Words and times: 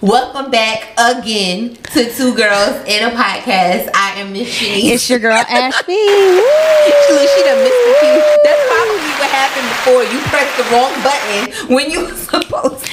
Welcome 0.00 0.50
back 0.50 0.94
again 0.96 1.76
to 1.92 2.10
Two 2.14 2.34
Girls 2.34 2.76
in 2.86 3.06
a 3.06 3.10
Podcast. 3.14 3.90
I 3.94 4.14
am 4.16 4.32
Miss 4.32 4.48
Shanice. 4.48 4.92
It's 4.94 5.10
your 5.10 5.18
girl 5.18 5.32
Ashby. 5.48 5.92
Look, 5.92 7.28
she 7.28 7.42
done 7.44 7.58
missed 7.58 7.84
the 7.84 7.96
cue. 8.00 8.22
That's 8.42 8.64
probably 8.66 9.10
what 9.20 9.30
happened 9.30 9.68
before. 9.68 10.02
You 10.04 10.20
pressed 10.30 10.56
the 10.56 10.64
wrong 10.72 10.92
button 11.04 11.74
when 11.76 11.90
you 11.90 12.06
were 12.06 12.14
supposed 12.16 12.86
to. 12.86 12.90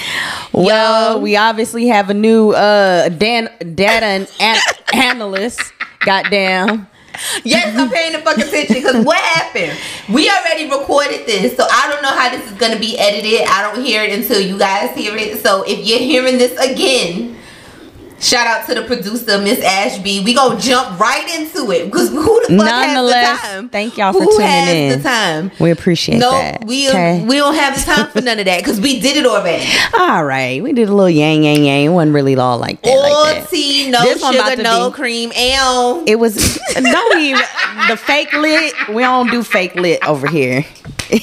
Well, 0.51 1.13
Yo. 1.15 1.19
we 1.21 1.37
obviously 1.37 1.87
have 1.87 2.09
a 2.09 2.13
new 2.13 2.51
uh 2.51 3.07
dan- 3.09 3.51
data 3.73 4.05
and 4.05 4.27
an- 4.41 4.59
analyst. 4.93 5.61
Goddamn. 6.01 6.87
Yes, 7.43 7.77
I'm 7.77 7.89
paying 7.89 8.13
the 8.13 8.19
fucking 8.19 8.47
attention 8.47 8.75
because 8.75 9.05
what 9.05 9.17
happened? 9.17 9.77
We 10.09 10.29
already 10.29 10.69
recorded 10.69 11.25
this, 11.25 11.55
so 11.55 11.65
I 11.69 11.89
don't 11.91 12.01
know 12.01 12.09
how 12.09 12.29
this 12.29 12.45
is 12.49 12.57
gonna 12.57 12.79
be 12.79 12.97
edited. 12.97 13.47
I 13.47 13.61
don't 13.61 13.83
hear 13.83 14.03
it 14.03 14.11
until 14.11 14.41
you 14.41 14.57
guys 14.57 14.95
hear 14.95 15.15
it. 15.15 15.39
So 15.41 15.63
if 15.63 15.85
you're 15.85 15.99
hearing 15.99 16.37
this 16.37 16.57
again, 16.59 17.36
shout 18.19 18.47
out 18.47 18.65
to 18.67 18.75
the 18.75 18.81
producer, 18.83 19.37
Miss 19.39 19.63
Ashby. 19.63 20.21
We 20.23 20.33
gonna 20.33 20.59
jump 20.59 20.99
right 20.99 21.27
into 21.39 21.71
it 21.71 21.85
because 21.85 22.09
who 22.09 22.21
the 22.47 22.57
fuck 22.57 22.67
has 22.67 22.93
Nonetheless, 22.95 23.41
the 23.41 23.47
time? 23.47 23.69
thank 23.69 23.97
y'all 23.97 24.13
for 24.13 24.19
who 24.23 24.31
tuning 24.31 24.47
has 24.47 24.69
in. 24.75 24.97
the 24.97 25.03
time? 25.03 25.51
We 25.59 25.71
appreciate 25.71 26.17
No, 26.19 26.31
that. 26.31 26.61
No, 26.61 26.67
we 26.67 26.89
Okay. 26.89 27.23
we 27.27 27.35
don't 27.37 27.55
have 27.55 27.75
the 27.75 27.81
time 27.91 28.07
for 28.09 28.21
none 28.21 28.39
of 28.39 28.45
that 28.45 28.59
because 28.59 28.79
we 28.81 28.99
did 28.99 29.17
it 29.17 29.25
already. 29.25 29.65
All 29.99 30.23
right, 30.23 30.61
we 30.63 30.73
did 30.73 30.89
a 30.89 30.93
little 30.93 31.09
yang 31.09 31.43
yang 31.43 31.63
yang. 31.63 31.85
It 31.85 31.89
wasn't 31.89 32.13
really 32.15 32.35
all 32.35 32.57
like 32.57 32.81
that. 32.81 32.89
All 32.89 33.23
like 33.23 33.43
that. 33.43 33.49
tea, 33.49 33.89
no 33.89 34.01
This 34.03 34.21
sugar, 34.21 34.61
no 34.61 34.89
be- 34.89 34.95
cream. 34.95 35.31
Ew. 35.35 36.03
It 36.07 36.17
was 36.19 36.59
don't 36.75 37.19
even 37.19 37.41
the 37.87 37.97
fake 37.97 38.33
lit. 38.33 38.73
We 38.89 39.01
don't 39.03 39.29
do 39.31 39.43
fake 39.43 39.75
lit 39.75 40.05
over 40.07 40.27
here. 40.27 40.65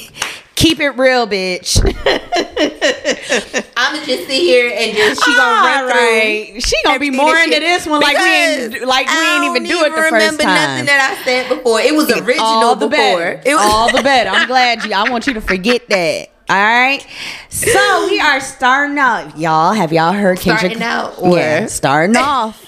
Keep 0.57 0.81
it 0.81 0.91
real, 0.91 1.27
bitch. 1.27 1.79
I'ma 3.77 4.05
just 4.05 4.27
sit 4.27 4.31
here 4.31 4.73
and 4.75 4.97
just 4.97 5.25
she 5.25 5.35
gonna 5.37 5.67
run 5.67 5.91
through. 5.91 5.99
right. 5.99 6.63
She 6.65 6.77
gonna 6.85 6.99
be 7.01 7.11
more 7.11 7.37
into 7.37 7.59
this 7.61 7.87
one 7.87 8.01
like 8.01 8.17
we 8.17 8.25
ain't 8.25 8.87
like 8.87 9.07
we 9.09 9.13
ain't 9.27 9.45
even 9.45 9.65
don't 9.65 9.87
it 9.87 9.91
the 9.91 9.97
first 9.97 10.13
remember 10.13 10.43
time. 10.45 10.55
nothing 10.55 10.87
that 10.87 11.17
I 11.19 11.25
said 11.25 11.49
before. 11.49 11.81
It 11.81 11.95
was 11.95 12.11
original 12.11 12.47
all 12.47 12.77
the 12.77 12.87
before. 12.89 12.97
better. 13.19 13.43
It 13.45 13.55
was 13.55 13.65
all 13.67 13.91
the 13.95 14.03
better. 14.03 14.31
I'm 14.31 14.47
glad 14.55 14.85
you. 14.85 14.93
I 14.93 15.11
want 15.11 15.27
you 15.27 15.35
to 15.35 15.41
forget 15.41 15.89
that. 15.89 16.29
All 16.49 16.57
right. 16.57 17.05
So 17.49 18.07
we 18.09 18.21
are 18.21 18.41
starting 18.41 18.99
out, 18.99 19.37
y'all. 19.39 19.73
Have 19.73 19.93
y'all 19.93 20.13
heard 20.13 20.39
Kendrick? 20.39 20.77
Starting 20.77 20.83
out, 20.83 21.19
or- 21.19 21.37
yeah, 21.37 21.67
starting 21.67 22.17
off. 22.19 22.61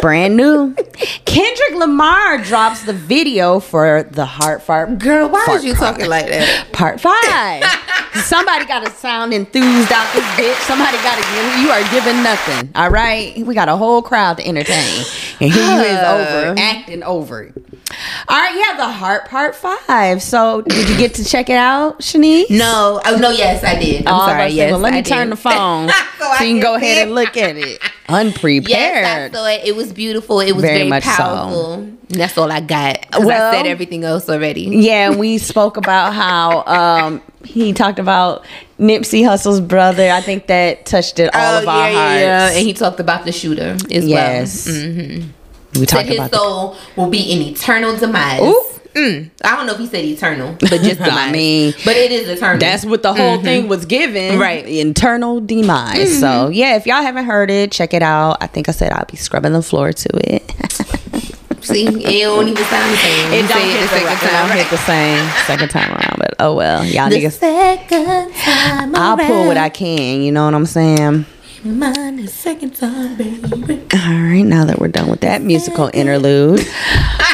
Brand 0.00 0.36
new. 0.36 0.74
Kendrick 1.24 1.74
Lamar 1.78 2.38
drops 2.38 2.82
the 2.84 2.92
video 2.92 3.60
for 3.60 4.02
the 4.10 4.24
Heart 4.24 4.62
Fart 4.62 4.98
Girl, 4.98 5.28
why 5.28 5.44
Fart 5.46 5.58
is 5.58 5.64
you 5.64 5.74
Cry. 5.74 5.90
talking 5.92 6.08
like 6.08 6.26
that? 6.26 6.72
Part 6.72 7.00
five. 7.00 7.62
Somebody 8.24 8.66
got 8.66 8.84
to 8.84 8.90
sound 8.92 9.32
enthused 9.32 9.92
out 9.92 10.12
this 10.12 10.24
bitch. 10.36 10.54
Somebody 10.66 10.96
got 10.98 11.16
to 11.16 11.22
give. 11.22 11.64
You 11.64 11.70
are 11.70 11.90
giving 11.90 12.22
nothing. 12.22 12.70
All 12.74 12.90
right. 12.90 13.36
We 13.46 13.54
got 13.54 13.68
a 13.68 13.76
whole 13.76 14.02
crowd 14.02 14.36
to 14.38 14.46
entertain, 14.46 15.04
and 15.40 15.50
here 15.52 15.62
you 15.64 15.80
is 15.82 15.98
over 15.98 16.54
acting 16.58 17.02
over 17.04 17.42
it. 17.44 17.54
All 18.28 18.36
right. 18.38 18.54
Yeah, 18.54 18.76
the 18.76 18.92
heart 18.92 19.26
part 19.28 19.54
five. 19.54 20.20
So 20.22 20.62
did 20.62 20.88
you 20.90 20.96
get 20.98 21.14
to 21.14 21.24
check 21.24 21.48
it 21.48 21.56
out, 21.56 22.00
Shanice? 22.00 22.50
No, 22.50 23.00
oh 23.04 23.16
no, 23.16 23.30
yes, 23.30 23.62
I 23.64 23.78
did. 23.78 24.06
I'm 24.06 24.14
Oh, 24.14 24.18
sorry. 24.26 24.32
about 24.34 24.52
Yes, 24.52 24.70
well, 24.72 24.80
let 24.80 24.92
me 24.92 24.98
I 24.98 25.02
turn 25.02 25.28
did. 25.28 25.32
the 25.32 25.40
phone 25.40 25.88
So 26.18 26.24
so, 26.24 26.32
you 26.32 26.36
can 26.38 26.46
can 26.56 26.60
go 26.60 26.74
ahead 26.74 26.98
it. 26.98 27.02
and 27.02 27.14
look 27.14 27.36
at 27.36 27.56
it. 27.56 27.80
Unprepared. 28.08 28.68
Yes, 28.68 29.30
I 29.32 29.34
saw 29.34 29.46
it. 29.46 29.62
It 29.64 29.74
was 29.74 29.81
beautiful. 29.90 30.40
It 30.40 30.52
was 30.52 30.62
Very 30.62 30.78
very, 30.78 30.90
much 30.90 31.04
powerful. 31.04 31.74
And 31.74 31.98
That's 32.08 32.36
all 32.36 32.52
I 32.52 32.60
got. 32.60 33.06
Well- 33.18 33.52
I 33.52 33.56
said 33.56 33.66
everything 33.66 34.04
else 34.04 34.28
already. 34.28 34.64
Yeah, 34.64 35.10
and 35.10 35.18
we 35.18 35.38
spoke 35.38 35.78
about 35.78 36.12
how 36.12 36.64
um, 36.66 37.22
he 37.42 37.72
talked 37.72 37.98
about 37.98 38.44
Nipsey 38.78 39.24
Hussle's 39.24 39.60
brother. 39.60 40.10
I 40.10 40.20
think 40.20 40.46
that 40.48 40.84
touched 40.84 41.18
it 41.18 41.34
all 41.34 41.62
of 41.62 41.68
our 41.68 41.90
hearts. 41.90 42.56
And 42.56 42.66
he 42.66 42.74
talked 42.74 43.00
about 43.00 43.24
the 43.24 43.32
shooter 43.32 43.76
as 43.90 44.06
yes, 44.06 44.66
well. 44.66 44.74
Mm-hmm. 44.74 45.80
we 45.80 45.86
talked 45.86 46.08
his 46.08 46.16
about. 46.18 46.34
Soul 46.34 46.76
will 46.96 47.08
be 47.08 47.32
in 47.32 47.40
eternal 47.40 47.96
demise. 47.96 48.42
Ooh. 48.42 48.64
Mm. 48.94 49.30
I 49.44 49.56
don't 49.56 49.66
know 49.66 49.72
if 49.72 49.78
he 49.78 49.86
said 49.86 50.04
eternal, 50.04 50.54
but 50.60 50.80
just 50.82 51.00
I 51.02 51.32
mean, 51.32 51.72
but 51.84 51.96
it 51.96 52.12
is 52.12 52.28
eternal. 52.28 52.58
that's 52.58 52.84
what 52.84 53.02
the 53.02 53.14
whole 53.14 53.42
thing 53.42 53.68
was 53.68 53.86
given, 53.86 54.38
Right. 54.38 54.66
Internal 54.66 55.40
demise. 55.40 56.20
So 56.20 56.48
yeah, 56.48 56.76
if 56.76 56.86
y'all 56.86 57.02
haven't 57.02 57.24
heard 57.24 57.50
it, 57.50 57.72
check 57.72 57.94
it 57.94 58.02
out. 58.02 58.36
I 58.40 58.46
think 58.46 58.68
I 58.68 58.72
said 58.72 58.92
I'll 58.92 59.06
be 59.06 59.16
scrubbing 59.16 59.52
the 59.54 59.62
floor 59.62 59.92
to 59.92 60.08
it. 60.34 60.42
See, 61.62 61.86
it 61.86 62.24
don't 62.24 62.48
even 62.48 62.64
sound 62.64 62.92
the 62.92 62.96
same. 62.96 63.32
It 63.32 63.42
You 63.42 63.48
don't 63.48 63.62
hit 63.62 63.80
the 63.80 63.88
second 63.88 64.16
time. 64.28 64.48
don't 64.48 64.56
hit 64.58 64.70
the 64.70 64.76
same 64.78 65.30
second 65.46 65.68
time 65.70 65.90
around, 65.92 66.16
but 66.18 66.34
oh 66.40 66.56
well, 66.56 66.84
y'all 66.84 67.08
The 67.08 67.16
niggas. 67.24 67.38
second 67.38 68.34
time 68.34 68.94
I'll 68.96 69.16
pull 69.16 69.46
what 69.46 69.56
I 69.56 69.68
can. 69.68 70.22
You 70.22 70.32
know 70.32 70.44
what 70.44 70.54
I'm 70.54 70.66
saying? 70.66 71.24
Mine 71.64 72.16
the 72.16 72.26
second 72.26 72.74
time, 72.74 73.16
baby. 73.16 73.82
All 73.94 74.10
right, 74.10 74.42
now 74.42 74.64
that 74.64 74.80
we're 74.80 74.88
done 74.88 75.08
with 75.08 75.20
that 75.20 75.42
musical 75.42 75.88
interlude, 75.94 76.58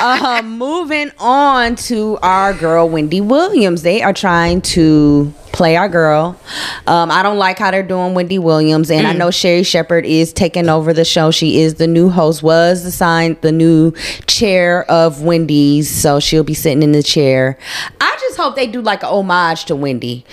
uh, 0.03 0.43
moving 0.45 1.11
on 1.19 1.77
to 1.77 2.19
our 2.23 2.53
girl 2.53 2.91
Wendy 2.91 3.23
Williams. 3.23 3.81
They 3.81 4.03
are 4.03 4.13
trying 4.13 4.61
to 4.63 5.33
play 5.53 5.77
our 5.77 5.89
girl. 5.89 6.39
Um, 6.87 7.11
I 7.11 7.23
don't 7.23 7.39
like 7.39 7.59
how 7.59 7.71
they're 7.71 7.83
doing 7.83 8.13
Wendy 8.13 8.39
Williams, 8.39 8.91
and 8.91 9.07
I 9.07 9.15
know 9.15 9.31
Sherri 9.31 9.63
Shepherd 9.63 10.05
is 10.05 10.35
taking 10.35 10.69
over 10.69 10.93
the 10.93 11.07
show. 11.07 11.31
She 11.31 11.63
is 11.63 11.77
the 11.77 11.87
new 11.87 12.11
host, 12.11 12.43
was 12.43 12.85
assigned 12.85 13.41
the 13.41 13.51
new 13.51 13.93
chair 14.27 14.85
of 14.91 15.23
Wendy's, 15.23 15.89
so 15.89 16.21
she'll 16.21 16.45
be 16.45 16.53
sitting 16.53 16.83
in 16.83 16.93
the 16.93 17.03
chair. 17.03 17.59
I 17.99 18.19
just 18.21 18.37
hope 18.37 18.57
they 18.57 18.67
do 18.67 18.83
like 18.83 19.03
a 19.03 19.09
homage 19.09 19.65
to 19.65 19.75
Wendy. 19.75 20.27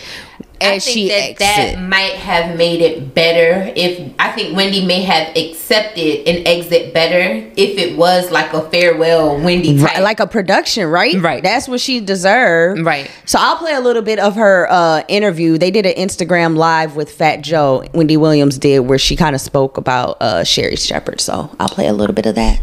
I 0.62 0.80
think 0.80 0.84
she 0.84 1.08
that 1.10 1.38
that 1.38 1.82
might 1.82 2.14
have 2.14 2.58
made 2.58 2.82
it 2.82 3.14
better 3.14 3.72
if 3.76 4.14
I 4.20 4.32
think 4.32 4.56
Wendy 4.56 4.86
may 4.86 5.02
have 5.02 5.36
accepted 5.36 6.28
an 6.28 6.48
exit 6.48 6.94
better 6.94 7.50
if 7.56 7.78
it 7.78 7.98
was 7.98 8.32
like 8.32 8.54
a 8.54 8.70
farewell 8.70 9.40
Wendy 9.42 9.78
type. 9.78 9.96
Right, 9.96 10.04
like 10.04 10.20
a 10.20 10.28
production, 10.28 10.88
right? 10.88 11.16
Right. 11.22 11.44
That's 11.44 11.68
what 11.68 11.82
she 11.82 12.00
deserved. 12.00 12.86
Right. 12.86 13.10
So 13.26 13.40
I'll 13.42 13.58
play 13.58 13.74
a 13.74 13.82
little 13.82 14.02
bit 14.02 14.20
of 14.20 14.36
her 14.36 14.68
uh, 14.70 15.04
interview. 15.08 15.58
They 15.58 15.72
did 15.72 15.86
an 15.86 15.96
Instagram 15.96 16.56
live 16.56 16.96
with 16.96 17.12
Fat 17.12 17.42
Joe. 17.42 17.84
Wendy 17.94 18.18
Williams 18.18 18.58
did 18.58 18.80
where 18.80 19.00
she 19.00 19.16
kind 19.16 19.36
of 19.36 19.42
spoke 19.42 19.78
about 19.78 20.22
uh, 20.22 20.44
Sherri 20.44 20.76
Shepherd. 20.76 21.22
So 21.22 21.50
I'll 21.60 21.70
play 21.70 21.88
a 21.88 21.94
little 21.94 22.16
bit 22.16 22.26
of 22.26 22.36
that. 22.36 22.62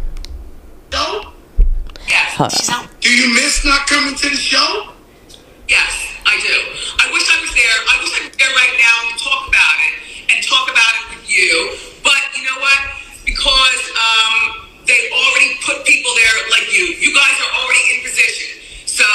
show? 0.91 1.31
Yes. 2.07 2.67
Hold 2.67 2.85
on. 2.85 2.89
Do 2.99 3.09
you 3.09 3.33
miss 3.33 3.65
not 3.65 3.87
coming 3.87 4.15
to 4.15 4.29
the 4.29 4.35
show? 4.35 4.89
Yes, 5.67 6.07
I 6.25 6.39
do. 6.39 6.55
I 6.99 7.11
wish 7.11 7.29
I 7.29 7.32
was 7.32 7.32
there. 7.53 7.77
I 7.89 7.93
wish 8.01 8.13
I 8.17 8.21
was 8.27 8.35
there 8.37 8.53
right 8.53 8.75
now 8.81 8.95
to 9.09 9.15
talk 9.21 9.41
about 9.47 9.77
it 9.85 9.93
and 10.33 10.37
talk 10.45 10.65
about 10.69 10.93
it 11.01 11.03
with 11.13 11.25
you. 11.29 11.53
But 12.01 12.21
you 12.33 12.43
know 12.45 12.59
what? 12.59 12.81
Because 13.25 13.81
um, 13.93 14.67
they 14.85 15.09
already 15.13 15.57
put 15.61 15.85
people 15.85 16.11
there 16.17 16.35
like 16.49 16.67
you. 16.73 16.97
You 16.97 17.13
guys 17.13 17.35
are 17.39 17.53
already 17.61 17.83
in 17.93 17.97
position. 18.03 18.49
So 18.89 19.05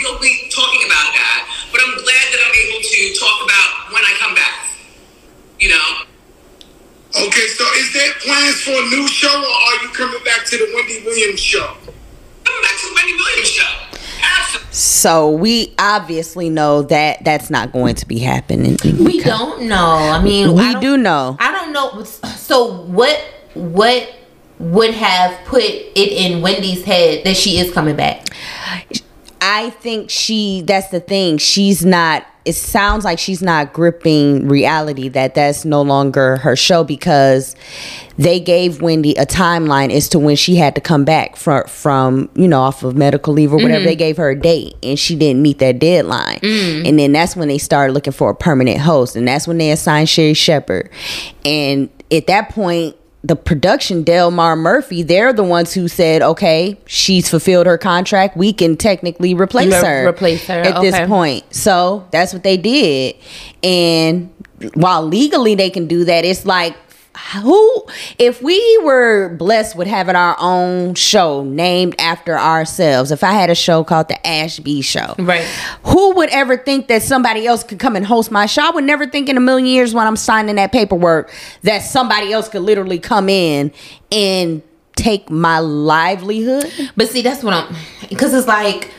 you'll 0.00 0.20
be 0.20 0.48
talking 0.48 0.82
about 0.88 1.08
that. 1.14 1.40
But 1.70 1.80
I'm 1.84 1.96
glad 2.00 2.26
that 2.32 2.40
I'm 2.44 2.56
able 2.68 2.82
to 2.84 3.00
talk 3.16 3.38
about 3.44 3.70
when 3.92 4.02
I 4.04 4.12
come 4.20 4.34
back. 4.34 4.72
You 5.60 5.70
know? 5.72 5.88
Okay, 7.12 7.46
so 7.54 7.64
is 7.76 7.92
there 7.92 8.12
plans 8.24 8.60
for 8.64 8.72
a 8.72 8.86
new 8.88 9.06
show 9.06 9.32
or 9.32 9.56
are 9.68 9.78
you 9.84 9.88
coming 9.92 10.22
back 10.24 10.44
to 10.48 10.56
the 10.56 10.72
Wendy 10.74 11.04
Williams 11.04 11.40
show? 11.40 11.76
Coming 12.44 12.62
back 12.64 12.76
to 12.80 12.84
the 12.88 12.94
Wendy 12.96 13.14
Williams 13.20 13.52
show. 13.52 13.72
So 14.70 15.30
we 15.30 15.74
obviously 15.78 16.48
know 16.48 16.82
that 16.82 17.24
that's 17.24 17.50
not 17.50 17.72
going 17.72 17.94
to 17.96 18.06
be 18.06 18.18
happening. 18.18 18.78
we 19.04 19.20
don't 19.20 19.64
know. 19.64 19.76
I 19.76 20.22
mean, 20.22 20.54
We 20.54 20.62
I 20.62 20.80
do 20.80 20.96
know. 20.96 21.36
I 21.38 21.52
don't 21.52 21.72
know. 21.72 22.02
So 22.04 22.82
what? 22.84 23.18
What 23.54 24.14
would 24.58 24.94
have 24.94 25.44
put 25.44 25.62
it 25.62 25.96
in 25.96 26.40
Wendy's 26.40 26.84
head 26.84 27.24
that 27.24 27.36
she 27.36 27.58
is 27.58 27.72
coming 27.72 27.96
back? 27.96 28.24
I 29.44 29.70
think 29.70 30.08
she 30.08 30.62
that's 30.62 30.88
the 30.88 31.00
thing. 31.00 31.36
She's 31.38 31.84
not 31.84 32.24
it 32.44 32.54
sounds 32.54 33.04
like 33.04 33.18
she's 33.18 33.42
not 33.42 33.72
gripping 33.72 34.48
reality 34.48 35.08
that 35.08 35.34
that's 35.34 35.64
no 35.64 35.82
longer 35.82 36.36
her 36.38 36.56
show 36.56 36.82
because 36.82 37.54
they 38.18 38.40
gave 38.40 38.82
Wendy 38.82 39.14
a 39.14 39.26
timeline 39.26 39.92
as 39.92 40.08
to 40.10 40.18
when 40.18 40.34
she 40.36 40.56
had 40.56 40.74
to 40.76 40.80
come 40.80 41.04
back 41.04 41.34
from 41.34 41.66
from 41.66 42.30
you 42.34 42.46
know 42.46 42.60
off 42.60 42.84
of 42.84 42.96
medical 42.96 43.34
leave 43.34 43.52
or 43.52 43.56
whatever. 43.56 43.80
Mm-hmm. 43.80 43.86
They 43.86 43.96
gave 43.96 44.16
her 44.16 44.30
a 44.30 44.38
date 44.38 44.76
and 44.82 44.96
she 44.96 45.16
didn't 45.16 45.42
meet 45.42 45.58
that 45.58 45.80
deadline. 45.80 46.38
Mm. 46.38 46.88
And 46.88 46.98
then 46.98 47.10
that's 47.10 47.34
when 47.34 47.48
they 47.48 47.58
started 47.58 47.94
looking 47.94 48.12
for 48.12 48.30
a 48.30 48.34
permanent 48.36 48.78
host 48.78 49.16
and 49.16 49.26
that's 49.26 49.48
when 49.48 49.58
they 49.58 49.72
assigned 49.72 50.08
Sherri 50.08 50.34
Shepherd 50.34 50.88
and 51.44 51.90
at 52.12 52.28
that 52.28 52.50
point 52.50 52.96
the 53.24 53.36
production 53.36 54.04
Debmar-Mercury, 54.04 55.02
they're 55.02 55.32
the 55.32 55.44
ones 55.44 55.72
who 55.72 55.86
said, 55.86 56.22
"Okay, 56.22 56.76
she's 56.86 57.28
fulfilled 57.28 57.66
her 57.66 57.78
contract. 57.78 58.36
We 58.36 58.52
can 58.52 58.76
technically 58.76 59.32
replace 59.32 59.72
Re- 59.72 59.88
her, 59.88 60.08
replace 60.08 60.46
her, 60.46 60.60
at 60.60 60.80
this 60.80 60.98
point." 61.08 61.44
So 61.54 62.04
that's 62.10 62.32
what 62.32 62.42
they 62.42 62.56
did. 62.56 63.14
And 63.62 64.30
while 64.74 65.02
legally 65.02 65.54
they 65.54 65.70
can 65.70 65.86
do 65.86 66.04
that, 66.04 66.24
it's 66.24 66.44
like 66.44 66.74
who 67.42 67.84
if 68.18 68.40
we 68.42 68.58
were 68.82 69.28
blessed 69.36 69.76
with 69.76 69.86
having 69.86 70.16
our 70.16 70.34
own 70.40 70.94
show 70.94 71.44
named 71.44 71.94
after 71.98 72.38
ourselves 72.38 73.10
if 73.10 73.22
i 73.22 73.32
had 73.32 73.50
a 73.50 73.54
show 73.54 73.84
called 73.84 74.08
the 74.08 74.26
ashby 74.26 74.80
show 74.80 75.14
Right. 75.18 75.44
who 75.84 76.14
would 76.16 76.30
ever 76.30 76.56
think 76.56 76.88
that 76.88 77.02
somebody 77.02 77.46
else 77.46 77.64
could 77.64 77.78
come 77.78 77.96
and 77.96 78.06
host 78.06 78.30
my 78.30 78.46
show 78.46 78.62
i 78.62 78.70
would 78.70 78.84
never 78.84 79.06
think 79.06 79.28
in 79.28 79.36
a 79.36 79.40
million 79.40 79.66
years 79.66 79.92
when 79.92 80.06
i'm 80.06 80.16
signing 80.16 80.56
that 80.56 80.72
paperwork 80.72 81.30
that 81.62 81.80
somebody 81.80 82.32
else 82.32 82.48
could 82.48 82.62
literally 82.62 82.98
come 82.98 83.28
in 83.28 83.72
and 84.10 84.62
take 84.96 85.28
my 85.28 85.58
livelihood 85.58 86.70
But 86.96 87.08
see, 87.08 87.22
that's 87.22 87.42
what 87.42 87.52
I'm 87.54 87.74
because 88.08 88.32
it's 88.34 88.46
like, 88.46 88.90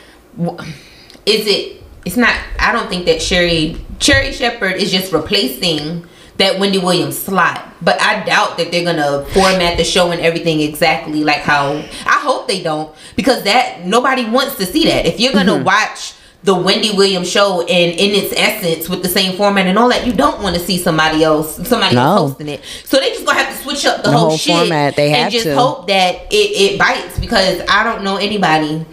is 1.26 1.46
it? 1.46 1.82
It's 2.04 2.16
not. 2.16 2.36
I 2.58 2.72
don't 2.72 2.88
think 2.88 3.06
that 3.06 3.22
Sherri 3.22 3.76
Sherri 4.00 4.32
Shepherd 4.32 4.74
is 4.74 4.90
just 4.90 5.12
replacing 5.12 6.04
that 6.36 6.58
Wendy 6.58 6.78
Williams 6.78 7.18
slot. 7.18 7.66
But 7.80 8.00
I 8.00 8.24
doubt 8.24 8.58
that 8.58 8.72
they're 8.72 8.84
gonna 8.84 9.24
format 9.26 9.76
the 9.76 9.84
show 9.84 10.10
and 10.10 10.20
everything 10.20 10.60
exactly 10.60 11.22
like 11.22 11.40
how. 11.40 11.72
I 12.06 12.20
hope 12.20 12.48
they 12.48 12.62
don't 12.62 12.94
because 13.16 13.44
that 13.44 13.84
nobody 13.84 14.28
wants 14.28 14.56
to 14.56 14.66
see 14.66 14.84
that. 14.86 15.06
If 15.06 15.20
you're 15.20 15.32
gonna 15.32 15.52
mm-hmm. 15.52 15.64
watch 15.64 16.14
the 16.42 16.54
Wendy 16.54 16.90
Williams 16.94 17.30
show 17.30 17.62
and 17.62 17.70
in 17.70 18.10
its 18.10 18.34
essence 18.36 18.86
with 18.88 19.02
the 19.02 19.08
same 19.08 19.36
format 19.36 19.66
and 19.66 19.78
all 19.78 19.88
that, 19.88 20.06
you 20.06 20.12
don't 20.12 20.42
want 20.42 20.54
to 20.54 20.60
see 20.60 20.76
somebody 20.76 21.22
else 21.24 21.56
somebody 21.66 21.94
No. 21.94 22.02
else 22.02 22.30
hosting 22.32 22.48
it. 22.48 22.62
So 22.84 22.98
they 22.98 23.10
just 23.10 23.24
gonna 23.24 23.38
have 23.38 23.56
to 23.56 23.62
switch 23.62 23.86
up 23.86 23.98
the, 24.02 24.10
The 24.10 24.16
whole, 24.16 24.28
whole 24.30 24.36
shit 24.38 24.56
format, 24.56 24.96
they 24.96 25.14
and 25.14 25.32
just 25.32 25.44
to. 25.44 25.54
hope 25.54 25.86
that 25.88 26.32
it, 26.32 26.72
it 26.74 26.78
bites 26.78 27.18
because 27.18 27.62
I 27.68 27.84
don't 27.84 28.02
know 28.04 28.16
anybody. 28.16 28.84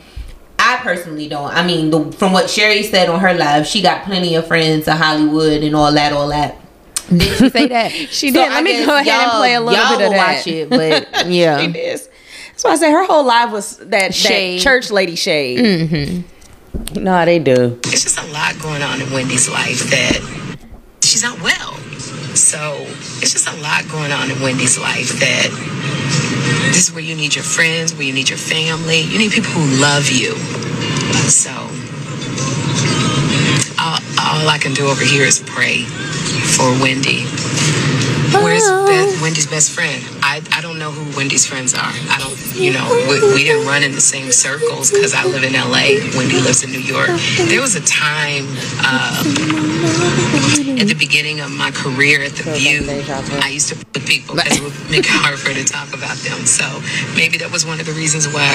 I 0.59 0.77
personally 0.77 1.27
don't. 1.27 1.51
I 1.51 1.65
mean, 1.65 1.89
the, 1.89 2.11
from 2.13 2.33
what 2.33 2.49
Sherri 2.49 2.83
said 2.83 3.09
on 3.09 3.19
her 3.19 3.33
live, 3.33 3.65
she 3.65 3.81
got 3.81 4.05
plenty 4.05 4.35
of 4.35 4.47
friends 4.47 4.87
in 4.87 4.95
Hollywood 4.95 5.63
and 5.63 5.75
all 5.75 5.91
that, 5.91 6.13
all 6.13 6.29
that. 6.29 6.60
Did 7.17 7.37
she 7.37 7.49
say 7.49 7.67
that? 7.67 7.91
She 8.11 8.31
did. 8.31 8.49
Let 8.49 8.63
me 8.63 8.85
go 8.85 8.95
ahead 8.95 9.07
and 9.07 9.31
play 9.31 9.53
a 9.53 9.61
little 9.61 9.79
y'all 9.79 9.97
bit 9.97 10.05
of 10.05 10.11
will 10.11 10.17
that. 10.17 10.35
watch 10.37 10.47
it, 10.47 10.69
but 10.69 11.27
yeah. 11.27 11.59
She 11.59 11.67
did. 11.71 11.99
That's 11.99 12.63
why 12.63 12.71
I 12.71 12.75
said 12.75 12.91
her 12.91 13.05
whole 13.05 13.25
life 13.25 13.51
was 13.51 13.77
that, 13.77 13.89
that 13.89 14.13
Shade. 14.13 14.61
church 14.61 14.91
lady 14.91 15.15
shade. 15.15 15.59
Mm-hmm. 15.59 16.95
You 16.95 17.01
know 17.01 17.11
how 17.11 17.25
they 17.25 17.39
do. 17.39 17.79
It's 17.85 18.03
just 18.03 18.19
a 18.19 18.27
lot 18.31 18.59
going 18.61 18.81
on 18.83 19.01
in 19.01 19.11
Wendy's 19.11 19.49
life 19.49 19.89
that 19.89 20.19
she's 21.01 21.23
not 21.23 21.41
well. 21.41 21.73
So 22.35 22.75
it's 23.19 23.31
just 23.33 23.47
a 23.47 23.55
lot 23.61 23.87
going 23.89 24.11
on 24.11 24.29
in 24.31 24.39
Wendy's 24.41 24.77
life 24.79 25.09
that 25.19 25.49
this 26.67 26.87
is 26.87 26.93
where 26.93 27.03
you 27.03 27.15
need 27.15 27.35
your 27.35 27.43
friends, 27.43 27.93
where 27.93 28.03
you 28.03 28.13
need 28.13 28.29
your 28.29 28.37
family. 28.37 29.01
You 29.01 29.17
need 29.17 29.31
people 29.31 29.51
who 29.51 29.81
love 29.81 30.09
you. 30.09 30.35
So 31.27 31.51
all, 33.79 33.99
all 34.19 34.47
I 34.49 34.57
can 34.61 34.73
do 34.73 34.87
over 34.87 35.03
here 35.03 35.23
is 35.23 35.39
pray 35.45 35.85
for 36.55 36.71
Wendy. 36.81 37.27
Where's 38.39 38.63
Beth, 38.87 39.21
Wendy's 39.21 39.47
best 39.47 39.71
friend? 39.71 40.01
I, 40.23 40.41
I 40.55 40.61
don't 40.61 40.79
know 40.79 40.91
who 40.91 41.03
Wendy's 41.17 41.45
friends 41.45 41.73
are. 41.73 41.91
I 42.07 42.17
don't, 42.17 42.31
you 42.55 42.71
know, 42.71 42.87
we, 43.09 43.19
we 43.35 43.43
didn't 43.43 43.67
run 43.67 43.83
in 43.83 43.91
the 43.91 44.01
same 44.01 44.31
circles 44.31 44.89
because 44.89 45.13
I 45.13 45.25
live 45.25 45.43
in 45.43 45.53
LA. 45.53 45.99
Wendy 46.15 46.39
lives 46.39 46.63
in 46.63 46.71
New 46.71 46.79
York. 46.79 47.11
There 47.51 47.59
was 47.59 47.75
a 47.75 47.83
time 47.83 48.47
um, 48.87 49.27
at 50.79 50.87
the 50.87 50.95
beginning 50.97 51.41
of 51.41 51.51
my 51.51 51.71
career 51.71 52.23
at 52.23 52.31
The 52.31 52.55
View, 52.55 52.87
I 53.43 53.49
used 53.49 53.69
to 53.69 53.75
put 53.75 54.05
people 54.05 54.35
because 54.35 54.57
it 54.57 54.63
would 54.63 54.73
make 54.89 55.03
it 55.03 55.11
hard 55.11 55.37
for 55.37 55.49
her 55.49 55.55
to 55.55 55.65
talk 55.65 55.89
about 55.89 56.15
them. 56.23 56.45
So 56.47 56.63
maybe 57.15 57.37
that 57.39 57.51
was 57.51 57.65
one 57.65 57.79
of 57.79 57.85
the 57.85 57.93
reasons 57.93 58.31
why 58.31 58.47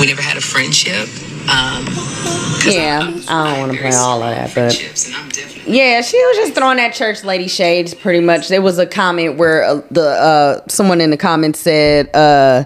we 0.00 0.06
never 0.06 0.22
had 0.22 0.36
a 0.36 0.44
friendship. 0.44 1.08
Um, 1.48 1.84
'cause 1.86 2.74
Yeah, 2.74 3.00
I'm- 3.02 3.22
I 3.28 3.50
don't 3.50 3.60
wanna 3.60 3.74
play 3.78 3.90
all 3.94 4.22
of 4.22 4.30
that, 4.30 4.46
but- 4.46 4.52
friendships, 4.52 5.06
and 5.06 5.14
I'm 5.16 5.28
definitely 5.28 5.52
Yeah, 5.78 6.00
she 6.00 6.16
was 6.26 6.36
just 6.36 6.54
throwing 6.54 6.76
that 6.76 6.94
church 6.94 7.24
lady 7.24 7.48
shades 7.48 7.92
pretty 7.94 8.20
much. 8.20 8.48
There 8.48 8.62
was 8.62 8.78
a 8.78 8.86
comment 8.86 9.36
where 9.36 9.64
uh, 9.64 9.80
the 9.90 10.08
uh, 10.08 10.60
someone 10.68 11.00
in 11.00 11.10
the 11.10 11.16
comments 11.16 11.58
said 11.60 12.08
uh, 12.14 12.64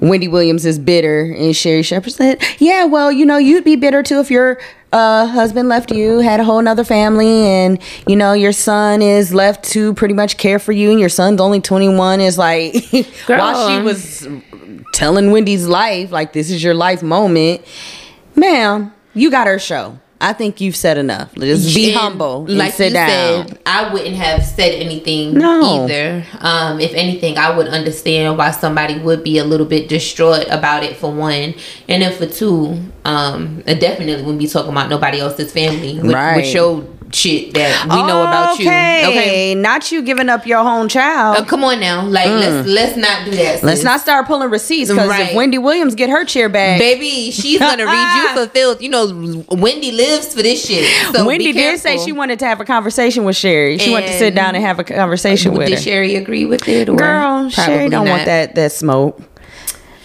Wendy 0.00 0.26
Williams 0.28 0.66
is 0.66 0.78
bitter, 0.78 1.32
and 1.38 1.54
Sherri 1.54 1.82
Shepherd 1.84 2.12
said, 2.12 2.42
"Yeah, 2.58 2.84
well, 2.86 3.12
you 3.12 3.24
know, 3.24 3.36
you'd 3.36 3.62
be 3.64 3.76
bitter 3.76 4.02
too 4.02 4.18
if 4.20 4.30
your 4.32 4.58
uh, 4.92 5.26
husband 5.26 5.68
left 5.68 5.92
you, 5.92 6.18
had 6.20 6.40
a 6.40 6.44
whole 6.44 6.60
nother 6.60 6.82
family, 6.84 7.46
and 7.46 7.78
you 8.08 8.16
know 8.16 8.32
your 8.32 8.52
son 8.52 9.00
is 9.00 9.32
left 9.32 9.64
to 9.66 9.94
pretty 9.94 10.14
much 10.14 10.36
care 10.36 10.58
for 10.58 10.72
you, 10.72 10.90
and 10.90 10.98
your 10.98 11.08
son's 11.08 11.40
only 11.40 11.60
twenty 11.60 11.88
one. 11.88 12.20
Is 12.20 12.36
like 12.36 12.74
while 13.26 13.68
she 13.70 13.80
was 13.82 14.26
telling 14.92 15.30
Wendy's 15.30 15.66
life, 15.68 16.10
like 16.10 16.32
this 16.32 16.50
is 16.50 16.62
your 16.64 16.74
life 16.74 17.00
moment, 17.02 17.60
ma'am, 18.36 18.92
you 19.14 19.30
got 19.30 19.46
her 19.46 19.58
show." 19.58 19.98
I 20.20 20.32
think 20.32 20.58
you've 20.58 20.76
said 20.76 20.96
enough. 20.96 21.34
Just 21.34 21.74
be 21.74 21.90
And 21.90 21.98
humble 22.00 22.46
and 22.46 22.56
like 22.56 22.72
sit 22.72 22.88
you 22.88 22.94
down. 22.94 23.48
Said, 23.48 23.58
I 23.66 23.92
wouldn't 23.92 24.14
have 24.16 24.42
said 24.42 24.72
anything 24.72 25.34
No. 25.34 25.84
either. 25.84 26.24
Um, 26.40 26.80
if 26.80 26.94
anything, 26.94 27.36
I 27.36 27.54
would 27.54 27.68
understand 27.68 28.38
why 28.38 28.52
somebody 28.52 28.98
would 28.98 29.22
be 29.22 29.36
a 29.36 29.44
little 29.44 29.66
bit 29.66 29.86
distraught 29.88 30.46
about 30.48 30.82
it 30.82 30.96
for 30.96 31.12
one, 31.12 31.52
and 31.90 32.02
then 32.02 32.12
for 32.16 32.24
two, 32.24 32.78
um, 33.04 33.62
I 33.66 33.74
definitely 33.74 34.22
wouldn't 34.22 34.38
be 34.38 34.46
talking 34.46 34.70
about 34.72 34.88
nobody 34.88 35.18
else's 35.20 35.52
family 35.52 35.98
with, 36.00 36.14
Right. 36.14 36.36
with 36.36 36.54
your 36.54 36.82
shit 37.14 37.54
that 37.54 37.86
we 37.88 37.96
know 38.02 38.22
about 38.22 38.58
you. 38.58 38.66
Okay. 38.68 39.54
Not 39.54 39.90
you 39.92 40.02
giving 40.02 40.28
up 40.28 40.46
your 40.46 40.58
own 40.58 40.88
child. 40.88 41.36
Uh, 41.38 41.44
come 41.44 41.64
on 41.64 41.80
now, 41.80 42.04
like 42.04 42.26
let's 42.26 42.68
let's 42.68 42.96
not 42.96 43.24
do 43.24 43.30
that. 43.32 43.60
Mm. 43.60 43.64
Let's 43.64 43.82
not 43.82 44.00
start 44.00 44.26
pulling 44.26 44.50
receipts 44.50 44.90
because 44.90 45.08
Right. 45.08 45.30
if 45.30 45.34
Wendy 45.34 45.58
Williams 45.58 45.94
get 45.94 46.10
her 46.10 46.24
chair 46.24 46.48
back, 46.48 46.78
Baby, 46.78 47.30
she's 47.30 47.58
gonna 47.58 47.84
read 47.86 48.16
you 48.16 48.28
for 48.44 48.50
filth. 48.50 48.82
You 48.82 48.88
know, 48.90 49.44
Wendy 49.50 49.92
lives 49.92 50.34
for 50.34 50.42
this 50.42 50.66
shit. 50.66 50.84
So 51.14 51.24
Wendy 51.26 51.52
did 51.52 51.78
say 51.80 51.98
she 51.98 52.12
wanted 52.12 52.38
to 52.40 52.46
have 52.46 52.60
a 52.60 52.64
conversation 52.64 53.24
with 53.24 53.36
Sherri. 53.36 53.78
She 53.78 53.90
wanted 53.90 54.08
to 54.08 54.18
sit 54.18 54.34
down 54.34 54.54
and 54.54 54.64
have 54.64 54.78
a 54.78 54.84
conversation 54.84 55.52
with 55.52 55.68
Did 55.68 55.76
her. 55.78 55.82
Sherri 55.82 56.16
agree 56.16 56.44
with 56.44 56.66
it? 56.68 56.88
Or 56.88 56.96
Girl, 56.96 57.48
Sherri 57.50 57.88
don't 57.88 58.08
want 58.08 58.26
that 58.26 58.54
that 58.54 58.72
smoke. 58.72 59.20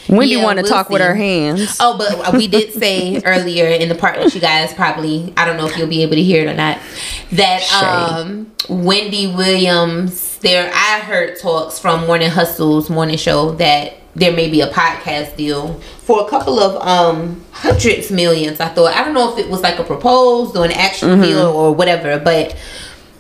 Wendy 0.10 0.36
Yeah, 0.36 0.44
want 0.44 0.58
to 0.58 0.64
we'll 0.64 0.72
talk 0.72 0.90
with 0.90 1.02
see. 1.02 1.08
her 1.08 1.16
hands. 1.16 1.78
Oh, 1.80 1.98
but 1.98 2.34
we 2.34 2.48
did 2.48 2.74
say 2.74 3.22
earlier 3.26 3.68
in 3.68 3.90
the 3.90 3.96
part 3.96 4.16
that 4.16 4.34
you 4.34 4.42
guys 4.42 4.74
probably 4.74 5.34
I 5.38 5.46
don't 5.46 5.58
know 5.58 5.68
if 5.68 5.78
you'll 5.78 5.88
be 5.88 6.02
able 6.04 6.16
to 6.16 6.24
hear 6.24 6.46
it 6.48 6.52
or 6.52 6.56
not 6.56 6.80
that 7.34 7.62
um 7.74 8.52
Wendy 8.70 9.28
Williams 9.28 10.38
there 10.40 10.72
I 10.74 11.00
heard 11.02 11.38
talks 11.40 11.80
from 11.80 12.08
Morning 12.08 12.30
Hustle's 12.30 12.90
morning 12.90 13.18
show 13.18 13.52
that 13.56 13.94
there 14.16 14.32
may 14.34 14.50
be 14.50 14.62
a 14.62 14.68
podcast 14.72 15.36
deal 15.38 15.76
for 16.02 16.26
a 16.26 16.30
couple 16.30 16.60
of 16.60 16.76
um 16.86 17.44
hundreds 17.52 18.10
millions. 18.12 18.60
I 18.60 18.70
thought 18.70 18.94
I 18.96 19.04
don't 19.04 19.14
know 19.14 19.32
if 19.34 19.38
it 19.38 19.50
was 19.50 19.62
like 19.62 19.78
a 19.80 19.84
proposed 19.84 20.58
or 20.58 20.66
an 20.66 20.72
actual 20.72 21.10
Mm-hmm. 21.10 21.22
deal 21.22 21.46
or 21.48 21.74
whatever, 21.74 22.20
but 22.20 22.56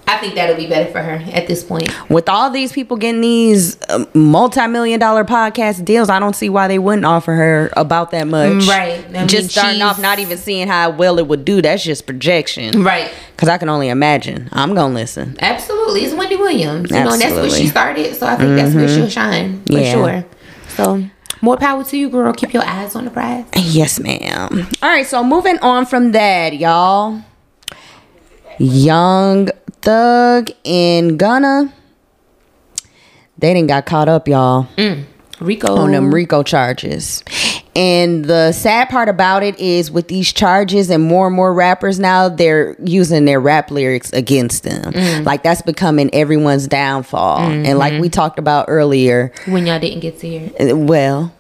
I 0.10 0.18
think 0.18 0.34
that'll 0.34 0.56
be 0.56 0.66
better 0.68 0.92
for 0.92 1.02
her 1.04 1.24
at 1.32 1.48
this 1.48 1.64
point. 1.64 1.88
With 2.10 2.28
all 2.28 2.50
these 2.50 2.72
people 2.72 2.98
getting 2.98 3.22
these 3.22 3.78
um, 3.90 4.08
multi-million 4.16 5.00
dollar 5.00 5.24
podcast 5.24 5.86
deals, 5.86 6.10
I 6.10 6.20
don't 6.20 6.36
see 6.36 6.50
why 6.50 6.68
they 6.68 6.80
wouldn't 6.80 7.06
offer 7.06 7.34
her 7.36 7.70
about 7.78 8.10
that 8.12 8.26
much. 8.28 8.68
Right. 8.68 9.06
I 9.06 9.10
mean, 9.10 9.28
just 9.28 9.52
starting 9.52 9.84
off, 9.84 10.02
not 10.02 10.18
even 10.18 10.38
seeing 10.40 10.68
how 10.68 10.90
well 10.90 11.20
it 11.20 11.28
would 11.28 11.46
do. 11.46 11.62
That's 11.62 11.84
just 11.84 12.08
projection. 12.08 12.84
Right. 12.84 13.14
Because 13.36 13.50
I 13.50 13.60
can 13.60 13.70
only 13.70 13.90
imagine. 13.90 14.50
I'm 14.52 14.74
gonna 14.74 14.94
listen. 14.96 15.38
Absolutely. 15.40 16.02
It's 16.02 16.16
Wendy 16.16 16.36
Williams. 16.38 16.90
You 16.90 17.04
know, 17.04 17.16
that's 17.16 17.36
where 17.36 17.50
she 17.52 17.68
started. 17.68 18.16
So 18.16 18.26
I 18.26 18.36
think 18.36 18.56
that's 18.56 18.74
where 18.74 18.88
she'll 18.88 19.10
shine 19.10 19.64
for 19.66 19.74
Yeah. 19.74 19.92
sure. 19.94 20.26
So 20.69 21.04
more 21.42 21.56
power 21.57 21.83
to 21.83 21.98
you, 21.98 22.10
girl. 22.10 22.33
Keep 22.33 22.54
your 22.54 22.66
eyes 22.66 22.95
on 22.95 23.06
the 23.06 23.12
prize. 23.12 23.45
Yes, 23.56 24.00
ma'am. 24.00 24.68
All 24.81 24.90
right, 24.90 25.06
so 25.06 25.24
moving 25.24 25.60
on 25.60 25.86
from 25.86 26.14
that, 26.14 26.56
y'all. 26.57 27.22
Young 28.62 29.50
Thug 29.81 30.50
in 30.64 31.18
Gunna. 31.18 31.74
They 33.38 33.54
didn't 33.54 33.68
got 33.68 33.86
caught 33.86 34.09
up, 34.09 34.28
y'all, 34.28 34.68
Rico. 35.40 35.74
on 35.78 35.92
them 35.92 36.14
RICO 36.14 36.44
charges. 36.44 37.24
And 37.74 38.26
the 38.26 38.52
sad 38.52 38.90
part 38.90 39.07
about 39.07 39.44
it 39.44 39.57
is 39.57 39.90
with 39.90 40.09
these 40.09 40.33
charges 40.33 40.90
and 40.90 41.02
more 41.04 41.28
and 41.28 41.36
more 41.36 41.54
rappers 41.54 41.98
now, 42.00 42.28
they're 42.28 42.76
using 42.83 43.24
their 43.24 43.40
rap 43.40 43.71
lyrics 43.71 44.12
against 44.12 44.64
them. 44.64 44.92
Like 45.24 45.44
that's 45.44 45.62
becoming 45.62 46.09
everyone's 46.14 46.68
downfall. 46.68 47.40
And 47.40 47.78
like 47.80 48.02
we 48.02 48.09
talked 48.09 48.40
about 48.40 48.66
earlier, 48.68 49.31
when 49.45 49.66
y'all 49.66 49.80
didn't 49.80 50.02
get 50.02 50.19
to 50.19 50.28
hear 50.28 50.52
it. 50.59 50.74
uh, 50.74 50.76
Well, 50.76 51.33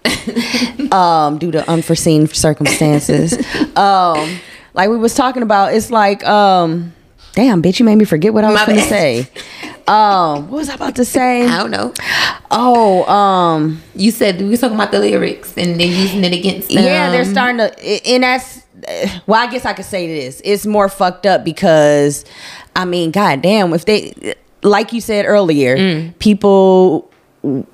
um, 0.93 1.37
due 1.37 1.51
to 1.51 1.69
unforeseen 1.69 2.27
circumstances, 2.27 3.33
um, 3.75 4.39
like 4.73 4.89
we 4.89 4.97
was 4.97 5.15
talking 5.15 5.43
about, 5.43 5.73
it's 5.73 5.91
like, 5.91 6.23
um, 6.25 6.93
damn, 7.35 7.61
bitch, 7.61 7.79
you 7.79 7.85
made 7.85 7.95
me 7.97 8.05
forget 8.05 8.33
what 8.33 8.43
I 8.43 8.51
was 8.51 8.65
going 8.65 8.77
to 8.79 8.83
say. 8.85 9.27
Um, 9.89 10.49
what 10.51 10.57
was 10.59 10.69
I 10.69 10.75
about 10.75 10.97
to 10.97 11.03
say? 11.05 11.47
I 11.47 11.57
don't 11.57 11.71
know. 11.71 11.91
Oh, 12.51 13.05
um, 13.11 13.81
You 13.95 14.11
said 14.11 14.39
we 14.39 14.49
were 14.49 14.55
talking 14.57 14.75
about 14.75 14.91
the 14.91 14.99
lyrics 14.99 15.57
and 15.57 15.79
they're 15.79 15.87
using 15.87 16.23
it 16.23 16.31
against 16.31 16.67
them. 16.69 16.83
yeah, 16.83 17.09
they're 17.09 17.25
starting 17.25 17.57
to, 17.57 18.07
and 18.07 18.21
that's. 18.21 18.61
Well, 19.25 19.41
I 19.41 19.51
guess 19.51 19.65
I 19.65 19.73
could 19.73 19.85
say 19.85 20.05
this. 20.05 20.43
It's 20.45 20.67
more 20.67 20.89
fucked 20.89 21.25
up 21.25 21.43
because, 21.43 22.23
I 22.75 22.85
mean, 22.85 23.09
goddamn, 23.09 23.73
if 23.73 23.85
they, 23.85 24.35
like 24.61 24.93
you 24.93 25.01
said 25.01 25.25
earlier, 25.25 25.75
Mm. 25.75 26.19
people 26.19 27.08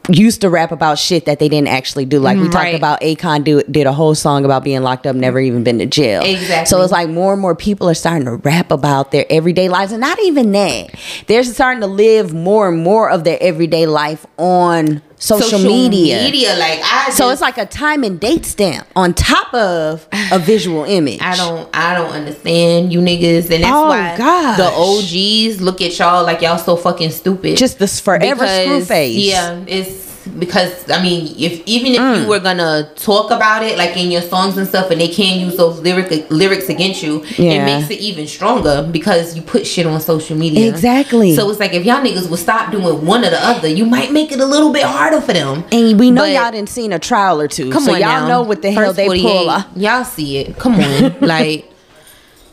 used 0.10 0.42
to 0.42 0.50
rap 0.50 0.72
about 0.72 1.00
shit 1.00 1.26
that 1.26 1.40
they 1.40 1.50
didn't 1.50 1.70
actually 1.70 2.06
do. 2.06 2.20
Like 2.20 2.38
we 2.38 2.50
talked 2.50 2.74
about 2.74 3.02
Akon 3.02 3.44
do, 3.44 3.64
did 3.64 3.88
a 3.88 3.94
whole 3.94 4.14
song 4.14 4.46
about 4.46 4.64
being 4.64 4.82
locked 4.84 5.08
up, 5.08 5.16
never 5.16 5.40
even 5.40 5.64
been 5.64 5.80
to 5.80 5.86
jail. 5.86 6.22
Exactly. 6.24 6.68
So 6.68 6.82
it's 6.82 6.92
like 6.92 7.10
more 7.10 7.34
and 7.34 7.42
more 7.42 7.56
people 7.56 7.90
are 7.90 7.96
starting 7.96 8.26
to 8.26 8.36
rap 8.36 8.72
about 8.72 9.12
their 9.12 9.26
everyday 9.30 9.70
lives, 9.70 9.92
and 9.92 10.02
not 10.02 10.20
even 10.20 10.52
that. 10.52 10.94
They're 11.28 11.44
starting 11.44 11.82
to 11.82 11.88
live 11.88 12.34
more 12.34 12.70
and 12.70 12.84
more 12.84 13.10
of 13.10 13.24
their 13.24 13.42
everyday 13.42 13.88
life 13.88 14.26
on 14.38 15.02
social, 15.18 15.60
media. 15.60 16.56
like 16.58 16.82
I. 16.84 17.10
So 17.12 17.26
just- 17.30 17.34
it's 17.34 17.42
like 17.42 17.58
a 17.58 17.66
time 17.66 18.04
and 18.04 18.20
date 18.20 18.46
stamp 18.46 18.88
on 18.96 19.14
top 19.14 19.54
of 19.54 20.08
a 20.32 20.40
visual 20.40 20.84
image. 20.98 21.20
I 21.22 21.36
don't 21.36 21.70
I 21.74 21.96
don't 21.96 22.12
understand 22.12 22.92
you 22.94 23.00
niggas 23.00 23.50
and 23.52 23.64
that's 23.64 23.74
Oh, 23.74 23.88
why 23.88 24.16
gosh. 24.18 24.58
the 24.58 24.66
OGs 24.72 25.62
look 25.62 25.82
at 25.82 25.98
y'all 25.98 26.24
like 26.24 26.42
y'all 26.42 26.58
so 26.58 26.76
fucking 26.76 27.12
stupid. 27.12 27.58
just 27.58 27.80
this 27.80 28.00
forever 28.00 28.26
Ever 28.44 28.48
screw 28.48 28.86
face. 28.86 29.18
Yeah, 29.18 29.64
it's 29.68 30.06
because 30.40 30.90
I 30.90 31.02
mean 31.02 31.34
if 31.38 31.62
even 31.66 31.94
if 31.94 32.00
Mm. 32.00 32.22
you 32.24 32.28
were 32.28 32.40
gonna 32.40 32.90
talk 32.96 33.32
about 33.32 33.64
it 33.64 33.78
like 33.78 33.96
in 33.98 34.12
your 34.12 34.22
songs 34.22 34.58
and 34.58 34.68
stuff 34.68 34.92
and 34.92 35.00
they 35.00 35.08
can 35.08 35.40
use 35.40 35.56
those 35.58 35.80
lyric 35.80 36.30
lyrics 36.30 36.70
against 36.70 37.04
you, 37.04 37.24
Yeah. 37.38 37.52
it 37.52 37.66
makes 37.66 37.90
it 37.92 38.00
even 38.00 38.28
stronger 38.28 38.88
because 38.92 39.36
you 39.36 39.42
put 39.42 39.66
shit 39.68 39.86
on 39.86 40.00
social 40.02 40.36
media. 40.38 40.68
Exactly. 40.70 41.36
So 41.36 41.50
it's 41.50 41.60
like 41.60 41.74
if 41.74 41.86
y'all 41.86 42.02
niggas 42.04 42.30
would 42.30 42.40
stop 42.40 42.72
doing 42.72 43.06
one 43.06 43.24
or 43.26 43.30
the 43.30 43.44
other, 43.46 43.68
you 43.68 43.86
might 43.86 44.12
make 44.12 44.32
it 44.32 44.40
a 44.40 44.46
little 44.46 44.72
bit 44.72 44.84
harder 44.84 45.22
for 45.22 45.34
them. 45.34 45.64
And 45.72 46.00
we 46.00 46.12
know 46.12 46.22
But- 46.24 46.32
y'all 46.32 46.52
didn't 46.52 46.70
seen 46.70 46.92
a 46.94 47.00
trial 47.00 47.40
or 47.40 47.48
two, 47.48 47.70
Come 47.72 47.84
so 47.84 47.94
on 47.94 48.00
y'all 48.02 48.22
now. 48.22 48.28
know 48.28 48.42
what 48.42 48.62
the 48.62 48.72
hell 48.72 48.86
First 48.88 48.96
they 48.98 49.08
pull. 49.22 49.54
Y'all 49.76 50.04
see 50.04 50.38
it. 50.38 50.58
Come 50.58 50.80
on. 50.80 51.16
like 51.22 51.72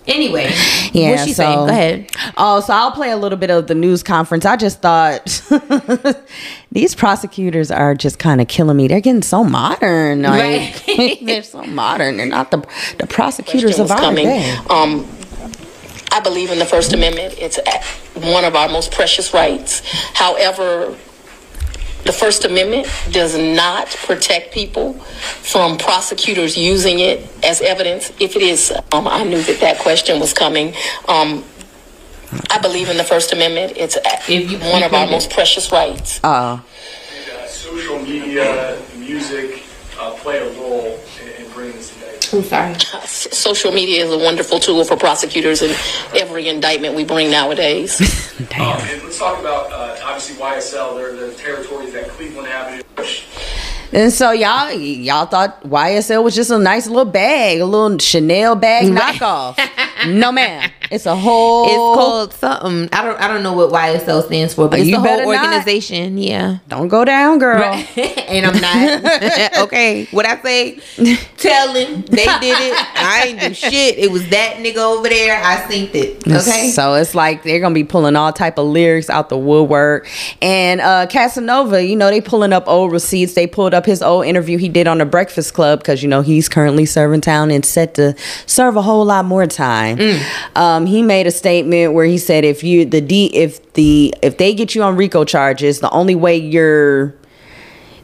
anyway. 0.06 0.50
Yeah, 0.94 1.12
What 1.12 1.20
she 1.20 1.32
so, 1.32 1.42
saying? 1.44 1.56
Go 1.58 1.66
ahead. 1.68 2.10
Oh, 2.36 2.60
so 2.60 2.74
I'll 2.74 2.90
play 2.92 3.10
a 3.12 3.16
little 3.16 3.38
bit 3.38 3.50
of 3.50 3.66
the 3.66 3.74
news 3.74 4.02
conference. 4.02 4.44
I 4.44 4.56
just 4.56 4.82
thought 4.82 5.24
these 6.72 6.94
prosecutors 6.94 7.70
are 7.70 7.94
just 7.94 8.18
kind 8.18 8.40
of 8.42 8.46
killing 8.48 8.76
me. 8.76 8.88
They're 8.88 9.00
getting 9.00 9.22
so 9.22 9.42
modern. 9.42 10.20
Like, 10.22 10.82
Right. 10.86 11.18
they're 11.24 11.42
so 11.42 11.62
modern. 11.64 12.18
They're 12.18 12.26
not 12.26 12.50
the 12.50 12.58
the 12.98 13.06
prosecutors 13.06 13.78
of 13.78 13.90
our 13.90 13.98
coming. 13.98 14.26
day. 14.26 14.50
Um, 14.68 15.08
I 16.10 16.20
believe 16.20 16.50
in 16.50 16.58
the 16.58 16.66
First 16.66 16.92
Amendment. 16.92 17.34
It's 17.38 17.58
one 18.14 18.44
of 18.44 18.54
our 18.54 18.68
most 18.68 18.92
precious 18.92 19.32
rights. 19.32 19.80
However, 20.12 20.94
the 22.04 22.12
First 22.12 22.44
Amendment 22.44 22.88
does 23.10 23.36
not 23.38 23.86
protect 24.06 24.52
people 24.52 24.94
from 24.94 25.78
prosecutors 25.78 26.56
using 26.56 26.98
it 26.98 27.28
as 27.44 27.60
evidence. 27.60 28.10
If 28.18 28.34
it 28.36 28.42
is, 28.42 28.72
um, 28.92 29.06
I 29.06 29.22
knew 29.24 29.42
that 29.42 29.60
that 29.60 29.78
question 29.78 30.18
was 30.20 30.32
coming. 30.32 30.74
Um, 31.08 31.44
I 32.50 32.58
believe 32.58 32.88
in 32.88 32.96
the 32.96 33.04
First 33.04 33.32
Amendment. 33.32 33.74
It's 33.76 33.96
If 34.28 34.28
you- 34.50 34.58
one 34.58 34.82
of 34.82 34.92
our 34.94 35.06
most 35.06 35.30
precious 35.30 35.70
rights. 35.70 36.20
Oh, 36.24 36.28
uh, 36.30 37.46
social 37.46 37.98
media, 38.00 38.78
music 38.96 39.62
uh, 40.00 40.10
play 40.12 40.38
a 40.38 40.50
role 40.60 40.98
in, 41.22 41.44
in 41.44 41.50
bringing 41.52 41.76
this 41.76 41.92
indictment? 41.94 42.21
I'm 42.32 42.42
sorry. 42.42 42.74
Social 43.06 43.72
media 43.72 44.04
is 44.04 44.10
a 44.12 44.18
wonderful 44.18 44.58
tool 44.58 44.84
for 44.84 44.96
prosecutors 44.96 45.60
in 45.62 45.70
every 46.14 46.48
indictment 46.48 46.94
we 46.94 47.04
bring 47.04 47.30
nowadays. 47.30 48.00
Um, 48.58 48.76
and 48.80 49.02
let's 49.04 49.18
talk 49.18 49.38
about 49.38 49.70
uh, 49.72 49.96
obviously 50.04 50.34
YSL. 50.36 50.96
They're 50.96 51.14
the 51.14 51.32
territories 51.34 51.92
that 51.92 52.08
Cleveland 52.08 52.10
Avenue. 52.10 52.21
And 53.92 54.12
so 54.12 54.32
y'all 54.32 54.70
y'all 54.72 55.26
thought 55.26 55.62
YSL 55.64 56.24
was 56.24 56.34
just 56.34 56.50
a 56.50 56.58
nice 56.58 56.86
little 56.86 57.04
bag, 57.04 57.60
a 57.60 57.64
little 57.66 57.98
Chanel 57.98 58.54
bag 58.56 58.86
knockoff. 58.86 59.58
no 60.08 60.32
ma'am. 60.32 60.70
It's 60.90 61.06
a 61.06 61.16
whole 61.16 61.64
It's 61.64 61.74
called 61.98 62.32
something. 62.34 62.88
I 62.92 63.02
don't. 63.02 63.18
I 63.18 63.26
don't 63.26 63.42
know 63.42 63.54
what 63.54 63.70
YSL 63.70 64.26
stands 64.26 64.52
for, 64.52 64.68
but 64.68 64.78
it's 64.80 64.88
You 64.88 64.96
the 64.96 65.00
whole 65.00 65.04
better 65.08 65.24
not. 65.24 65.44
organization. 65.44 66.18
Yeah. 66.18 66.58
Don't 66.68 66.88
go 66.88 67.04
down, 67.06 67.38
girl. 67.38 67.62
and 67.96 68.44
I'm 68.46 68.60
not. 68.60 69.58
okay. 69.60 70.04
What 70.10 70.26
I 70.26 70.40
say? 70.42 70.78
Telling 71.38 72.02
they 72.02 72.24
did 72.24 72.56
it. 72.60 72.74
I 72.96 73.24
ain't 73.28 73.40
do 73.40 73.54
shit. 73.54 73.98
It 73.98 74.10
was 74.10 74.28
that 74.28 74.56
nigga 74.56 74.76
over 74.76 75.08
there. 75.08 75.42
I 75.42 75.62
synced 75.62 75.94
it. 75.94 76.26
Okay. 76.28 76.70
So 76.70 76.94
it's 76.94 77.14
like 77.14 77.42
they're 77.42 77.60
gonna 77.60 77.74
be 77.74 77.84
pulling 77.84 78.14
all 78.16 78.32
type 78.32 78.58
of 78.58 78.66
lyrics 78.66 79.08
out 79.08 79.30
the 79.30 79.38
woodwork. 79.38 80.08
And 80.42 80.80
uh 80.82 81.06
Casanova, 81.06 81.82
you 81.82 81.96
know, 81.96 82.10
they 82.10 82.20
pulling 82.20 82.52
up 82.52 82.64
old 82.68 82.92
receipts. 82.92 83.32
They 83.32 83.46
pulled 83.46 83.72
up 83.72 83.81
his 83.86 84.02
old 84.02 84.26
interview 84.26 84.58
he 84.58 84.68
did 84.68 84.86
on 84.86 84.98
the 84.98 85.04
Breakfast 85.04 85.54
Club 85.54 85.80
because 85.80 86.02
you 86.02 86.08
know 86.08 86.20
he's 86.22 86.48
currently 86.48 86.86
serving 86.86 87.20
town 87.20 87.50
and 87.50 87.64
set 87.64 87.94
to 87.94 88.14
serve 88.46 88.76
a 88.76 88.82
whole 88.82 89.04
lot 89.04 89.24
more 89.24 89.46
time. 89.46 89.98
Um, 90.56 90.86
he 90.86 91.02
made 91.02 91.26
a 91.26 91.30
statement 91.30 91.92
where 91.94 92.04
he 92.06 92.18
said 92.18 92.44
if 92.44 92.62
you 92.64 92.84
the 92.84 93.00
D 93.00 93.26
if 93.34 93.72
the 93.74 94.14
if 94.22 94.38
they 94.38 94.54
get 94.54 94.74
you 94.74 94.82
on 94.82 94.96
RICO 94.96 95.24
charges, 95.24 95.80
the 95.80 95.90
only 95.90 96.14
way 96.14 96.36
you're 96.36 97.14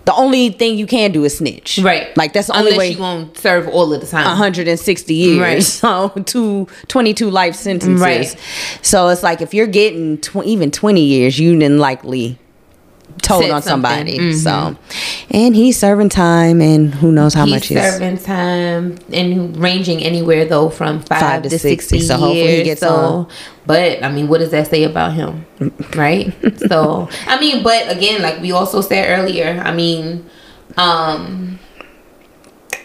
the 0.04 0.14
only 0.14 0.48
thing 0.48 0.78
you 0.78 0.86
can 0.86 1.12
do 1.12 1.22
is 1.24 1.36
snitch. 1.36 1.78
right. 1.84 2.16
Like 2.16 2.32
that's 2.32 2.46
the 2.46 2.54
Unless 2.54 2.72
only 2.72 2.78
way 2.78 2.90
you 2.92 2.96
gonna 2.96 3.28
serve 3.34 3.68
all 3.68 3.92
of 3.92 4.00
the 4.00 4.06
time. 4.06 4.24
160 4.26 5.14
years. 5.14 5.38
Right. 5.38 5.62
So 5.62 6.08
two, 6.24 6.66
22 6.88 7.30
life 7.30 7.54
sentences. 7.54 8.00
Right. 8.00 8.34
So 8.80 9.08
it's 9.08 9.22
like 9.22 9.42
if 9.42 9.52
you're 9.52 9.66
getting 9.66 10.16
tw- 10.18 10.44
even 10.46 10.70
20 10.70 11.02
years, 11.04 11.38
you 11.38 11.52
didn't 11.58 11.78
likely 11.78 12.38
told 13.22 13.42
Said 13.42 13.50
on 13.50 13.62
somebody. 13.62 14.16
something. 14.16 14.32
So, 14.34 14.76
and 15.30 15.54
he's 15.54 15.78
serving 15.78 16.08
time 16.08 16.60
and 16.60 16.94
who 16.94 17.10
knows 17.12 17.34
how 17.34 17.44
He's 17.44 17.54
much 17.54 17.66
he's 17.68 17.78
serving 17.80 18.18
time 18.18 18.96
and 19.12 19.56
ranging 19.56 20.02
anywhere 20.02 20.44
though 20.44 20.70
from 20.70 21.00
five, 21.02 21.20
Five 21.20 21.42
to, 21.42 21.48
to 21.50 21.58
60, 21.58 21.98
60, 21.98 22.00
so 22.06 22.16
hopefully 22.16 22.40
he 22.46 22.54
years. 22.54 22.64
gets 22.64 22.80
so, 22.80 22.94
on. 22.94 23.28
but 23.66 24.02
I 24.02 24.10
mean, 24.10 24.28
what 24.28 24.38
does 24.38 24.50
that 24.52 24.68
say 24.68 24.84
about 24.84 25.12
him, 25.14 25.44
right? 25.96 26.32
so 26.68 27.08
I 27.26 27.38
mean, 27.40 27.62
but 27.62 27.90
again, 27.94 28.22
like 28.22 28.40
we 28.40 28.52
also 28.52 28.80
said 28.80 29.18
earlier, 29.18 29.60
I 29.64 29.74
mean, 29.74 30.28
um, 30.76 31.58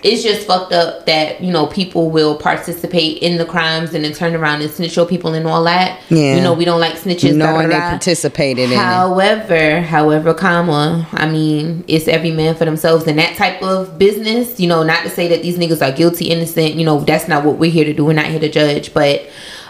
it's 0.04 0.22
just 0.22 0.46
fucked 0.46 0.74
up 0.74 1.06
that 1.06 1.42
you 1.42 1.52
know 1.52 1.66
people 1.68 2.10
will 2.10 2.36
participate 2.38 3.20
in 3.20 3.38
the 3.38 3.46
crimes 3.46 3.94
and 3.94 4.04
then 4.04 4.14
turn 4.14 4.36
around 4.36 4.62
and 4.62 4.70
snitch 4.70 4.98
on 4.98 5.08
people 5.08 5.34
and 5.34 5.48
all 5.48 5.64
that. 5.64 6.02
Yeah. 6.10 6.36
you 6.36 6.42
know 6.42 6.54
we 6.54 6.66
don't 6.66 6.80
like 6.80 6.96
snitches. 6.96 7.36
knowing 7.36 7.70
they 7.70 7.80
participated 7.80 8.66
in 8.66 8.74
it. 8.74 8.78
However, 8.78 9.82
however, 9.82 10.34
comma, 10.34 11.08
I 11.14 11.30
mean, 11.30 11.86
it's 11.88 12.08
every 12.08 12.32
man 12.32 12.56
for 12.56 12.66
themselves 12.66 13.08
in 13.08 13.16
that 13.16 13.38
type 13.38 13.62
of 13.64 13.98
business. 13.98 14.60
You 14.60 14.68
know, 14.68 14.84
not 14.84 15.04
to 15.04 15.10
say 15.10 15.30
that 15.30 15.42
these 15.42 15.58
niggas 15.58 15.82
are 15.82 15.96
guilty, 15.96 16.30
innocent. 16.30 16.76
You 16.76 16.86
know, 16.86 17.00
that's 17.00 17.28
not 17.28 17.46
what 17.46 17.58
we're 17.58 17.72
here 17.72 17.86
to 17.86 17.94
do. 17.94 18.04
We're 18.04 18.14
not 18.14 18.26
here 18.26 18.42
to 18.42 18.50
judge, 18.50 18.94
but 18.94 19.26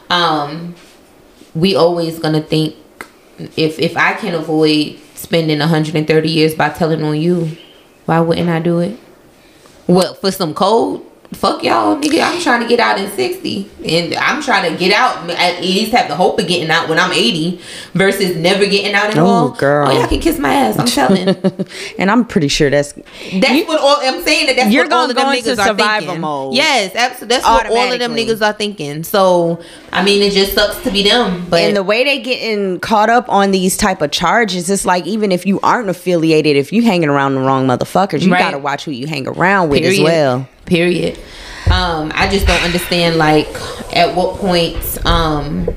um, 0.10 0.76
we 1.54 1.76
always 1.76 2.18
gonna 2.18 2.42
think 2.42 2.76
if 3.56 3.80
if 3.80 3.96
I 3.96 4.14
can 4.14 4.34
avoid 4.34 5.00
spending 5.14 5.60
130 5.60 6.30
years 6.30 6.56
by 6.56 6.70
telling 6.70 7.04
on 7.04 7.20
you, 7.20 7.56
why 8.06 8.20
wouldn't 8.20 8.50
I 8.50 8.60
do 8.60 8.80
it? 8.80 8.98
Well, 9.88 10.14
for 10.14 10.32
some 10.32 10.54
code. 10.54 11.02
Fuck 11.34 11.64
y'all, 11.64 11.98
nigga. 11.98 12.22
I'm 12.24 12.42
trying 12.42 12.62
to 12.62 12.68
get 12.68 12.80
out 12.80 13.00
in 13.00 13.10
60. 13.12 13.70
And 13.86 14.14
I'm 14.16 14.42
trying 14.42 14.72
to 14.72 14.78
get 14.78 14.94
out, 14.94 15.30
at 15.30 15.62
least 15.62 15.92
have 15.92 16.08
the 16.08 16.16
hope 16.16 16.40
of 16.40 16.48
getting 16.48 16.70
out 16.70 16.88
when 16.88 16.98
I'm 17.00 17.12
80 17.12 17.60
versus 17.94 18.36
never 18.38 18.66
getting 18.66 18.94
out 18.94 19.10
at 19.10 19.18
Oh, 19.18 19.26
all. 19.26 19.50
girl. 19.50 19.90
Oh, 19.90 19.92
y'all 20.00 20.08
can 20.08 20.20
kiss 20.22 20.40
my 20.40 20.54
ass. 20.54 20.80
I'm 20.80 20.86
telling. 20.86 21.36
and 22.00 22.10
I'm 22.10 22.24
pretty 22.26 22.48
sure 22.48 22.70
that's 22.70 22.94
That's 22.94 23.68
what 23.68 23.80
all 23.82 23.98
I'm 24.02 24.22
saying. 24.24 24.48
That 24.48 24.56
that's 24.56 24.72
You're 24.72 24.86
what 24.86 24.94
all 24.94 25.10
of 25.10 25.16
them 25.16 25.26
go 25.26 25.32
niggas 25.32 25.60
are 25.60 25.76
thinking. 26.00 26.22
mode. 26.22 26.54
Yes, 26.56 26.96
absolutely. 26.96 27.28
That's 27.36 27.46
what 27.46 27.66
all 27.68 27.92
of 27.92 28.00
them 28.00 28.16
niggas 28.16 28.42
are 28.46 28.54
thinking. 28.54 29.04
So, 29.04 29.62
I 29.92 30.04
mean, 30.04 30.22
it 30.22 30.32
just 30.32 30.54
sucks 30.54 30.82
to 30.84 30.92
be 30.92 31.04
them. 31.04 31.46
But 31.50 31.62
and 31.62 31.76
the 31.76 31.84
way 31.84 32.04
they 32.06 32.20
getting 32.20 32.80
caught 32.80 33.10
up 33.10 33.28
on 33.28 33.52
these 33.52 33.76
type 33.76 34.02
of 34.02 34.12
charges, 34.12 34.70
it's 34.70 34.86
like 34.86 35.06
even 35.08 35.32
if 35.32 35.46
you 35.46 35.60
aren't 35.62 35.90
affiliated, 35.90 36.56
if 36.56 36.72
you 36.72 36.84
hanging 36.84 37.10
around 37.10 37.36
the 37.36 37.42
wrong 37.42 37.68
motherfuckers, 37.68 38.22
you 38.22 38.32
Right. 38.32 38.40
gotta 38.40 38.58
watch 38.60 38.86
who 38.86 38.92
you 38.92 39.08
hang 39.08 39.28
around 39.28 39.70
with 39.70 39.82
period. 39.82 40.00
as 40.00 40.04
well. 40.04 40.48
Period. 40.66 41.18
Um, 41.72 42.12
I 42.14 42.28
just 42.30 42.46
don't 42.48 42.62
understand 42.64 43.16
like 43.18 43.48
at 43.96 44.16
what 44.16 44.38
point 44.38 44.78
um 45.06 45.68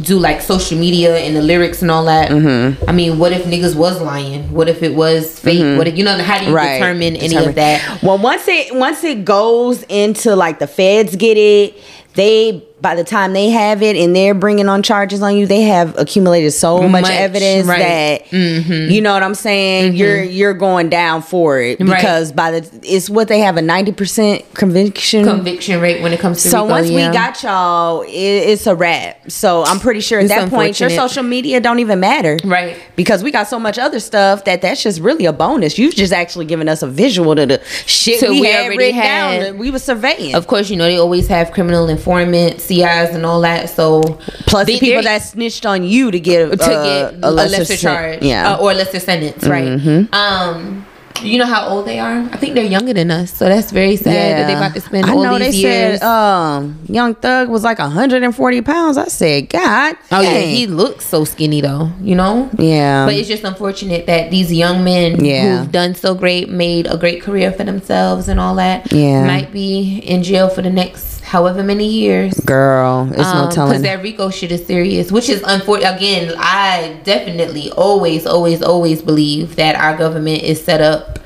do 0.00 0.16
like 0.18 0.40
social 0.40 0.78
media 0.78 1.16
and 1.18 1.34
the 1.34 1.42
lyrics 1.42 1.82
and 1.82 1.90
all 1.90 2.04
that. 2.04 2.30
Mm-hmm. 2.30 2.88
I 2.88 2.92
mean, 2.92 3.18
what 3.18 3.32
if 3.32 3.44
niggas 3.44 3.74
was 3.74 4.00
lying? 4.00 4.52
What 4.52 4.68
if 4.68 4.82
it 4.82 4.94
was 4.94 5.38
fake? 5.38 5.76
What 5.76 5.88
if 5.88 5.96
you 5.98 6.04
know 6.04 6.16
how 6.22 6.38
do 6.38 6.44
you 6.46 6.50
determine 6.56 7.16
any 7.16 7.28
Determine- 7.28 7.48
of 7.50 7.54
that? 7.56 8.02
Well, 8.02 8.18
once 8.18 8.46
it 8.48 8.74
once 8.74 9.02
it 9.04 9.24
goes 9.24 9.82
into 9.88 10.36
like 10.36 10.58
the 10.60 10.66
feds 10.68 11.16
get 11.16 11.36
it, 11.36 11.76
they 12.14 12.64
by 12.80 12.94
the 12.94 13.02
time 13.04 13.32
they 13.32 13.50
have 13.50 13.82
it 13.82 13.96
and 13.96 14.14
they're 14.14 14.34
bringing 14.34 14.68
on 14.68 14.82
charges 14.82 15.20
on 15.22 15.36
you, 15.36 15.46
they 15.46 15.62
have 15.62 15.98
accumulated 15.98 16.52
so 16.52 16.86
much, 16.88 17.02
Much, 17.02 17.10
evidence 17.10 17.66
right. 17.66 18.24
Mm-hmm. 18.30 18.68
that 18.70 18.90
you 18.92 19.00
know 19.00 19.12
what 19.12 19.22
I'm 19.22 19.34
saying. 19.34 19.94
You're 19.94 20.22
you're 20.22 20.54
going 20.54 20.88
down 20.88 21.22
for 21.22 21.58
it 21.60 21.80
Right. 21.80 21.96
because 21.96 22.30
by 22.32 22.52
the 22.60 22.80
it's 22.84 23.10
what 23.10 23.26
they 23.28 23.40
have 23.40 23.56
a 23.56 23.62
ninety 23.62 23.90
percent 23.92 24.44
conviction. 24.54 25.24
Conviction 25.24 25.80
rate 25.80 26.02
when 26.02 26.12
it 26.12 26.20
comes 26.20 26.42
to 26.44 26.48
so 26.50 26.62
RICO, 26.62 26.70
once 26.70 26.88
yeah. 26.90 27.08
we 27.08 27.12
got 27.12 27.42
y'all, 27.42 28.02
it, 28.02 28.08
it's 28.12 28.66
a 28.66 28.76
wrap. 28.76 29.30
So 29.30 29.64
I'm 29.64 29.80
pretty 29.80 30.00
sure 30.00 30.18
at 30.20 30.26
It's 30.26 30.34
that 30.34 30.48
point 30.50 30.78
your 30.78 30.90
social 30.90 31.22
media 31.24 31.60
don't 31.60 31.80
even 31.80 31.98
matter, 32.00 32.38
Right. 32.44 32.76
Because 32.94 33.22
we 33.24 33.30
got 33.32 33.48
so 33.48 33.58
much 33.58 33.78
other 33.78 33.98
stuff 34.00 34.44
that 34.44 34.62
that's 34.62 34.82
just 34.82 35.00
really 35.00 35.24
a 35.26 35.32
bonus. 35.32 35.78
You've 35.78 35.94
just 35.94 36.12
actually 36.12 36.44
given 36.44 36.68
us 36.68 36.82
a 36.82 36.86
visual 36.86 37.34
to 37.34 37.44
the 37.46 37.62
shit 37.86 38.20
So 38.20 38.30
we, 38.30 38.42
we 38.42 38.46
had 38.46 38.66
already 38.66 38.92
had- 38.92 39.02
down. 39.02 39.40
that 39.40 39.56
We 39.58 39.70
were 39.72 39.78
surveying. 39.78 40.34
Of 40.36 40.46
course, 40.46 40.70
you 40.70 40.76
know 40.76 40.84
they 40.84 40.98
always 40.98 41.26
have 41.28 41.50
criminal 41.50 41.88
informants 41.88 42.67
CIs 42.68 43.14
and 43.16 43.24
all 43.26 43.40
that. 43.40 43.70
So 43.70 44.02
Plus 44.46 44.66
the 44.66 44.78
people 44.78 45.02
that 45.02 45.22
snitched 45.22 45.66
on 45.66 45.82
you 45.82 46.10
to 46.10 46.20
get 46.20 46.50
to 46.58 46.64
uh, 46.64 47.10
get 47.10 47.18
a 47.24 47.30
lesser, 47.30 47.64
sen- 47.64 47.76
charge, 47.78 48.22
Yeah. 48.22 48.52
uh, 48.54 48.58
or 48.62 48.70
a 48.72 48.74
lesser 48.74 49.00
sentence, 49.00 49.44
right? 49.46 50.06
Um, 50.12 50.84
you 51.20 51.36
know 51.36 51.46
how 51.46 51.66
old 51.66 51.84
they 51.84 51.98
are? 51.98 52.20
I 52.32 52.36
think 52.36 52.54
they're 52.54 52.62
younger 52.64 52.92
than 52.92 53.10
us, 53.10 53.32
so 53.32 53.46
that's 53.48 53.72
very 53.72 53.96
sad 53.96 54.38
that 54.38 54.46
they 54.46 54.54
about 54.54 54.72
to 54.74 54.80
spend 54.80 55.06
I 55.06 55.14
all 55.14 55.24
know 55.24 55.36
these 55.36 55.54
they 55.60 55.68
years. 55.68 55.98
said 55.98 56.06
um, 56.06 56.78
Young 56.88 57.16
Thug 57.16 57.48
was 57.48 57.64
like 57.64 57.80
140 57.80 58.62
pounds. 58.62 58.96
I 58.96 59.08
said, 59.08 59.48
God. 59.48 59.96
oh 60.12 60.20
yeah, 60.20 60.38
he 60.42 60.68
looks 60.68 61.04
so 61.06 61.24
skinny 61.24 61.60
though, 61.60 61.90
you 62.00 62.14
know. 62.14 62.48
Yeah. 62.56 63.04
But 63.04 63.14
it's 63.14 63.26
just 63.26 63.42
unfortunate 63.42 64.06
that 64.06 64.30
these 64.30 64.52
young 64.52 64.84
men 64.84 65.24
Yeah. 65.24 65.58
who've 65.58 65.72
done 65.72 65.96
so 65.96 66.14
great, 66.14 66.50
made 66.50 66.86
a 66.86 66.96
great 66.96 67.20
career 67.20 67.50
for 67.50 67.64
themselves 67.64 68.28
and 68.28 68.38
all 68.38 68.54
that, 68.54 68.92
Yeah. 68.92 69.26
might 69.26 69.52
be 69.52 69.98
in 69.98 70.22
jail 70.22 70.48
for 70.48 70.62
the 70.62 70.70
next 70.70 71.17
however 71.28 71.62
many 71.62 71.86
years. 71.86 72.34
Girl, 72.40 73.08
it's 73.10 73.18
no 73.18 73.50
telling. 73.50 73.72
because 73.72 73.82
that 73.82 74.02
RICO 74.02 74.30
shit 74.30 74.50
is 74.50 74.66
serious, 74.66 75.12
which 75.12 75.28
is 75.28 75.42
unfortunate. 75.46 75.96
Again, 75.96 76.34
I 76.38 77.00
definitely 77.04 77.70
always, 77.72 78.26
always, 78.26 78.62
always 78.62 79.02
believe 79.02 79.56
that 79.56 79.76
our 79.76 79.96
government 79.96 80.42
is 80.42 80.62
set 80.62 80.80
up 80.80 81.18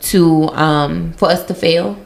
to 0.00 0.48
um 0.50 1.12
for 1.12 1.28
us 1.28 1.44
to 1.46 1.54
fail. 1.54 1.96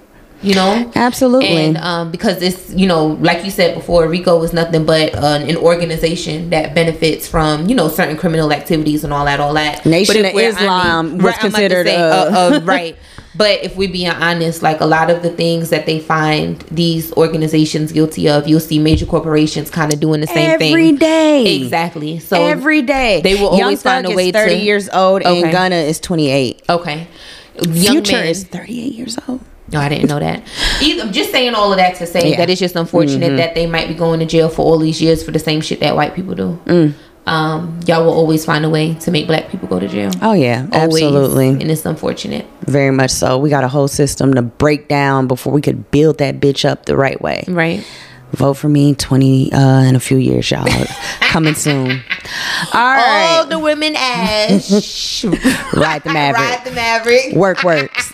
You 0.42 0.54
know, 0.54 0.92
Absolutely. 0.94 1.48
and 1.48 1.78
um, 1.78 2.10
because 2.10 2.42
it's 2.42 2.70
you 2.74 2.86
know, 2.86 3.06
like 3.06 3.46
you 3.46 3.50
said 3.50 3.74
before, 3.74 4.06
RICO 4.06 4.42
is 4.42 4.52
nothing 4.52 4.84
but 4.84 5.14
uh, 5.14 5.38
an 5.40 5.56
organization 5.56 6.50
that 6.50 6.74
benefits 6.74 7.26
from 7.26 7.66
you 7.66 7.74
know 7.74 7.88
certain 7.88 8.18
criminal 8.18 8.52
activities 8.52 9.04
and 9.04 9.12
all 9.12 9.24
that, 9.24 9.40
all 9.40 9.54
that. 9.54 9.86
Nation 9.86 10.20
But 10.22 10.34
of 10.34 10.38
Islam 10.38 11.04
was 11.04 11.14
I'm 11.14 11.20
about 11.20 11.34
to 11.34 11.40
considered, 11.40 11.86
say, 11.86 11.96
uh, 11.96 12.56
uh, 12.56 12.60
right. 12.64 12.94
But 13.36 13.64
if 13.64 13.76
we're 13.76 13.90
being 13.90 14.10
honest, 14.10 14.62
like 14.62 14.80
a 14.80 14.86
lot 14.86 15.10
of 15.10 15.22
the 15.22 15.30
things 15.30 15.70
that 15.70 15.86
they 15.86 15.98
find 15.98 16.60
these 16.70 17.12
organizations 17.14 17.90
guilty 17.90 18.28
of, 18.28 18.46
you'll 18.46 18.60
see 18.60 18.78
major 18.78 19.06
corporations 19.06 19.70
kind 19.70 19.92
of 19.92 19.98
doing 19.98 20.20
the 20.20 20.26
same 20.28 20.56
thing 20.58 20.72
Every 20.72 20.92
day. 20.92 21.56
Exactly. 21.62 22.20
So 22.20 22.36
Every 22.44 22.82
day. 22.82 23.20
they 23.22 23.34
will 23.34 23.48
always 23.48 23.82
find 23.82 24.06
a 24.06 24.14
way 24.14 24.28
is 24.28 24.32
30 24.32 24.54
to- 24.58 24.64
years 24.64 24.88
old 24.90 25.22
Okay. 25.22 25.42
and 25.42 25.50
Gunna 25.52 25.76
is 25.76 25.98
28. 26.00 26.62
Okay. 26.68 27.08
Young 27.62 27.94
Future 28.04 28.12
men- 28.18 28.26
is 28.26 28.44
38 28.44 28.92
years 28.94 29.18
old. 29.28 29.40
No, 29.72 29.80
I 29.80 29.88
didn't 29.88 30.08
know 30.08 30.20
that. 30.20 30.42
Either, 30.82 31.02
I'm 31.02 31.12
just 31.12 31.32
saying 31.32 31.54
all 31.54 31.72
of 31.72 31.78
that 31.78 31.96
to 31.96 32.06
say 32.06 32.20
Yeah. 32.20 32.24
Mm-hmm. 32.32 32.38
that 32.40 32.50
it's 32.50 32.60
just 32.60 32.76
unfortunate 32.76 33.36
that 33.38 33.54
they 33.56 33.66
might 33.66 33.88
be 33.88 33.94
going 33.94 34.20
to 34.20 34.26
jail 34.26 34.48
for 34.48 34.62
all 34.62 34.78
these 34.78 35.00
years 35.02 35.24
for 35.24 35.30
the 35.32 35.38
same 35.40 35.60
shit 35.60 35.80
that 35.80 35.96
white 35.96 36.14
people 36.14 36.34
do. 36.34 36.60
Mm. 36.66 36.92
Um, 37.26 37.80
y'all 37.86 38.04
will 38.04 38.12
always 38.12 38.44
find 38.44 38.64
a 38.64 38.70
way 38.70 38.94
to 38.94 39.10
make 39.10 39.26
black 39.26 39.48
people 39.48 39.66
go 39.66 39.80
to 39.80 39.88
jail. 39.88 40.10
Oh, 40.20 40.32
yeah. 40.34 40.66
Always. 40.72 41.02
Absolutely. 41.02 41.48
And 41.48 41.70
it's 41.70 41.86
unfortunate. 41.86 42.46
Very 42.66 42.90
much 42.90 43.10
so. 43.12 43.38
We 43.38 43.48
got 43.50 43.64
a 43.64 43.68
whole 43.68 43.88
system 43.88 44.34
to 44.34 44.42
break 44.42 44.88
down 44.88 45.26
before 45.26 45.52
we 45.52 45.62
could 45.62 45.90
build 45.90 46.18
that 46.18 46.38
bitch 46.40 46.68
up 46.68 46.84
the 46.84 46.96
right 46.96 47.20
way. 47.20 47.44
Right. 47.48 47.84
Vote 48.32 48.54
for 48.54 48.68
me 48.68 48.94
20 48.94 49.52
uh, 49.52 49.82
in 49.84 49.94
a 49.96 50.00
few 50.00 50.16
years, 50.16 50.50
y'all. 50.50 50.66
Coming 51.20 51.54
soon. 51.54 51.90
All 52.72 52.80
right. 52.80 53.36
All 53.38 53.46
the 53.46 53.58
women 53.58 53.94
ash. 53.98 55.24
Ride 55.24 56.02
the 56.02 56.10
Maverick. 56.12 56.42
Ride 56.42 56.64
the 56.64 56.72
Maverick. 56.72 57.34
Work 57.34 57.62
works. 57.62 58.12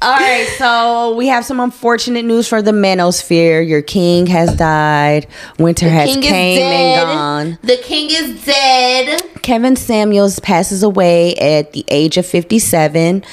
All 0.00 0.14
right, 0.14 0.46
so 0.58 1.16
we 1.16 1.26
have 1.26 1.44
some 1.44 1.58
unfortunate 1.58 2.24
news 2.24 2.46
for 2.46 2.62
the 2.62 2.70
manosphere. 2.70 3.66
Your 3.66 3.82
king 3.82 4.28
has 4.28 4.54
died. 4.54 5.26
Winter 5.58 5.88
has 5.88 6.10
King 6.10 6.22
came 6.22 6.62
and 6.62 7.02
gone. 7.08 7.58
The 7.62 7.78
king 7.78 8.08
is 8.10 8.44
dead. 8.44 9.20
Kevin 9.42 9.74
Samuels 9.74 10.38
passes 10.38 10.84
away 10.84 11.34
at 11.34 11.72
the 11.72 11.84
age 11.88 12.16
of 12.16 12.26
57. 12.26 13.24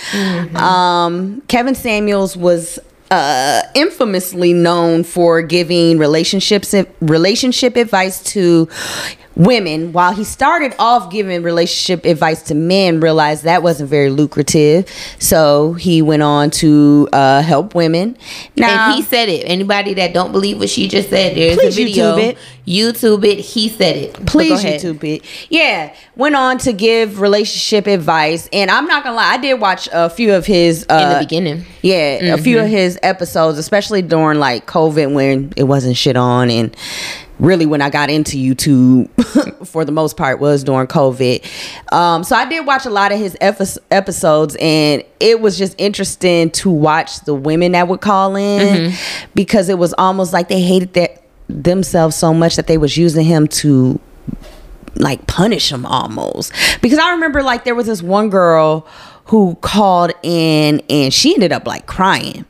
Um, 0.56 1.42
Kevin 1.48 1.76
Samuels 1.76 2.36
was 2.36 2.80
uh, 3.12 3.62
infamously 3.76 4.52
known 4.52 5.04
for 5.04 5.44
giving 5.44 6.00
relationships 6.00 6.74
relationship 7.00 7.76
advice 7.76 8.24
to 8.24 8.68
women 9.36 9.92
while 9.92 10.14
he 10.14 10.24
started 10.24 10.74
off 10.80 11.12
giving 11.12 11.44
relationship 11.44 12.06
advice 12.06 12.42
to 12.42 12.56
men 12.56 13.00
realized 13.00 13.44
that 13.44 13.62
wasn't 13.62 13.90
very 13.90 14.10
lucrative 14.10 14.90
so 15.20 15.74
he 15.74 16.02
went 16.02 16.24
on 16.24 16.50
to 16.50 17.08
uh, 17.12 17.42
help 17.42 17.76
women 17.76 18.18
now 18.56 18.86
and 18.86 18.96
he 18.96 19.02
said 19.02 19.30
it. 19.30 19.44
Anybody 19.46 19.94
that 19.96 20.14
don't 20.14 20.32
believe 20.32 20.60
what 20.60 20.70
she 20.70 20.88
just 20.88 21.10
said, 21.10 21.36
there's 21.36 21.58
Please 21.58 21.78
a 21.78 21.84
video. 21.84 22.16
YouTube 22.16 22.24
it. 22.24 22.38
YouTube 22.68 23.26
it. 23.26 23.40
He 23.40 23.70
said 23.70 23.96
it. 23.96 24.26
Please. 24.26 24.64
YouTube 24.64 25.04
it. 25.04 25.24
Yeah, 25.50 25.96
went 26.16 26.36
on 26.36 26.58
to 26.60 26.74
give 26.74 27.20
relationship 27.22 27.88
advice, 27.88 28.50
and 28.52 28.72
I'm 28.72 28.86
not 28.86 29.04
gonna 29.04 29.16
lie, 29.16 29.34
I 29.34 29.38
did 29.38 29.60
watch 29.60 29.88
a 29.92 30.10
few 30.10 30.34
of 30.34 30.46
his 30.46 30.86
uh, 30.90 30.96
In 30.96 31.10
the 31.10 31.20
beginning. 31.20 31.66
Yeah, 31.82 32.34
a 32.34 32.38
few 32.38 32.60
of 32.60 32.68
his 32.68 33.00
episodes, 33.04 33.58
especially 33.58 34.02
during 34.02 34.40
like 34.40 34.66
COVID 34.66 35.14
when 35.14 35.54
it 35.56 35.64
wasn't 35.64 35.98
shit 35.98 36.18
on, 36.18 36.50
and 36.50 36.76
really 37.40 37.66
when 37.66 37.82
I 37.82 37.90
got 37.90 38.10
into 38.10 38.38
YouTube 38.38 39.10
for 39.68 39.84
the 39.86 39.92
most 39.92 40.18
part 40.18 40.40
was 40.40 40.64
during 40.64 40.88
COVID. 40.88 41.94
Um, 41.94 42.24
so 42.24 42.36
I 42.36 42.48
did 42.48 42.66
watch 42.66 42.86
a 42.86 42.90
lot 42.90 43.12
of 43.12 43.20
his 43.20 43.38
episodes, 43.42 44.56
and 44.60 45.04
it 45.20 45.42
was 45.42 45.58
just 45.58 45.76
interesting 45.78 46.50
to 46.52 46.70
watch 46.70 47.20
the 47.22 47.34
women 47.34 47.74
that 47.74 47.88
would 47.88 48.02
call 48.02 48.36
in 48.36 48.94
because 49.34 49.70
it 49.70 49.78
was 49.78 49.94
almost 49.98 50.34
like 50.34 50.48
they 50.48 50.62
hated 50.62 50.94
their 50.94 51.10
themselves 51.48 52.16
so 52.16 52.34
much 52.34 52.56
that 52.56 52.66
they 52.68 52.78
was 52.78 52.98
using 52.98 53.24
him 53.24 53.48
to 53.48 54.00
like 54.96 55.28
punish 55.28 55.72
him 55.72 55.86
almost. 55.86 56.52
Because 56.82 56.98
i 57.00 57.12
remember 57.12 57.44
like 57.44 57.66
there 57.66 57.76
was 57.76 57.86
this 57.86 58.02
one 58.02 58.30
girl 58.30 58.88
who 59.26 59.56
called 59.62 60.12
in 60.24 60.82
and 60.90 61.14
she 61.14 61.34
ended 61.34 61.52
up 61.52 61.68
like 61.68 61.86
crying. 61.86 62.46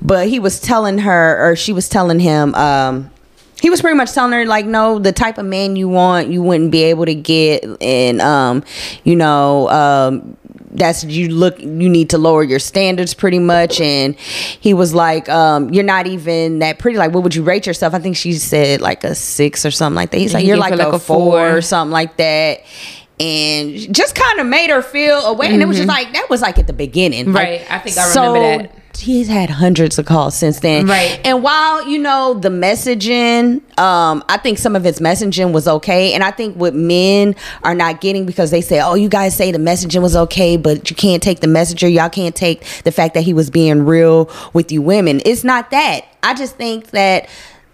But 0.00 0.28
he 0.28 0.38
was 0.38 0.60
telling 0.60 0.98
her 0.98 1.50
or 1.50 1.54
she 1.56 1.72
was 1.72 1.88
telling 1.88 2.18
him 2.20 2.54
um 2.56 3.10
he 3.62 3.70
was 3.70 3.80
pretty 3.80 3.96
much 3.96 4.12
telling 4.12 4.32
her 4.32 4.44
like 4.44 4.66
no 4.66 4.98
the 4.98 5.12
type 5.12 5.38
of 5.38 5.46
man 5.46 5.76
you 5.76 5.88
want 5.88 6.28
you 6.28 6.42
wouldn't 6.42 6.72
be 6.72 6.82
able 6.82 7.06
to 7.06 7.14
get 7.14 7.64
and 7.80 8.20
um 8.20 8.62
you 9.04 9.16
know 9.16 9.68
um 9.70 10.36
that's 10.72 11.04
you 11.04 11.28
look 11.28 11.58
you 11.60 11.88
need 11.88 12.10
to 12.10 12.18
lower 12.18 12.42
your 12.42 12.58
standards 12.58 13.14
pretty 13.14 13.38
much 13.38 13.80
and 13.80 14.18
he 14.18 14.74
was 14.74 14.94
like 14.94 15.28
um 15.28 15.70
you're 15.70 15.84
not 15.84 16.06
even 16.06 16.58
that 16.58 16.78
pretty 16.78 16.98
like 16.98 17.12
what 17.12 17.22
would 17.22 17.34
you 17.34 17.42
rate 17.42 17.66
yourself 17.66 17.94
i 17.94 17.98
think 17.98 18.16
she 18.16 18.32
said 18.32 18.80
like 18.80 19.04
a 19.04 19.14
six 19.14 19.64
or 19.64 19.70
something 19.70 19.96
like 19.96 20.10
that 20.10 20.18
he's 20.18 20.34
like 20.34 20.44
you're 20.44 20.56
like, 20.56 20.74
her 20.74 20.80
a, 20.80 20.88
a 20.94 20.98
four 20.98 21.18
four. 21.18 21.56
or 21.56 21.60
something 21.60 21.92
like 21.92 22.16
that 22.16 22.60
and 23.20 23.94
just 23.94 24.14
kind 24.14 24.40
of 24.40 24.46
made 24.46 24.70
her 24.70 24.82
feel 24.82 25.18
away 25.26 25.48
and 25.48 25.62
it 25.62 25.66
was 25.66 25.76
just 25.76 25.88
like 25.88 26.12
that 26.14 26.28
was 26.28 26.40
like 26.40 26.58
at 26.58 26.66
the 26.66 26.72
beginning 26.72 27.12
Mm-hmm. 27.12 27.36
Right. 27.36 27.60
Like, 27.60 27.70
I 27.70 27.78
think 27.78 27.98
I 27.98 28.08
remember 28.08 28.62
that. 28.62 28.81
He's 28.96 29.28
had 29.28 29.50
hundreds 29.50 29.98
of 29.98 30.06
calls 30.06 30.36
since 30.36 30.60
then. 30.60 30.86
Right. 30.86 31.20
and 31.24 31.42
while 31.42 31.88
you 31.88 31.98
know 31.98 32.34
the 32.34 32.48
messaging 32.48 33.56
um 33.78 34.22
i 34.28 34.36
think 34.36 34.58
some 34.58 34.76
of 34.76 34.84
his 34.84 34.98
messaging 34.98 35.52
was 35.52 35.66
okay. 35.66 36.14
And 36.14 36.22
i 36.22 36.30
think 36.30 36.56
what 36.56 36.74
men 36.74 37.34
are 37.62 37.74
not 37.74 38.00
getting 38.00 38.26
because 38.26 38.50
they 38.50 38.60
say 38.60 38.80
oh 38.80 38.94
you 38.94 39.08
guys 39.08 39.36
say 39.36 39.50
the 39.52 39.58
messaging 39.58 40.02
was 40.02 40.16
okay 40.16 40.56
but 40.56 40.90
you 40.90 40.96
can't 40.96 41.22
take 41.22 41.40
the 41.40 41.48
messenger. 41.48 41.88
Y'all 41.88 42.08
can't 42.08 42.34
take 42.36 42.64
the 42.84 42.92
fact 42.92 43.14
that 43.14 43.22
he 43.22 43.32
was 43.34 43.50
being 43.50 43.84
real 43.84 44.30
with 44.52 44.70
you 44.72 44.82
women. 44.82 45.20
It's 45.24 45.44
not 45.44 45.70
that. 45.70 46.02
I 46.22 46.34
just 46.34 46.56
think 46.56 46.90
that 46.90 47.28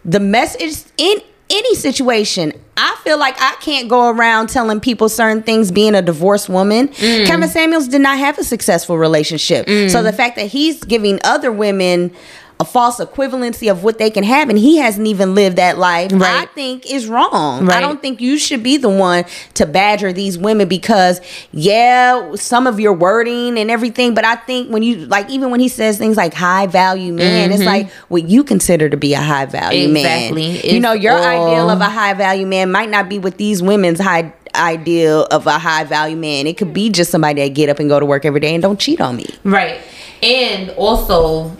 the 0.04 0.20
message 0.20 0.84
in 0.96 1.18
any 1.50 1.74
situation 1.74 2.52
i 2.76 2.87
feel 3.02 3.18
like 3.18 3.36
i 3.40 3.54
can't 3.60 3.88
go 3.88 4.10
around 4.10 4.48
telling 4.48 4.80
people 4.80 5.08
certain 5.08 5.42
things 5.42 5.70
being 5.70 5.94
a 5.94 6.02
divorced 6.02 6.48
woman. 6.48 6.88
Mm. 6.88 7.26
kevin 7.26 7.48
samuels 7.48 7.88
did 7.88 8.00
not 8.00 8.18
have 8.18 8.38
a 8.38 8.44
successful 8.44 8.98
relationship. 8.98 9.66
So 9.90 10.02
the 10.02 10.12
fact 10.12 10.36
that 10.36 10.46
he's 10.46 10.82
giving 10.84 11.18
other 11.24 11.50
women 11.52 12.14
a 12.60 12.64
false 12.64 12.98
equivalency 12.98 13.70
of 13.70 13.84
what 13.84 13.98
they 13.98 14.10
can 14.10 14.24
have 14.24 14.48
and 14.48 14.58
he 14.58 14.78
hasn't 14.78 15.06
even 15.06 15.34
lived 15.34 15.56
that 15.56 15.78
life. 15.78 16.10
Right. 16.12 16.42
i 16.42 16.46
think 16.46 16.90
is 16.90 17.06
wrong. 17.06 17.70
I 17.70 17.80
don't 17.80 18.02
think 18.02 18.20
you 18.20 18.38
should 18.38 18.62
be 18.62 18.76
the 18.76 18.88
one 18.88 19.24
to 19.54 19.66
badger 19.66 20.12
these 20.12 20.36
women 20.36 20.68
because 20.68 21.20
yeah 21.52 22.34
some 22.34 22.66
of 22.66 22.80
your 22.80 22.92
wording 22.92 23.58
and 23.58 23.70
everything 23.70 24.14
but 24.14 24.24
i 24.24 24.34
think 24.34 24.70
when 24.70 24.82
you 24.82 25.06
like 25.06 25.28
even 25.30 25.50
when 25.50 25.60
he 25.60 25.68
says 25.68 25.98
things 25.98 26.16
like 26.16 26.34
high 26.34 26.66
value 26.66 27.12
man 27.12 27.50
it's 27.50 27.60
mm-hmm. 27.60 27.66
like 27.66 27.90
what 28.08 28.28
you 28.28 28.42
consider 28.42 28.88
to 28.88 28.96
be 28.96 29.14
a 29.14 29.20
high 29.20 29.46
value 29.46 29.88
Exactly. 29.88 30.52
man 30.52 30.60
you 30.64 30.80
know 30.80 30.92
your 30.92 31.16
all- 31.16 31.24
ideal 31.24 31.70
of 31.70 31.80
a 31.80 31.88
high 31.88 32.14
value 32.14 32.46
man 32.46 32.70
might 32.70 32.90
not 32.90 33.08
be 33.08 33.18
what 33.18 33.38
these 33.38 33.62
women's 33.62 34.00
high 34.00 34.32
ideal 34.54 35.26
of 35.26 35.46
a 35.46 35.58
high 35.58 35.84
value 35.84 36.16
man. 36.16 36.46
It 36.46 36.56
could 36.56 36.72
be 36.72 36.90
just 36.90 37.10
somebody 37.10 37.42
that 37.42 37.54
get 37.54 37.68
up 37.68 37.78
and 37.78 37.88
go 37.88 38.00
to 38.00 38.06
work 38.06 38.24
every 38.24 38.40
day 38.40 38.54
and 38.54 38.62
don't 38.62 38.80
cheat 38.80 39.00
on 39.00 39.16
me. 39.16 39.26
Right. 39.44 39.80
And 40.22 40.70
also 40.70 41.54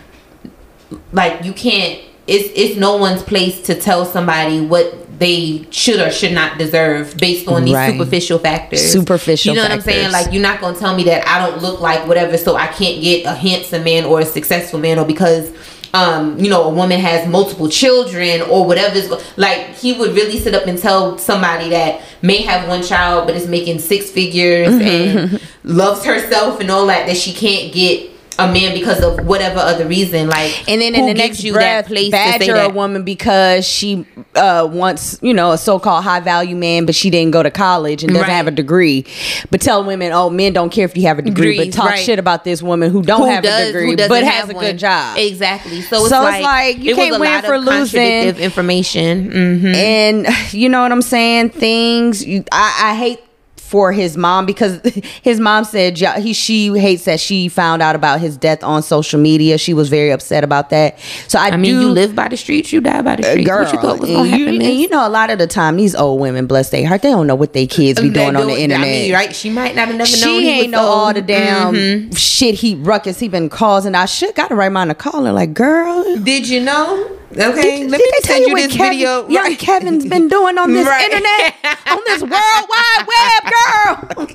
like 1.13 1.45
you 1.45 1.53
can't 1.53 2.01
it's 2.27 2.51
it's 2.55 2.79
no 2.79 2.97
one's 2.97 3.23
place 3.23 3.61
to 3.63 3.75
tell 3.81 4.05
somebody 4.05 4.61
what 4.61 4.95
they 5.19 5.67
should 5.71 5.99
or 5.99 6.11
should 6.13 6.33
not 6.33 6.59
deserve 6.59 7.17
based 7.17 7.49
on 7.49 7.65
these 7.65 7.75
Right. 7.75 7.93
superficial 7.93 8.39
factors. 8.39 8.93
Superficial 8.93 9.51
You 9.53 9.57
know 9.57 9.63
what 9.65 9.73
I'm 9.73 9.81
saying? 9.81 10.13
Like 10.13 10.33
you're 10.33 10.43
not 10.43 10.61
gonna 10.61 10.79
tell 10.79 10.95
me 10.95 11.03
that 11.05 11.27
I 11.27 11.45
don't 11.45 11.61
look 11.61 11.81
like 11.81 12.07
whatever, 12.07 12.37
so 12.37 12.55
I 12.55 12.69
can't 12.69 13.03
get 13.03 13.25
a 13.27 13.33
handsome 13.35 13.83
man 13.83 14.05
or 14.05 14.21
a 14.21 14.25
successful 14.25 14.79
man, 14.79 14.99
or 14.99 15.05
because 15.07 15.51
um, 15.95 16.39
you 16.39 16.51
know, 16.51 16.65
a 16.65 16.69
woman 16.69 17.01
has 17.01 17.27
multiple 17.27 17.67
children 17.69 18.43
or 18.43 18.67
whatever 18.67 18.95
is 18.97 19.11
like 19.39 19.75
he 19.75 19.95
would 19.95 20.15
really 20.15 20.39
sit 20.39 20.55
up 20.55 20.67
and 20.67 20.79
tell 20.79 21.17
somebody 21.17 21.71
that 21.71 22.03
may 22.21 22.43
have 22.43 22.69
one 22.69 22.83
child 22.83 23.27
but 23.27 23.35
is 23.35 23.49
making 23.49 23.79
six 23.79 24.11
figures 24.11 24.69
Mm-hmm. 24.69 25.19
and 25.35 25.41
loves 25.65 26.05
herself 26.05 26.61
and 26.61 26.71
all 26.71 26.87
that 26.89 27.07
that 27.07 27.17
she 27.17 27.33
can't 27.33 27.73
get 27.73 28.11
a 28.39 28.53
man 28.53 28.73
because 28.73 29.03
of 29.03 29.27
whatever 29.27 29.59
other 29.59 29.87
reason. 29.87 30.29
Like, 30.29 30.69
And 30.69 30.81
then 30.81 30.95
in 30.95 31.07
the 31.07 31.15
next 31.15 31.43
you 31.43 31.53
breath, 31.53 31.87
that 31.87 31.89
place 31.93 32.11
badger 32.11 32.55
a 32.57 32.69
woman 32.69 33.03
because 33.03 33.67
she 33.67 34.07
uh, 34.37 34.69
wants, 34.71 35.19
you 35.23 35.35
know, 35.35 35.53
a 35.53 35.59
so-called 35.59 36.05
high 36.05 36.21
value 36.21 36.55
man, 36.55 36.87
but 36.87 36.95
she 36.95 37.11
didn't 37.11 37.33
go 37.33 37.43
to 37.43 37.51
college 37.51 38.03
and 38.05 38.13
doesn't 38.13 38.29
Right. 38.29 38.33
have 38.37 38.47
a 38.47 38.51
degree. 38.53 39.05
But 39.51 39.61
tell 39.61 39.83
women, 39.85 40.13
oh, 40.13 40.31
men 40.31 40.53
don't 40.53 40.71
care 40.71 40.85
if 40.85 40.97
you 40.97 41.03
have 41.09 41.19
a 41.19 41.23
degree, 41.23 41.53
Degrees, 41.57 41.75
but 41.75 41.83
talk 41.83 41.91
right. 41.91 41.99
shit 42.05 42.19
about 42.19 42.45
this 42.45 42.63
woman 42.63 42.91
who 42.93 43.03
don't 43.03 43.21
Who 43.23 43.27
have 43.27 43.43
does- 43.43 43.71
a 43.71 43.73
degree 43.73 43.97
but 43.97 44.23
has 44.23 44.49
a 44.49 44.55
one. 44.55 44.65
good 44.65 44.79
job. 44.79 45.17
Exactly. 45.19 45.83
So 45.83 46.01
it's 46.01 46.09
So 46.11 46.21
it's 46.27 46.43
like, 46.43 46.43
like, 46.43 46.79
you 46.79 46.93
it 46.93 46.97
can't 46.97 47.19
win 47.21 47.43
for 47.43 47.59
losing. 47.59 48.37
information. 48.37 49.31
hmm 49.33 49.67
And 49.75 50.27
you 50.53 50.69
know 50.69 50.83
what 50.83 50.93
I'm 50.93 51.03
saying? 51.03 51.51
Things 51.51 52.25
you, 52.25 52.45
I, 52.53 52.91
I 52.93 52.95
hate 52.95 53.21
for 53.69 53.93
his 53.93 54.17
mom 54.17 54.47
because 54.47 54.81
his 55.23 55.39
mom 55.39 55.63
said 55.65 55.99
he 56.19 56.33
she 56.33 56.69
hates 56.79 57.05
that 57.05 57.21
she 57.21 57.49
found 57.49 57.83
out 57.83 57.95
about 57.95 58.19
his 58.19 58.37
death 58.37 58.65
on 58.65 58.83
social 58.83 59.21
media. 59.21 59.59
She 59.59 59.75
was 59.75 59.91
very 59.91 60.11
upset 60.11 60.43
about 60.43 60.71
that. 60.71 60.99
So 61.29 61.39
I, 61.39 61.49
I 61.49 61.57
mean, 61.59 61.75
do, 61.75 61.81
you 61.83 61.89
live 61.91 62.15
by 62.15 62.29
the 62.29 62.37
streets, 62.39 62.73
you 62.73 62.81
die 62.81 63.03
by 63.03 63.17
the 63.17 63.27
uh, 63.27 63.31
streets. 63.33 63.47
girl, 63.49 63.65
what 63.65 63.73
you 63.75 63.81
thought 63.81 63.99
was 64.01 64.11
gonna 64.11 64.29
you, 64.37 64.47
happen? 64.47 64.63
and 64.63 64.75
you 64.81 64.89
know, 64.89 65.07
a 65.07 65.11
lot 65.11 65.29
of 65.29 65.39
the 65.39 65.47
time, 65.47 65.77
these 65.77 65.95
old 65.95 66.19
women, 66.21 66.47
bless 66.47 66.71
their 66.71 66.87
heart, 66.89 67.03
they 67.03 67.11
don't 67.11 67.27
know 67.27 67.35
what 67.35 67.53
their 67.53 67.67
kids 67.67 68.01
be 68.01 68.09
doing 68.09 68.37
on 68.37 68.47
the 68.47 68.59
internet. 68.59 68.87
I 68.87 68.91
mean, 68.91 69.13
right? 69.13 69.37
She 69.37 69.51
might 69.51 69.77
not 69.77 69.89
have 69.89 69.97
never 69.97 70.11
known. 70.11 70.41
She 70.41 70.43
he 70.45 70.61
ain't 70.63 70.71
know 70.71 70.79
so- 70.79 70.89
all 70.89 71.13
the 71.13 71.21
damn 71.23 71.75
Mhm. 71.75 72.17
shit 72.19 72.55
he 72.55 72.75
ruckus 72.77 73.19
he 73.21 73.29
been 73.29 73.51
causing. 73.51 73.95
I 73.95 74.07
should 74.07 74.35
got 74.35 74.49
to 74.49 74.55
write 74.55 74.73
mine 74.73 74.89
to 74.89 74.95
call 74.95 75.25
her 75.27 75.33
like, 75.33 75.53
girl. 75.53 76.17
Did 76.23 76.49
you 76.49 76.61
know? 76.63 77.15
Okay, 77.31 77.83
Did, 77.83 77.91
let 77.91 77.99
did 77.99 78.07
me 78.07 78.11
they 78.23 78.27
tell 78.27 78.41
you 78.41 78.47
you 78.47 78.53
what 78.55 78.63
this 78.63 78.73
Kevin, 78.75 78.93
video. 78.95 79.29
young 79.29 79.55
Kevin's 79.57 80.07
been 80.07 80.29
doing 80.29 80.57
on 80.57 80.73
this 80.73 80.87
Right. 80.89 81.05
internet, 81.13 81.55
on 81.87 81.99
this 82.07 82.23
world 82.33 82.33
wide 82.33 83.07
web, 83.07 83.53
girl. 83.53 84.27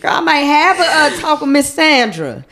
girl, 0.00 0.12
I 0.12 0.17
might 0.28 0.40
have 0.40 0.78
a 0.78 1.16
uh, 1.16 1.20
talk 1.20 1.40
with 1.40 1.50
Miss 1.50 1.72
Sandra. 1.72 2.44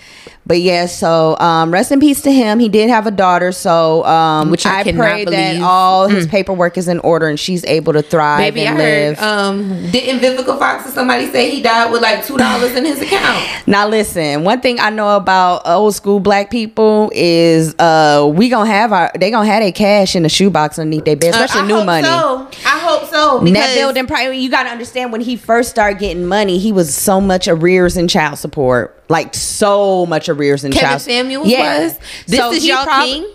But 0.48 0.60
yeah, 0.60 0.86
so 0.86 1.36
um, 1.40 1.72
rest 1.72 1.90
in 1.90 1.98
peace 1.98 2.22
to 2.22 2.30
him. 2.30 2.60
He 2.60 2.68
did 2.68 2.88
have 2.88 3.08
a 3.08 3.10
daughter, 3.10 3.50
so 3.50 4.04
um, 4.04 4.50
Which 4.52 4.64
I 4.64 4.84
cannot 4.84 5.02
pray 5.02 5.24
that 5.24 5.60
all 5.60 6.06
his 6.06 6.28
paperwork 6.28 6.78
is 6.78 6.86
in 6.86 7.00
order 7.00 7.26
and 7.26 7.38
she's 7.38 7.64
able 7.64 7.92
to 7.94 8.02
thrive 8.02 8.38
Baby, 8.38 8.60
I 8.60 8.70
and 8.70 8.78
heard. 8.78 9.18
Um, 9.18 9.90
didn't 9.90 10.20
Vivica 10.20 10.56
Fox 10.56 10.86
or 10.86 10.92
somebody 10.92 11.28
say 11.32 11.50
he 11.50 11.62
died 11.62 11.90
with 11.90 12.00
like 12.00 12.24
two 12.24 12.36
dollars 12.38 12.76
in 12.76 12.84
his 12.84 13.02
account? 13.02 13.44
Now 13.66 13.88
listen, 13.88 14.44
one 14.44 14.60
thing 14.60 14.78
I 14.78 14.90
know 14.90 15.16
about 15.16 15.66
old 15.66 15.96
school 15.96 16.20
black 16.20 16.48
people 16.48 17.10
is 17.12 17.74
uh 17.80 18.30
we 18.32 18.48
gonna 18.48 18.70
have 18.70 18.92
our 18.92 19.10
they 19.18 19.32
gonna 19.32 19.50
have 19.50 19.62
their 19.62 19.72
cash 19.72 20.14
in 20.14 20.22
the 20.22 20.28
shoebox 20.28 20.78
underneath 20.78 21.06
their 21.06 21.16
bed, 21.16 21.34
especially 21.34 21.62
Uh, 21.62 21.64
I 21.64 21.66
new 21.66 21.84
money. 21.84 22.06
So. 22.06 22.48
I 22.64 22.75
so. 23.16 23.40
Because- 23.40 23.74
building 23.74 24.06
probably 24.06 24.38
you 24.38 24.50
gotta 24.50 24.70
understand 24.70 25.12
when 25.12 25.20
he 25.20 25.36
first 25.36 25.70
started 25.70 25.98
getting 25.98 26.26
money, 26.26 26.58
he 26.58 26.72
was 26.72 26.94
so 26.94 27.20
much 27.20 27.48
arrears 27.48 27.96
in 27.96 28.08
child 28.08 28.38
support. 28.38 28.92
Like 29.08 29.34
so 29.34 30.06
much 30.06 30.28
arrears 30.28 30.64
in 30.64 30.72
Kevin 30.72 30.88
child 30.88 31.00
Samuels 31.02 31.48
Yeah. 31.48 31.84
was. 31.84 31.98
This 32.26 32.40
So 32.40 32.52
is 32.52 32.66
y'all 32.66 32.84
prob- 32.84 33.04
king. 33.04 33.26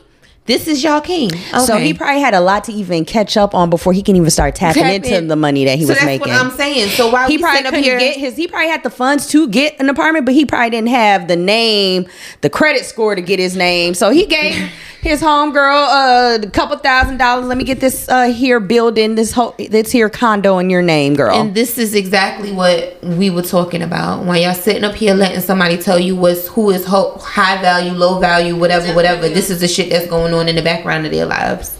This 0.47 0.67
is 0.67 0.83
y'all 0.83 1.01
king. 1.01 1.31
Okay. 1.31 1.59
So 1.65 1.77
he 1.77 1.93
probably 1.93 2.19
had 2.19 2.33
a 2.33 2.41
lot 2.41 2.63
to 2.65 2.73
even 2.73 3.05
catch 3.05 3.37
up 3.37 3.53
on 3.53 3.69
before 3.69 3.93
he 3.93 4.01
can 4.01 4.15
even 4.15 4.31
start 4.31 4.55
tapping 4.55 4.81
Tap 4.83 4.93
into 4.95 5.15
in. 5.15 5.27
the 5.27 5.35
money 5.35 5.65
that 5.65 5.77
he 5.77 5.83
so 5.83 5.89
was 5.89 5.97
that's 5.97 6.05
making. 6.05 6.27
what 6.33 6.41
I'm 6.43 6.51
saying. 6.51 6.89
So 6.89 7.11
why 7.11 7.27
he 7.27 7.37
probably 7.37 7.61
couldn't 7.63 7.83
here? 7.83 7.99
get 7.99 8.17
his. 8.17 8.35
He 8.35 8.47
probably 8.47 8.67
had 8.67 8.81
the 8.83 8.89
funds 8.89 9.27
to 9.27 9.47
get 9.47 9.79
an 9.79 9.87
apartment, 9.87 10.25
but 10.25 10.33
he 10.33 10.45
probably 10.45 10.71
didn't 10.71 10.89
have 10.89 11.27
the 11.27 11.35
name, 11.35 12.07
the 12.41 12.49
credit 12.49 12.85
score 12.85 13.13
to 13.15 13.21
get 13.21 13.37
his 13.39 13.55
name. 13.55 13.93
So 13.93 14.09
he 14.09 14.25
gave 14.25 14.69
his 15.01 15.19
homegirl 15.21 15.87
uh, 15.87 16.47
a 16.47 16.49
couple 16.51 16.77
thousand 16.77 17.17
dollars. 17.17 17.47
Let 17.47 17.57
me 17.57 17.63
get 17.63 17.79
this 17.79 18.07
uh, 18.07 18.25
here 18.25 18.59
building, 18.59 19.15
this 19.15 19.31
whole 19.31 19.55
this 19.57 19.91
here 19.91 20.09
condo 20.09 20.59
in 20.59 20.69
your 20.69 20.83
name, 20.83 21.15
girl. 21.15 21.35
And 21.35 21.55
this 21.55 21.77
is 21.77 21.95
exactly 21.95 22.51
what 22.51 23.03
we 23.03 23.29
were 23.29 23.41
talking 23.41 23.81
about 23.81 24.25
when 24.25 24.41
y'all 24.41 24.53
sitting 24.53 24.83
up 24.83 24.93
here 24.95 25.13
letting 25.15 25.41
somebody 25.41 25.77
tell 25.77 25.99
you 25.99 26.15
what's 26.15 26.47
who 26.47 26.69
is 26.69 26.85
ho- 26.85 27.17
high 27.17 27.59
value, 27.61 27.91
low 27.93 28.19
value, 28.19 28.55
whatever, 28.55 28.93
whatever. 28.93 29.27
This 29.27 29.49
is 29.49 29.59
the 29.61 29.67
shit 29.67 29.89
that's 29.89 30.07
going 30.07 30.33
on 30.33 30.47
in 30.47 30.55
the 30.55 30.61
background 30.61 31.05
of 31.05 31.11
their 31.11 31.25
lives, 31.25 31.77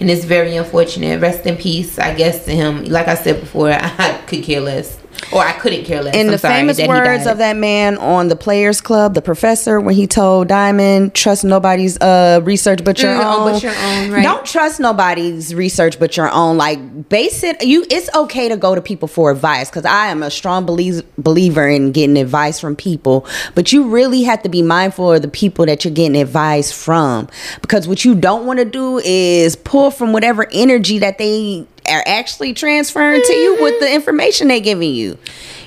and 0.00 0.10
it's 0.10 0.24
very 0.24 0.56
unfortunate. 0.56 1.20
Rest 1.20 1.44
in 1.46 1.56
peace, 1.56 1.98
I 1.98 2.14
guess 2.14 2.46
to 2.46 2.52
him. 2.52 2.84
Like 2.84 3.08
I 3.08 3.14
said 3.14 3.40
before, 3.40 3.70
I 3.72 4.22
could 4.26 4.42
care 4.44 4.60
less, 4.62 4.98
or 5.32 5.40
I 5.42 5.52
couldn't 5.52 5.84
care 5.84 6.02
less. 6.02 6.14
in 6.14 6.26
I'm 6.26 6.32
the 6.32 6.38
sorry 6.38 6.54
famous 6.54 6.78
words 6.86 7.26
of 7.26 7.38
that 7.38 7.56
man 7.56 7.96
on 7.98 8.28
the 8.28 8.36
Players 8.36 8.80
Club, 8.80 9.14
the 9.14 9.22
professor, 9.22 9.80
when 9.80 9.94
he 9.94 10.06
told 10.06 10.48
Diamond, 10.48 11.14
"Trust 11.14 11.44
nobody's 11.44 11.98
uh, 12.00 12.40
research 12.42 12.82
but 12.84 13.00
your 13.02 13.12
Mm, 13.14 13.20
oh, 13.24 13.44
own." 13.46 13.52
but 13.52 13.62
your 13.62 13.72
own, 13.74 14.10
right. 14.10 14.22
Don't 14.22 14.44
trust 14.44 14.80
nobody's 14.80 15.54
research 15.54 15.98
but 15.98 16.16
your 16.16 16.30
own. 16.30 16.56
Like, 16.56 17.08
base 17.08 17.42
it. 17.42 17.62
You, 17.64 17.84
it's 17.90 18.08
okay 18.14 18.48
to 18.48 18.56
go 18.56 18.74
to 18.74 18.80
people 18.80 19.08
for 19.08 19.30
advice 19.30 19.68
because 19.70 19.84
I 19.84 20.06
am 20.08 20.22
a 20.22 20.30
strong 20.30 20.66
belie- 20.66 21.02
believer 21.18 21.68
in 21.68 21.92
getting 21.92 22.16
advice 22.16 22.58
from 22.58 22.74
people. 22.76 23.26
But 23.54 23.72
you 23.72 23.88
really 23.88 24.22
have 24.24 24.42
to 24.42 24.48
be 24.48 24.62
mindful 24.62 25.12
of 25.12 25.22
the 25.22 25.28
people 25.28 25.66
that 25.66 25.84
you're 25.84 25.94
getting 25.94 26.20
advice 26.20 26.72
from 26.72 27.28
because 27.60 27.86
what 27.86 28.04
you 28.04 28.14
don't 28.14 28.46
want 28.46 28.58
to 28.58 28.64
do 28.64 28.98
is 29.04 29.56
pull 29.56 29.90
from 29.90 30.12
whatever 30.12 30.46
energy 30.52 30.98
that 30.98 31.18
they 31.18 31.66
are 31.88 32.02
actually 32.06 32.52
transferring 32.54 33.22
to 33.22 33.32
you 33.32 33.62
with 33.62 33.80
the 33.80 33.92
information 33.92 34.48
they're 34.48 34.60
giving 34.60 34.94
you. 34.94 35.18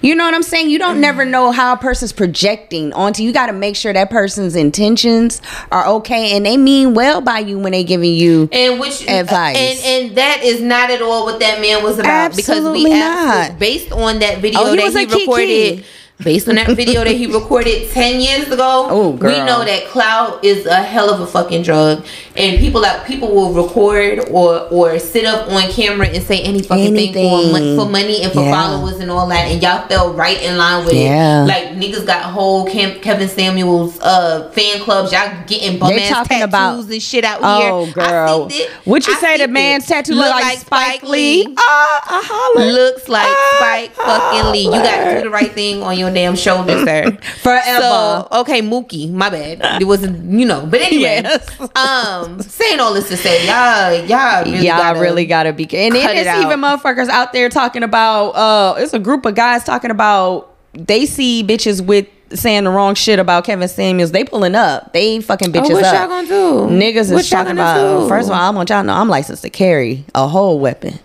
You 0.01 0.13
know 0.13 0.25
what 0.25 0.33
I'm 0.35 0.43
saying? 0.43 0.69
You 0.69 0.77
don't 0.77 1.01
never 1.01 1.25
know 1.25 1.51
how 1.51 1.73
a 1.73 1.77
person's 1.77 2.13
projecting 2.13 2.93
onto 2.93 3.23
you. 3.23 3.31
got 3.33 3.47
to 3.47 3.53
make 3.53 3.75
sure 3.75 3.91
that 3.91 4.09
person's 4.11 4.55
intentions 4.55 5.41
are 5.71 5.85
okay 5.87 6.35
and 6.37 6.45
they 6.45 6.57
mean 6.57 6.93
well 6.93 7.21
by 7.21 7.39
you 7.39 7.57
when 7.57 7.71
they 7.71 7.83
giving 7.83 8.13
you 8.13 8.47
and 8.51 8.79
which 8.79 9.07
uh, 9.07 9.11
advice. 9.11 9.57
and 9.57 9.79
and 10.09 10.17
that 10.17 10.41
is 10.43 10.61
not 10.61 10.91
at 10.91 11.01
all 11.01 11.25
what 11.25 11.39
that 11.39 11.59
man 11.59 11.83
was 11.83 11.97
about 11.97 12.35
because 12.35 12.49
Absolutely 12.57 12.83
we 12.85 12.99
not. 12.99 13.57
based 13.57 13.91
on 13.91 14.19
that 14.19 14.39
video 14.39 14.59
Oh, 14.59 14.71
he 14.71 14.77
that 14.77 14.85
was 14.85 14.95
he 14.95 15.05
recorded. 15.05 15.45
kiki. 15.77 15.85
Based 16.23 16.47
on 16.47 16.55
that 16.55 16.69
video 16.75 17.03
that 17.03 17.13
he 17.13 17.27
recorded 17.27 17.89
10 17.91 18.21
years 18.21 18.47
ago 18.47 18.87
Oh, 18.89 19.09
we 19.11 19.19
know 19.43 19.65
that 19.65 19.85
clout 19.87 20.43
is 20.45 20.65
a 20.65 20.75
hell 20.81 21.13
of 21.13 21.19
a 21.19 21.27
fucking 21.27 21.63
drug 21.63 22.05
and 22.37 22.57
people 22.57 22.79
like 22.81 23.05
people 23.05 23.35
will 23.35 23.51
record 23.53 24.19
or 24.31 24.61
or 24.71 24.97
sit 24.97 25.25
up 25.25 25.49
on 25.49 25.69
camera 25.71 26.07
and 26.07 26.23
say 26.23 26.41
any 26.41 26.61
fucking 26.61 26.93
thing 26.95 27.11
for, 27.13 27.19
Anything. 27.19 27.77
for 27.77 27.85
money 27.89 28.21
and 28.23 28.31
for 28.31 28.41
Yeah. 28.43 28.51
followers 28.53 28.99
and 29.01 29.11
all 29.11 29.27
that 29.27 29.47
and 29.51 29.61
y'all 29.61 29.85
fell 29.89 30.13
right 30.13 30.41
in 30.41 30.57
line 30.57 30.85
with 30.85 30.93
Yeah. 30.93 31.43
it 31.43 31.47
like 31.47 31.63
niggas 31.75 32.05
got 32.05 32.21
whole 32.23 32.65
Cam- 32.65 32.99
Kevin 33.01 33.27
Samuels 33.27 33.99
uh 33.99 34.49
fan 34.53 34.79
clubs 34.79 35.11
y'all 35.11 35.29
getting 35.47 35.77
bum 35.79 35.89
They 35.89 36.03
ass 36.03 36.27
tattoos 36.29 36.43
about- 36.43 36.79
and 36.85 37.01
shit 37.03 37.25
out 37.25 37.39
Oh, 37.43 37.83
here 37.85 37.93
girl. 37.93 38.45
I 38.45 38.49
seen 38.53 38.61
it. 38.61 38.69
Would 38.85 39.05
you 39.05 39.15
I 39.15 39.19
say 39.19 39.37
the 39.37 39.49
man's 39.49 39.85
tattoo 39.85 40.13
look 40.15 40.31
like 40.31 40.59
Spike 40.59 41.03
Lee? 41.03 41.45
Ah, 41.57 42.01
I 42.07 42.21
holler. 42.25 42.71
Looks 42.71 43.09
like 43.09 43.27
Ah, 43.27 43.55
Spike 43.57 43.95
fucking 43.95 44.51
Lee. 44.53 44.65
You 44.65 44.71
got 44.71 45.03
to 45.09 45.15
do 45.17 45.21
the 45.23 45.29
right 45.29 45.51
thing 45.51 45.83
on 45.83 45.97
your 45.97 46.04
damn 46.13 46.35
shoulders, 46.35 46.83
sir. 46.83 47.11
Forever. 47.41 47.81
So, 47.81 48.27
okay, 48.41 48.61
Mookie, 48.61 49.11
my 49.11 49.29
bad. 49.29 49.81
It 49.81 49.85
wasn't, 49.85 50.31
you 50.31 50.45
know. 50.45 50.65
But 50.65 50.81
anyway, 50.81 51.21
Yes. 51.23 51.59
um, 51.75 52.41
saying 52.41 52.79
all 52.79 52.93
this 52.93 53.07
to 53.09 53.17
say, 53.17 53.45
y'all, 53.47 54.05
y'all 54.07 54.43
really 54.45 54.65
Y'all 54.67 54.77
gotta, 54.77 54.99
really 54.99 55.25
gotta 55.25 55.53
be. 55.53 55.63
And 55.75 55.95
then 55.95 56.05
cut 56.25 56.41
even 56.45 56.59
motherfuckers 56.59 57.09
out 57.09 57.33
there 57.33 57.49
talking 57.49 57.83
about. 57.83 58.29
uh 58.31 58.75
It's 58.77 58.93
a 58.93 58.99
group 58.99 59.25
of 59.25 59.35
guys 59.35 59.63
talking 59.63 59.91
about. 59.91 60.51
They 60.73 61.05
see 61.05 61.43
bitches 61.43 61.79
with 61.85 62.07
saying 62.33 62.63
the 62.65 62.69
wrong 62.69 62.95
shit 62.95 63.17
about 63.19 63.45
Kevin 63.45 63.67
Samuels. 63.67 64.11
They 64.11 64.23
pulling 64.25 64.55
up. 64.55 64.91
They 64.93 65.21
fucking 65.21 65.53
bitches 65.53 65.69
Oh, 65.71 65.73
what 65.75 65.83
up. 65.85 65.93
y'all 65.93 66.07
gonna 66.09 66.27
do? 66.27 66.75
Niggas 66.75 67.13
What 67.13 67.21
is 67.21 67.29
talking 67.29 67.53
about. 67.53 68.01
do? 68.01 68.09
First 68.09 68.27
of 68.29 68.35
all, 68.35 68.41
I 68.41 68.49
want 68.49 68.69
y'all 68.69 68.81
to 68.81 68.87
know 68.87 68.93
I'm 68.93 69.07
licensed 69.07 69.43
to 69.43 69.49
carry 69.49 70.03
a 70.13 70.27
whole 70.27 70.59
weapon. 70.59 70.99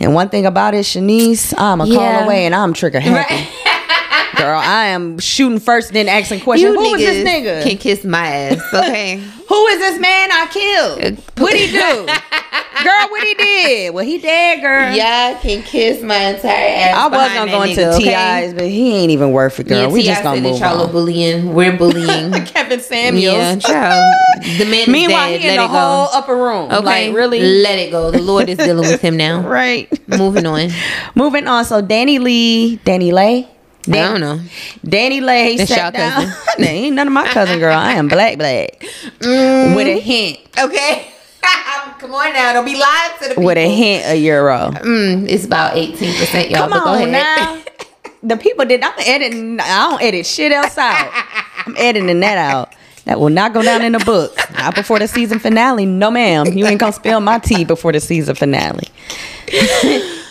And 0.00 0.12
one 0.12 0.28
thing 0.28 0.44
about 0.44 0.74
it, 0.74 0.80
Shanice, 0.84 1.54
I'm 1.56 1.80
a 1.80 1.86
Yeah. 1.86 1.94
call 1.94 2.24
away 2.24 2.44
and 2.46 2.54
I'm 2.54 2.72
trigger 2.74 2.98
happy. 3.00 3.46
Girl, 4.36 4.58
I 4.58 4.86
am 4.86 5.18
shooting 5.18 5.60
first, 5.60 5.92
then 5.92 6.08
asking 6.08 6.40
questions. 6.40 6.72
You 6.74 6.78
Who 6.80 6.90
was 6.92 7.00
this 7.00 7.26
nigga? 7.26 7.62
Can 7.62 7.76
kiss 7.78 8.04
my 8.04 8.26
ass, 8.26 8.62
okay? 8.74 9.16
Who 9.48 9.66
is 9.66 9.78
this 9.78 10.00
man 10.00 10.30
I 10.32 10.46
killed? 10.50 11.18
Uh, 11.18 11.20
What'd 11.42 11.58
he 11.60 11.66
do? 11.70 12.06
girl, 12.82 13.08
what 13.10 13.22
he 13.26 13.34
did? 13.34 13.94
Well, 13.94 14.04
he 14.04 14.18
dead, 14.18 14.60
girl. 14.62 14.92
y'all 14.94 15.38
can 15.40 15.62
kiss 15.62 16.02
my 16.02 16.16
entire 16.34 16.50
ass. 16.68 16.94
I 16.96 17.08
was 17.08 17.32
gonna 17.34 17.50
go 17.50 17.62
into 17.62 17.94
okay? 17.96 18.42
TIs, 18.46 18.54
but 18.54 18.64
he 18.64 18.94
ain't 18.96 19.10
even 19.10 19.32
worth 19.32 19.60
it, 19.60 19.68
girl. 19.68 19.82
Yeah, 19.82 19.88
we 19.88 20.02
just 20.02 20.22
gonna 20.22 20.40
move 20.40 20.58
y'all 20.58 20.80
are 20.80 20.86
on. 20.86 20.92
bullying. 20.92 21.52
We're 21.54 21.76
bullying. 21.76 22.32
Kevin 22.46 22.80
Samuels. 22.80 23.34
Yeah, 23.36 23.56
child. 23.56 24.14
The 24.58 24.64
man 24.64 24.90
Meanwhile, 24.90 25.30
is 25.32 25.42
he 25.42 25.46
dead. 25.46 25.50
in 25.52 25.56
Let 25.60 25.62
the 25.62 25.64
it 25.64 25.68
go. 25.68 25.78
whole 25.78 26.08
upper 26.12 26.36
room. 26.36 26.70
Okay, 26.72 27.08
Like, 27.08 27.16
really? 27.16 27.40
Let 27.40 27.78
it 27.78 27.90
go. 27.90 28.10
The 28.10 28.22
Lord 28.22 28.48
is 28.48 28.58
dealing 28.58 28.88
with 28.90 29.00
him 29.02 29.16
now. 29.16 29.40
Right. 29.46 29.88
Moving 30.08 30.46
on. 30.46 30.70
Moving 31.14 31.46
on. 31.46 31.64
So 31.66 31.82
Dani 31.82 32.18
Leigh, 32.18 32.76
Danny 32.76 33.12
Lay. 33.12 33.48
I 33.88 33.92
don't 33.92 34.20
know. 34.20 34.40
Danny 34.84 35.20
Lay 35.20 35.56
That's 35.56 35.70
sat 35.70 35.92
down. 35.94 36.26
cousin. 36.26 36.34
Nah, 36.58 36.66
ain't 36.66 36.94
none 36.96 37.06
of 37.08 37.12
my 37.12 37.26
cousin, 37.28 37.58
girl. 37.58 37.76
I 37.76 37.92
am 37.92 38.08
black, 38.08 38.38
black. 38.38 38.80
Mm. 39.18 39.74
With 39.76 39.86
a 39.86 39.98
hint. 40.00 40.38
Okay. 40.58 41.08
Come 41.98 42.14
on 42.14 42.32
now. 42.32 42.52
Don't 42.52 42.64
be 42.64 42.74
lying 42.76 43.12
to 43.18 43.22
the 43.24 43.28
people. 43.30 43.44
With 43.44 43.58
a 43.58 43.68
hint 43.68 44.06
of 44.06 44.18
euro. 44.22 44.70
Mm, 44.82 45.28
it's 45.28 45.44
about 45.44 45.74
18%, 45.74 46.50
y'all. 46.50 46.60
Come 46.60 46.70
but 46.70 46.86
on 46.86 46.96
ahead. 46.96 47.10
now. 47.10 47.60
The 48.26 48.38
people 48.38 48.64
did. 48.64 48.82
I'm 48.82 48.94
editing. 49.00 49.60
I 49.60 49.90
don't 49.90 50.00
edit 50.02 50.24
shit 50.24 50.50
else 50.50 50.78
out. 50.78 51.10
I'm 51.66 51.76
editing 51.76 52.20
that 52.20 52.38
out. 52.38 52.74
That 53.04 53.20
will 53.20 53.28
not 53.28 53.52
go 53.52 53.60
down 53.60 53.82
in 53.82 53.92
the 53.92 53.98
book. 53.98 54.34
Not 54.56 54.74
before 54.74 54.98
the 54.98 55.06
season 55.06 55.38
finale. 55.38 55.84
No, 55.84 56.10
ma'am. 56.10 56.46
You 56.46 56.64
ain't 56.64 56.80
gonna 56.80 56.94
spill 56.94 57.20
my 57.20 57.38
tea 57.38 57.66
before 57.66 57.92
the 57.92 58.00
season 58.00 58.34
finale. 58.34 58.88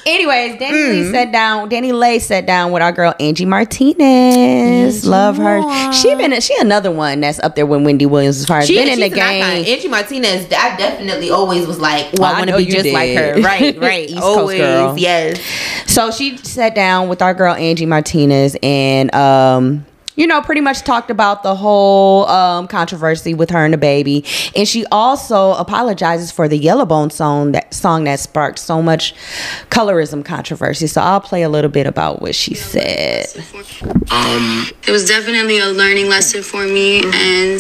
Anyways, 0.06 0.60
Dani 0.60 0.72
Leigh 0.89 1.12
sat 1.12 1.32
down. 1.32 1.70
Danny 1.70 1.92
Lay 1.94 2.20
sat 2.20 2.46
down 2.46 2.72
with 2.72 2.82
our 2.82 2.92
girl 2.92 3.13
Angie 3.20 3.46
Martinez. 3.46 5.06
Love 5.06 5.38
her. 5.38 5.92
She 5.94 6.13
been 6.16 6.39
she 6.42 6.56
another 6.60 6.92
one 6.92 7.22
that's 7.22 7.39
up 7.39 7.56
there 7.56 7.66
with 7.66 7.84
Wendy 7.86 8.06
Williams 8.06 8.39
as 8.39 8.46
far 8.46 8.60
as 8.60 8.68
She, 8.68 8.76
been 8.76 8.88
in 8.89 9.00
the 9.00 9.06
an 9.06 9.13
icon. 9.13 9.63
game. 9.63 9.74
Angie 9.76 9.88
Martinez, 9.88 10.46
I 10.48 10.76
definitely 10.78 11.30
always 11.30 11.66
was 11.66 11.80
like, 11.80 12.12
well, 12.13 12.26
I 12.26 12.36
I 12.36 12.38
want 12.39 12.50
to 12.50 12.58
be 12.58 12.66
just 12.66 12.89
like 12.89 13.16
her. 13.18 13.34
Right, 13.44 13.78
right. 13.80 14.10
East 14.10 14.20
Coast 14.20 14.38
always, 14.39 14.60
girl. 14.60 14.98
yes. 14.98 15.39
So 15.88 16.12
she 16.12 16.38
sat 16.38 16.76
down 16.76 17.08
with 17.10 17.22
our 17.22 17.34
girl 17.34 17.54
Angie 17.56 17.86
Martinez 17.86 18.56
and 18.63 19.13
um 19.16 19.86
you 20.15 20.28
know, 20.28 20.41
pretty 20.41 20.62
much 20.62 20.82
talked 20.82 21.10
about 21.10 21.43
the 21.43 21.56
whole 21.56 22.28
um, 22.28 22.67
controversy 22.67 23.34
with 23.34 23.49
her 23.49 23.65
and 23.65 23.73
DaBaby, 23.73 24.52
and 24.56 24.67
she 24.67 24.86
also 24.91 25.54
apologizes 25.54 26.32
for 26.32 26.47
the 26.47 26.60
Yellowbone 26.60 27.12
song 27.12 27.52
that 27.54 27.73
song 27.73 28.04
that 28.04 28.19
sparked 28.19 28.60
so 28.60 28.82
much 28.82 29.15
colorism 29.69 30.23
controversy. 30.23 30.88
So 30.88 31.02
I'll 31.02 31.21
play 31.21 31.43
a 31.43 31.49
little 31.49 31.71
bit 31.71 31.88
about 31.88 32.21
what 32.21 32.36
she 32.36 32.54
said. 32.54 33.26
Um, 34.12 34.67
it 34.88 34.91
was 34.91 35.08
definitely 35.08 35.60
a 35.60 35.67
learning 35.67 36.10
lesson 36.10 36.43
for 36.43 36.65
me, 36.65 37.04
and 37.04 37.60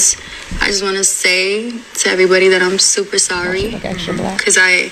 I 0.61 0.67
just 0.67 0.83
want 0.83 0.97
to 0.97 1.03
say 1.03 1.71
to 1.71 2.09
everybody 2.09 2.49
that 2.49 2.61
I'm 2.61 2.79
super 2.79 3.17
sorry 3.17 3.71
because 3.71 4.57
I 4.59 4.91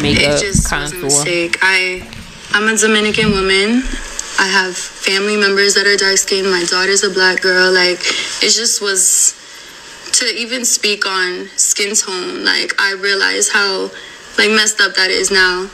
Makeup, 0.00 0.22
it 0.22 0.40
just 0.40 0.72
was 0.72 0.92
a 0.92 0.96
mistake. 0.96 1.58
I 1.62 2.08
I'm 2.52 2.72
a 2.72 2.76
Dominican 2.76 3.30
woman. 3.30 3.82
I 4.40 4.46
have 4.46 4.74
family 4.74 5.36
members 5.36 5.74
that 5.74 5.86
are 5.86 5.98
dark 5.98 6.16
skinned. 6.16 6.50
My 6.50 6.64
daughter's 6.64 7.04
a 7.04 7.10
black 7.10 7.42
girl. 7.42 7.70
Like 7.70 8.00
it 8.40 8.48
just 8.56 8.80
was 8.80 9.36
to 10.12 10.24
even 10.24 10.64
speak 10.64 11.04
on 11.04 11.48
skin 11.56 11.94
tone. 11.94 12.42
Like 12.42 12.72
I 12.80 12.94
realize 12.94 13.50
how 13.50 13.90
like 14.38 14.48
messed 14.48 14.80
up 14.80 14.94
that 14.94 15.10
is 15.10 15.30
now. 15.30 15.68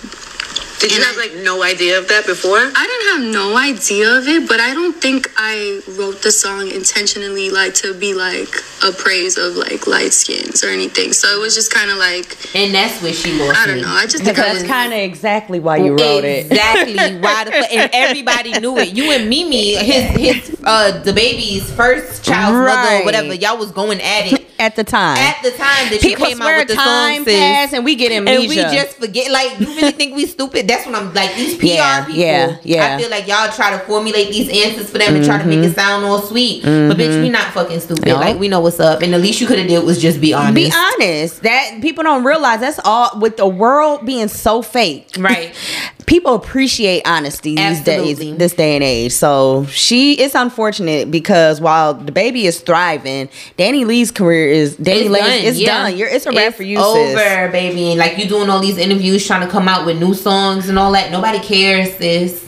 Did 0.79 0.91
you 0.93 0.97
And 0.99 1.05
have 1.07 1.17
I- 1.17 1.21
like 1.21 1.35
no 1.45 1.63
idea 1.63 1.99
of 1.99 2.09
that 2.09 2.27
before? 2.27 2.59
I 2.59 2.85
didn't 2.87 3.09
have 3.25 3.33
no 3.35 3.57
idea 3.57 4.11
of 4.19 4.29
it, 4.29 4.47
but 4.49 4.61
I 4.61 4.75
don't 4.75 4.95
think 5.01 5.31
I 5.37 5.81
wrote 5.99 6.23
the 6.23 6.31
song 6.31 6.69
intentionally 6.71 7.51
like 7.51 7.75
to 7.77 7.95
be 7.95 8.13
like 8.15 8.55
a 8.85 8.93
praise 8.93 9.39
of 9.39 9.57
like 9.57 9.87
light 9.87 10.13
skins 10.13 10.63
or 10.63 10.69
anything. 10.69 11.13
So 11.13 11.29
it 11.35 11.41
was 11.41 11.55
just 11.55 11.73
kind 11.73 11.91
of 11.91 11.97
like 11.97 12.37
And 12.55 12.75
that's 12.75 13.01
what 13.03 13.15
she 13.15 13.33
lost 13.39 13.59
I 13.59 13.67
don't 13.67 13.81
know. 13.81 13.89
I 13.89 14.05
just 14.05 14.19
Because 14.25 14.37
think 14.37 14.37
that's 14.59 14.63
kind 14.69 14.93
of 14.93 14.99
exactly 15.01 15.61
why 15.61 15.79
you 15.79 15.93
wrote 15.93 16.25
it. 16.25 16.47
Exactly. 16.47 16.95
Why 17.21 17.45
the 17.45 17.53
fuck? 17.53 17.73
And 17.73 17.91
everybody 17.95 18.59
knew 18.61 18.77
it. 18.79 18.95
You 18.95 19.11
and 19.13 19.29
Mimi, 19.31 19.75
his 19.77 20.05
his 20.17 20.61
uh 20.65 21.03
DaBaby's 21.05 21.71
first 21.73 22.25
child's 22.25 22.53
mother 22.59 22.97
or 23.03 23.05
whatever. 23.05 23.35
Y'all 23.35 23.57
was 23.59 23.71
going 23.73 24.01
at 24.01 24.33
it 24.33 24.46
At 24.59 24.77
the 24.77 24.85
time, 24.85 25.19
at 25.19 25.43
the 25.43 25.51
time 25.51 25.91
that 25.91 25.99
people 26.01 26.27
you 26.29 26.35
came 26.37 26.43
out 26.43 26.57
with 26.59 26.69
the 26.69 26.75
time 26.75 27.17
song. 27.17 27.25
pass 27.27 27.73
and 27.73 27.85
we 27.85 27.95
get 27.95 28.13
amnesia. 28.13 28.41
And 28.41 28.49
we 28.49 28.57
just 28.57 28.97
forget. 28.99 29.31
Like, 29.31 29.61
you 29.61 29.67
really 29.67 29.93
think 29.93 30.15
we 30.17 30.27
stupid? 30.27 30.67
That's 30.69 30.87
what 30.87 30.95
I'm 30.95 31.13
like. 31.15 31.35
These 31.35 31.57
PR 31.59 31.67
Yeah, 31.67 32.05
people. 32.05 32.21
yeah, 32.21 32.57
yeah. 32.63 32.95
I 32.97 33.01
feel 33.01 33.11
like 33.11 33.27
y'all 33.27 33.51
try 33.53 33.71
to 33.73 33.79
formulate 33.81 34.29
these 34.31 34.49
answers 34.49 34.91
for 34.91 34.99
them 34.99 35.15
and 35.17 35.25
try 35.25 35.39
to 35.43 35.47
make 35.47 35.59
it 35.61 35.75
sound 35.75 36.05
all 36.05 36.21
sweet. 36.23 36.63
But 36.63 36.97
bitch, 36.97 37.23
we 37.23 37.29
not 37.29 37.53
fucking 37.53 37.81
stupid. 37.81 38.05
Mm-hmm. 38.05 38.15
No. 38.21 38.21
Like, 38.27 38.39
we 38.39 38.49
know 38.49 38.61
what's 38.61 38.81
up. 38.81 39.03
And 39.03 39.13
the 39.13 39.19
least 39.19 39.41
you 39.41 39.47
could 39.47 39.59
have 39.59 39.69
did 39.69 39.85
was 39.85 40.01
just 40.01 40.21
be 40.21 40.33
honest. 40.33 40.55
Be 40.55 40.73
honest. 40.75 41.43
That 41.43 41.79
people 41.83 42.03
don't 42.05 42.25
realize 42.25 42.61
that's 42.61 42.81
all 42.85 43.11
with 43.21 43.37
the 43.37 43.47
world 43.47 44.05
being 44.07 44.29
so 44.29 44.63
fake. 44.63 45.09
Right. 45.19 45.55
People 46.07 46.37
appreciate 46.37 47.03
honesty 47.05 47.57
these 47.57 47.81
Absolutely. 47.81 48.15
days, 48.31 48.37
this 48.39 48.55
day 48.55 48.77
and 48.77 48.85
age. 48.85 49.11
So 49.11 49.67
she 49.67 50.13
it's 50.15 50.37
unfortunate 50.37 51.11
because 51.11 51.61
while 51.61 51.97
DaBaby 51.97 52.45
is 52.45 52.61
thriving, 52.61 53.27
Dani 53.59 53.85
Leigh's 53.85 54.13
career 54.13 54.46
is 54.47 54.77
Danny 54.77 55.01
It's 55.07 55.11
done. 55.19 55.31
it's 55.31 55.59
yeah. 55.59 55.83
done. 55.83 55.97
You're 55.97 56.09
it's 56.09 56.27
a 56.27 56.31
wrap 56.31 56.49
It's 56.49 56.57
for 56.57 56.63
you. 56.63 56.77
Sis 56.79 56.85
over, 56.87 57.19
sis. 57.19 57.53
baby. 57.53 57.95
Like 57.97 58.19
you 58.19 58.27
doing 58.29 58.49
all 58.51 58.61
these 58.61 58.79
interviews, 58.79 59.27
trying 59.27 59.43
to 59.47 59.51
come 59.51 59.69
out 59.69 59.85
with 59.87 59.99
new 60.01 60.15
songs 60.15 60.69
and 60.69 60.79
all 60.79 60.93
that. 60.93 61.11
Nobody 61.11 61.39
cares, 61.41 61.95
sis. 61.97 62.45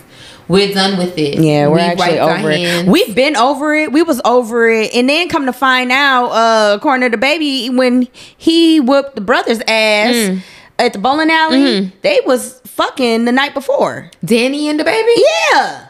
We're 0.49 0.73
done 0.73 0.97
with 0.97 1.19
it. 1.19 1.39
Yeah, 1.41 1.69
we're 1.69 1.75
we 1.75 1.81
actually 1.83 2.19
over 2.21 2.51
it. 2.51 2.59
Hands. 2.61 2.89
We've 2.89 3.15
been 3.15 3.37
over 3.37 3.75
it. 3.75 3.93
We 3.93 4.03
was 4.03 4.19
over 4.25 4.71
it, 4.71 4.95
and 4.95 5.07
then 5.07 5.29
come 5.29 5.45
to 5.45 5.53
find 5.53 5.93
out, 5.93 6.29
uh, 6.31 6.75
according 6.77 7.11
to 7.11 7.17
DaBaby, 7.19 7.77
when 7.77 8.09
he 8.39 8.81
whooped 8.81 9.15
the 9.15 9.21
brother's 9.21 9.61
ass 9.69 10.15
Mm. 10.15 10.41
at 10.79 10.95
the 10.95 10.99
bowling 11.01 11.31
alley, 11.31 11.59
Mm-hmm. 11.59 11.97
they 12.01 12.21
was 12.25 12.63
fucking 12.65 13.27
the 13.27 13.33
night 13.33 13.53
before. 13.53 14.11
Dani 14.25 14.71
and 14.71 14.81
DaBaby. 14.81 15.15
Yeah. 15.53 15.85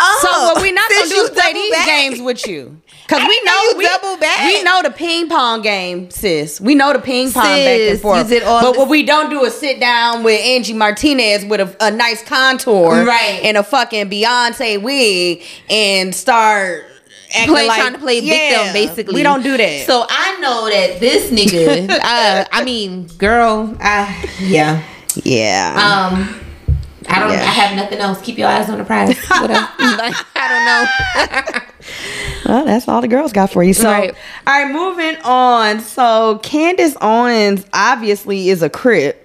Oh, 0.00 0.18
So 0.22 0.54
what 0.54 0.62
we 0.62 0.72
not 0.72 0.88
gonna 0.96 1.08
do 1.10 1.28
play 1.34 1.52
these 1.52 1.72
back. 1.72 1.86
games 1.86 2.20
with 2.22 2.46
you. 2.46 2.80
Cause 3.08 3.20
I 3.20 3.28
we 3.28 3.42
know 3.42 3.78
we, 3.78 3.86
double 3.86 4.16
back. 4.16 4.46
we 4.46 4.62
know 4.62 4.80
the 4.82 4.90
ping 4.90 5.28
pong 5.28 5.60
game, 5.62 6.10
sis. 6.10 6.60
We 6.60 6.74
know 6.74 6.92
the 6.92 6.98
ping 6.98 7.30
pong 7.32 7.42
back 7.44 7.80
and 7.80 8.00
forth. 8.00 8.28
but 8.30 8.76
what 8.76 8.88
we 8.88 9.02
don't 9.02 9.28
do 9.28 9.44
is 9.44 9.54
sit 9.58 9.80
down 9.80 10.22
with 10.22 10.40
Angie 10.40 10.72
Martinez 10.72 11.44
with 11.44 11.60
a, 11.60 11.76
a 11.86 11.90
nice 11.90 12.22
contour, 12.22 13.04
Right. 13.04 13.40
and 13.42 13.56
a 13.56 13.62
fucking 13.62 14.08
Beyonce 14.08 14.80
wig, 14.80 15.42
and 15.68 16.14
start 16.14 16.84
acting 17.34 17.54
Play, 17.54 17.66
like 17.66 17.80
trying 17.80 17.92
to 17.94 17.98
play 17.98 18.20
Yeah, 18.20 18.72
victim, 18.72 18.72
basically. 18.72 19.14
We 19.14 19.22
don't 19.22 19.42
do 19.42 19.56
that. 19.56 19.86
So 19.86 20.06
I 20.08 20.38
know 20.40 20.70
that 20.70 21.00
this 21.00 21.30
nigga. 21.30 21.90
uh, 22.02 22.44
I 22.52 22.64
mean, 22.64 23.08
girl. 23.18 23.76
Uh, 23.80 24.14
yeah. 24.40 24.82
yeah, 25.24 26.12
Um. 26.14 26.38
I 27.08 27.18
don't. 27.18 27.32
Yeah. 27.32 27.40
I 27.40 27.46
have 27.46 27.76
nothing 27.76 27.98
else. 27.98 28.22
Keep 28.22 28.38
your 28.38 28.48
eyes 28.48 28.70
on 28.70 28.78
the 28.78 28.84
prize. 28.84 29.18
What 29.26 29.50
else? 29.50 29.70
Like, 29.78 30.14
I 30.36 30.48
don't 30.48 31.52
know. 31.52 31.60
well, 32.46 32.64
that's 32.64 32.88
all 32.88 33.00
the 33.00 33.08
girls 33.08 33.32
got 33.32 33.50
for 33.50 33.62
you. 33.62 33.74
So, 33.74 33.90
Right. 33.90 34.14
all 34.46 34.64
right, 34.64 34.72
moving 34.72 35.16
on. 35.24 35.80
So 35.80 36.38
Candace 36.42 36.96
Owens 37.00 37.64
obviously 37.72 38.48
is 38.48 38.62
a 38.62 38.68
crip. 38.70 39.18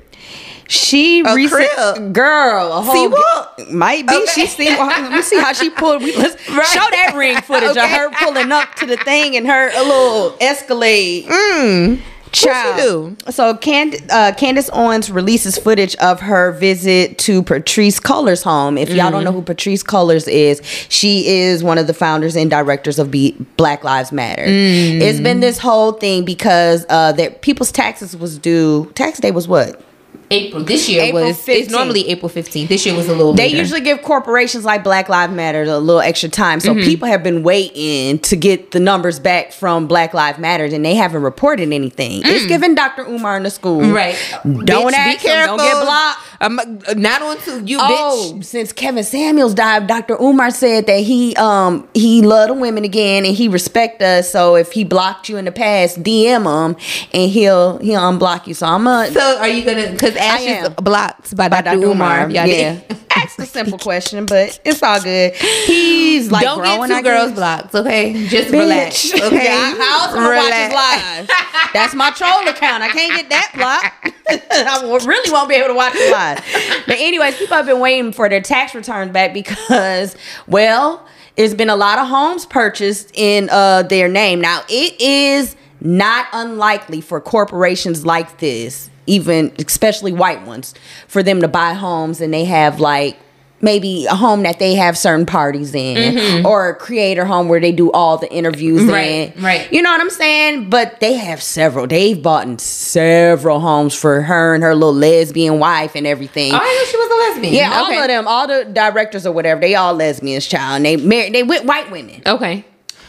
She 0.70 1.22
A 1.22 1.34
recent 1.34 1.70
crip? 1.72 2.12
girl, 2.12 2.74
a 2.74 2.82
whole 2.82 2.94
C-Walk? 2.94 3.72
might 3.72 4.06
be. 4.06 4.14
Okay. 4.16 4.26
She 4.34 4.48
see. 4.48 4.70
Let 4.70 5.12
me 5.14 5.22
see 5.22 5.40
how 5.40 5.54
she 5.54 5.70
pulled. 5.70 6.04
We, 6.04 6.14
let's 6.18 6.36
Right. 6.50 6.66
show 6.68 6.82
that 6.92 7.14
ring 7.16 7.38
footage 7.42 7.78
of 7.78 7.90
her 7.90 8.10
pulling 8.12 8.52
up 8.52 8.76
to 8.76 8.86
the 8.86 8.98
thing 8.98 9.38
and 9.38 9.48
her 9.48 9.70
a 9.74 9.82
little 9.84 10.36
Escalade. 10.42 11.26
Mm. 11.28 12.00
Child. 12.38 13.34
So 13.34 13.56
Cand- 13.58 14.02
uh, 14.10 14.34
Candace 14.38 14.70
Owens 14.74 15.10
releases 15.10 15.58
footage 15.58 15.96
of 15.98 16.20
her 16.22 16.52
visit 16.54 17.18
to 17.20 17.42
Patrisse 17.44 18.00
Cullors' 18.00 18.44
home. 18.44 18.78
If 18.78 18.90
y'all 18.90 19.12
don't 19.12 19.24
know 19.24 19.32
who 19.32 19.42
Patrisse 19.42 19.84
Cullors 19.84 20.28
is, 20.28 20.62
she 20.90 21.28
is 21.28 21.64
one 21.64 21.78
of 21.78 21.88
the 21.88 21.94
founders 21.94 22.36
and 22.36 22.50
directors 22.50 23.00
of 23.00 23.14
Black 23.58 23.84
Lives 23.84 24.12
Matter. 24.12 24.44
It's 24.48 25.20
been 25.20 25.40
this 25.40 25.58
whole 25.58 25.94
thing 25.94 26.26
because 26.26 26.86
uh, 26.90 27.12
that 27.14 27.42
people's 27.42 27.72
taxes 27.72 28.16
was 28.16 28.38
due. 28.38 28.92
Tax 28.96 29.20
day 29.20 29.32
was 29.32 29.48
what? 29.48 29.82
April 30.30 30.64
this 30.64 30.90
year 30.90 31.04
April 31.04 31.26
was. 31.26 31.38
15th. 31.38 31.56
It's 31.56 31.70
normally 31.72 32.08
April 32.10 32.30
fifteenth. 32.30 32.70
This 32.70 32.86
year 32.86 32.96
was 32.96 33.08
a 33.08 33.14
little. 33.14 33.34
They 33.34 33.48
later. 33.48 33.58
usually 33.58 33.82
give 33.82 34.02
corporations 34.02 34.66
like 34.66 34.84
Black 34.84 35.08
Lives 35.10 35.34
Matter 35.34 35.64
a 35.64 35.78
little 35.78 36.02
extra 36.02 36.30
time. 36.30 36.60
So 36.60 36.74
mm-hmm. 36.74 36.86
people 36.86 37.08
have 37.08 37.24
been 37.24 37.44
waiting 37.44 38.20
to 38.20 38.36
get 38.36 38.72
the 38.72 38.80
numbers 38.80 39.20
back 39.20 39.54
from 39.54 39.88
Black 39.88 40.14
Lives 40.14 40.40
Matter 40.40 40.66
and 40.66 40.84
they 40.84 40.96
haven't 40.96 41.22
reported 41.22 41.72
anything. 41.72 42.22
It's 42.26 42.46
mm. 42.46 42.48
giving 42.48 42.76
Dr. 42.76 43.04
Umar 43.04 43.38
in 43.38 43.44
the 43.44 43.50
school. 43.50 43.82
Right. 43.82 44.18
Don't 44.44 44.66
Bitch, 44.66 44.94
ask 44.94 45.26
him, 45.26 45.46
don't 45.46 45.58
get 45.58 45.84
blocked. 45.84 46.20
I'm 46.40 46.60
uh, 46.60 46.64
not 46.96 47.22
on 47.22 47.68
you, 47.68 47.78
Oh, 47.82 48.34
bitch. 48.36 48.46
since 48.46 48.72
Kevin 48.72 49.04
Samuels 49.04 49.54
died, 49.54 49.88
Dr. 49.88 50.16
Umar 50.22 50.52
said 50.52 50.86
that 50.88 51.00
he 51.00 51.36
um 51.36 51.88
he 51.94 52.22
loved 52.22 52.60
women 52.60 52.84
again 52.84 53.26
and 53.26 53.36
he 53.36 53.48
respect 53.48 54.02
us. 54.02 54.32
So 54.32 54.56
if 54.56 54.72
he 54.72 54.84
blocked 54.84 55.30
you 55.30 55.38
in 55.38 55.46
the 55.46 55.52
past, 55.52 56.04
DM 56.04 56.46
him 56.46 56.76
and 57.14 57.32
he'll 57.32 57.78
he'll 57.80 58.02
unblock 58.02 58.48
you. 58.48 58.54
So 58.54 58.68
I'm 58.68 58.86
a 58.88 59.10
So 59.12 59.38
are 59.40 59.48
you 59.48 59.66
gonna? 59.66 59.92
Because 59.92 60.16
Ash 60.16 60.42
is 60.42 60.70
blocked 60.70 61.36
by, 61.36 61.50
by 61.50 61.62
Dr. 61.62 61.86
Umar. 61.86 62.30
Y'all 62.30 62.46
yeah. 62.46 62.80
Ask 63.16 63.40
a 63.40 63.46
simple 63.48 63.80
question, 63.90 64.28
but 64.28 64.60
it's 64.64 64.84
all 64.84 65.02
good. 65.02 65.34
He's 65.34 66.32
like 66.32 66.44
Don't 66.44 66.60
growing, 66.60 66.90
get 66.90 66.98
two 66.98 67.04
girls 67.04 67.32
blocked, 67.32 67.74
okay? 67.74 68.28
Just 68.28 68.50
Bitch. 68.50 68.60
relax, 68.60 69.14
okay? 69.22 69.44
Yeah, 69.46 69.76
how 69.76 70.04
else 70.06 70.16
am 70.16 70.20
I 70.20 70.36
watch 70.38 70.54
his 70.54 70.74
live? 70.74 71.74
That's 71.74 71.96
my 71.96 72.12
troll 72.12 72.48
account. 72.48 72.84
I 72.84 72.90
can't 72.90 73.16
get 73.16 73.30
that 73.30 73.52
blocked. 73.56 74.14
I 74.30 74.82
really 75.06 75.32
won't 75.32 75.50
be 75.50 75.56
able 75.56 75.70
to 75.70 75.74
watch 75.74 75.94
it 75.96 76.12
live. 76.12 76.27
But 76.36 76.98
anyways, 77.00 77.38
people 77.38 77.58
have 77.58 77.66
been 77.66 77.80
waiting 77.80 78.12
for 78.12 78.30
their 78.30 78.42
tax 78.42 78.76
returns 78.76 79.12
back 79.12 79.34
because, 79.34 80.16
well, 80.48 81.06
it's 81.36 81.54
been 81.54 81.70
a 81.70 81.76
lot 81.76 82.00
of 82.00 82.08
homes 82.08 82.46
purchased 82.46 83.12
in 83.14 83.50
uh, 83.50 83.84
their 83.84 84.08
name. 84.08 84.42
Now, 84.42 84.62
it 84.70 85.00
is 85.00 85.56
not 85.80 86.28
unlikely 86.34 87.02
for 87.02 87.22
corporations 87.22 88.06
like 88.06 88.40
this, 88.40 88.90
even 89.06 89.54
especially 89.60 90.14
white 90.14 90.46
ones, 90.46 90.74
for 91.08 91.22
them 91.22 91.42
to 91.42 91.48
buy 91.48 91.74
homes 91.74 92.22
and 92.22 92.34
they 92.34 92.46
have 92.46 92.80
like 92.80 93.18
maybe 93.62 94.06
a 94.06 94.14
home 94.16 94.44
that 94.44 94.60
they 94.60 94.76
have 94.76 94.98
certain 94.98 95.26
parties 95.26 95.74
in 95.74 96.46
or 96.46 96.70
a 96.70 96.76
creator 96.76 97.26
home 97.26 97.48
where 97.50 97.60
they 97.60 97.72
do 97.72 97.92
all 97.92 98.18
the 98.18 98.32
interviews 98.32 98.82
Mm-hmm. 98.82 98.90
Right, 98.92 99.36
in. 99.38 99.44
right. 99.44 99.72
You 99.74 99.82
know 99.82 99.90
what 99.92 100.00
I'm 100.02 100.10
saying? 100.12 100.70
But 100.70 101.00
they 101.00 101.14
have 101.14 101.42
several. 101.42 101.88
They've 101.88 102.22
bought 102.22 102.46
in 102.48 102.60
several 102.60 103.60
homes 103.60 103.96
for 103.96 104.22
her 104.22 104.54
and 104.54 104.64
her 104.64 104.76
little 104.76 104.94
lesbian 104.94 105.60
wife 105.60 105.96
and 105.96 106.06
everything. 106.06 106.54
Oh, 106.54 106.58
I 106.62 106.66
knew 106.66 106.86
she 106.86 106.98
was 106.98 107.10
a 107.12 107.16
lesbian. 107.32 107.54
yeah, 107.54 107.84
okay. 107.84 107.96
all 107.98 108.02
of 108.04 108.08
them, 108.08 108.28
all 108.28 108.48
the 108.48 108.66
directors 108.66 109.26
or 109.26 109.32
whatever, 109.32 109.60
they 109.62 109.76
all 109.76 109.94
lesbians, 109.94 110.46
child. 110.48 110.78
And 110.78 110.86
they 110.86 110.96
married, 110.98 111.34
they 111.34 111.44
with 111.44 111.66
white 111.66 111.90
women. 111.92 112.22
Okay. 112.26 112.54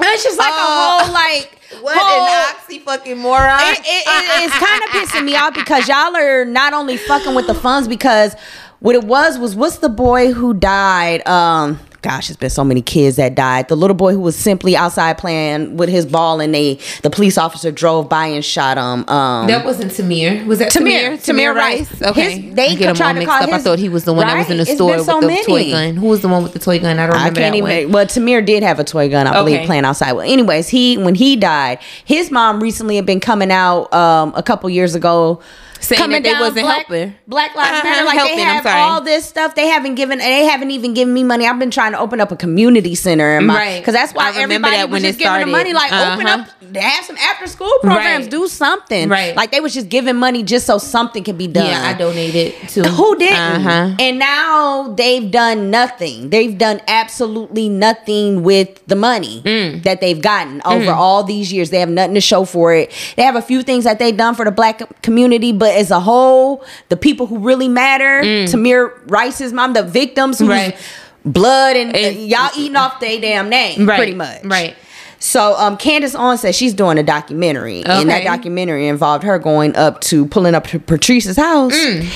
And 0.00 0.06
it's 0.06 0.22
just 0.24 0.38
like 0.38 0.48
Oh. 0.50 0.98
a 1.00 1.04
whole 1.04 1.12
like 1.12 1.58
What 1.82 1.98
whole, 1.98 2.26
an 2.26 2.54
oxy 2.54 2.78
fucking 2.78 3.18
moron. 3.18 3.60
it, 3.60 3.78
it, 3.80 3.84
it- 3.84 4.44
it's 4.44 4.54
kind 4.58 4.82
of 4.84 4.88
pissing 4.90 5.24
me 5.24 5.34
off 5.36 5.54
because 5.54 5.88
y'all 5.88 6.16
are 6.16 6.44
not 6.44 6.72
only 6.72 6.96
fucking 6.96 7.34
with 7.34 7.46
the 7.48 7.54
funds 7.54 7.88
because 7.88 8.34
what 8.80 8.94
it 8.94 9.04
was 9.04 9.38
was 9.38 9.54
what's 9.56 9.78
the 9.78 9.88
boy 9.88 10.32
who 10.32 10.54
died? 10.54 11.26
Um, 11.26 11.78
gosh, 12.00 12.30
it's 12.30 12.36
been 12.38 12.48
so 12.48 12.62
many 12.62 12.80
kids 12.80 13.16
that 13.16 13.34
died. 13.34 13.66
The 13.68 13.74
little 13.76 13.96
boy 13.96 14.12
who 14.12 14.20
was 14.20 14.36
simply 14.36 14.76
outside 14.76 15.18
playing 15.18 15.76
with 15.76 15.88
his 15.88 16.06
ball, 16.06 16.40
and 16.40 16.54
they 16.54 16.78
the 17.02 17.10
police 17.10 17.36
officer 17.36 17.72
drove 17.72 18.08
by 18.08 18.26
and 18.26 18.44
shot 18.44 18.76
him. 18.78 19.08
Um, 19.08 19.48
That 19.48 19.64
wasn't 19.64 19.90
Tamir. 19.90 20.46
Was 20.46 20.60
that 20.60 20.70
Tamir, 20.72 21.14
Tamir? 21.14 21.52
Tamir 21.52 21.54
Rice. 21.56 22.02
Okay. 22.02 22.38
His- 22.40 22.54
they 22.54 22.68
I 22.68 22.74
get 22.76 22.96
him 22.96 23.06
all 23.06 23.12
to 23.12 23.18
mixed 23.18 23.26
call 23.28 23.42
up. 23.48 23.52
I 23.52 23.58
thought 23.58 23.78
he 23.80 23.88
was 23.88 24.04
the 24.04 24.12
one 24.14 24.26
that 24.28 24.38
was 24.38 24.48
in 24.50 24.56
the 24.58 24.62
It's 24.62 24.74
store 24.74 24.90
been 24.90 24.98
with 24.98 25.06
so 25.06 25.20
the 25.20 25.42
toy 25.44 25.70
gun. 25.72 25.96
Who 25.96 26.06
was 26.06 26.20
the 26.22 26.28
one 26.28 26.42
with 26.44 26.52
the 26.52 26.58
toy 26.60 26.78
gun? 26.78 26.98
I 27.00 27.06
don't 27.06 27.16
I 27.16 27.18
remember 27.18 27.40
can't 27.40 27.52
that 27.54 27.58
even. 27.58 27.84
one. 27.86 27.92
Well, 27.92 28.06
Tamir 28.06 28.46
did 28.46 28.62
have 28.62 28.78
a 28.78 28.84
toy 28.84 29.08
gun, 29.10 29.26
I 29.26 29.32
believe, 29.32 29.56
Okay. 29.56 29.66
playing 29.66 29.84
outside. 29.84 30.12
Well, 30.12 30.22
anyways, 30.30 30.68
he 30.68 30.96
when 30.98 31.16
he 31.16 31.34
died, 31.36 31.80
his 32.04 32.30
mom 32.30 32.60
recently 32.62 32.94
had 32.94 33.06
been 33.06 33.20
coming 33.20 33.50
out 33.50 33.92
um, 33.92 34.32
a 34.36 34.42
couple 34.42 34.70
years 34.70 34.94
ago. 34.94 35.40
Saying 35.80 35.98
coming 36.00 36.22
that 36.22 36.34
they 36.34 36.40
wasn't 36.40 36.62
Black, 36.66 36.86
helping. 36.86 37.14
Black 37.26 37.54
Lives 37.54 37.70
Uh-huh, 37.70 37.82
Matter, 37.84 38.04
like 38.04 38.16
helping, 38.18 38.36
they 38.36 38.42
have 38.42 38.66
all 38.66 39.00
this 39.00 39.24
stuff. 39.26 39.54
They 39.54 39.68
haven't 39.68 39.94
given. 39.94 40.18
They 40.18 40.44
haven't 40.44 40.70
even 40.70 40.94
given 40.94 41.14
me 41.14 41.24
money. 41.24 41.46
I've 41.46 41.58
been 41.58 41.70
trying 41.70 41.92
to 41.92 41.98
open 41.98 42.20
up 42.20 42.32
a 42.32 42.36
community 42.36 42.94
center, 42.94 43.40
my, 43.40 43.54
Right. 43.54 43.78
Because 43.80 43.94
that's 43.94 44.12
why 44.12 44.24
I 44.24 44.42
remember 44.42 44.68
everybody 44.68 44.76
that 44.78 44.90
was 44.90 45.02
when 45.02 45.02
just 45.02 45.18
giving 45.18 45.40
the 45.40 45.46
money. 45.46 45.72
Like 45.72 45.92
open 45.92 46.26
Uh-huh. 46.26 46.42
up, 46.42 46.76
have 46.76 47.04
some 47.04 47.16
after 47.16 47.46
school 47.46 47.72
programs, 47.82 48.24
Right. 48.24 48.30
do 48.30 48.48
something. 48.48 49.08
Right. 49.08 49.36
Like 49.36 49.50
they 49.52 49.60
was 49.60 49.72
just 49.74 49.88
giving 49.88 50.16
money 50.16 50.42
just 50.42 50.66
so 50.66 50.78
something 50.78 51.22
can 51.24 51.36
be 51.36 51.46
done. 51.46 51.66
Yeah, 51.66 51.82
I 51.88 51.94
donated 51.94 52.54
to. 52.70 52.82
Who 52.88 53.16
didn't? 53.16 53.36
Uh-huh. 53.38 53.94
And 54.00 54.18
now 54.18 54.94
they've 54.96 55.30
done 55.30 55.70
nothing. 55.70 56.30
They've 56.30 56.56
done 56.58 56.80
absolutely 56.88 57.68
nothing 57.68 58.42
with 58.42 58.84
the 58.86 58.96
money 58.96 59.42
Mm. 59.44 59.82
that 59.84 60.00
they've 60.00 60.20
gotten 60.20 60.60
over 60.64 60.90
all 60.90 61.22
these 61.24 61.52
years. 61.52 61.70
They 61.70 61.80
have 61.80 61.88
nothing 61.88 62.14
to 62.14 62.20
show 62.20 62.44
for 62.44 62.74
it. 62.74 62.90
They 63.16 63.22
have 63.22 63.36
a 63.36 63.42
few 63.42 63.62
things 63.62 63.84
that 63.84 63.98
they've 63.98 64.16
done 64.16 64.34
for 64.34 64.44
the 64.44 64.50
black 64.50 64.82
community, 65.02 65.52
but 65.52 65.67
as 65.76 65.90
a 65.90 66.00
whole, 66.00 66.64
the 66.88 66.96
people 66.96 67.26
who 67.26 67.38
really 67.38 67.68
matter, 67.68 68.22
Tamir 68.22 68.92
Rice's 69.10 69.52
mom, 69.52 69.72
the 69.74 69.82
victims, 69.82 70.38
who's 70.38 70.48
Mm. 70.48 70.52
Right. 70.52 70.76
blood 71.24 71.76
and 71.76 71.94
uh, 71.94 71.98
y'all 71.98 72.50
eating 72.56 72.76
off 72.76 73.00
their 73.00 73.20
damn 73.20 73.48
name, 73.48 73.86
Right, 73.86 73.96
pretty 73.96 74.14
much. 74.14 74.44
right. 74.44 74.74
So 75.20 75.56
um 75.58 75.76
Candace 75.76 76.14
Owens 76.14 76.40
says 76.42 76.54
she's 76.56 76.72
doing 76.74 76.96
a 76.96 77.02
documentary. 77.02 77.82
And 77.84 78.08
that 78.08 78.22
documentary 78.24 78.86
involved 78.86 79.24
her 79.24 79.36
going 79.40 79.74
up 79.74 80.00
to 80.02 80.26
pulling 80.26 80.54
up 80.54 80.68
to 80.68 80.78
Patrisse's 80.78 81.36
house. 81.36 81.74
Mm. 81.76 82.08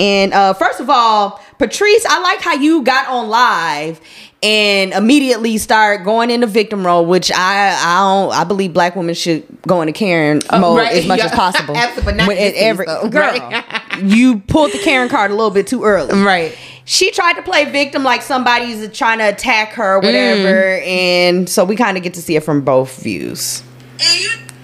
And 0.00 0.34
uh 0.34 0.52
first 0.54 0.80
of 0.80 0.90
all, 0.90 1.40
Patrisse, 1.60 2.04
I 2.08 2.20
like 2.20 2.40
how 2.40 2.54
you 2.54 2.82
got 2.82 3.08
on 3.08 3.28
live 3.28 4.00
and 4.42 4.92
immediately 4.92 5.58
start 5.58 6.04
going 6.04 6.30
into 6.30 6.46
victim 6.46 6.86
role, 6.86 7.04
which 7.04 7.30
I 7.32 7.70
I 7.76 7.98
don't 8.00 8.32
I 8.32 8.44
believe 8.44 8.72
black 8.72 8.94
women 8.94 9.14
should 9.14 9.44
go 9.66 9.80
into 9.82 9.92
Karen 9.92 10.40
mode 10.52 10.62
Oh, 10.64 10.76
right. 10.76 10.92
as 10.96 11.06
much 11.06 11.18
Yeah. 11.18 11.24
as 11.26 11.32
possible. 11.32 11.76
Absolutely, 11.76 12.14
not 12.14 12.28
When- 12.28 12.38
every- 12.38 12.86
piece, 12.86 12.94
though. 13.02 13.08
girl, 13.08 13.32
Right. 13.38 13.64
you 14.02 14.38
pulled 14.46 14.72
the 14.72 14.78
Karen 14.78 15.08
card 15.08 15.30
a 15.30 15.34
little 15.34 15.50
bit 15.50 15.66
too 15.66 15.82
early. 15.84 16.20
Right. 16.22 16.56
She 16.84 17.10
tried 17.10 17.34
to 17.34 17.42
play 17.42 17.64
victim 17.66 18.02
like 18.04 18.22
somebody's 18.22 18.88
trying 18.96 19.18
to 19.18 19.24
attack 19.28 19.72
her, 19.72 19.96
or 19.96 20.00
whatever, 20.00 20.78
Mm. 20.80 20.86
and 20.86 21.48
so 21.50 21.64
we 21.64 21.76
kind 21.76 21.96
of 21.98 22.02
get 22.02 22.14
to 22.14 22.22
see 22.22 22.34
it 22.36 22.42
from 22.44 22.62
both 22.62 23.02
views. 23.02 23.62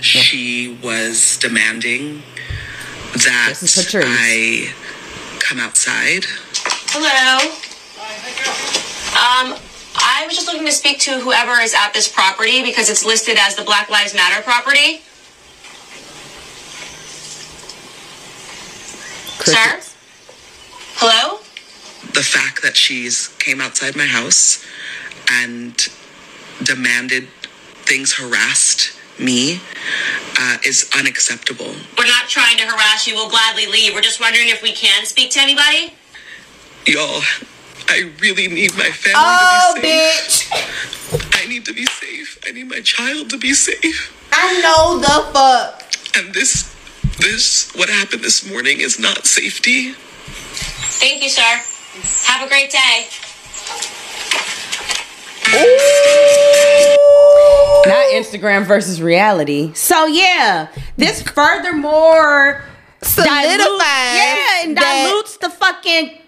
she 0.01 0.79
was 0.83 1.37
demanding 1.39 2.23
that 3.15 3.57
This 3.61 3.77
is 3.77 3.85
Patrisse. 3.87 4.05
I 4.07 4.73
come 5.41 5.59
outside. 5.61 6.25
Hello. 6.91 7.53
Um, 9.15 9.59
I 10.07 10.27
was 10.27 10.35
just 10.37 10.47
looking 10.47 10.67
to 10.67 10.73
speak 10.73 11.01
to 11.01 11.19
whoever 11.19 11.61
is 11.61 11.75
at 11.75 11.95
this 11.95 12.09
property 12.09 12.63
because 12.63 12.91
it's 12.91 13.05
listed 13.05 13.39
as 13.39 13.57
the 13.57 13.63
Black 13.63 13.89
Lives 13.89 14.15
Matter 14.15 14.43
property. 14.43 15.01
Sir? 19.45 19.81
Hello? 20.97 21.39
The 22.13 22.23
fact 22.23 22.63
that 22.63 22.77
she's 22.77 23.29
came 23.39 23.61
outside 23.61 23.97
my 23.97 24.07
house 24.07 24.65
and 25.31 25.75
demanded 26.63 27.29
things, 27.85 28.13
harassed 28.13 28.93
me, 29.19 29.61
uh, 30.39 30.59
is 30.67 30.91
unacceptable. 30.99 31.75
We're 31.99 32.07
not 32.07 32.29
trying 32.29 32.57
to 32.59 32.65
harass 32.65 33.07
you. 33.07 33.15
We'll 33.15 33.31
gladly 33.31 33.67
leave. 33.67 33.95
We're 33.95 34.03
just 34.03 34.21
wondering 34.21 34.49
if 34.49 34.63
we 34.63 34.73
can 34.73 35.05
speak 35.07 35.31
to 35.33 35.41
anybody. 35.41 35.95
Y'all, 36.87 37.23
I 37.89 38.11
really 38.21 38.49
need 38.49 38.73
my 38.77 38.91
family 38.91 39.15
Oh, 39.17 39.73
to 39.77 39.81
be 39.81 39.89
oh, 39.89 40.21
safe. 40.29 40.51
bitch. 40.51 41.45
I 41.45 41.47
need 41.49 41.65
to 41.67 41.73
be 41.75 41.87
safe. 41.87 42.39
I 42.47 42.53
need 42.53 42.69
my 42.69 42.81
child 42.81 43.31
to 43.31 43.39
be 43.39 43.53
safe. 43.55 44.13
I 44.33 44.61
know 44.63 44.99
the 44.99 45.33
fuck. 45.33 45.83
And 46.17 46.35
this, 46.35 46.75
this, 47.19 47.73
what 47.77 47.89
happened 47.89 48.23
this 48.23 48.49
morning 48.51 48.81
is 48.81 48.99
not 48.99 49.27
safety. 49.27 49.93
Thank 49.93 51.23
you, 51.23 51.29
sir. 51.29 51.61
Have 52.27 52.47
a 52.47 52.49
great 52.49 52.71
day. 52.71 53.07
Not 57.87 58.07
Instagram 58.13 58.67
versus 58.67 59.01
reality. 59.03 59.73
So 59.75 60.07
yeah, 60.07 60.69
this 60.97 61.23
furthermore 61.23 62.65
Solidifies 63.03 63.57
dilutes- 63.59 63.85
yeah, 63.85 64.65
and 64.65 64.77
dilutes 64.77 65.37
the 65.37 65.51
fucking 65.51 66.19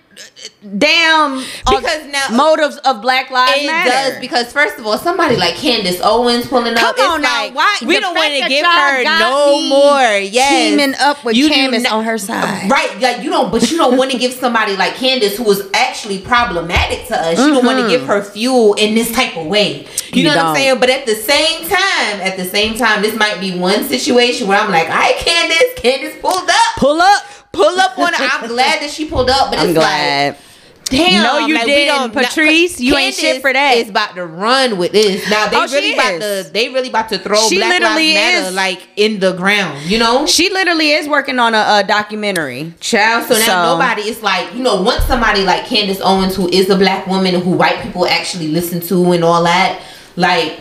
damn 0.79 1.39
uh, 1.39 1.43
Because 1.79 2.07
now- 2.07 2.29
motives 2.33 2.77
of 2.79 3.01
Black 3.03 3.31
Lives 3.31 3.53
It 3.63 3.67
Matter. 3.67 3.91
does 3.91 4.21
because 4.21 4.53
first 4.53 4.79
of 4.79 4.87
all, 4.87 4.99
somebody 4.99 5.37
like 5.37 5.55
Candace 5.55 6.01
Owens 6.03 6.47
pulling 6.47 6.75
Come 6.75 6.85
up. 6.85 6.95
it's 6.99 7.03
on 7.07 7.23
now, 7.23 7.43
like, 7.45 7.55
why- 7.55 7.79
we 7.87 8.01
don't 8.01 8.15
want 8.15 8.33
to 8.35 8.49
give 8.49 8.65
her 8.65 9.03
got 9.03 9.21
no 9.21 9.61
me 9.61 9.69
more. 9.69 10.19
Yes, 10.19 10.51
teaming 10.71 10.95
up 11.01 11.25
with 11.25 11.37
You 11.37 11.49
do 11.49 11.55
Candace 11.55 11.83
not- 11.85 11.93
on 11.93 12.05
her 12.05 12.19
side. 12.19 12.71
right? 12.71 13.01
Like 13.01 13.23
you 13.23 13.31
don't, 13.31 13.51
but 13.53 13.71
you 13.71 13.77
don't 13.77 13.97
want 13.97 14.11
to 14.13 14.19
give 14.19 14.33
somebody 14.33 14.77
like 14.77 14.95
Candace, 14.97 15.37
who 15.37 15.51
is 15.51 15.63
actually 15.75 16.19
problematic 16.21 17.07
to 17.09 17.17
us. 17.21 17.39
You 17.39 17.51
don't 17.55 17.65
want 17.65 17.79
to 17.81 17.89
give 17.89 18.07
her 18.07 18.23
fuel 18.23 18.75
in 18.75 18.95
this 18.95 19.13
type 19.13 19.37
of 19.37 19.47
way. 19.47 19.81
You, 19.81 19.87
Mm-hmm. 20.17 20.17
You 20.19 20.23
know 20.25 20.31
what 20.31 20.35
don't. 20.37 20.47
I'm 20.47 20.57
saying? 20.57 20.81
But 20.81 20.91
at 20.91 21.05
the 21.07 21.15
same 21.15 21.69
time, 21.69 22.21
at 22.21 22.37
the 22.37 22.45
same 22.45 22.77
time, 22.77 23.03
this 23.03 23.15
might 23.19 23.39
be 23.41 23.59
one 23.59 23.85
situation 23.85 24.47
where 24.47 24.59
I'm 24.59 24.71
like, 24.71 24.89
"All 24.89 24.95
right, 24.97 25.17
Candace, 25.19 25.75
Candace 25.77 26.15
pulled 26.21 26.49
up, 26.49 26.77
Pull 26.79 27.01
up. 27.03 27.23
Pull 27.53 27.79
up 27.81 27.99
on 27.99 28.13
her." 28.13 28.29
I'm 28.33 28.49
glad 28.49 28.81
that 28.83 28.91
she 28.91 29.07
pulled 29.07 29.31
up, 29.31 29.51
but 29.51 29.59
I'm 29.59 29.69
it's 29.71 29.79
glad. 29.79 30.33
like. 30.35 30.43
Damn, 30.89 31.25
No, 31.25 31.47
you 31.49 31.55
like, 31.55 31.67
didn't, 31.67 32.13
don't- 32.13 32.25
Patrisse. 32.25 32.79
You 32.79 32.97
ain't 32.97 33.13
shit 33.17 33.41
for 33.43 33.53
that. 33.53 33.77
Is 33.77 33.89
about 33.89 34.15
to 34.15 34.25
run 34.25 34.79
with 34.79 34.93
this. 34.93 35.29
Now 35.29 35.49
they 35.49 35.57
Oh, 35.57 35.67
really 35.67 35.95
about 35.95 36.13
is. 36.13 36.47
to. 36.47 36.53
They 36.53 36.69
really 36.69 36.91
about 36.91 37.09
to 37.09 37.19
throw 37.19 37.41
She 37.49 37.57
Black 37.57 37.81
literally 37.81 38.15
Lives 38.15 38.35
Matter 38.35 38.49
is. 38.51 38.55
like 38.55 38.89
in 38.95 39.19
the 39.19 39.33
ground. 39.33 39.83
You 39.91 39.99
know, 39.99 40.27
She 40.27 40.49
literally 40.49 40.93
is 40.93 41.09
working 41.09 41.41
on 41.41 41.57
a, 41.57 41.81
a 41.81 41.85
documentary. 41.85 42.73
child. 42.79 43.27
So 43.27 43.35
now 43.37 43.47
So- 43.47 43.73
nobody 43.79 44.03
is 44.03 44.23
like 44.23 44.55
you 44.55 44.63
know 44.63 44.81
once 44.81 45.03
somebody 45.07 45.43
like 45.43 45.67
Candace 45.67 46.01
Owens 46.01 46.37
who 46.37 46.49
is 46.51 46.71
a 46.71 46.77
black 46.77 47.09
woman 47.09 47.35
who 47.41 47.51
white 47.51 47.83
people 47.83 48.07
actually 48.07 48.47
listen 48.47 48.79
to 48.83 49.11
and 49.11 49.25
all 49.25 49.43
that. 49.43 49.81
Like 50.17 50.61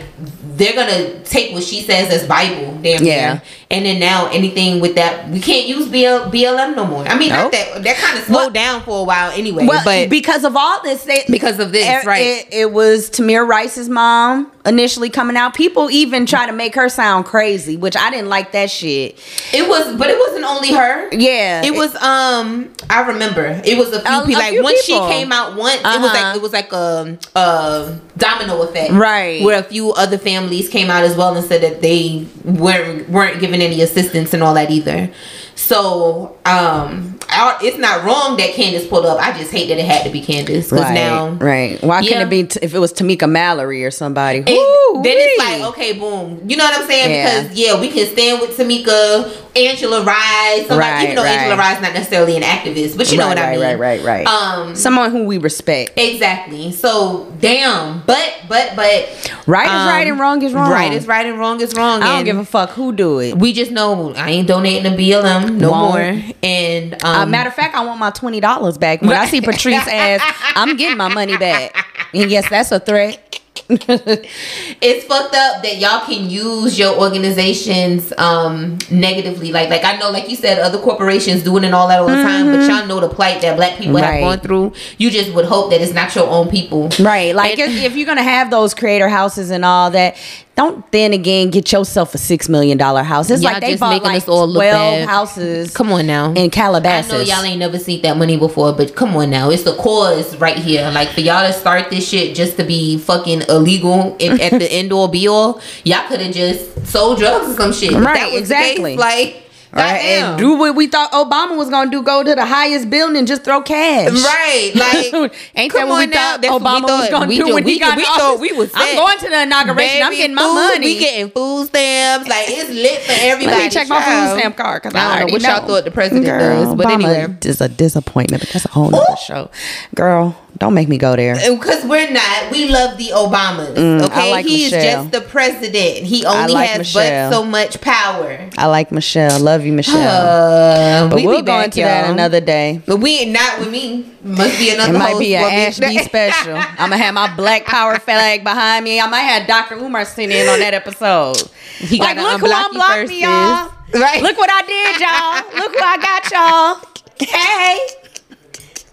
they're 0.56 0.74
gonna 0.74 1.18
take 1.24 1.52
what 1.52 1.62
she 1.64 1.80
says 1.82 2.10
as 2.12 2.26
Bible, 2.28 2.78
damn 2.82 3.02
Yeah. 3.04 3.32
near. 3.32 3.42
And 3.70 3.84
then 3.86 3.98
now 3.98 4.28
anything 4.30 4.80
with 4.80 4.94
that, 4.96 5.28
we 5.30 5.40
can't 5.40 5.66
use 5.66 5.86
BL, 5.88 6.30
BLM 6.30 6.76
no 6.76 6.84
more. 6.86 7.04
I 7.06 7.16
mean, 7.18 7.30
Nope. 7.30 7.52
that 7.52 7.82
that 7.82 7.96
kind 7.96 8.18
of 8.18 8.24
slowed 8.24 8.36
Well- 8.36 8.50
down 8.50 8.82
for 8.82 9.00
a 9.00 9.04
while 9.04 9.30
anyway. 9.32 9.64
Well, 9.66 9.82
but 9.84 10.08
because 10.10 10.44
of 10.44 10.56
all 10.56 10.82
this, 10.82 11.04
they, 11.04 11.24
Because 11.28 11.58
of 11.58 11.72
this, 11.72 11.86
it, 11.86 12.06
right. 12.06 12.20
It, 12.22 12.46
it 12.50 12.72
was 12.72 13.10
Tamir 13.10 13.46
Rice's 13.46 13.88
mom 13.88 14.50
initially 14.66 15.08
coming 15.10 15.36
out. 15.36 15.54
People 15.54 15.90
even 15.90 16.26
try 16.26 16.46
to 16.46 16.52
make 16.52 16.74
her 16.74 16.88
sound 16.88 17.24
crazy, 17.24 17.76
which 17.76 17.96
I 17.96 18.10
didn't 18.10 18.28
like 18.28 18.52
that 18.52 18.70
shit. 18.70 19.18
It 19.52 19.68
was, 19.68 19.96
but 19.96 20.10
it 20.10 20.18
wasn't 20.18 20.44
only 20.44 20.72
her. 20.74 21.08
Yeah, 21.12 21.62
It 21.64 21.74
was 21.74 21.94
um 21.96 22.70
I 22.90 23.02
remember 23.08 23.60
it 23.64 23.78
was 23.78 23.92
a 23.92 24.00
few 24.00 24.18
A- 24.22 24.26
people 24.26 24.40
a 24.40 24.42
like 24.42 24.50
few 24.50 24.62
once 24.62 24.86
people. 24.86 25.06
she 25.08 25.12
came 25.14 25.32
out 25.32 25.56
once 25.56 25.76
it 25.76 25.82
was 25.84 26.10
Uh-huh. 26.10 26.22
like 26.26 26.36
it 26.36 26.42
was 26.42 26.52
like 26.52 26.72
a, 26.72 27.18
a 27.34 27.98
domino 28.16 28.62
effect 28.62 28.92
Right. 28.92 29.42
where 29.42 29.58
a 29.58 29.62
few 29.62 29.92
other 29.92 30.18
families 30.18 30.68
came 30.68 30.90
out 30.90 31.04
as 31.04 31.16
well 31.16 31.34
and 31.36 31.44
said 31.46 31.62
that 31.62 31.80
they 31.82 32.26
weren't 32.44 33.08
weren't 33.08 33.40
given 33.40 33.60
any 33.62 33.80
assistance 33.82 34.32
and 34.34 34.42
all 34.42 34.54
that 34.54 34.70
either 34.70 35.10
so 35.54 36.36
um 36.44 37.18
I, 37.28 37.58
it's 37.62 37.78
not 37.78 38.04
wrong 38.04 38.36
that 38.38 38.52
Candace 38.54 38.86
pulled 38.86 39.06
up 39.06 39.18
I 39.20 39.36
just 39.36 39.50
hate 39.52 39.68
that 39.68 39.78
it 39.78 39.84
had 39.84 40.04
to 40.04 40.10
be 40.10 40.20
Candace 40.20 40.70
because 40.70 40.84
right, 40.84 40.94
now 40.94 41.30
right. 41.30 41.82
Why 41.82 42.00
Yeah. 42.00 42.08
couldn't 42.08 42.26
it 42.26 42.30
be 42.30 42.44
t- 42.44 42.60
if 42.62 42.74
it 42.74 42.78
was 42.78 42.92
Tamika 42.92 43.28
Mallory 43.30 43.84
or 43.84 43.90
somebody? 43.90 44.40
then 44.40 45.14
it's 45.18 45.38
like, 45.38 45.62
okay, 45.70 45.92
boom. 45.92 46.42
You 46.48 46.56
know 46.56 46.64
what 46.64 46.80
I'm 46.80 46.86
saying? 46.86 47.10
Yeah. 47.10 47.42
Because 47.44 47.58
yeah, 47.58 47.80
we 47.80 47.88
can 47.90 48.06
stand 48.06 48.40
with 48.40 48.56
Tamika, 48.56 49.30
Angela 49.54 50.04
Rye, 50.04 50.64
somebody, 50.66 50.78
Right, 50.90 51.02
even 51.04 51.16
though 51.16 51.22
right. 51.22 51.30
Angela 51.38 51.56
Rye 51.56 51.80
not 51.80 51.92
necessarily 51.92 52.36
an 52.36 52.42
activist, 52.42 52.96
but 52.96 53.10
you 53.12 53.18
know 53.18 53.24
right, 53.24 53.36
what 53.36 53.38
I 53.38 53.42
right, 53.42 53.52
mean. 53.58 53.78
right, 53.78 54.02
right, 54.02 54.04
right. 54.04 54.26
Um, 54.26 54.74
someone 54.74 55.10
who 55.10 55.24
we 55.24 55.38
respect. 55.38 55.92
exactly. 55.98 56.72
So 56.72 57.30
damn, 57.40 58.02
but 58.06 58.34
but 58.48 58.72
but 58.76 59.32
Right 59.46 59.66
is 59.66 59.72
um, 59.72 59.88
right 59.88 60.06
and 60.06 60.18
wrong 60.18 60.42
is 60.42 60.52
wrong. 60.54 60.70
Right 60.70 60.92
is 60.92 61.06
right 61.06 61.26
and 61.26 61.38
wrong 61.38 61.60
is 61.60 61.74
wrong. 61.74 62.02
I 62.02 62.16
don't 62.16 62.24
give 62.24 62.38
a 62.38 62.44
fuck 62.44 62.70
who 62.70 62.92
do 62.92 63.20
it. 63.20 63.36
we 63.36 63.52
just 63.52 63.70
know 63.70 64.12
I 64.14 64.30
ain't 64.30 64.48
donating 64.48 64.90
to 64.90 64.96
BLM 64.98 65.56
no 65.58 65.70
Won't. 65.70 65.92
more. 65.92 66.34
And 66.42 66.94
um, 67.04 67.15
uh, 67.22 67.26
matter 67.26 67.48
of 67.48 67.54
fact, 67.54 67.74
I 67.74 67.84
want 67.84 67.98
my 67.98 68.10
twenty 68.10 68.40
dollars 68.40 68.78
back. 68.78 69.02
When 69.02 69.12
I 69.12 69.26
see 69.26 69.40
Patrisse 69.42 69.86
ass, 69.86 70.20
I'm 70.54 70.76
getting 70.76 70.96
my 70.96 71.12
money 71.12 71.36
back. 71.36 71.74
And 72.14 72.30
yes, 72.30 72.48
that's 72.48 72.72
a 72.72 72.80
threat. 72.80 73.40
it's 73.68 75.04
fucked 75.06 75.34
up 75.34 75.62
that 75.62 75.76
y'all 75.78 76.00
can 76.06 76.28
use 76.30 76.78
your 76.78 76.98
organizations 77.00 78.12
um 78.18 78.78
negatively. 78.90 79.52
Like 79.52 79.70
like 79.70 79.84
I 79.84 79.96
know, 79.98 80.10
like 80.10 80.28
you 80.28 80.36
said, 80.36 80.58
other 80.58 80.78
corporations 80.78 81.42
doing 81.42 81.64
it 81.64 81.74
all 81.74 81.88
that 81.88 82.00
all 82.00 82.06
the 82.06 82.14
time, 82.14 82.46
but 82.46 82.60
y'all 82.68 82.86
know 82.86 83.00
the 83.00 83.08
plight 83.08 83.40
that 83.42 83.56
black 83.56 83.78
people 83.78 83.86
Mm-hmm. 83.96 83.96
Right. 84.04 84.20
have 84.22 84.38
gone 84.38 84.40
through. 84.40 84.72
You 84.98 85.10
just 85.10 85.32
would 85.34 85.44
hope 85.46 85.70
that 85.70 85.80
it's 85.80 85.92
not 85.94 86.14
your 86.14 86.28
own 86.28 86.48
people. 86.48 86.88
Right. 87.00 87.34
Like 87.34 87.58
And- 87.58 87.72
if, 87.72 87.84
if 87.92 87.96
you're 87.96 88.06
gonna 88.06 88.22
have 88.22 88.50
those 88.50 88.74
creator 88.74 89.08
houses 89.08 89.50
and 89.50 89.64
all 89.64 89.90
that, 89.92 90.16
don't 90.56 90.90
then 90.90 91.12
again 91.12 91.50
get 91.50 91.70
yourself 91.70 92.14
a 92.14 92.18
six 92.18 92.48
million 92.48 92.78
dollar 92.78 93.02
house. 93.02 93.28
It's 93.30 93.42
Y'all 93.42 93.52
like 93.52 93.60
they 93.60 93.76
bought 93.76 93.90
making 93.90 94.08
like 94.08 94.22
us 94.22 94.28
all 94.28 94.46
look 94.48 94.62
twelve 94.62 95.00
bad. 95.00 95.08
houses. 95.08 95.74
Come 95.74 95.92
on 95.92 96.06
now. 96.06 96.32
in 96.32 96.48
Calabasas. 96.50 97.12
I 97.12 97.16
know 97.18 97.22
y'all 97.22 97.44
ain't 97.44 97.58
never 97.58 97.78
seen 97.78 98.00
that 98.02 98.16
money 98.16 98.38
before, 98.38 98.72
but 98.72 98.94
come 98.96 99.14
on 99.16 99.28
now, 99.30 99.50
it's 99.50 99.64
the 99.64 99.74
cause 99.76 100.34
right 100.38 100.56
here. 100.56 100.90
Like 100.92 101.10
for 101.10 101.20
y'all 101.20 101.46
to 101.46 101.52
start 101.52 101.90
this 101.90 102.08
shit 102.08 102.34
just 102.34 102.56
to 102.56 102.64
be 102.64 102.96
fucking 102.98 103.42
illegal 103.56 104.16
in, 104.18 104.40
at 104.40 104.52
the 104.58 104.70
end 104.72 104.92
all 104.92 105.08
be 105.08 105.26
all, 105.28 105.60
y'all 105.84 106.06
could 106.08 106.20
have 106.20 106.34
just 106.34 106.86
sold 106.86 107.18
drugs 107.18 107.48
or 107.48 107.54
some 107.54 107.72
shit. 107.72 107.92
Right, 107.92 108.14
that 108.14 108.30
was 108.32 108.40
exactly. 108.40 108.92
case, 108.92 109.00
like, 109.00 109.42
Right, 109.72 109.98
and 110.00 110.22
goddamn. 110.22 110.38
do 110.38 110.56
what 110.58 110.74
we 110.74 110.86
thought 110.86 111.12
Obama 111.12 111.54
was 111.54 111.68
gonna 111.68 111.90
do: 111.90 112.02
go 112.02 112.22
to 112.22 112.34
the 112.34 112.46
highest 112.46 112.88
building 112.88 113.16
and 113.18 113.26
just 113.26 113.42
throw 113.44 113.60
cash. 113.60 114.08
Right, 114.10 114.72
like 114.74 115.32
ain't 115.54 115.72
that 115.74 115.86
what 115.86 115.98
we 115.98 116.06
now, 116.06 116.16
thought 116.32 116.40
that's 116.40 116.52
what 116.52 116.62
we 116.62 116.68
Obama 116.68 116.82
was 117.00 117.10
gonna 117.10 117.26
We 117.26 117.36
do 117.36 117.46
do- 117.46 117.54
when 117.54 117.64
we 117.64 117.72
he 117.74 117.78
got 117.80 117.96
we 117.96 118.02
in 118.02 118.06
thought 118.06 118.20
office? 118.36 118.40
we 118.40 118.52
was 118.52 118.70
I'm 118.74 118.96
going 118.96 119.18
to 119.18 119.28
the 119.28 119.42
inauguration. 119.42 120.02
I'm 120.02 120.12
getting 120.12 120.34
my 120.34 120.42
food, 120.44 120.54
money. 120.54 120.86
We 120.86 120.98
getting 120.98 121.30
food 121.30 121.66
stamps. 121.66 122.26
Like 122.28 122.44
it's 122.48 122.70
lit 122.70 123.02
for 123.02 123.12
everybody. 123.18 123.58
Let 123.58 123.64
me 123.64 123.70
check 123.70 123.88
my 123.88 124.00
food 124.02 124.38
stamp 124.40 124.56
card 124.56 124.82
because 124.82 124.94
I, 124.94 125.00
I 125.00 125.18
don't 125.18 125.28
know 125.28 125.32
what 125.34 125.42
y'all 125.42 125.66
thought 125.66 125.84
the 125.84 125.90
president 125.90 126.24
Girl, 126.24 126.64
does, 126.64 126.74
but 126.74 126.86
Obama 126.86 126.94
anyway. 127.04 127.36
is 127.44 127.60
a 127.60 127.68
disappointment. 127.68 128.44
But 128.44 128.50
that's 128.50 128.64
a 128.64 128.68
whole 128.68 128.88
nother 128.90 129.16
show. 129.26 129.50
Girl, 129.94 130.38
don't 130.58 130.74
make 130.74 130.88
me 130.88 130.98
go 130.98 131.16
there. 131.16 131.34
Because 131.34 131.84
we're 131.84 132.10
not. 132.10 132.50
We 132.50 132.68
love 132.68 132.96
the 132.98 133.08
Obamas. 133.08 133.74
Mm, 133.74 134.02
okay, 134.06 134.30
like 134.30 134.46
he's 134.46 134.72
Michelle. 134.72 135.04
just 135.04 135.12
the 135.12 135.20
president. 135.20 136.06
He 136.06 136.24
only 136.24 136.52
like 136.52 136.70
has 136.70 136.78
Michelle. 136.78 137.30
but 137.30 137.36
so 137.36 137.44
much 137.44 137.80
power. 137.80 138.48
I 138.56 138.66
like 138.66 138.90
Michelle. 138.92 139.38
Love 139.40 139.64
you, 139.64 139.72
Michelle. 139.72 139.96
Uh, 139.96 141.08
but 141.08 141.16
we 141.16 141.26
we'll 141.26 141.36
be 141.38 141.42
go 141.42 141.52
back, 141.58 141.64
into 141.66 141.80
that 141.80 142.10
another 142.10 142.40
day. 142.40 142.80
But 142.86 142.98
we 142.98 143.26
not 143.26 143.58
with 143.60 143.70
me. 143.70 144.10
Must 144.22 144.58
be 144.58 144.70
another. 144.70 144.94
It 144.94 144.98
might 144.98 145.18
be 145.18 145.36
an 145.36 145.44
for 145.44 145.50
me. 145.50 145.56
Ash 145.56 145.78
B 145.78 145.98
special. 146.04 146.56
I'm 146.56 146.90
gonna 146.90 146.98
have 146.98 147.14
my 147.14 147.34
black 147.36 147.64
power 147.64 147.98
flag 147.98 148.42
behind 148.42 148.84
me. 148.84 149.00
I 149.00 149.06
might 149.08 149.20
have 149.20 149.46
Dr. 149.46 149.76
Umar 149.76 150.04
sitting 150.04 150.36
in 150.36 150.48
on 150.48 150.58
that 150.60 150.74
episode. 150.74 151.36
He 151.78 151.98
like, 151.98 152.16
look 152.16 152.40
who 152.40 152.46
unblock 152.46 152.66
unblocked 152.70 153.08
me, 153.08 153.22
y'all. 153.22 153.72
Right. 153.94 154.22
Look 154.22 154.36
what 154.36 154.50
I 154.50 154.62
did, 154.62 155.00
y'all. 155.00 155.60
Look 155.62 155.72
who 155.72 155.84
I 155.84 155.96
got, 155.98 156.30
y'all. 156.32 156.92
Hey. 157.18 157.78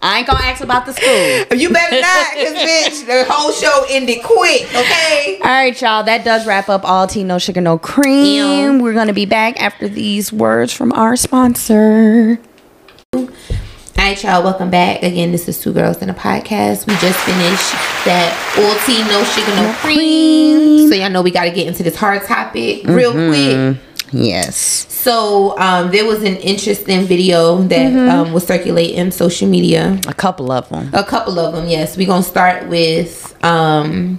I 0.04 0.18
ain't 0.18 0.26
gonna 0.26 0.44
ask 0.44 0.62
about 0.62 0.84
the 0.84 0.92
school. 0.92 1.58
You 1.58 1.70
better 1.70 1.98
not, 1.98 2.34
cause 2.34 2.52
bitch, 2.52 3.06
the 3.06 3.24
whole 3.26 3.52
show 3.52 3.86
ended 3.88 4.22
quick. 4.22 4.64
Okay. 4.74 5.38
All 5.40 5.48
right, 5.48 5.80
y'all. 5.80 6.02
That 6.02 6.26
does 6.26 6.46
wrap 6.46 6.68
up 6.68 6.84
all 6.84 7.06
tea, 7.06 7.24
no 7.24 7.38
sugar, 7.38 7.62
no 7.62 7.78
cream. 7.78 8.76
Ew. 8.76 8.82
We're 8.82 8.92
gonna 8.92 9.14
be 9.14 9.24
back 9.24 9.58
after 9.62 9.88
these 9.88 10.30
words 10.30 10.74
from 10.74 10.92
our 10.92 11.16
sponsor. 11.16 12.38
All 13.14 13.28
right, 13.96 14.22
y'all. 14.22 14.42
Welcome 14.42 14.68
back 14.68 15.02
again. 15.02 15.32
This 15.32 15.48
is 15.48 15.58
Two 15.58 15.72
Girls 15.72 16.02
in 16.02 16.10
a 16.10 16.14
Podcast. 16.14 16.86
We 16.86 16.92
just 16.96 17.18
finished 17.20 17.72
that 18.04 18.36
all 18.58 18.76
tea, 18.84 19.00
no 19.08 19.24
sugar, 19.24 19.56
no 19.56 19.72
cream. 19.78 20.86
So 20.90 20.94
y'all 20.96 21.08
know 21.08 21.22
we 21.22 21.30
got 21.30 21.44
to 21.44 21.50
get 21.50 21.66
into 21.66 21.82
this 21.82 21.96
hard 21.96 22.24
topic 22.24 22.84
real 22.84 23.14
mm-hmm. 23.14 23.72
quick. 23.72 23.93
Yes. 24.14 24.56
So 24.88 25.58
um, 25.58 25.90
there 25.90 26.04
was 26.06 26.22
an 26.22 26.36
interesting 26.36 27.04
video 27.06 27.58
that 27.62 27.74
Mm-hmm. 27.92 28.08
um, 28.10 28.32
was 28.32 28.46
circulating 28.46 29.10
social 29.10 29.48
media. 29.48 29.98
A 30.06 30.14
couple 30.14 30.50
of 30.52 30.68
them. 30.68 30.88
A 30.92 31.04
couple 31.04 31.38
of 31.38 31.54
them, 31.54 31.68
yes. 31.68 31.96
We're 31.96 32.06
gonna 32.06 32.22
start 32.22 32.68
with 32.68 33.34
um, 33.44 34.18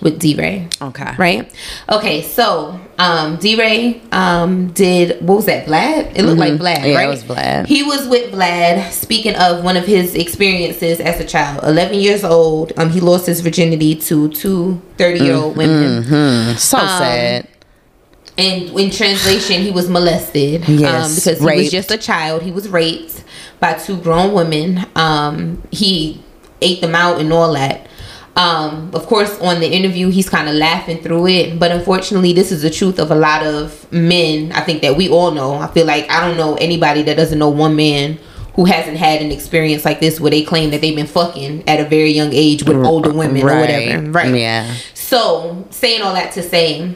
with 0.00 0.18
DeRay. 0.18 0.68
Okay. 0.80 1.12
Right. 1.18 1.52
Okay. 1.90 2.22
So 2.22 2.80
um, 2.98 3.36
DeRay 3.36 4.00
um, 4.12 4.68
did 4.72 5.20
what 5.20 5.36
was 5.36 5.46
that? 5.46 5.66
Vlad. 5.66 6.12
It 6.16 6.24
looked 6.24 6.38
like 6.40 6.54
Vlad. 6.54 6.76
Mm-hmm. 6.78 6.86
Yeah, 6.86 7.02
it 7.02 7.08
was 7.08 7.22
Vlad. 7.22 7.66
He 7.66 7.82
was 7.82 8.08
with 8.08 8.32
Vlad. 8.32 8.90
Speaking 8.90 9.36
of 9.36 9.62
one 9.62 9.76
of 9.76 9.84
his 9.86 10.14
experiences 10.14 11.00
as 11.00 11.20
a 11.20 11.24
child, 11.26 11.62
11 11.64 11.98
years 12.00 12.24
old. 12.24 12.72
Um, 12.78 12.90
he 12.90 13.00
lost 13.00 13.26
his 13.26 13.40
virginity 13.42 13.94
to 14.08 14.28
two 14.30 14.80
30 14.96 15.20
year 15.24 15.34
old 15.36 15.56
women. 15.56 16.02
So 16.56 16.78
Um, 16.78 16.88
sad. 16.88 17.46
And 18.38 18.78
in 18.78 18.90
translation, 18.90 19.60
he 19.62 19.70
was 19.70 19.88
molested 19.88 20.62
um, 20.64 20.78
Yes, 20.78 21.14
because 21.16 21.40
he 21.40 21.44
was 21.44 21.70
just 21.70 21.90
a 21.90 21.98
child. 21.98 22.42
He 22.42 22.50
was 22.50 22.68
raped 22.68 23.24
by 23.58 23.74
two 23.74 23.96
grown 23.98 24.32
women. 24.32 24.86
Um, 24.94 25.62
he 25.70 26.22
ate 26.62 26.80
them 26.80 26.94
out 26.94 27.20
and 27.20 27.32
all 27.32 27.52
that. 27.52 27.86
Um, 28.36 28.90
of 28.94 29.06
course, 29.06 29.38
on 29.40 29.60
the 29.60 29.70
interview, 29.70 30.08
he's 30.08 30.28
kind 30.28 30.48
of 30.48 30.54
laughing 30.54 31.02
through 31.02 31.26
it, 31.26 31.58
but 31.58 31.72
unfortunately, 31.72 32.32
this 32.32 32.52
is 32.52 32.62
the 32.62 32.70
truth 32.70 32.98
of 32.98 33.10
a 33.10 33.14
lot 33.14 33.44
of 33.44 33.90
men. 33.92 34.52
I 34.52 34.60
think 34.60 34.82
that 34.82 34.96
we 34.96 35.08
all 35.08 35.32
know. 35.32 35.54
I 35.54 35.66
feel 35.66 35.84
like 35.84 36.08
I 36.08 36.26
don't 36.26 36.36
know 36.36 36.54
anybody 36.54 37.02
that 37.02 37.16
doesn't 37.16 37.38
know 37.38 37.50
one 37.50 37.76
man 37.76 38.18
who 38.54 38.64
hasn't 38.64 38.96
had 38.96 39.20
an 39.20 39.30
experience 39.30 39.84
like 39.84 40.00
this 40.00 40.20
where 40.20 40.30
they 40.30 40.42
claim 40.42 40.70
that 40.70 40.80
they've 40.80 40.96
been 40.96 41.06
fucking 41.06 41.68
at 41.68 41.80
a 41.80 41.84
very 41.84 42.10
young 42.10 42.32
age 42.32 42.62
with 42.64 42.76
older 42.84 43.12
women 43.12 43.42
or 43.42 43.60
whatever. 43.60 44.10
Right. 44.10 44.34
Yeah. 44.34 44.74
So, 44.94 45.66
saying 45.70 46.02
all 46.02 46.14
that 46.14 46.32
to 46.32 46.42
say, 46.42 46.94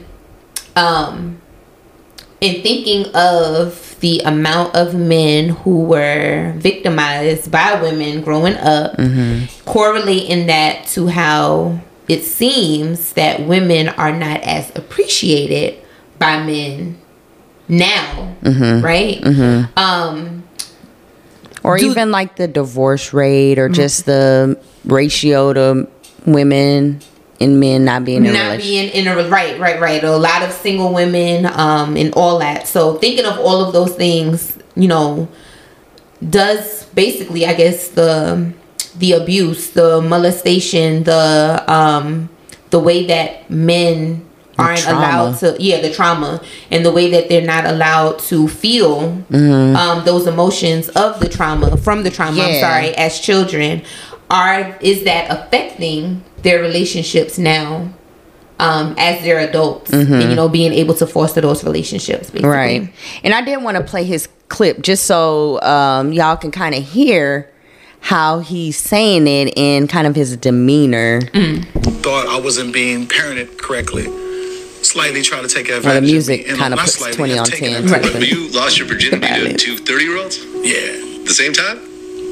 um, 0.76 1.40
in 2.40 2.62
thinking 2.62 3.06
of 3.14 3.96
the 4.00 4.20
amount 4.20 4.74
of 4.74 4.94
men 4.94 5.50
who 5.50 5.80
were 5.84 6.52
victimized 6.56 7.50
by 7.50 7.80
women 7.80 8.20
growing 8.22 8.54
up, 8.56 8.98
correlating 9.64 10.46
that 10.46 10.86
to 10.88 11.06
how 11.06 11.78
it 12.08 12.22
seems 12.22 13.14
that 13.14 13.46
women 13.46 13.88
are 13.90 14.12
not 14.12 14.42
as 14.42 14.70
appreciated 14.76 15.74
by 16.18 16.42
men 16.42 16.98
now, 17.68 18.34
right? 18.82 19.22
Um, 19.76 20.42
Or 21.62 21.78
Do- 21.78 21.90
even 21.90 22.10
like 22.10 22.36
the 22.36 22.46
divorce 22.46 23.14
rate 23.14 23.58
or 23.58 23.70
just 23.70 24.04
the 24.04 24.58
ratio 24.84 25.54
to 25.54 25.88
women 26.26 27.00
and 27.40 27.58
men 27.60 27.84
not 27.84 28.04
being 28.04 28.24
in 28.24 28.30
a 28.30 28.32
not 28.32 28.42
relationship. 28.52 28.92
being 28.94 29.06
in 29.06 29.08
a 29.18 29.28
right 29.28 29.58
right 29.58 29.80
right 29.80 30.04
a 30.04 30.16
lot 30.16 30.42
of 30.42 30.52
single 30.52 30.92
women 30.94 31.46
um 31.46 31.96
and 31.96 32.12
all 32.14 32.38
that 32.38 32.66
so 32.68 32.94
thinking 32.98 33.24
of 33.24 33.38
all 33.38 33.64
of 33.64 33.72
those 33.72 33.94
things 33.94 34.56
you 34.76 34.86
know 34.88 35.28
does 36.28 36.84
basically 36.94 37.44
i 37.46 37.52
guess 37.54 37.88
the 37.88 38.52
the 38.98 39.12
abuse 39.12 39.70
the 39.70 40.00
molestation 40.00 41.02
the 41.04 41.64
um 41.68 42.28
the 42.70 42.78
way 42.78 43.06
that 43.06 43.48
men 43.50 44.24
aren't 44.56 44.78
trauma. 44.80 44.98
allowed 44.98 45.32
to 45.38 45.56
yeah 45.58 45.80
the 45.80 45.92
trauma 45.92 46.40
and 46.70 46.84
the 46.86 46.92
way 46.92 47.10
that 47.10 47.28
they're 47.28 47.44
not 47.44 47.64
allowed 47.66 48.18
to 48.20 48.46
feel 48.48 49.10
Mm-hmm. 49.30 49.74
um 49.76 50.04
those 50.04 50.26
emotions 50.28 50.88
of 50.90 51.18
the 51.20 51.28
trauma 51.28 51.76
from 51.76 52.04
the 52.04 52.10
trauma 52.10 52.40
i'm 52.42 52.60
sorry 52.60 52.94
as 52.96 53.18
children 53.18 53.82
are 54.34 54.76
is 54.80 55.04
that 55.04 55.30
affecting 55.30 56.22
their 56.42 56.60
relationships 56.60 57.38
now 57.38 57.88
um 58.58 58.94
as 58.98 59.22
they're 59.24 59.38
adults 59.48 59.90
and 59.92 60.08
you 60.30 60.34
know 60.36 60.48
being 60.48 60.72
able 60.72 60.94
to 60.94 61.06
foster 61.06 61.40
those 61.40 61.64
relationships 61.64 62.30
basically. 62.30 62.40
Mm-hmm. 62.42 62.84
Right. 62.84 62.92
And 63.24 63.32
I 63.34 63.42
did 63.42 63.62
want 63.62 63.76
to 63.76 63.82
play 63.84 64.04
his 64.04 64.28
clip 64.48 64.80
just 64.82 65.04
so 65.04 65.60
um, 65.62 66.12
y'all 66.12 66.36
can 66.36 66.50
kind 66.50 66.74
of 66.74 66.82
hear 66.86 67.50
how 68.00 68.40
he's 68.40 68.76
saying 68.76 69.26
it 69.26 69.54
in 69.56 69.88
kind 69.88 70.06
of 70.06 70.14
his 70.14 70.36
demeanor. 70.36 71.22
thought 72.02 72.26
I 72.28 72.38
wasn't 72.38 72.72
being 72.74 73.06
parented 73.06 73.56
correctly. 73.58 74.04
Slightly 74.82 75.22
trying 75.22 75.42
to 75.42 75.48
take 75.48 75.68
advantage 75.70 75.84
Well, 75.84 75.92
the 75.94 75.98
of 75.98 76.04
music 76.04 76.44
kinda 76.46 76.68
not 76.68 76.78
puts 76.80 76.94
slightly, 76.96 77.16
20 77.16 77.38
on 77.38 77.46
10. 77.46 77.74
advantage 77.84 77.90
Right. 77.90 78.14
of. 78.14 78.22
You 78.28 78.48
lost 78.52 78.78
your 78.78 78.86
virginity 78.86 79.26
to 79.26 79.54
two 79.56 79.78
30 79.78 80.04
year 80.04 80.18
olds? 80.18 80.38
Yeah, 80.62 81.24
The 81.24 81.32
same 81.34 81.54
time? 81.54 81.80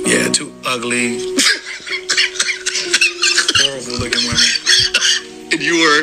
yeah, 0.06 0.28
two 0.28 0.52
ugly, 0.66 1.18
horrible 1.18 1.40
looking 4.02 4.26
women. 4.26 4.50
And 5.52 5.60
you 5.62 5.76
were, 5.78 6.00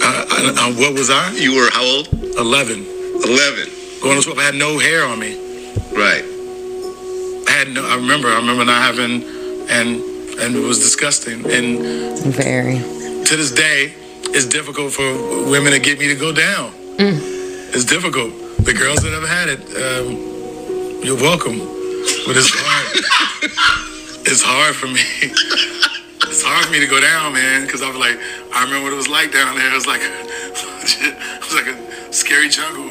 Uh, 0.00 0.24
I, 0.30 0.38
I, 0.56 0.72
what 0.80 0.94
was 0.94 1.10
I? 1.10 1.32
you 1.32 1.54
were 1.56 1.68
how 1.70 1.84
old? 1.84 2.08
11. 2.38 2.86
11. 3.24 3.68
Going 4.02 4.16
to 4.16 4.22
school, 4.22 4.38
I 4.38 4.44
had 4.44 4.54
no 4.54 4.78
hair 4.78 5.04
on 5.04 5.18
me. 5.18 5.34
Right. 5.92 6.24
I 7.48 7.50
had 7.52 7.68
no. 7.68 7.84
I 7.86 7.94
remember. 7.96 8.28
I 8.28 8.36
remember 8.36 8.64
not 8.64 8.82
having, 8.82 9.22
and 9.70 10.00
and 10.40 10.54
it 10.56 10.60
was 10.66 10.78
disgusting. 10.78 11.44
And 11.50 11.78
Very. 12.34 12.76
to 13.24 13.36
this 13.36 13.50
day, 13.52 13.94
it's 14.36 14.46
difficult 14.46 14.92
for 14.92 15.08
women 15.50 15.72
to 15.72 15.78
get 15.78 15.98
me 15.98 16.08
to 16.08 16.14
go 16.14 16.32
down. 16.32 16.72
It's 16.98 17.84
difficult. 17.84 18.32
The 18.64 18.74
girls 18.74 19.00
that 19.02 19.12
have 19.12 19.28
had 19.28 19.48
it, 19.48 19.60
um, 19.84 21.02
you're 21.04 21.16
welcome, 21.16 21.58
but 22.26 22.36
it's 22.36 22.50
hard. 22.52 22.86
it's 24.30 24.42
hard 24.42 24.74
for 24.76 24.86
me. 24.88 25.04
It's 26.46 26.54
hard 26.54 26.66
for 26.66 26.70
me 26.72 26.78
to 26.78 26.86
go 26.86 27.00
down, 27.00 27.32
man, 27.32 27.62
because 27.62 27.82
I 27.82 27.88
was 27.88 27.96
like, 27.98 28.16
I 28.54 28.62
remember 28.62 28.84
what 28.84 28.92
it 28.92 28.96
was 28.96 29.08
like 29.08 29.32
down 29.32 29.56
there. 29.56 29.68
It 29.68 29.74
was 29.74 29.86
like, 29.88 30.00
it 30.00 31.40
was 31.42 31.54
like 31.54 31.66
a 31.66 32.12
scary 32.12 32.48
jungle. 32.48 32.86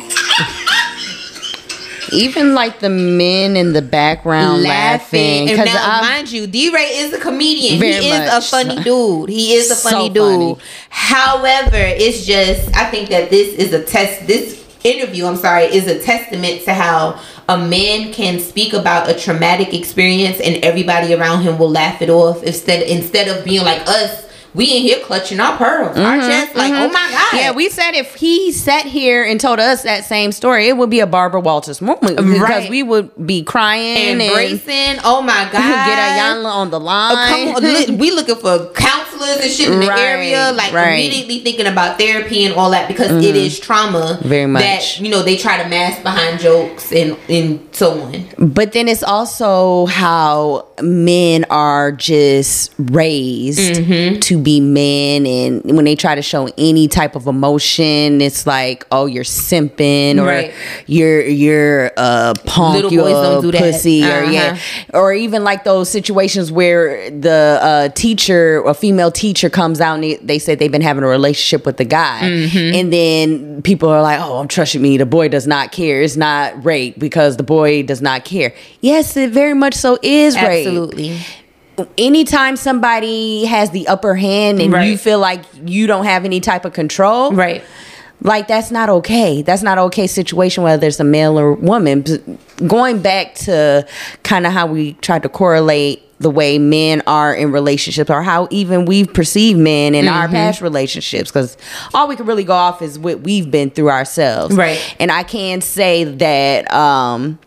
even 2.11 2.53
like 2.53 2.81
the 2.81 2.89
men 2.89 3.55
in 3.55 3.71
the 3.71 3.81
background 3.81 4.63
laughing. 4.63 5.47
And 5.47 5.57
Because 5.57 5.73
now, 5.73 6.01
mind 6.01 6.29
you, 6.33 6.47
DeRay 6.47 6.97
is 6.97 7.13
a 7.13 7.17
comedian. 7.19 7.81
He 7.81 8.09
is 8.09 8.29
much 8.29 8.43
a 8.43 8.45
funny 8.45 8.75
so. 8.75 8.83
dude. 8.83 9.29
He 9.29 9.53
is 9.53 9.71
a 9.71 9.75
So 9.75 9.89
funny 9.89 10.09
dude. 10.09 10.17
funny. 10.57 10.57
However, 10.89 11.77
it's 11.77 12.25
just 12.25 12.75
I 12.75 12.89
think 12.91 13.07
that 13.07 13.29
this 13.29 13.55
is 13.57 13.71
a 13.71 13.85
test. 13.85 14.27
This 14.27 14.65
interview, 14.83 15.27
I'm 15.27 15.37
sorry, 15.37 15.63
is 15.63 15.87
a 15.87 15.97
testament 16.03 16.65
to 16.65 16.73
how 16.73 17.21
a 17.47 17.57
man 17.57 18.11
can 18.13 18.39
speak 18.39 18.73
about 18.73 19.09
a 19.09 19.13
traumatic 19.13 19.73
experience 19.73 20.39
and 20.39 20.63
everybody 20.63 21.13
around 21.13 21.43
him 21.43 21.57
will 21.59 21.69
laugh 21.69 22.01
it 22.01 22.09
off 22.09 22.41
instead 22.43 22.83
instead 22.83 23.27
of 23.27 23.43
being 23.45 23.63
like 23.63 23.81
us. 23.87 24.23
We 24.55 24.77
in 24.77 24.83
here 24.83 24.99
clutching 25.03 25.41
our 25.41 25.57
pearls, 25.57 25.97
our 25.97 26.17
chest, 26.17 26.55
like, 26.55 26.71
oh 26.71 26.87
my 26.87 26.93
god. 26.93 27.11
Mm-hmm, 27.11 27.35
Yeah, 27.35 27.51
we 27.51 27.67
said 27.67 27.91
if 27.91 28.15
he 28.15 28.53
sat 28.53 28.85
here 28.85 29.21
and 29.21 29.37
told 29.37 29.59
us 29.59 29.83
that 29.83 30.05
same 30.05 30.31
story, 30.31 30.69
it 30.69 30.77
would 30.77 30.89
be 30.89 31.01
a 31.01 31.05
Barbara 31.07 31.41
Walters 31.41 31.81
moment 31.81 32.15
because 32.15 32.69
we 32.69 32.81
would 32.81 33.11
be 33.27 33.43
crying 33.43 33.97
and 33.97 34.21
embracing. 34.21 35.01
Oh 35.03 35.21
my 35.21 35.43
god, 35.51 35.51
get 35.51 35.99
Iyanla 35.99 36.45
on 36.53 36.69
the 36.71 36.79
Oh, 36.79 36.83
line. 36.83 37.27
come 37.53 37.55
on, 37.57 37.63
look, 37.69 37.99
we 37.99 38.11
looking 38.11 38.37
for 38.37 38.67
counselors 39.17 39.41
and 39.43 39.51
shit 39.51 39.71
in 39.71 39.79
the 39.79 39.87
Right, 39.87 39.99
area, 39.99 40.51
like 40.55 40.73
right. 40.73 40.93
immediately 40.93 41.39
thinking 41.39 41.67
about 41.67 41.97
therapy 41.99 42.43
and 42.45 42.53
all 42.55 42.71
that 42.71 42.87
because 42.87 43.11
it 43.23 43.35
is 43.35 43.59
trauma. 43.59 44.19
Very 44.23 44.45
much. 44.45 44.61
that 44.63 44.99
you 44.99 45.09
know 45.09 45.23
they 45.23 45.37
try 45.37 45.61
to 45.61 45.67
mask 45.69 46.01
behind 46.03 46.39
jokes 46.39 46.91
and 46.91 47.17
and 47.29 47.59
so 47.71 48.01
on. 48.01 48.25
But 48.37 48.71
then 48.73 48.87
it's 48.87 49.03
also 49.03 49.85
how 49.87 50.67
men 50.81 51.45
are 51.49 51.91
just 51.91 52.73
raised 52.77 53.55
Mm-hmm. 53.75 54.19
to 54.19 54.37
be 54.37 54.59
men, 54.59 55.25
and 55.25 55.63
when 55.75 55.85
they 55.85 55.95
try 55.95 56.15
to 56.15 56.21
show 56.21 56.49
any 56.57 56.87
type 56.87 57.15
of 57.15 57.27
emotion, 57.27 58.21
it's 58.21 58.45
like, 58.47 58.85
oh, 58.91 59.05
you're 59.05 59.23
simping, 59.23 60.19
or 60.19 60.25
Right. 60.25 60.53
you're 60.87 61.21
you're 61.21 61.91
a 61.97 62.33
punk, 62.45 62.75
Little 62.75 62.91
you're 62.93 63.03
boys 63.03 63.11
a 63.17 63.21
don't 63.21 63.41
do 63.43 63.51
that. 63.51 63.61
pussy, 63.61 64.03
or 64.03 64.23
yeah, 64.23 64.51
Uh-huh. 64.53 64.99
or 64.99 65.13
even 65.13 65.43
like 65.43 65.63
those 65.63 65.89
situations 65.89 66.51
where 66.51 67.09
the 67.11 67.59
uh, 67.61 67.89
teacher, 67.89 68.61
a 68.65 68.73
female 68.73 69.04
teacher, 69.11 69.49
comes 69.49 69.79
out 69.81 69.95
and 69.95 70.03
they, 70.03 70.15
they 70.15 70.39
say 70.39 70.55
they've 70.55 70.71
been 70.71 70.81
having 70.81 71.03
a 71.03 71.07
relationship 71.07 71.65
with 71.65 71.77
the 71.77 71.85
guy, 71.85 72.21
Mm-hmm. 72.23 72.75
and 72.75 72.93
then 72.93 73.61
people 73.61 73.89
are 73.89 74.01
like, 74.01 74.19
"Oh, 74.21 74.37
I'm 74.39 74.47
trusting 74.47 74.81
me, 74.81 74.97
the 74.97 75.05
boy 75.05 75.27
does 75.29 75.47
not 75.47 75.71
care. 75.71 76.01
It's 76.01 76.15
not 76.15 76.63
rape 76.65 76.97
because 76.99 77.37
the 77.37 77.43
boy 77.43 77.83
does 77.83 78.01
not 78.01 78.25
care." 78.25 78.53
Yes, 78.81 79.15
it 79.17 79.31
very 79.31 79.53
much 79.53 79.73
so 79.73 79.97
is 80.01 80.35
rape. 80.35 80.67
Absolutely. 80.67 81.17
Anytime 81.97 82.55
somebody 82.55 83.43
has 83.45 83.71
the 83.71 83.87
upper 83.89 84.15
hand 84.15 84.61
and 84.61 84.73
you 84.87 84.97
feel 84.97 85.19
like 85.19 85.41
you 85.65 85.87
don't 85.87 86.05
have 86.05 86.23
any 86.23 86.39
type 86.39 86.63
of 86.63 86.71
control, 86.71 87.33
Right. 87.33 87.61
like 88.21 88.47
that's 88.47 88.71
not 88.71 88.87
okay 88.89 89.41
that's 89.41 89.61
not 89.61 89.77
okay 89.77 90.07
situation 90.07 90.63
whether 90.63 90.87
it's 90.87 91.01
a 91.01 91.03
male 91.03 91.37
or 91.37 91.51
woman 91.53 92.05
going 92.65 93.01
back 93.01 93.35
to 93.35 93.85
kind 94.23 94.47
of 94.47 94.53
how 94.53 94.65
we 94.65 94.93
tried 95.01 95.21
to 95.23 95.27
correlate 95.27 96.01
the 96.19 96.29
way 96.29 96.57
men 96.57 97.01
are 97.07 97.33
in 97.35 97.51
relationships 97.51 98.09
or 98.09 98.21
how 98.23 98.47
even 98.49 98.85
we 98.85 99.05
perceive 99.05 99.57
men 99.57 99.93
in 99.93 100.07
our 100.07 100.27
past 100.29 100.61
relationships 100.61 101.29
because 101.29 101.57
all 101.93 102.07
we 102.07 102.15
can 102.15 102.25
really 102.25 102.45
go 102.45 102.53
off 102.53 102.81
is 102.81 102.97
what 102.97 103.19
we've 103.21 103.51
been 103.51 103.69
through 103.69 103.89
ourselves 103.89 104.55
Right. 104.55 104.79
and 104.99 105.11
i 105.11 105.23
can 105.23 105.59
say 105.59 106.05
that 106.05 106.71
um 106.73 107.37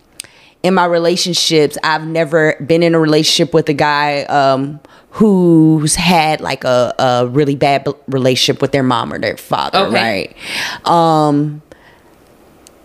in 0.62 0.74
my 0.74 0.84
relationships 0.84 1.78
i've 1.82 2.06
never 2.06 2.56
been 2.66 2.82
in 2.82 2.94
a 2.94 3.00
relationship 3.00 3.54
with 3.54 3.68
a 3.70 3.74
guy 3.74 4.24
um 4.24 4.80
who's 5.12 5.94
had 5.94 6.40
like 6.42 6.64
a, 6.64 6.94
a 6.98 7.26
really 7.26 7.54
bad 7.56 7.88
relationship 8.06 8.60
with 8.60 8.72
their 8.72 8.82
mom 8.82 9.12
or 9.14 9.18
their 9.18 9.36
father 9.38 9.78
Okay. 9.78 10.34
right 10.84 10.86
um 10.86 11.62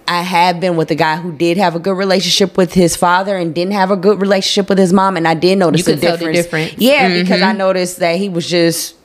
I 0.08 0.22
have 0.22 0.60
been 0.60 0.76
with 0.76 0.92
a 0.92 0.96
guy 0.96 1.18
who 1.18 1.32
did 1.32 1.58
have 1.58 1.76
a 1.76 1.80
good 1.80 1.98
relationship 1.98 2.58
with 2.58 2.74
his 2.74 2.96
father 2.96 3.38
and 3.38 3.54
didn't 3.56 3.74
have 3.74 3.92
a 3.92 3.96
good 3.96 4.20
relationship 4.22 4.70
with 4.70 4.78
his 4.78 4.92
mom, 4.94 5.18
and 5.18 5.28
I 5.28 5.34
did 5.34 5.58
notice 5.58 5.80
You 5.80 5.86
could 5.96 5.98
a 5.98 6.02
tell 6.02 6.18
the 6.18 6.32
difference. 6.34 6.70
difference. 6.70 6.74
Yeah, 6.82 7.08
because 7.22 7.40
Mm-hmm. 7.42 7.50
I 7.50 7.54
noticed 7.54 8.00
that 8.00 8.18
he 8.18 8.30
was 8.30 8.48
just 8.50 8.96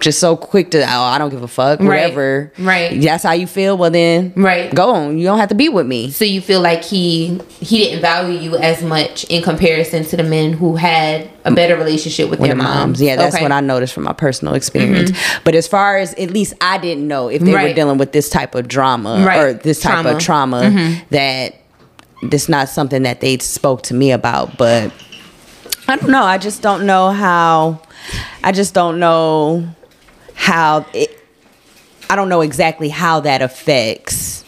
just 0.00 0.18
so 0.18 0.36
quick 0.36 0.70
to 0.72 0.82
oh 0.82 1.02
I 1.02 1.18
don't 1.18 1.30
give 1.30 1.42
a 1.42 1.48
fuck 1.48 1.78
Right. 1.78 1.86
whatever 1.88 2.52
Right. 2.58 3.00
that's 3.00 3.22
how 3.22 3.32
you 3.32 3.46
feel 3.46 3.76
well 3.76 3.90
then 3.90 4.32
Right. 4.34 4.74
go 4.74 4.90
on 4.90 5.18
you 5.18 5.24
don't 5.24 5.38
have 5.38 5.50
to 5.50 5.54
be 5.54 5.68
with 5.68 5.86
me 5.86 6.10
So 6.10 6.24
you 6.24 6.40
feel 6.40 6.60
like 6.60 6.82
he 6.82 7.40
he 7.60 7.78
didn't 7.78 8.00
value 8.00 8.38
you 8.38 8.56
as 8.56 8.82
much 8.82 9.24
in 9.24 9.42
comparison 9.42 10.04
to 10.04 10.16
the 10.16 10.22
men 10.24 10.54
who 10.54 10.76
had 10.76 11.30
a 11.44 11.50
mm. 11.50 11.54
better 11.56 11.76
relationship 11.76 12.30
with, 12.30 12.40
with 12.40 12.48
their 12.48 12.56
the 12.56 12.62
moms. 12.62 12.76
moms. 12.78 13.02
Yeah, 13.02 13.16
that's 13.16 13.34
Okay. 13.34 13.44
what 13.44 13.52
I 13.52 13.60
noticed 13.60 13.92
from 13.92 14.04
my 14.04 14.12
personal 14.12 14.54
experience. 14.54 15.10
Mm-hmm. 15.10 15.42
But 15.44 15.54
as 15.54 15.66
far 15.68 15.98
as 15.98 16.14
at 16.14 16.30
least 16.30 16.54
I 16.60 16.78
didn't 16.78 17.06
know 17.06 17.28
if 17.28 17.42
they 17.42 17.52
were 17.52 17.72
dealing 17.72 17.98
with 17.98 18.12
this 18.12 18.28
type 18.28 18.54
of 18.54 18.68
drama 18.68 19.24
Right. 19.26 19.38
or 19.40 19.52
this 19.52 19.80
type 19.80 20.06
of 20.06 20.18
trauma 20.20 20.62
mm-hmm. 20.62 21.04
that 21.10 21.56
this 22.22 22.48
not 22.48 22.68
something 22.68 23.02
that 23.02 23.20
they 23.20 23.38
spoke 23.38 23.82
to 23.84 23.94
me 23.94 24.12
about. 24.12 24.56
But 24.56 24.92
I 25.88 25.96
don't 25.96 26.10
know. 26.10 26.22
I 26.24 26.38
just 26.38 26.62
don't 26.62 26.86
know 26.86 27.10
how. 27.10 27.82
I 28.44 28.52
just 28.52 28.74
don't 28.74 28.98
know 28.98 29.68
how 30.34 30.86
it. 30.92 31.18
I 32.10 32.16
don't 32.16 32.28
know 32.28 32.42
exactly 32.42 32.88
how 32.88 33.20
that 33.20 33.40
affects 33.42 34.41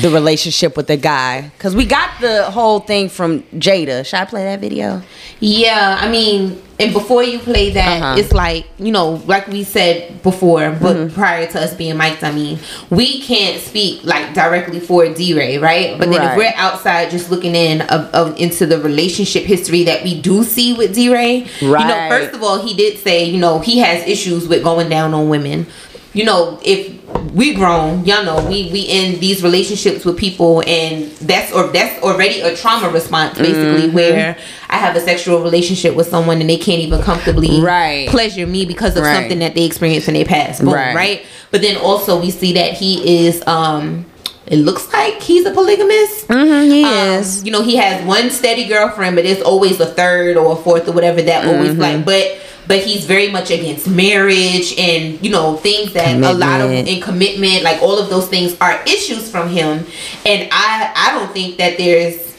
the 0.00 0.10
relationship 0.10 0.76
with 0.76 0.86
the 0.86 0.96
guy 0.96 1.50
because 1.56 1.74
we 1.74 1.84
got 1.84 2.20
the 2.20 2.44
whole 2.50 2.80
thing 2.80 3.08
from 3.08 3.42
Jada. 3.58 4.04
Should 4.06 4.18
I 4.20 4.24
play 4.24 4.44
that 4.44 4.60
video? 4.60 5.02
Yeah, 5.40 5.98
I 6.00 6.08
mean, 6.10 6.60
and 6.78 6.92
before 6.92 7.22
you 7.24 7.38
play 7.38 7.70
that, 7.70 8.02
Uh-huh. 8.02 8.14
it's 8.20 8.32
like 8.32 8.66
you 8.78 8.92
know, 8.92 9.20
like 9.26 9.48
we 9.48 9.64
said 9.64 10.22
before, 10.22 10.70
but 10.80 10.96
Mm-hmm. 10.96 11.14
prior 11.14 11.46
to 11.48 11.60
us 11.60 11.74
being 11.74 11.96
mic'd, 11.96 12.22
I 12.22 12.30
mean, 12.32 12.58
we 12.90 13.20
can't 13.20 13.60
speak 13.60 14.04
like 14.04 14.32
directly 14.34 14.80
for 14.80 15.04
DeRay, 15.06 15.58
right? 15.58 15.98
But 15.98 16.10
then 16.10 16.22
if 16.30 16.36
we're 16.36 16.52
outside 16.56 17.10
just 17.10 17.30
looking 17.30 17.54
in 17.54 17.80
of, 17.82 18.02
of 18.14 18.38
into 18.38 18.66
the 18.66 18.78
relationship 18.80 19.44
history 19.44 19.82
that 19.84 20.02
we 20.04 20.20
do 20.20 20.44
see 20.44 20.72
with 20.72 20.94
DeRay, 20.94 21.48
right. 21.62 21.80
you 21.82 21.88
know, 21.88 22.08
first 22.08 22.34
of 22.34 22.42
all, 22.42 22.64
he 22.64 22.74
did 22.74 22.98
say, 22.98 23.24
you 23.24 23.38
know, 23.40 23.58
he 23.60 23.78
has 23.78 24.06
issues 24.06 24.46
with 24.46 24.62
going 24.62 24.88
down 24.88 25.14
on 25.14 25.28
women. 25.28 25.66
You 26.12 26.24
know, 26.24 26.58
if 26.64 26.99
we 27.34 27.54
grown, 27.54 28.04
y'all 28.04 28.24
know 28.24 28.44
we 28.48 28.70
we 28.72 28.80
in 28.82 29.20
these 29.20 29.42
relationships 29.42 30.04
with 30.04 30.16
people, 30.16 30.62
and 30.66 31.10
that's 31.18 31.52
or 31.52 31.68
that's 31.68 32.02
already 32.02 32.40
a 32.40 32.56
trauma 32.56 32.88
response, 32.90 33.38
basically, 33.38 33.86
Mm-hmm. 33.86 33.94
where 33.94 34.36
I 34.68 34.76
have 34.78 34.96
a 34.96 35.00
sexual 35.00 35.42
relationship 35.42 35.94
with 35.94 36.08
someone 36.08 36.40
and 36.40 36.48
they 36.50 36.56
can't 36.56 36.80
even 36.80 37.02
comfortably 37.02 37.60
Right. 37.60 38.08
pleasure 38.08 38.46
me 38.46 38.64
because 38.64 38.96
of 38.96 39.02
Right. 39.04 39.14
something 39.14 39.38
that 39.40 39.54
they 39.54 39.64
experienced 39.64 40.08
in 40.08 40.14
their 40.14 40.24
past. 40.24 40.60
Boom, 40.64 40.72
Right. 40.72 40.94
right. 40.94 41.26
But 41.50 41.62
then 41.62 41.76
also 41.76 42.20
we 42.20 42.30
see 42.30 42.52
that 42.54 42.74
he 42.74 43.26
is 43.26 43.42
um 43.46 44.06
it 44.50 44.56
looks 44.56 44.92
like 44.92 45.22
he's 45.22 45.46
a 45.46 45.52
polygamist. 45.52 46.28
Mm-hmm, 46.28 46.70
he 46.70 46.84
Um, 46.84 47.20
is. 47.20 47.44
You 47.44 47.52
know, 47.52 47.62
he 47.62 47.76
has 47.76 48.04
one 48.04 48.30
steady 48.30 48.66
girlfriend, 48.66 49.16
but 49.16 49.24
it's 49.24 49.40
always 49.42 49.80
a 49.80 49.86
third 49.86 50.36
or 50.36 50.52
a 50.52 50.56
fourth 50.56 50.86
or 50.88 50.92
whatever 50.92 51.22
that 51.22 51.46
always 51.46 51.70
Mm-hmm. 51.70 51.80
like 51.80 52.04
but 52.04 52.38
but 52.68 52.78
he's 52.84 53.04
very 53.04 53.30
much 53.30 53.50
against 53.50 53.88
marriage 53.88 54.74
and 54.78 55.18
you 55.24 55.30
know 55.30 55.56
things 55.56 55.92
that 55.94 56.14
a 56.16 56.32
lot 56.34 56.60
of 56.60 56.68
Commitment. 56.68 56.88
in 56.88 57.00
commitment 57.00 57.62
like 57.64 57.80
all 57.82 57.98
of 57.98 58.10
those 58.10 58.28
things 58.28 58.54
are 58.60 58.80
issues 58.86 59.28
from 59.30 59.48
him 59.48 59.84
and 60.26 60.48
i 60.52 60.92
i 60.94 61.18
don't 61.18 61.32
think 61.32 61.56
that 61.56 61.78
there's 61.78 62.36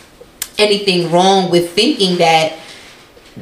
anything 0.57 1.11
wrong 1.11 1.49
with 1.51 1.71
thinking 1.73 2.17
that 2.19 2.53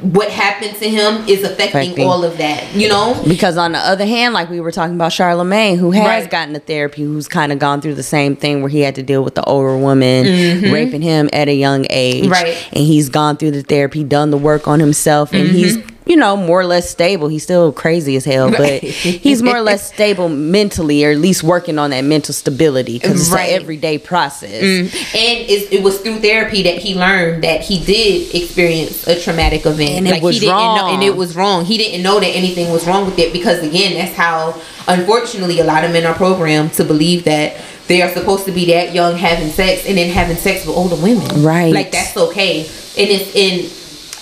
what 0.01 0.29
happened 0.29 0.75
to 0.77 0.87
him 0.87 1.27
is 1.27 1.43
affecting, 1.43 1.81
Affecting. 1.81 2.07
all 2.07 2.23
of 2.23 2.37
that 2.37 2.75
you 2.75 2.87
know 2.87 3.19
Because 3.27 3.57
on 3.57 3.71
the 3.71 3.79
other 3.79 4.05
hand, 4.05 4.33
like 4.35 4.49
we 4.49 4.59
were 4.59 4.71
talking 4.71 4.93
about 4.95 5.11
Charlemagne, 5.11 5.77
who 5.79 5.91
has 5.91 6.05
Right. 6.23 6.29
gotten 6.29 6.53
to 6.53 6.59
therapy, 6.59 7.03
who's 7.03 7.27
kind 7.27 7.51
of 7.51 7.57
gone 7.59 7.81
through 7.81 7.95
the 7.95 8.03
same 8.03 8.35
thing 8.35 8.61
where 8.61 8.69
he 8.69 8.81
had 8.81 8.93
to 8.95 9.03
deal 9.03 9.23
with 9.23 9.33
the 9.35 9.43
older 9.45 9.75
woman 9.77 10.25
raping 10.71 11.01
him 11.01 11.29
at 11.33 11.47
a 11.47 11.53
young 11.55 11.87
age. 11.89 12.23
Mm-hmm. 12.25 12.31
Right. 12.31 12.67
And 12.71 12.83
he's 12.85 13.09
gone 13.09 13.37
through 13.37 13.51
the 13.51 13.63
therapy, 13.63 14.03
done 14.03 14.29
the 14.29 14.37
work 14.37 14.67
on 14.67 14.79
himself, 14.79 15.33
and 15.33 15.47
he's, 15.49 15.77
Mm-hmm. 15.77 15.95
You 16.09 16.15
know, 16.15 16.35
more 16.35 16.59
or 16.59 16.65
less 16.65 16.89
stable. 16.89 17.27
He's 17.27 17.43
still 17.43 17.71
crazy 17.71 18.15
as 18.15 18.25
hell, 18.25 18.49
but 18.49 18.81
he's 18.81 19.43
more 19.43 19.55
or 19.55 19.61
less 19.61 19.93
stable 19.93 20.27
mentally, 20.27 21.05
or 21.05 21.11
at 21.11 21.19
least 21.19 21.43
working 21.43 21.77
on 21.77 21.91
that 21.91 22.03
mental 22.03 22.33
stability 22.33 22.97
because 22.97 23.21
it's 23.21 23.29
Right. 23.29 23.49
an 23.53 23.61
everyday 23.61 23.99
process. 23.99 24.63
Mm. 24.63 24.85
and 24.85 25.49
it's, 25.49 25.71
it 25.71 25.83
was 25.83 25.99
through 25.99 26.17
therapy 26.19 26.63
that 26.63 26.79
he 26.79 26.95
learned 26.95 27.43
that 27.43 27.61
he 27.61 27.77
did 27.85 28.33
experience 28.33 29.05
a 29.07 29.19
traumatic 29.21 29.67
event 29.67 30.07
And 30.07 30.07
it 30.07 30.23
was 30.23 30.35
he 30.37 30.39
didn't 30.41 30.55
know 30.55 30.75
wrong. 30.81 30.93
and 30.95 31.03
it 31.03 31.15
was 31.15 31.35
wrong 31.35 31.65
he 31.65 31.77
didn't 31.77 32.01
know 32.01 32.19
that 32.19 32.27
anything 32.27 32.71
was 32.71 32.87
wrong 32.87 33.05
with 33.05 33.19
it 33.19 33.31
because 33.31 33.61
again 33.63 33.93
that's 33.93 34.15
how 34.15 34.59
unfortunately 34.87 35.59
a 35.59 35.63
lot 35.63 35.83
of 35.83 35.91
men 35.91 36.05
are 36.05 36.15
programmed 36.15 36.73
to 36.73 36.83
believe 36.83 37.23
that 37.25 37.55
they 37.87 38.01
are 38.01 38.09
supposed 38.09 38.45
to 38.45 38.51
be 38.51 38.65
that 38.65 38.93
young 38.93 39.15
having 39.15 39.49
sex 39.49 39.85
and 39.85 39.97
then 39.97 40.09
having 40.09 40.37
sex 40.37 40.65
with 40.65 40.75
older 40.75 40.95
women 40.95 41.43
Right. 41.43 41.71
like 41.73 41.91
that's 41.91 42.17
okay 42.17 42.61
and 42.61 42.69
it's 43.09 43.35
in 43.35 43.69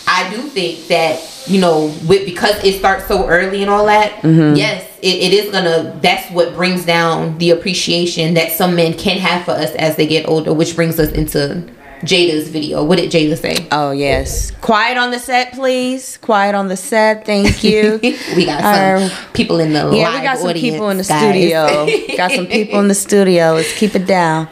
i 0.08 0.30
do 0.36 0.42
think 0.50 0.88
that 0.88 1.20
you 1.48 1.60
know 1.62 1.86
with 2.08 2.26
because 2.26 2.56
it 2.64 2.78
starts 2.80 3.08
so 3.08 3.28
early 3.28 3.62
and 3.62 3.70
all 3.72 3.86
that 3.86 4.12
Mm-hmm. 4.22 4.56
yes 4.56 4.84
it, 5.02 5.16
it 5.32 5.34
is 5.34 5.52
gonna 5.52 5.98
that's 6.02 6.30
what 6.32 6.54
brings 6.56 6.86
down 6.86 7.38
the 7.38 7.52
appreciation 7.52 8.34
that 8.34 8.52
some 8.52 8.76
men 8.76 8.94
can 8.94 9.18
have 9.18 9.46
for 9.46 9.52
us 9.52 9.72
as 9.76 9.96
they 9.96 10.08
get 10.08 10.28
older 10.28 10.54
which 10.54 10.76
brings 10.76 11.00
us 11.00 11.12
into 11.12 11.64
jada's 12.04 12.50
video 12.50 12.84
what 12.84 12.98
did 12.98 13.10
jada 13.12 13.38
say 13.38 13.68
Oh 13.72 13.92
yes, 13.92 14.52
quiet 14.62 14.98
on 14.98 15.10
the 15.12 15.18
set, 15.20 15.54
please. 15.54 16.18
Quiet 16.18 16.54
on 16.56 16.68
the 16.68 16.78
set. 16.78 17.26
Thank 17.26 17.64
you. 17.64 18.00
we 18.36 18.46
got 18.46 18.62
some 18.62 19.10
Our- 19.10 19.10
people 19.34 19.60
in 19.60 19.74
the 19.74 19.90
Yeah, 19.92 20.10
live 20.10 20.20
we 20.20 20.22
got 20.28 20.38
some 20.38 20.50
audience, 20.50 20.74
people 20.76 20.90
in 20.92 20.98
the 20.98 21.04
guys. 21.04 21.32
studio. 21.34 22.16
got 22.18 22.32
some 22.32 22.46
people 22.48 22.80
in 22.80 22.88
the 22.88 22.94
studio. 22.96 23.54
Let's 23.54 23.74
keep 23.78 23.96
it 23.96 24.06
down. 24.06 24.48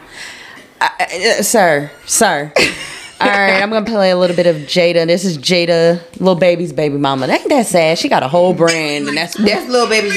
Uh, 0.80 1.42
sir, 1.42 1.90
sir. 2.04 2.52
All 3.18 3.26
right, 3.28 3.62
I'm 3.62 3.70
gonna 3.70 3.86
play 3.86 4.10
a 4.10 4.16
little 4.16 4.36
bit 4.36 4.46
of 4.46 4.56
Jada. 4.68 5.06
This 5.06 5.24
is 5.24 5.38
Jada, 5.38 6.02
Lil 6.20 6.34
Baby's 6.34 6.72
baby 6.72 6.98
mama. 6.98 7.26
Ain't 7.28 7.48
that 7.48 7.64
sad? 7.66 7.98
She 7.98 8.08
got 8.10 8.22
a 8.22 8.28
whole 8.28 8.52
brand, 8.52 9.08
and 9.08 9.16
that's 9.16 9.34
That's 9.40 9.66
little 9.70 9.88
baby. 9.88 10.10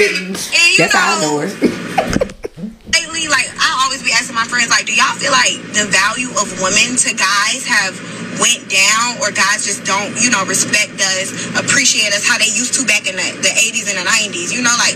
That's 0.77 0.93
how 0.93 1.15
I 1.17 1.21
know- 1.21 1.39
know 1.39 1.47
her. 1.47 1.47
lately, 2.91 3.27
like 3.31 3.47
I 3.55 3.83
always 3.87 4.03
be 4.03 4.11
asking 4.11 4.35
my 4.35 4.43
friends, 4.43 4.67
like, 4.69 4.85
do 4.85 4.91
y'all 4.93 5.15
feel 5.15 5.31
like 5.31 5.55
the 5.71 5.87
value 5.87 6.27
of 6.43 6.51
women 6.59 6.99
to 7.07 7.15
guys 7.15 7.63
have 7.67 7.95
went 8.43 8.67
down, 8.67 9.15
or 9.23 9.31
guys 9.31 9.63
just 9.63 9.83
don't, 9.87 10.11
you 10.19 10.27
know, 10.31 10.43
respect 10.43 10.95
us, 10.99 11.31
appreciate 11.59 12.11
us 12.11 12.27
how 12.27 12.35
they 12.39 12.51
used 12.51 12.75
to 12.75 12.83
back 12.87 13.07
in 13.07 13.15
the, 13.15 13.27
the 13.43 13.51
80s 13.51 13.87
and 13.91 13.95
the 13.99 14.07
90s? 14.07 14.51
You 14.51 14.59
know, 14.63 14.75
like 14.79 14.95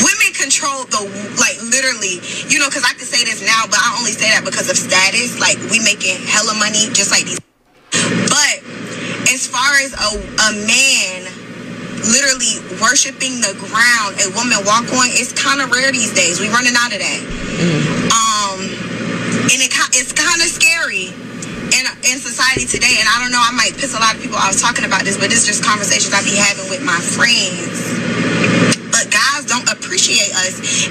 women 0.00 0.23
control 0.34 0.84
the 0.90 1.02
like 1.38 1.56
literally, 1.62 2.20
you 2.50 2.58
know, 2.58 2.68
because 2.68 2.84
I 2.84 2.92
can 2.98 3.06
say 3.06 3.24
this 3.24 3.40
now, 3.40 3.64
but 3.70 3.78
I 3.78 3.96
only 3.98 4.12
say 4.12 4.28
that 4.34 4.44
because 4.44 4.68
of 4.68 4.76
status. 4.76 5.38
Like 5.38 5.56
we 5.70 5.80
making 5.80 6.18
hella 6.26 6.54
money, 6.58 6.90
just 6.92 7.14
like 7.14 7.24
these. 7.24 7.40
But 8.28 8.56
as 9.30 9.46
far 9.46 9.78
as 9.80 9.94
a, 9.94 10.10
a 10.18 10.50
man 10.66 11.30
literally 12.04 12.60
worshiping 12.82 13.40
the 13.40 13.56
ground 13.56 14.20
a 14.20 14.28
woman 14.36 14.60
walk 14.68 14.84
on, 14.92 15.08
it's 15.16 15.32
kind 15.32 15.64
of 15.64 15.72
rare 15.72 15.90
these 15.94 16.12
days. 16.12 16.42
We 16.42 16.50
running 16.52 16.76
out 16.76 16.92
of 16.92 17.00
that. 17.00 17.20
Um, 18.12 18.60
and 19.48 19.58
it 19.62 19.72
it's 19.96 20.12
kind 20.12 20.40
of 20.42 20.48
scary 20.50 21.14
in 21.72 21.84
in 22.04 22.16
society 22.20 22.66
today. 22.66 23.00
And 23.00 23.08
I 23.08 23.22
don't 23.22 23.32
know, 23.32 23.40
I 23.40 23.54
might 23.56 23.74
piss 23.78 23.96
a 23.96 24.00
lot 24.00 24.14
of 24.14 24.20
people. 24.20 24.36
I 24.36 24.48
was 24.48 24.60
talking 24.60 24.84
about 24.84 25.06
this, 25.06 25.16
but 25.16 25.30
this 25.30 25.46
is 25.46 25.58
just 25.58 25.64
conversations 25.64 26.12
I 26.12 26.20
be 26.22 26.36
having 26.36 26.68
with 26.68 26.84
my 26.84 26.98
friends. 26.98 28.03
But 29.88 29.98
guys 29.98 30.24
don't 30.24 30.24
appreciate 30.24 30.34
us. 30.34 30.88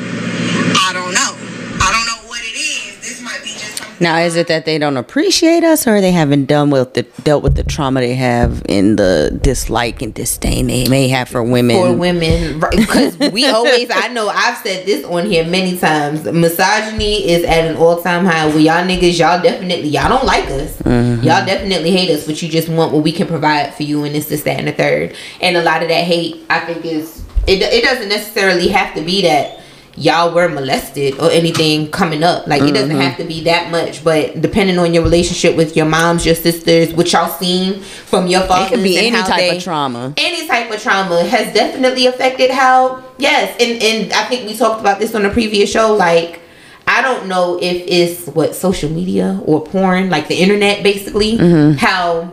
I 0.77 0.93
don't 0.93 1.13
know. 1.13 1.53
I 1.81 1.91
don't 1.91 2.05
know 2.05 2.29
what 2.29 2.41
it 2.41 2.55
is. 2.55 2.99
This 3.01 3.21
might 3.21 3.41
be 3.43 3.49
just 3.49 3.77
something. 3.77 3.95
Now, 3.99 4.17
is 4.17 4.35
it 4.35 4.47
that 4.47 4.65
they 4.65 4.77
don't 4.77 4.97
appreciate 4.97 5.63
us, 5.63 5.87
or 5.87 5.99
they 5.99 6.11
haven't 6.11 6.45
done 6.45 6.69
with 6.69 6.93
the 6.93 7.03
dealt 7.23 7.43
with 7.43 7.55
the 7.55 7.63
trauma 7.63 8.01
they 8.01 8.15
have 8.15 8.61
in 8.69 8.95
the 8.95 9.37
dislike 9.41 10.01
and 10.01 10.13
disdain 10.13 10.67
they 10.67 10.87
may 10.87 11.07
have 11.07 11.29
for 11.29 11.43
women? 11.43 11.75
for 11.75 11.93
women 11.93 12.59
because 12.75 13.17
we 13.31 13.45
always 13.45 13.89
i 13.91 14.07
know 14.09 14.27
i've 14.27 14.57
said 14.57 14.85
this 14.85 15.05
on 15.05 15.25
here 15.25 15.45
many 15.45 15.77
times 15.77 16.25
misogyny 16.25 17.29
is 17.29 17.43
at 17.45 17.65
an 17.65 17.77
all-time 17.77 18.25
high 18.25 18.53
we 18.53 18.63
y'all 18.63 18.85
niggas 18.85 19.17
y'all 19.19 19.41
definitely 19.41 19.87
y'all 19.87 20.09
don't 20.09 20.25
like 20.25 20.45
us 20.45 20.77
mm-hmm. 20.79 21.23
y'all 21.23 21.45
definitely 21.45 21.91
hate 21.91 22.09
us 22.09 22.25
but 22.25 22.41
you 22.41 22.49
just 22.49 22.67
want 22.69 22.91
what 22.91 23.03
we 23.03 23.11
can 23.11 23.27
provide 23.27 23.73
for 23.73 23.83
you 23.83 24.03
and 24.03 24.15
it's 24.15 24.27
this 24.27 24.43
that 24.43 24.59
and 24.59 24.67
the 24.67 24.73
third 24.73 25.15
and 25.41 25.55
a 25.55 25.63
lot 25.63 25.81
of 25.81 25.87
that 25.87 26.03
hate 26.03 26.43
i 26.49 26.59
think 26.59 26.85
is 26.85 27.23
it, 27.47 27.61
it 27.61 27.83
doesn't 27.83 28.09
necessarily 28.09 28.69
have 28.69 28.95
to 28.95 29.01
be 29.01 29.23
that 29.23 29.59
y'all 29.95 30.33
were 30.33 30.49
molested 30.49 31.19
or 31.19 31.29
anything 31.29 31.89
coming 31.91 32.23
up. 32.23 32.47
Like 32.47 32.63
it 32.63 32.73
doesn't 32.73 32.89
mm-hmm. 32.89 32.99
have 32.99 33.17
to 33.17 33.25
be 33.25 33.43
that 33.43 33.71
much 33.71 34.03
but 34.03 34.41
depending 34.41 34.79
on 34.79 34.93
your 34.93 35.03
relationship 35.03 35.55
with 35.55 35.75
your 35.75 35.85
moms 35.85 36.25
your 36.25 36.35
sisters 36.35 36.93
what 36.93 37.11
y'all 37.11 37.29
seen 37.29 37.81
from 37.81 38.27
your 38.27 38.41
fathers 38.41 38.71
It 38.71 38.75
could 38.75 38.83
be 38.83 38.97
any 38.97 39.11
type 39.11 39.37
they- 39.37 39.57
of 39.57 39.63
trauma. 39.63 40.13
any 40.17 40.47
type 40.47 40.71
of 40.71 40.81
trauma 40.81 41.23
has 41.23 41.53
definitely 41.53 42.07
affected 42.07 42.51
how 42.51 43.03
yes 43.17 43.55
and 43.59 43.81
and 43.81 44.13
i 44.13 44.25
think 44.25 44.47
we 44.47 44.55
talked 44.55 44.81
about 44.81 44.99
this 44.99 45.15
on 45.15 45.25
a 45.25 45.29
previous 45.29 45.71
show 45.71 45.93
like 45.93 46.41
i 46.87 47.01
don't 47.01 47.27
know 47.27 47.59
if 47.61 47.83
it's 47.87 48.27
what 48.27 48.55
social 48.55 48.89
media 48.89 49.41
or 49.45 49.63
porn 49.63 50.09
like 50.09 50.27
the 50.27 50.35
internet 50.35 50.83
basically 50.83 51.37
mm-hmm. 51.37 51.77
how 51.77 52.31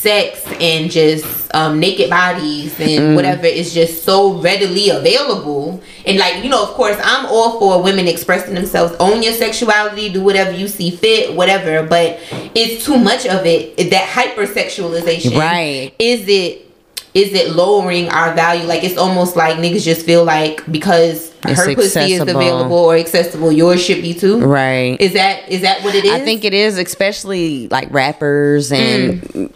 sex 0.00 0.42
and 0.60 0.90
just 0.90 1.54
um, 1.54 1.78
naked 1.78 2.08
bodies 2.08 2.78
and 2.80 3.14
whatever 3.14 3.44
is 3.44 3.74
just 3.74 4.02
so 4.02 4.40
readily 4.40 4.88
available. 4.88 5.82
And 6.06 6.16
like 6.16 6.42
you 6.42 6.48
know 6.48 6.62
of 6.62 6.70
course 6.70 6.96
i'm 7.02 7.26
all 7.26 7.58
for 7.60 7.82
women 7.82 8.08
expressing 8.08 8.54
themselves 8.54 8.94
own 8.98 9.22
your 9.22 9.34
sexuality 9.34 10.08
do 10.08 10.22
whatever 10.22 10.52
you 10.52 10.68
see 10.68 10.90
fit 10.90 11.36
whatever. 11.36 11.86
But 11.86 12.18
it's 12.54 12.84
too 12.84 12.98
much 12.98 13.26
of 13.26 13.44
it 13.44 13.76
that 13.90 14.08
hypersexualization. 14.08 15.38
Right. 15.38 15.92
is 15.98 16.26
it 16.26 16.66
is 17.12 17.32
it 17.32 17.54
lowering 17.54 18.08
our 18.08 18.34
value? 18.34 18.66
Like 18.66 18.84
it's 18.84 18.96
almost 18.96 19.36
like 19.36 19.58
niggas 19.58 19.82
just 19.82 20.06
feel 20.06 20.24
like 20.24 20.64
because 20.70 21.34
It's 21.44 21.60
her 21.60 21.74
pussy 21.74 22.12
is 22.12 22.20
available 22.20 22.76
or 22.76 22.96
accessible 22.96 23.52
yours 23.52 23.84
should 23.84 24.00
be 24.00 24.14
too. 24.14 24.40
Right. 24.40 24.98
is 24.98 25.12
that 25.12 25.48
is 25.48 25.60
that 25.62 25.82
what 25.82 25.94
it 25.94 26.06
is 26.06 26.12
I 26.12 26.20
think 26.20 26.44
it 26.44 26.54
is, 26.54 26.78
especially 26.78 27.68
like 27.68 27.92
rappers 27.92 28.72
and 28.72 29.52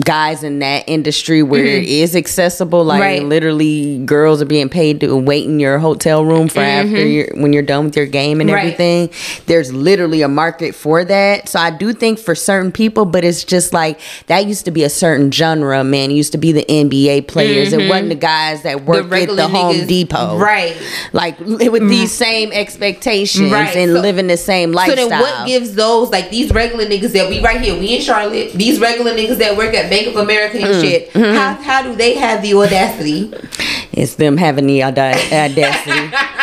guys 0.00 0.42
in 0.42 0.58
that 0.58 0.84
industry 0.88 1.42
where 1.42 1.64
it 1.64 1.84
mm-hmm. 1.84 2.02
is 2.02 2.16
accessible. 2.16 2.84
Like 2.84 3.00
Right. 3.00 3.22
literally, 3.22 3.98
girls 4.04 4.42
are 4.42 4.46
being 4.46 4.68
paid 4.68 5.00
to 5.00 5.16
wait 5.16 5.46
in 5.46 5.60
your 5.60 5.78
hotel 5.78 6.24
room 6.24 6.48
for 6.48 6.60
mm-hmm. 6.60 6.86
after 6.94 7.06
you 7.06 7.30
when 7.34 7.52
you're 7.52 7.62
done 7.62 7.84
with 7.84 7.96
your 7.96 8.06
game 8.06 8.40
and 8.40 8.50
Right. 8.50 8.58
everything. 8.58 9.10
There's 9.46 9.72
literally 9.72 10.22
a 10.22 10.28
market 10.28 10.74
for 10.74 11.04
that. 11.04 11.48
So 11.48 11.60
I 11.60 11.70
do 11.70 11.92
think 11.92 12.18
for 12.18 12.34
certain 12.34 12.72
people, 12.72 13.04
but 13.04 13.24
it's 13.24 13.44
just 13.44 13.72
like 13.72 14.00
that 14.26 14.46
used 14.46 14.64
to 14.64 14.72
be 14.72 14.82
a 14.82 14.90
certain 14.90 15.30
genre. 15.30 15.84
Man, 15.84 16.10
it 16.10 16.14
used 16.14 16.32
to 16.32 16.38
be 16.38 16.50
the 16.52 16.64
NBA 16.68 17.22
players. 17.22 17.72
It 17.72 17.88
wasn't 17.88 17.90
mm-hmm. 17.90 18.08
the 18.08 18.14
guys 18.16 18.62
that 18.62 18.84
work 18.84 19.12
at 19.12 19.28
the 19.28 19.48
Home 19.48 19.76
niggas. 19.76 19.88
Depot, 19.88 20.38
Right. 20.38 20.76
Like 21.12 21.38
with 21.38 21.88
these 21.88 22.10
same 22.10 22.50
expectations 22.52 23.52
Right. 23.52 23.76
and 23.76 23.92
So- 23.92 24.00
living 24.00 24.26
the 24.26 24.36
same 24.36 24.72
lifestyle. 24.72 25.04
So 25.04 25.08
then, 25.10 25.20
what 25.20 25.46
gives 25.46 25.74
those 25.74 26.10
like 26.10 26.30
these 26.30 26.52
regular 26.52 26.86
niggas 26.86 27.12
that 27.12 27.28
we 27.28 27.40
right 27.40 27.60
here, 27.60 27.78
we 27.78 27.96
in 27.96 28.02
Charlotte, 28.02 28.52
these 28.54 28.80
regular 28.80 29.12
niggas 29.12 29.38
that 29.38 29.51
work 29.56 29.74
at 29.74 29.90
Bank 29.90 30.08
of 30.08 30.16
America 30.16 30.58
and 30.58 30.80
shit, 30.84 31.10
how 31.12 31.54
how 31.54 31.82
do 31.82 31.94
they 31.94 32.14
have 32.14 32.42
the 32.42 32.54
audacity? 32.54 33.32
It's 33.92 34.14
them 34.14 34.36
having 34.36 34.66
the 34.66 34.82
audacity. 34.84 35.30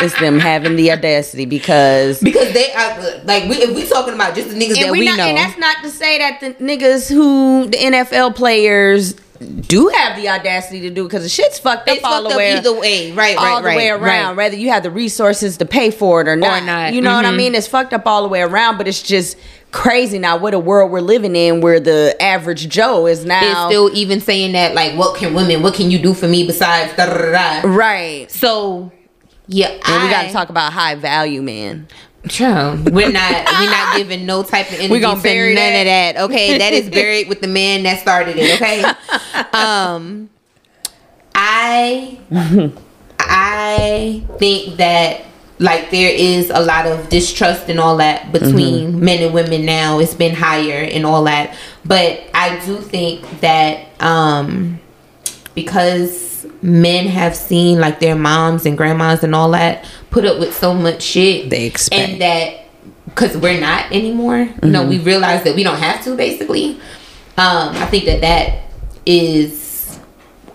it's 0.04 0.18
them 0.20 0.38
having 0.38 0.76
the 0.76 0.92
audacity 0.92 1.46
because. 1.46 2.20
Because 2.20 2.52
they 2.52 2.72
are 2.72 3.20
like 3.24 3.44
we 3.48 3.56
if 3.56 3.74
we 3.74 3.86
talking 3.86 4.14
about 4.14 4.34
just 4.34 4.50
the 4.50 4.54
niggas 4.54 4.76
that 4.80 4.92
we, 4.92 5.00
we 5.00 5.04
not, 5.06 5.18
know. 5.18 5.24
and 5.24 5.36
that's 5.36 5.58
not 5.58 5.76
to 5.82 5.90
say 5.90 6.18
that 6.18 6.40
the 6.40 6.54
niggas 6.64 7.08
who 7.12 7.66
the 7.66 7.76
NFL 7.76 8.36
players 8.36 9.14
do 9.40 9.88
have 9.88 10.16
the 10.20 10.28
audacity 10.28 10.80
to 10.82 10.90
do 10.90 11.04
because 11.04 11.22
the 11.22 11.28
shit's 11.28 11.58
fucked 11.58 11.88
up 11.88 11.96
it's 11.96 12.04
all 12.04 12.22
fucked 12.22 12.28
the 12.28 12.34
up 12.34 12.36
way 12.36 12.52
either 12.58 12.78
way, 12.78 13.12
right? 13.12 13.36
all 13.38 13.44
right, 13.44 13.62
the 13.62 13.66
right, 13.68 13.76
way 13.76 13.88
around. 13.88 14.36
right. 14.36 14.44
Whether 14.44 14.56
you 14.56 14.68
have 14.70 14.82
the 14.82 14.90
resources 14.90 15.56
to 15.56 15.64
pay 15.64 15.90
for 15.90 16.20
it 16.20 16.28
or 16.28 16.36
not, 16.36 16.64
not. 16.64 16.92
you 16.92 17.00
know 17.00 17.14
what 17.14 17.24
I 17.24 17.30
Mhm. 17.32 17.36
mean? 17.36 17.54
It's 17.54 17.66
fucked 17.66 17.94
up 17.94 18.06
all 18.06 18.22
the 18.22 18.28
way 18.28 18.42
around. 18.42 18.76
But 18.76 18.86
it's 18.86 19.00
just 19.02 19.38
crazy 19.72 20.18
now. 20.18 20.36
What 20.36 20.54
a 20.54 20.58
world 20.58 20.90
we're 20.90 21.00
living 21.00 21.34
in, 21.36 21.60
where 21.60 21.80
the 21.80 22.16
average 22.20 22.68
Joe 22.68 23.06
is 23.06 23.24
now 23.24 23.40
It's 23.42 23.72
still 23.72 23.90
even 23.96 24.20
saying 24.20 24.52
that 24.52 24.74
like, 24.74 24.96
what 24.98 25.16
can 25.16 25.34
women? 25.34 25.62
What 25.62 25.74
can 25.74 25.90
you 25.90 25.98
do 25.98 26.14
for 26.14 26.26
me 26.28 26.46
besides 26.46 26.94
da 26.96 27.06
da 27.06 27.62
da? 27.62 27.68
right. 27.68 28.30
So 28.30 28.92
yeah, 29.46 29.68
And 29.68 30.02
we 30.04 30.10
gotta 30.10 30.32
talk 30.32 30.48
about 30.48 30.72
high 30.72 30.94
value, 30.94 31.42
man. 31.42 31.88
True. 32.28 32.46
we're 32.92 33.10
not 33.10 33.32
we're 33.32 33.70
not 33.70 33.96
giving 33.96 34.26
no 34.26 34.42
type 34.42 34.68
of 34.68 34.74
energy 34.74 34.90
we're 34.90 35.00
gonna 35.00 35.22
bury 35.22 35.54
none 35.54 35.72
that. 35.72 35.80
of 35.80 35.86
that. 35.86 36.22
Okay, 36.24 36.58
that 36.58 36.72
is 36.74 36.90
buried 36.90 37.28
with 37.28 37.40
the 37.40 37.48
man 37.48 37.82
that 37.84 37.98
started 38.00 38.36
it. 38.38 38.60
Okay, 38.60 38.82
um, 39.58 40.28
I 41.34 42.18
I 43.18 44.22
think 44.38 44.76
that 44.76 45.22
like 45.60 45.90
there 45.90 46.10
is 46.10 46.48
a 46.50 46.58
lot 46.60 46.86
of 46.86 47.08
distrust 47.10 47.68
and 47.68 47.78
all 47.78 47.98
that 47.98 48.32
between 48.32 48.98
men 48.98 49.22
and 49.22 49.32
women 49.34 49.64
now. 49.66 49.98
It's 50.00 50.14
been 50.14 50.34
higher 50.34 50.82
and 50.82 51.04
all 51.06 51.22
that, 51.24 51.54
but 51.84 52.22
I 52.34 52.58
do 52.64 52.78
think 52.78 53.24
that 53.40 53.86
um 54.02 54.80
because 55.54 56.46
men 56.62 57.06
have 57.06 57.36
seen 57.36 57.78
like 57.78 58.00
their 58.00 58.16
moms 58.16 58.64
and 58.66 58.76
grandmas 58.76 59.22
and 59.22 59.34
all 59.34 59.50
that 59.52 59.84
put 60.10 60.24
up 60.24 60.38
with 60.38 60.56
so 60.56 60.72
much 60.74 61.02
shit 61.02 61.50
They 61.50 61.66
expect. 61.66 62.00
and 62.10 62.20
that 62.20 62.64
because 63.06 63.36
we're 63.36 63.60
not 63.60 63.92
anymore. 63.92 64.48
You 64.62 64.70
know 64.70 64.86
we 64.86 64.98
realize 64.98 65.44
that 65.44 65.54
we 65.54 65.62
don't 65.62 65.78
have 65.78 66.02
to 66.04 66.16
basically. 66.16 66.80
Um 67.36 67.68
i 67.76 67.86
think 67.86 68.04
that 68.06 68.20
that 68.22 68.62
is 69.06 69.60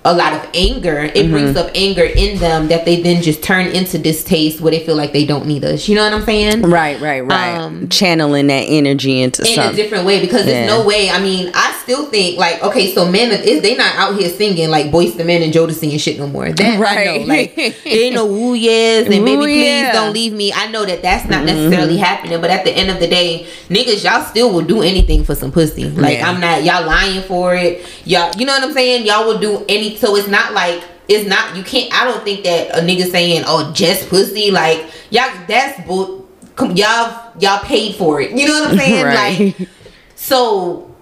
a 0.05 0.13
lot 0.13 0.33
of 0.33 0.47
anger 0.53 1.09
it 1.15 1.29
brings 1.31 1.57
up 1.57 1.69
anger 1.75 2.03
in 2.03 2.37
them 2.39 2.67
that 2.67 2.85
they 2.85 3.01
then 3.01 3.21
just 3.21 3.41
turn 3.43 3.65
into 3.67 3.97
distaste 3.97 4.61
where 4.61 4.71
they 4.71 4.79
feel 4.85 4.95
like 4.95 5.11
they 5.13 5.25
don't 5.25 5.45
need 5.47 5.65
us 5.65 5.89
you 5.89 5.95
know 5.95 6.03
what 6.03 6.13
i'm 6.13 6.23
saying 6.23 6.61
Right, 6.61 6.99
right, 7.01 7.21
right. 7.21 7.57
Um, 7.57 7.89
Channeling 7.89 8.47
that 8.47 8.65
energy 8.67 9.21
into 9.21 9.41
in 9.51 9.59
a 9.59 9.73
different 9.73 10.05
way 10.05 10.21
because 10.21 10.45
there's 10.45 10.67
no 10.67 10.85
way. 10.85 11.09
I 11.09 11.19
mean, 11.21 11.51
I 11.53 11.71
still 11.83 12.05
think 12.07 12.37
like 12.37 12.61
okay, 12.63 12.93
so 12.93 13.09
men 13.09 13.31
is 13.31 13.61
they 13.61 13.75
not 13.75 13.95
out 13.95 14.15
here 14.17 14.29
singing 14.29 14.69
like 14.69 14.87
Boyz 14.87 15.17
II 15.17 15.25
Men 15.25 15.41
and 15.41 15.53
Jodeci 15.53 15.91
and 15.91 15.99
shit 16.01 16.17
no 16.17 16.27
more. 16.27 16.51
That 16.51 16.75
I 16.75 16.79
Right. 16.79 17.21
know, 17.21 17.27
like 17.27 17.57
ain't 17.85 18.15
no 18.15 18.25
woo 18.35 18.53
yes 18.53 19.05
and 19.07 19.25
baby 19.25 19.35
please 19.37 19.65
yeah. 19.65 19.91
don't 19.93 20.13
leave 20.13 20.33
me. 20.33 20.51
I 20.53 20.69
know 20.71 20.85
that 20.85 21.01
that's 21.01 21.27
not 21.29 21.45
necessarily 21.45 21.97
happening, 21.97 22.39
but 22.41 22.49
at 22.49 22.63
the 22.65 22.71
end 22.71 22.89
of 22.91 22.99
the 22.99 23.07
day, 23.07 23.47
niggas 23.69 24.03
y'all 24.03 24.23
still 24.25 24.51
will 24.53 24.61
do 24.65 24.81
anything 24.81 25.23
for 25.23 25.35
some 25.35 25.51
pussy. 25.51 25.89
Like 25.89 26.17
Yeah. 26.19 26.29
I'm 26.29 26.39
not 26.39 26.63
y'all 26.63 26.85
lying 26.85 27.21
for 27.23 27.55
it. 27.55 27.85
Y'all, 28.05 28.31
you 28.37 28.45
know 28.45 28.53
what 28.53 28.63
I'm 28.63 28.73
saying? 28.73 29.05
Y'all 29.05 29.25
will 29.25 29.39
do 29.39 29.65
So 29.97 30.15
it's 30.15 30.27
not 30.27 30.53
like. 30.53 30.83
It's 31.07 31.29
not 31.29 31.55
you 31.55 31.61
can't 31.61 31.93
I 31.93 32.03
don't 32.03 32.23
think 32.23 32.43
that 32.45 32.75
a 32.75 32.81
nigga 32.81 33.03
saying 33.11 33.43
oh 33.45 33.71
just 33.73 34.09
pussy 34.09 34.49
like 34.49 34.89
y'all 35.11 35.29
that's 35.47 35.79
bull 35.85 36.27
y'all 36.73 37.31
y'all 37.39 37.59
paid 37.59 37.93
for 37.93 38.19
it 38.19 38.31
you 38.31 38.47
know 38.47 38.61
what 38.61 38.71
I'm 38.71 38.77
saying 38.79 39.05
Right. 39.15 39.59
like 39.59 39.69
so 40.15 40.95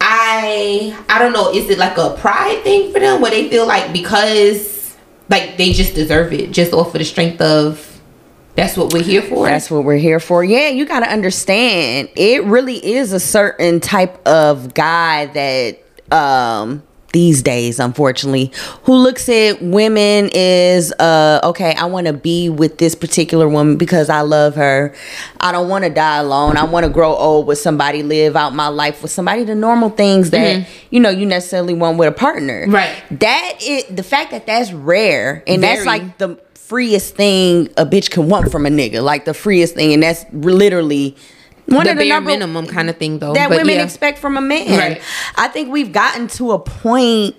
I 0.00 0.96
I 1.08 1.18
don't 1.18 1.32
know, 1.32 1.50
is 1.52 1.68
it 1.70 1.78
like 1.78 1.96
a 1.96 2.10
pride 2.10 2.62
thing 2.62 2.92
for 2.92 3.00
them 3.00 3.20
where 3.20 3.30
they 3.30 3.48
feel 3.48 3.66
like 3.66 3.92
because 3.92 4.96
like 5.30 5.56
they 5.56 5.72
just 5.72 5.94
deserve 5.94 6.32
it 6.32 6.52
just 6.52 6.72
off 6.72 6.88
of 6.88 6.98
the 6.98 7.04
strength 7.04 7.40
of 7.40 8.00
That's 8.54 8.76
what 8.76 8.92
we're 8.92 9.02
here 9.02 9.22
for. 9.22 9.46
That's 9.46 9.70
what 9.70 9.82
we're 9.84 9.96
here 9.96 10.20
for. 10.20 10.44
Yeah, 10.44 10.68
you 10.68 10.84
got 10.84 11.00
to 11.00 11.10
understand. 11.10 12.10
It 12.14 12.44
really 12.44 12.76
is 12.76 13.12
a 13.12 13.18
certain 13.18 13.80
type 13.80 14.24
of 14.28 14.74
guy 14.74 15.26
that 15.26 15.78
um 16.16 16.82
these 17.14 17.42
days 17.42 17.78
unfortunately 17.78 18.50
who 18.82 18.92
looks 18.92 19.28
at 19.28 19.62
women 19.62 20.28
is 20.34 20.92
uh 20.98 21.40
okay 21.44 21.72
I 21.78 21.84
want 21.86 22.08
to 22.08 22.12
be 22.12 22.48
with 22.48 22.78
this 22.78 22.96
particular 22.96 23.48
woman 23.48 23.76
because 23.76 24.10
I 24.10 24.22
love 24.22 24.56
her. 24.56 24.92
I 25.40 25.52
don't 25.52 25.68
want 25.68 25.84
to 25.84 25.90
die 25.90 26.16
alone. 26.18 26.56
I 26.56 26.64
want 26.64 26.84
to 26.84 26.90
grow 26.90 27.14
old 27.14 27.46
with 27.46 27.58
somebody, 27.58 28.02
live 28.02 28.34
out 28.34 28.52
my 28.54 28.66
life 28.68 29.00
with 29.00 29.12
somebody 29.12 29.44
the 29.44 29.54
normal 29.54 29.90
things 29.90 30.30
that 30.30 30.56
Mhm. 30.56 30.66
you 30.90 30.98
know 31.00 31.10
you 31.10 31.24
necessarily 31.24 31.72
want 31.74 31.98
with 31.98 32.08
a 32.08 32.12
partner. 32.12 32.66
Right. 32.68 32.92
That 33.20 33.52
is 33.62 33.84
the 33.90 34.02
fact 34.02 34.32
that 34.32 34.44
that's 34.46 34.72
rare 34.72 35.42
and 35.46 35.62
that's 35.62 35.86
like 35.86 36.18
the 36.18 36.36
freest 36.54 37.14
thing 37.14 37.68
a 37.76 37.86
bitch 37.86 38.10
can 38.10 38.28
want 38.28 38.50
from 38.50 38.66
a 38.66 38.70
nigga. 38.70 39.02
Like 39.02 39.24
the 39.24 39.34
freest 39.34 39.74
thing 39.76 39.92
and 39.94 40.02
that's 40.02 40.24
literally 40.32 41.14
one 41.66 41.84
the 41.84 41.92
of 41.92 41.96
the 41.98 42.02
bare 42.04 42.08
number 42.08 42.30
minimum 42.30 42.66
kind 42.66 42.88
of 42.90 42.96
thing, 42.98 43.18
though. 43.18 43.32
that 43.34 43.48
But 43.48 43.58
women 43.58 43.76
yeah. 43.76 43.84
expect 43.84 44.18
from 44.18 44.36
a 44.36 44.40
man. 44.40 44.78
Right. 44.78 45.02
I 45.36 45.48
think 45.48 45.70
we've 45.72 45.92
gotten 45.92 46.28
to 46.28 46.52
a 46.52 46.58
point 46.58 47.36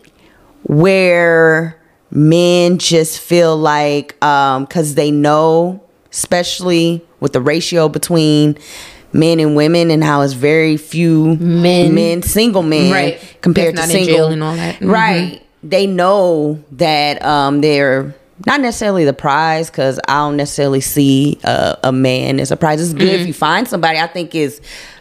where 0.64 1.80
men 2.12 2.78
just 2.78 3.20
feel 3.20 3.56
like 3.58 4.22
um 4.24 4.66
cuz 4.68 4.96
they 4.96 5.12
know 5.12 5.82
especially 6.12 7.06
with 7.20 7.34
the 7.34 7.42
ratio 7.42 7.90
between 7.90 8.58
men 9.12 9.40
and 9.40 9.56
women 9.56 9.92
and 9.92 10.04
how 10.04 10.22
it's 10.22 10.34
very 10.34 10.78
few 10.78 11.36
Men. 11.36 11.94
men 11.94 12.22
single 12.24 12.64
men 12.64 12.92
Right. 12.92 13.20
compared 13.42 13.76
That's 13.76 13.88
to 13.92 13.94
single 14.06 14.28
and 14.28 14.44
all 14.44 14.56
that. 14.56 14.80
Mhm. 14.80 14.92
right 14.92 15.42
they 15.64 15.88
know 15.88 16.60
that 16.74 17.24
um 17.26 17.62
they're 17.62 18.14
not 18.46 18.60
necessarily 18.62 19.06
the 19.06 19.14
prize 19.14 19.70
because 19.70 20.00
I 20.08 20.16
don't 20.16 20.36
necessarily 20.38 20.82
see 20.82 21.40
a, 21.44 21.78
a 21.86 21.92
man 21.92 22.40
as 22.40 22.52
a 22.52 22.58
prize. 22.58 22.82
It's 22.82 22.94
good 22.94 23.22
if 23.22 23.28
you 23.28 23.34
find 23.34 23.68
somebody 23.68 23.98
I 24.00 24.08
think 24.08 24.36
is 24.36 24.60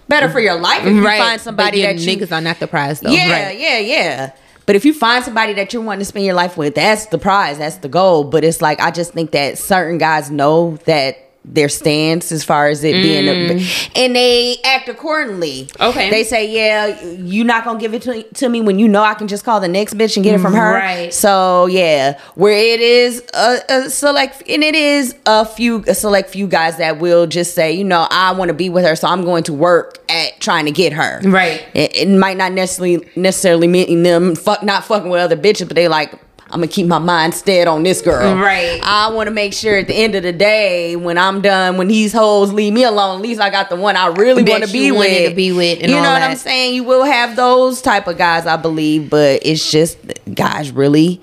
better 0.09 0.28
for 0.28 0.39
your 0.41 0.55
life 0.61 0.80
if 0.80 0.87
you 0.87 0.91
Mm-hmm. 0.97 1.05
right. 1.07 1.18
find 1.20 1.41
somebody 1.41 1.82
that 1.82 1.99
you 1.99 2.16
niggas 2.16 2.30
are 2.30 2.41
not 2.41 2.61
the 2.61 2.66
prize 2.66 3.01
though. 3.01 3.11
yeah, 3.11 3.47
right. 3.47 3.59
yeah, 3.59 3.78
yeah. 3.78 4.32
But 4.66 4.76
if 4.76 4.85
you 4.85 4.95
find 4.95 5.22
somebody 5.24 5.53
that 5.55 5.72
you're 5.72 5.82
wanting 5.82 5.99
to 6.01 6.05
spend 6.07 6.24
your 6.24 6.35
life 6.35 6.57
with, 6.57 6.74
that's 6.74 7.07
the 7.07 7.18
prize, 7.18 7.59
that's 7.59 7.76
the 7.78 7.89
goal. 7.89 8.24
But 8.24 8.45
it's 8.45 8.62
like 8.62 8.80
I 8.80 8.91
just 8.91 9.12
think 9.12 9.32
that 9.32 9.59
certain 9.59 9.99
guys 9.99 10.30
know 10.30 10.76
that 10.87 11.18
their 11.45 11.69
stance 11.69 12.33
as 12.33 12.43
far 12.43 12.69
as 12.69 12.83
it 12.83 12.93
being, 12.93 13.29
a, 13.29 13.63
and 13.95 14.17
they 14.17 14.57
act 14.65 14.89
accordingly. 14.89 15.67
Mm. 15.67 15.91
Okay. 15.91 16.11
they 16.11 16.25
say, 16.25 16.51
"Yeah, 16.51 17.01
you're 17.03 17.45
not 17.45 17.65
gonna 17.65 17.79
give 17.79 17.95
it 17.95 18.03
to, 18.03 18.23
to 18.23 18.49
me 18.49 18.61
when 18.61 18.79
you 18.79 18.89
know 18.89 19.03
I 19.03 19.15
can 19.15 19.29
just 19.29 19.45
call 19.45 19.61
the 19.61 19.69
next 19.69 19.95
bitch 19.95 20.17
and 20.17 20.25
get 20.25 20.35
it 20.35 20.41
from 20.41 20.55
her." 20.55 20.75
Right. 20.75 21.13
So 21.13 21.67
yeah, 21.67 22.19
where 22.35 22.57
it 22.57 22.81
is 22.81 23.23
a, 23.35 23.61
a 23.69 23.91
select, 23.91 24.43
and 24.49 24.65
it 24.65 24.75
is 24.75 25.15
a 25.27 25.45
few, 25.45 25.85
a 25.87 25.95
select 25.95 26.31
few 26.31 26.47
guys 26.47 26.79
that 26.79 26.99
will 26.99 27.27
just 27.27 27.55
say, 27.55 27.73
you 27.73 27.85
know, 27.85 28.07
I 28.11 28.33
want 28.33 28.49
to 28.49 28.55
be 28.55 28.69
with 28.71 28.85
her, 28.85 28.97
so 28.97 29.09
I'm 29.09 29.25
going 29.25 29.45
to 29.45 29.53
work 29.53 29.99
at 30.09 30.41
trying 30.41 30.65
to 30.65 30.73
get 30.73 30.93
her. 30.93 31.21
Right. 31.25 31.65
It, 31.75 31.95
it 31.97 32.09
might 32.09 32.37
not 32.37 32.53
necessarily 32.53 33.07
necessarily 33.17 33.69
mean 33.69 34.03
them 34.03 34.35
fuck 34.35 34.63
not 34.63 34.85
fucking 34.85 35.11
with 35.11 35.21
other 35.21 35.37
bitches, 35.37 35.69
but 35.69 35.75
they 35.75 35.89
like 35.89 36.19
I'm 36.51 36.61
gonna 36.61 36.69
keep 36.69 36.87
my 36.87 36.99
mind 36.99 37.35
stead 37.35 37.67
on 37.67 37.83
this 37.83 38.01
girl. 38.03 38.37
Right. 38.37 38.81
I 38.83 39.11
want 39.11 39.27
to 39.29 39.31
make 39.31 39.53
sure 39.55 39.77
at 39.77 39.89
the 39.89 39.95
end 39.95 40.15
of 40.15 40.23
the 40.23 40.33
day, 40.33 40.95
when 40.95 41.19
I'm 41.19 41.41
done, 41.41 41.79
when 41.79 41.89
these 41.89 42.13
hoes 42.13 42.53
leave 42.53 42.73
me 42.73 42.85
alone, 42.85 43.17
at 43.17 43.23
least 43.23 43.41
I 43.41 43.51
got 43.51 43.71
the 43.71 43.77
one 43.77 43.97
I 43.97 44.09
really 44.09 44.45
want 44.45 44.65
to 44.65 44.73
be 44.73 44.93
with. 44.93 45.31
to 45.31 45.35
be 45.35 45.53
with 45.53 45.83
you 45.83 45.89
know 45.89 45.97
what 45.97 46.23
I'm 46.23 46.37
saying? 46.37 46.75
You 46.75 46.85
will 46.85 47.05
have 47.05 47.37
those 47.37 47.81
type 47.83 48.07
of 48.07 48.19
guys, 48.19 48.47
I 48.47 48.57
believe, 48.57 49.11
but 49.11 49.41
it's 49.45 49.71
just 49.71 49.99
guys 50.35 50.71
really 50.71 51.21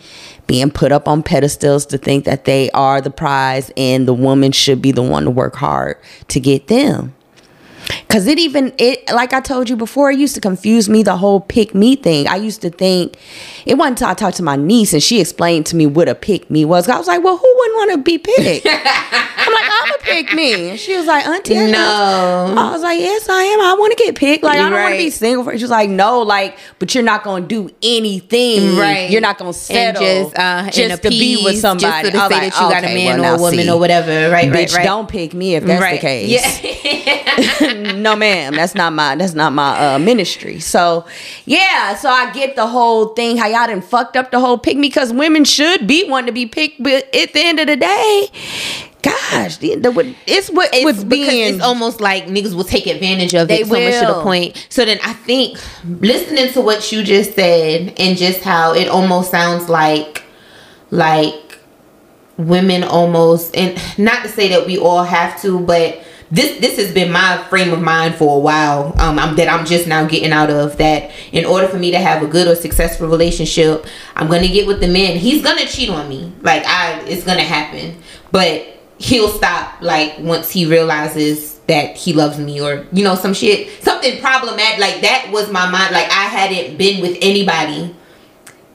being 0.47 0.71
put 0.71 0.91
up 0.91 1.07
on 1.07 1.23
pedestals 1.23 1.85
to 1.85 1.97
think 1.97 2.25
that 2.25 2.45
they 2.45 2.69
are 2.71 2.99
the 2.99 3.09
prize 3.09 3.71
and 3.77 4.07
the 4.07 4.13
woman 4.13 4.51
should 4.51 4.81
be 4.81 4.91
the 4.91 5.03
one 5.03 5.23
to 5.23 5.31
work 5.31 5.55
hard 5.55 5.97
to 6.27 6.39
get 6.39 6.67
them. 6.67 7.13
Cause 8.09 8.27
it 8.27 8.39
even 8.39 8.73
it 8.77 9.07
like 9.13 9.33
I 9.33 9.39
told 9.39 9.69
you 9.69 9.75
before, 9.75 10.11
it 10.11 10.19
used 10.19 10.35
to 10.35 10.41
confuse 10.41 10.89
me 10.89 11.03
the 11.03 11.17
whole 11.17 11.39
pick 11.39 11.73
me 11.73 11.95
thing. 11.95 12.27
I 12.27 12.35
used 12.35 12.61
to 12.61 12.69
think 12.69 13.17
it 13.65 13.75
wasn't 13.77 13.99
until 13.99 14.07
I 14.09 14.13
talked 14.13 14.37
to 14.37 14.43
my 14.43 14.55
niece 14.55 14.93
and 14.93 15.01
she 15.01 15.21
explained 15.21 15.65
to 15.67 15.75
me 15.75 15.85
what 15.85 16.09
a 16.09 16.15
pick 16.15 16.49
me 16.49 16.65
was. 16.65 16.89
I 16.89 16.97
was 16.97 17.07
like, 17.07 17.23
well, 17.23 17.37
who 17.37 17.55
wouldn't 17.57 17.75
want 17.75 17.91
to 17.93 17.97
be 17.99 18.17
picked? 18.17 18.65
I'm 18.67 19.53
like, 19.53 19.71
I'm 19.81 19.91
a 19.93 19.97
pick 20.01 20.33
me. 20.33 20.69
And 20.71 20.79
she 20.79 20.95
was 20.95 21.05
like, 21.05 21.25
Auntie, 21.25 21.55
No. 21.55 22.53
I 22.57 22.71
was 22.71 22.81
like, 22.81 22.99
yes, 22.99 23.27
I 23.29 23.43
am. 23.43 23.61
I 23.61 23.75
want 23.79 23.97
to 23.97 24.03
get 24.03 24.15
picked. 24.15 24.43
Like, 24.43 24.59
I 24.59 24.69
don't 24.69 24.79
want 24.79 24.93
to 24.93 24.97
be 24.97 25.09
single. 25.09 25.43
For, 25.43 25.57
she 25.57 25.63
was 25.63 25.71
like, 25.71 25.89
no, 25.89 26.21
like, 26.21 26.57
but 26.79 26.93
you're 26.93 27.03
not 27.03 27.23
gonna 27.23 27.45
do 27.45 27.69
anything. 27.81 28.77
Right. 28.77 29.09
You're 29.09 29.21
not 29.21 29.37
gonna 29.37 29.49
And 29.49 29.55
settle 29.55 30.01
just, 30.03 30.37
uh, 30.37 30.65
just 30.69 30.79
and 30.79 31.01
to 31.01 31.09
be 31.09 31.43
with 31.43 31.59
somebody. 31.59 32.09
Just 32.09 32.13
to 32.13 32.17
I 32.17 32.27
was 32.27 32.33
say 32.35 32.41
like, 32.41 32.53
that 32.53 32.61
you 32.61 32.69
got 32.69 32.83
a 32.83 32.93
man 32.93 33.21
well, 33.21 33.33
or 33.33 33.37
a 33.37 33.41
woman 33.41 33.59
see. 33.59 33.69
or 33.71 33.79
whatever. 33.79 34.31
Right, 34.31 34.51
right, 34.51 34.73
right. 34.73 34.85
don't 34.85 35.09
pick 35.09 35.33
me 35.33 35.55
if 35.55 35.63
that's 35.63 35.81
right. 35.81 35.99
the 35.99 36.07
case. 36.07 36.29
Yeah. 36.29 37.73
no 37.83 38.15
ma'am 38.15 38.53
that's 38.53 38.75
not 38.75 38.93
my 38.93 39.15
that's 39.15 39.33
not 39.33 39.53
my 39.53 39.95
uh, 39.95 39.99
ministry 39.99 40.59
so 40.59 41.05
yeah 41.45 41.95
so 41.95 42.09
i 42.09 42.31
get 42.31 42.55
the 42.55 42.67
whole 42.67 43.07
thing 43.09 43.37
how 43.37 43.47
y'all 43.47 43.67
done 43.67 43.81
fucked 43.81 44.15
up 44.15 44.31
the 44.31 44.39
whole 44.39 44.57
pick 44.57 44.77
me 44.77 44.87
because 44.87 45.13
women 45.13 45.43
should 45.43 45.87
be 45.87 46.09
wanting 46.09 46.27
to 46.27 46.31
be 46.31 46.45
picked 46.45 46.81
but 46.81 47.03
at 47.15 47.33
the 47.33 47.39
end 47.39 47.59
of 47.59 47.67
the 47.67 47.75
day 47.75 48.29
gosh 49.01 49.57
the, 49.57 49.75
the, 49.75 50.15
it's 50.27 50.49
what 50.49 50.69
it's 50.73 50.85
with 50.85 51.09
being 51.09 51.55
it's 51.55 51.63
almost 51.63 52.01
like 52.01 52.25
niggas 52.25 52.53
will 52.53 52.63
take 52.63 52.87
advantage 52.87 53.33
of 53.33 53.47
They 53.47 53.61
it 53.61 53.67
so 53.67 53.73
much 53.73 53.99
to 53.99 54.13
the 54.13 54.23
point. 54.23 54.67
So 54.69 54.85
then 54.85 54.99
I 55.03 55.13
think 55.13 55.59
listening 55.83 56.51
to 56.53 56.61
what 56.61 56.91
you 56.91 57.03
just 57.03 57.35
said 57.35 57.93
and 57.97 58.17
just 58.17 58.41
how 58.41 58.73
it 58.73 58.87
almost 58.87 59.31
sounds 59.31 59.69
like 59.69 60.23
like 60.91 61.59
women 62.37 62.83
almost 62.83 63.55
and 63.55 63.79
not 63.97 64.23
to 64.23 64.29
say 64.29 64.49
that 64.49 64.65
we 64.65 64.77
all 64.77 65.03
have 65.03 65.41
to, 65.41 65.59
but 65.59 66.03
this 66.31 66.59
this 66.61 66.77
has 66.77 66.93
been 66.93 67.11
my 67.11 67.37
frame 67.49 67.73
of 67.73 67.81
mind 67.81 68.15
for 68.15 68.37
a 68.37 68.39
while. 68.39 68.93
Um, 68.99 69.19
I'm, 69.19 69.35
that 69.35 69.49
I'm 69.49 69.65
just 69.65 69.85
now 69.85 70.07
getting 70.07 70.31
out 70.31 70.49
of 70.49 70.77
that. 70.77 71.11
In 71.31 71.45
order 71.45 71.67
for 71.67 71.77
me 71.77 71.91
to 71.91 71.99
have 71.99 72.23
a 72.23 72.27
good 72.27 72.47
or 72.47 72.55
successful 72.55 73.07
relationship, 73.07 73.85
I'm 74.15 74.29
gonna 74.29 74.47
get 74.47 74.65
with 74.65 74.79
the 74.79 74.87
man. 74.87 75.17
He's 75.17 75.43
gonna 75.43 75.65
cheat 75.67 75.89
on 75.89 76.07
me. 76.07 76.31
Like 76.41 76.63
I, 76.65 77.01
it's 77.01 77.25
gonna 77.25 77.43
happen. 77.43 78.01
But 78.31 78.65
he'll 78.97 79.29
stop. 79.29 79.81
Like 79.81 80.19
once 80.19 80.49
he 80.49 80.65
realizes 80.65 81.59
that 81.67 81.97
he 81.97 82.13
loves 82.13 82.39
me, 82.39 82.61
or 82.61 82.87
you 82.93 83.03
know, 83.03 83.15
some 83.15 83.33
shit, 83.33 83.83
something 83.83 84.21
problematic. 84.21 84.79
Like 84.79 85.01
that 85.01 85.29
was 85.31 85.51
my 85.51 85.69
mind. 85.69 85.93
Like 85.93 86.07
I 86.07 86.25
hadn't 86.25 86.77
been 86.77 87.01
with 87.01 87.17
anybody 87.21 87.93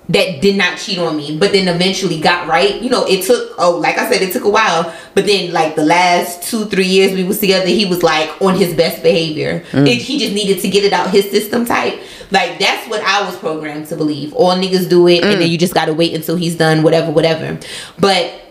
that 0.09 0.41
did 0.41 0.57
not 0.57 0.79
cheat 0.79 0.99
on 0.99 1.17
me, 1.17 1.37
but 1.37 1.53
then 1.53 1.67
eventually 1.67 2.21
got 2.21 2.47
right. 2.47 2.81
You 2.81 2.91
know, 2.91 3.05
it 3.07 3.25
took 3.25 3.55
oh, 3.59 3.79
like 3.79 3.99
I 3.99 4.11
said, 4.11 4.23
it 4.23 4.33
took 4.33 4.45
a 4.45 4.51
while. 4.51 4.95
But 5.15 5.27
then 5.27 5.53
like 5.53 5.75
the 5.75 5.85
last 5.85 6.49
two, 6.49 6.67
three 6.67 6.87
years 6.87 7.13
we 7.13 7.25
was 7.25 7.41
together, 7.41 7.67
he 7.67 7.87
was 7.87 8.03
like 8.03 8.31
on 8.41 8.57
his 8.57 8.75
best 8.75 9.03
behavior. 9.03 9.65
Mm. 9.73 9.89
It, 9.89 9.97
he 9.97 10.19
just 10.19 10.35
needed 10.35 10.61
to 10.63 10.69
get 10.69 10.85
it 10.85 10.93
out 10.93 11.11
his 11.11 11.31
system 11.31 11.65
type. 11.65 12.01
Like 12.31 12.59
that's 12.59 12.89
what 12.89 13.03
I 13.03 13.25
was 13.25 13.37
programmed 13.37 13.89
to 13.89 13.97
believe. 13.97 14.33
All 14.35 14.55
niggas 14.55 14.89
do 14.89 15.09
it, 15.09 15.25
and 15.25 15.41
then 15.41 15.51
you 15.51 15.59
just 15.59 15.75
gotta 15.75 15.93
wait 15.93 16.15
until 16.15 16.37
he's 16.37 16.57
done, 16.57 16.83
whatever, 16.83 17.11
whatever. 17.11 17.59
But 17.99 18.43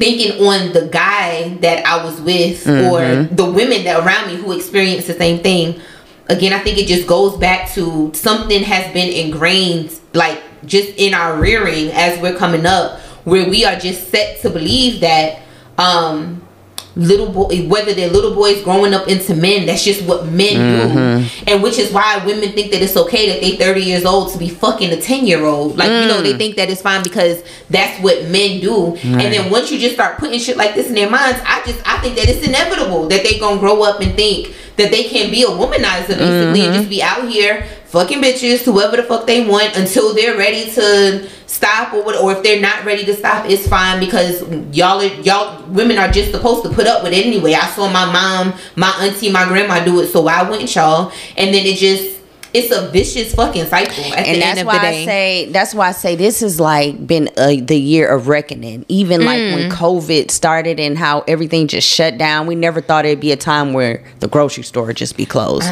thinking 0.00 0.46
on 0.46 0.72
the 0.72 0.88
guy 0.90 1.54
that 1.56 1.84
I 1.86 2.02
was 2.02 2.20
with 2.22 2.66
or 2.66 3.24
the 3.24 3.44
women 3.44 3.84
that 3.84 4.04
around 4.04 4.28
me 4.28 4.36
who 4.36 4.52
experienced 4.52 5.06
the 5.06 5.14
same 5.14 5.42
thing. 5.42 5.78
Again, 6.28 6.52
I 6.52 6.60
think 6.60 6.78
it 6.78 6.86
just 6.86 7.06
goes 7.06 7.36
back 7.36 7.70
to 7.72 8.10
something 8.14 8.62
has 8.62 8.90
been 8.94 9.12
ingrained, 9.12 9.99
like 10.12 10.42
just 10.66 10.90
in 10.96 11.14
our 11.14 11.40
rearing 11.40 11.90
as 11.92 12.20
we're 12.20 12.36
coming 12.36 12.66
up, 12.66 13.00
where 13.24 13.48
we 13.48 13.64
are 13.64 13.76
just 13.76 14.08
set 14.10 14.40
to 14.42 14.50
believe 14.50 15.00
that 15.00 15.42
um 15.78 16.42
little 16.96 17.30
boy 17.30 17.66
whether 17.68 17.94
they're 17.94 18.10
little 18.10 18.34
boys 18.34 18.62
growing 18.64 18.92
up 18.92 19.06
into 19.06 19.34
men 19.34 19.64
that's 19.64 19.84
just 19.84 20.04
what 20.06 20.26
men 20.26 20.54
do. 20.54 20.94
Mm-hmm. 20.94 21.44
And 21.48 21.62
which 21.62 21.78
is 21.78 21.92
why 21.92 22.24
women 22.26 22.52
think 22.52 22.72
that 22.72 22.82
it's 22.82 22.96
okay 22.96 23.28
that 23.28 23.40
they 23.40 23.56
30 23.56 23.80
years 23.80 24.04
old 24.04 24.32
to 24.32 24.38
be 24.38 24.48
fucking 24.48 24.92
a 24.92 25.00
10 25.00 25.26
year 25.26 25.44
old 25.44 25.76
like 25.76 25.88
you 25.88 26.08
know 26.08 26.20
they 26.20 26.34
mm. 26.34 26.38
think 26.38 26.56
that 26.56 26.68
it's 26.68 26.82
fine 26.82 27.02
because 27.02 27.42
that's 27.70 28.02
what 28.02 28.24
men 28.28 28.60
do. 28.60 28.96
And 28.96 29.32
then 29.32 29.50
once 29.50 29.70
you 29.70 29.78
just 29.78 29.94
start 29.94 30.18
putting 30.18 30.40
shit 30.40 30.56
like 30.56 30.74
this 30.74 30.88
in 30.88 30.94
their 30.94 31.10
minds 31.10 31.40
i 31.46 31.62
just 31.64 31.80
i 31.86 32.00
think 32.00 32.16
that 32.16 32.28
it's 32.28 32.46
inevitable 32.46 33.08
that 33.08 33.22
they 33.22 33.38
gonna 33.38 33.60
grow 33.60 33.82
up 33.82 34.00
and 34.00 34.14
think 34.14 34.54
that 34.76 34.90
they 34.90 35.04
can 35.04 35.30
be 35.30 35.42
a 35.42 35.46
womanizer 35.46 36.18
basically 36.18 36.20
and 36.20 36.56
mm-hmm. 36.56 36.72
just 36.72 36.88
be 36.88 37.02
out 37.02 37.28
here 37.28 37.66
fucking 37.90 38.22
bitches 38.22 38.62
whoever 38.64 38.96
the 38.96 39.02
fuck 39.02 39.26
they 39.26 39.44
want 39.44 39.76
until 39.76 40.14
they're 40.14 40.38
ready 40.38 40.70
to 40.70 41.28
stop 41.46 41.92
or 41.92 42.04
what 42.04 42.16
or 42.16 42.32
if 42.32 42.42
they're 42.44 42.60
not 42.60 42.84
ready 42.84 43.04
to 43.04 43.12
stop 43.14 43.44
it's 43.50 43.66
fine 43.66 43.98
because 43.98 44.42
y'all 44.72 45.00
are 45.00 45.06
y'all 45.22 45.60
women 45.70 45.98
are 45.98 46.08
just 46.08 46.30
supposed 46.30 46.62
to 46.62 46.70
put 46.70 46.86
up 46.86 47.02
with 47.02 47.12
it 47.12 47.26
anyway. 47.26 47.54
I 47.54 47.66
saw 47.70 47.90
my 47.90 48.06
mom 48.06 48.54
my 48.76 48.94
auntie 49.00 49.32
my 49.32 49.46
grandma 49.46 49.84
do 49.84 50.00
it 50.00 50.06
so 50.08 50.22
why 50.22 50.48
wouldn't 50.48 50.72
y'all? 50.74 51.12
And 51.36 51.52
then 51.52 51.66
it 51.66 51.76
just 51.78 52.19
it's 52.52 52.74
a 52.76 52.88
vicious 52.88 53.34
fucking 53.34 53.66
cycle 53.66 54.02
and 54.14 54.42
that's 54.42 54.64
why 54.64 54.78
I 54.78 55.04
say 55.04 55.48
that's 55.52 55.74
why 55.74 55.88
I 55.88 55.92
say 55.92 56.16
this 56.16 56.40
has 56.40 56.58
like 56.58 57.06
been 57.06 57.30
a, 57.38 57.60
the 57.60 57.78
year 57.78 58.08
of 58.08 58.26
reckoning. 58.28 58.84
Even 58.88 59.24
like 59.24 59.40
Mm. 59.40 59.54
when 59.54 59.70
COVID 59.70 60.30
started 60.30 60.80
and 60.80 60.98
how 60.98 61.22
everything 61.28 61.68
just 61.68 61.88
shut 61.88 62.18
down, 62.18 62.46
we 62.46 62.54
never 62.54 62.80
thought 62.80 63.04
it'd 63.06 63.20
be 63.20 63.32
a 63.32 63.36
time 63.36 63.72
where 63.72 64.02
the 64.18 64.28
grocery 64.28 64.64
store 64.64 64.86
would 64.86 64.96
just 64.96 65.16
be 65.16 65.24
closed. 65.24 65.66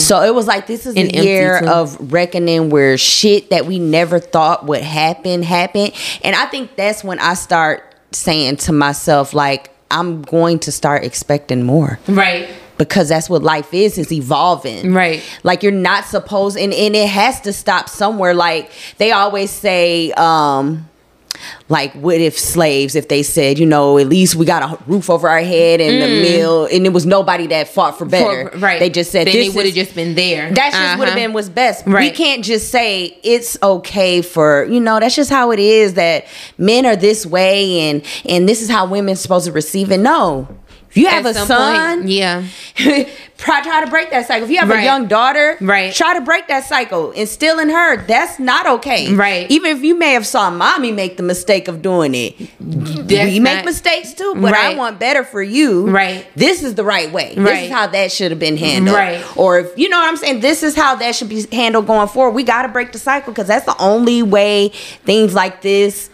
So 0.00 0.22
it 0.22 0.34
was 0.34 0.46
like 0.46 0.66
this 0.66 0.86
is 0.86 0.96
And 0.96 1.14
a 1.14 1.22
year 1.24 1.58
of 1.64 2.12
reckoning 2.12 2.70
where 2.70 2.98
shit 2.98 3.50
that 3.50 3.66
we 3.66 3.78
never 3.78 4.18
thought 4.18 4.66
would 4.66 4.82
happen 4.82 5.42
happened, 5.42 5.92
and 6.22 6.34
I 6.36 6.46
think 6.46 6.76
that's 6.76 7.04
when 7.04 7.18
I 7.20 7.34
start 7.34 7.82
saying 8.12 8.56
to 8.56 8.72
myself 8.72 9.32
like 9.32 9.70
I'm 9.92 10.22
going 10.22 10.58
to 10.60 10.72
start 10.72 11.04
expecting 11.04 11.62
more 11.64 11.98
Right. 12.08 12.48
Because 12.80 13.10
that's 13.10 13.28
what 13.28 13.42
life 13.42 13.74
is 13.74 13.98
is 13.98 14.10
evolving 14.10 14.94
Right. 14.94 15.22
like 15.42 15.62
you're 15.62 15.70
not 15.90 16.06
supposed 16.06 16.56
and, 16.56 16.72
and 16.72 16.96
it 16.96 17.08
has 17.08 17.38
to 17.42 17.52
stop 17.52 17.88
somewhere 17.90 18.32
like 18.32 18.70
they 18.96 19.12
always 19.12 19.50
say 19.50 20.10
um 20.12 20.86
like 21.68 21.92
what 21.94 22.16
if 22.20 22.38
slaves 22.38 22.94
if 22.94 23.08
they 23.08 23.22
said 23.22 23.58
you 23.58 23.66
know 23.66 23.98
at 23.98 24.06
least 24.08 24.34
we 24.34 24.44
got 24.46 24.62
a 24.62 24.82
roof 24.86 25.08
over 25.10 25.28
our 25.28 25.40
head 25.40 25.80
and 25.80 26.02
a 26.02 26.22
meal 26.22 26.66
and 26.66 26.84
it 26.86 26.92
was 26.92 27.04
nobody 27.06 27.46
that 27.46 27.68
fought 27.68 27.96
for 27.98 28.04
better 28.06 28.44
Mm. 28.48 28.52
For- 28.52 28.58
right. 28.58 28.80
they 28.80 28.90
just 28.90 29.10
said 29.10 29.26
then 29.26 29.34
this 29.34 29.48
they 29.48 29.56
would 29.56 29.66
have 29.66 29.74
just 29.74 29.94
been 29.94 30.14
there. 30.14 30.50
that 30.52 30.72
just 30.72 30.98
would 30.98 31.08
have 31.08 31.16
Uh-huh. 31.16 31.26
been 31.26 31.32
what's 31.34 31.48
best. 31.48 31.86
right. 31.86 32.10
We 32.10 32.16
can't 32.16 32.42
just 32.44 32.70
say 32.70 33.16
it's 33.22 33.56
okay 33.62 34.22
for 34.22 34.64
you 34.70 34.80
know 34.80 35.00
that's 35.00 35.14
just 35.16 35.30
how 35.30 35.50
it 35.52 35.58
is 35.60 35.94
that 35.94 36.24
men 36.58 36.84
are 36.86 36.96
this 36.96 37.24
way 37.26 37.80
and 37.90 38.02
and 38.28 38.48
this 38.48 38.60
is 38.62 38.68
how 38.70 38.86
women's 38.86 39.20
supposed 39.20 39.46
to 39.46 39.52
receive 39.52 39.90
it. 39.92 39.98
No, 40.00 40.48
if 40.90 40.96
you 40.96 41.06
have 41.06 41.24
At 41.26 41.36
a 41.36 41.38
son, 41.46 41.98
point, 42.00 42.10
yeah. 42.10 42.44
try 43.38 43.80
to 43.84 43.90
break 43.90 44.10
that 44.10 44.26
cycle. 44.26 44.44
If 44.44 44.50
you 44.50 44.58
have 44.58 44.68
Right. 44.68 44.80
a 44.80 44.84
young 44.84 45.06
daughter, 45.06 45.56
Right. 45.60 45.94
try 45.94 46.14
to 46.14 46.20
break 46.20 46.48
that 46.48 46.66
cycle. 46.66 47.10
Instill 47.12 47.58
in 47.58 47.70
her 47.70 48.04
that's 48.06 48.38
not 48.38 48.66
okay. 48.66 49.12
Right. 49.14 49.50
Even 49.50 49.76
if 49.76 49.82
you 49.82 49.94
may 49.94 50.12
have 50.12 50.26
saw 50.26 50.50
mommy 50.50 50.92
make 50.92 51.16
the 51.16 51.22
mistake 51.22 51.68
of 51.68 51.80
doing 51.82 52.14
it, 52.14 52.34
That's 52.60 53.30
we 53.30 53.40
make 53.40 53.64
mistakes 53.64 54.12
too. 54.14 54.34
But 54.36 54.54
I 54.54 54.74
want 54.74 54.98
better 54.98 55.24
for 55.24 55.42
you. 55.42 55.88
Right. 55.88 56.26
This 56.36 56.62
is 56.62 56.74
the 56.74 56.84
right 56.84 57.10
way. 57.12 57.34
This 57.36 57.64
is 57.64 57.70
how 57.70 57.86
that 57.88 58.12
should 58.12 58.30
have 58.30 58.40
been 58.40 58.56
handled. 58.56 58.96
Right. 58.96 59.24
Or 59.36 59.58
if 59.60 59.68
you 59.76 59.88
know 59.88 59.98
what 59.98 60.08
I'm 60.08 60.16
saying, 60.16 60.40
this 60.40 60.62
is 60.62 60.74
how 60.74 60.94
that 60.96 61.14
should 61.14 61.28
be 61.28 61.46
handled 61.52 61.86
going 61.86 62.08
forward. 62.08 62.34
We 62.34 62.42
got 62.42 62.62
to 62.62 62.68
break 62.68 62.92
the 62.92 62.98
cycle 62.98 63.32
because 63.32 63.46
that's 63.46 63.66
the 63.66 63.76
only 63.78 64.22
way 64.22 64.68
things 65.04 65.34
like 65.34 65.62
this. 65.62 66.10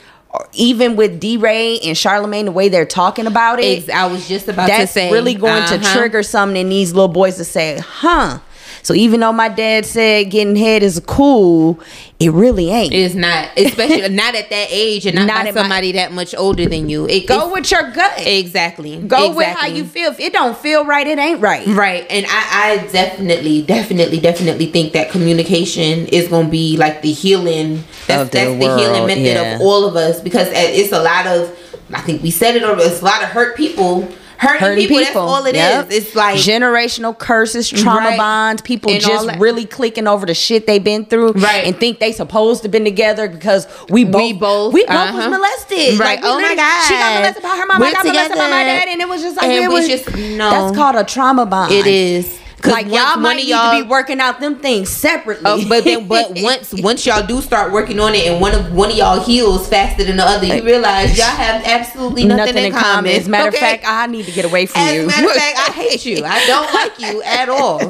Even 0.52 0.96
with 0.96 1.20
DeRay 1.20 1.78
and 1.80 1.96
Charlemagne, 1.96 2.46
the 2.46 2.52
way 2.52 2.68
they're 2.68 2.84
talking 2.84 3.26
about 3.26 3.58
it, 3.58 3.88
I 3.90 4.06
was 4.06 4.28
just 4.28 4.48
about 4.48 4.68
that's 4.68 4.92
to 4.92 4.92
say 4.92 5.04
that's 5.04 5.12
really 5.12 5.34
going 5.34 5.66
to 5.68 5.76
uh-huh. 5.76 5.98
trigger 5.98 6.22
something 6.22 6.60
in 6.60 6.68
these 6.68 6.92
little 6.92 7.08
boys 7.08 7.36
to 7.36 7.44
say, 7.44 7.78
huh. 7.78 8.40
So 8.86 8.94
even 8.94 9.18
though 9.18 9.32
my 9.32 9.48
dad 9.48 9.84
said 9.84 10.30
getting 10.30 10.54
head 10.54 10.84
is 10.84 11.02
cool, 11.08 11.80
it 12.20 12.30
really 12.30 12.70
ain't. 12.70 12.92
It's 12.92 13.16
not, 13.16 13.48
especially 13.56 14.08
not 14.14 14.36
at 14.36 14.48
that 14.48 14.68
age 14.70 15.06
and 15.06 15.16
not, 15.16 15.26
Not 15.26 15.42
by 15.42 15.48
at 15.48 15.54
my- 15.56 15.60
somebody 15.60 15.90
that 15.92 16.12
much 16.12 16.36
older 16.36 16.66
than 16.68 16.88
you. 16.88 17.04
It, 17.08 17.26
Go 17.26 17.52
with 17.52 17.68
your 17.68 17.90
gut. 17.90 18.12
exactly. 18.24 18.98
Go 19.02 19.34
with 19.34 19.48
how 19.48 19.66
you 19.66 19.84
feel. 19.84 20.12
If 20.12 20.20
it 20.20 20.32
don't 20.32 20.56
feel 20.56 20.84
right, 20.84 21.04
it 21.04 21.18
ain't 21.18 21.40
right. 21.40 21.66
Right. 21.66 22.06
And 22.08 22.26
I, 22.28 22.80
I 22.80 22.86
definitely, 22.92 23.62
definitely, 23.62 24.20
definitely 24.20 24.66
think 24.66 24.92
that 24.92 25.10
communication 25.10 26.06
is 26.06 26.28
gonna 26.28 26.48
be 26.48 26.76
like 26.76 27.02
the 27.02 27.10
healing 27.10 27.82
that's 28.06 28.22
Of 28.22 28.30
the 28.30 28.38
that's 28.38 28.50
the 28.52 28.76
healing 28.78 28.92
world, 28.92 29.06
method 29.08 29.22
yeah. 29.24 29.54
of 29.56 29.62
all 29.62 29.84
of 29.84 29.96
us 29.96 30.20
because 30.20 30.46
uh, 30.46 30.52
it's 30.54 30.92
a 30.92 31.02
lot 31.02 31.26
of 31.26 31.58
I 31.92 32.02
think 32.02 32.22
we 32.22 32.30
said 32.30 32.54
it 32.54 32.62
already, 32.62 32.82
it's 32.84 33.02
a 33.02 33.04
lot 33.04 33.24
of 33.24 33.30
hurt 33.30 33.56
people. 33.56 34.08
Hurting, 34.38 34.60
Hurting 34.60 34.88
people, 34.88 34.98
people. 34.98 35.26
that's 35.26 35.32
all 35.32 35.46
it 35.46 35.54
is. 35.54 35.56
Yep. 35.56 35.86
It's 35.90 36.14
like 36.14 36.36
generational 36.36 37.16
curses, 37.18 37.68
trauma 37.70 38.08
Right. 38.10 38.18
bonds, 38.18 38.62
people 38.62 38.90
And 38.90 39.00
just 39.00 39.28
really 39.38 39.64
clicking 39.64 40.06
over 40.06 40.26
the 40.26 40.34
shit 40.34 40.66
they've 40.66 40.82
been 40.82 41.04
through, 41.06 41.32
Right. 41.32 41.64
And 41.66 41.78
think 41.78 41.98
they 42.00 42.12
supposed 42.12 42.62
to 42.62 42.68
been 42.68 42.84
together 42.84 43.28
because 43.28 43.66
we 43.88 44.04
both 44.04 44.22
We 44.22 44.32
both, 44.34 44.74
we 44.74 44.82
both 44.84 44.90
uh-huh. 44.94 45.16
was 45.16 45.26
molested, 45.28 45.98
Right. 45.98 46.20
Like, 46.20 46.20
Oh 46.24 46.40
my 46.40 46.54
god, 46.54 46.82
she 46.86 46.94
got 46.94 47.14
molested 47.16 47.42
by 47.42 47.48
her 47.50 47.66
mom, 47.66 47.80
We're 47.80 47.86
I 47.86 47.92
got 47.92 48.04
molested 48.06 48.36
by 48.36 48.50
my 48.50 48.64
dad, 48.64 48.88
and 48.88 49.00
it 49.00 49.08
was 49.08 49.22
just 49.22 49.36
like 49.36 49.44
And 49.46 49.52
it 49.54 49.68
we 49.68 49.74
was 49.74 49.88
just- 49.88 50.14
no. 50.16 50.50
That's 50.50 50.76
called 50.76 50.96
a 50.96 51.04
trauma 51.04 51.46
bond. 51.46 51.72
it 51.72 51.86
is. 51.86 52.38
Like 52.64 52.86
y'all 52.86 53.16
might 53.18 53.36
need 53.36 53.48
y'all- 53.48 53.76
to 53.76 53.82
be 53.84 53.88
working 53.88 54.18
out 54.18 54.40
them 54.40 54.56
things 54.56 54.88
separately. 54.88 55.44
Oh, 55.44 55.68
but 55.68 55.84
then, 55.84 56.08
but 56.08 56.32
once 56.36 56.72
once 56.74 57.04
y'all 57.06 57.26
do 57.26 57.40
start 57.40 57.70
working 57.72 58.00
on 58.00 58.14
it, 58.14 58.26
and 58.26 58.40
one 58.40 58.54
of 58.54 58.72
one 58.72 58.90
of 58.90 58.96
y'all 58.96 59.20
heals 59.22 59.68
faster 59.68 60.04
than 60.04 60.16
the 60.16 60.24
other, 60.24 60.46
you 60.46 60.62
uh, 60.62 60.64
realize 60.64 61.16
y'all 61.16 61.26
have 61.36 61.62
absolutely 61.64 62.24
nothing, 62.24 62.56
in, 62.56 62.72
common. 62.72 63.12
As 63.12 63.26
a 63.26 63.30
matter 63.30 63.48
Okay? 63.48 63.56
of 63.58 63.60
fact, 63.60 63.84
I 63.86 64.06
need 64.06 64.24
to 64.24 64.32
get 64.32 64.44
away 64.44 64.66
from 64.66 64.80
As 64.80 64.94
you. 64.94 65.00
As 65.00 65.04
a 65.04 65.08
matter 65.08 65.26
of 65.28 65.32
fact, 65.36 65.58
I 65.58 65.72
hate 65.72 66.06
you. 66.06 66.24
I 66.24 66.46
don't 66.46 66.74
like 66.74 66.98
you 67.00 67.22
at 67.22 67.48
all. 67.48 67.80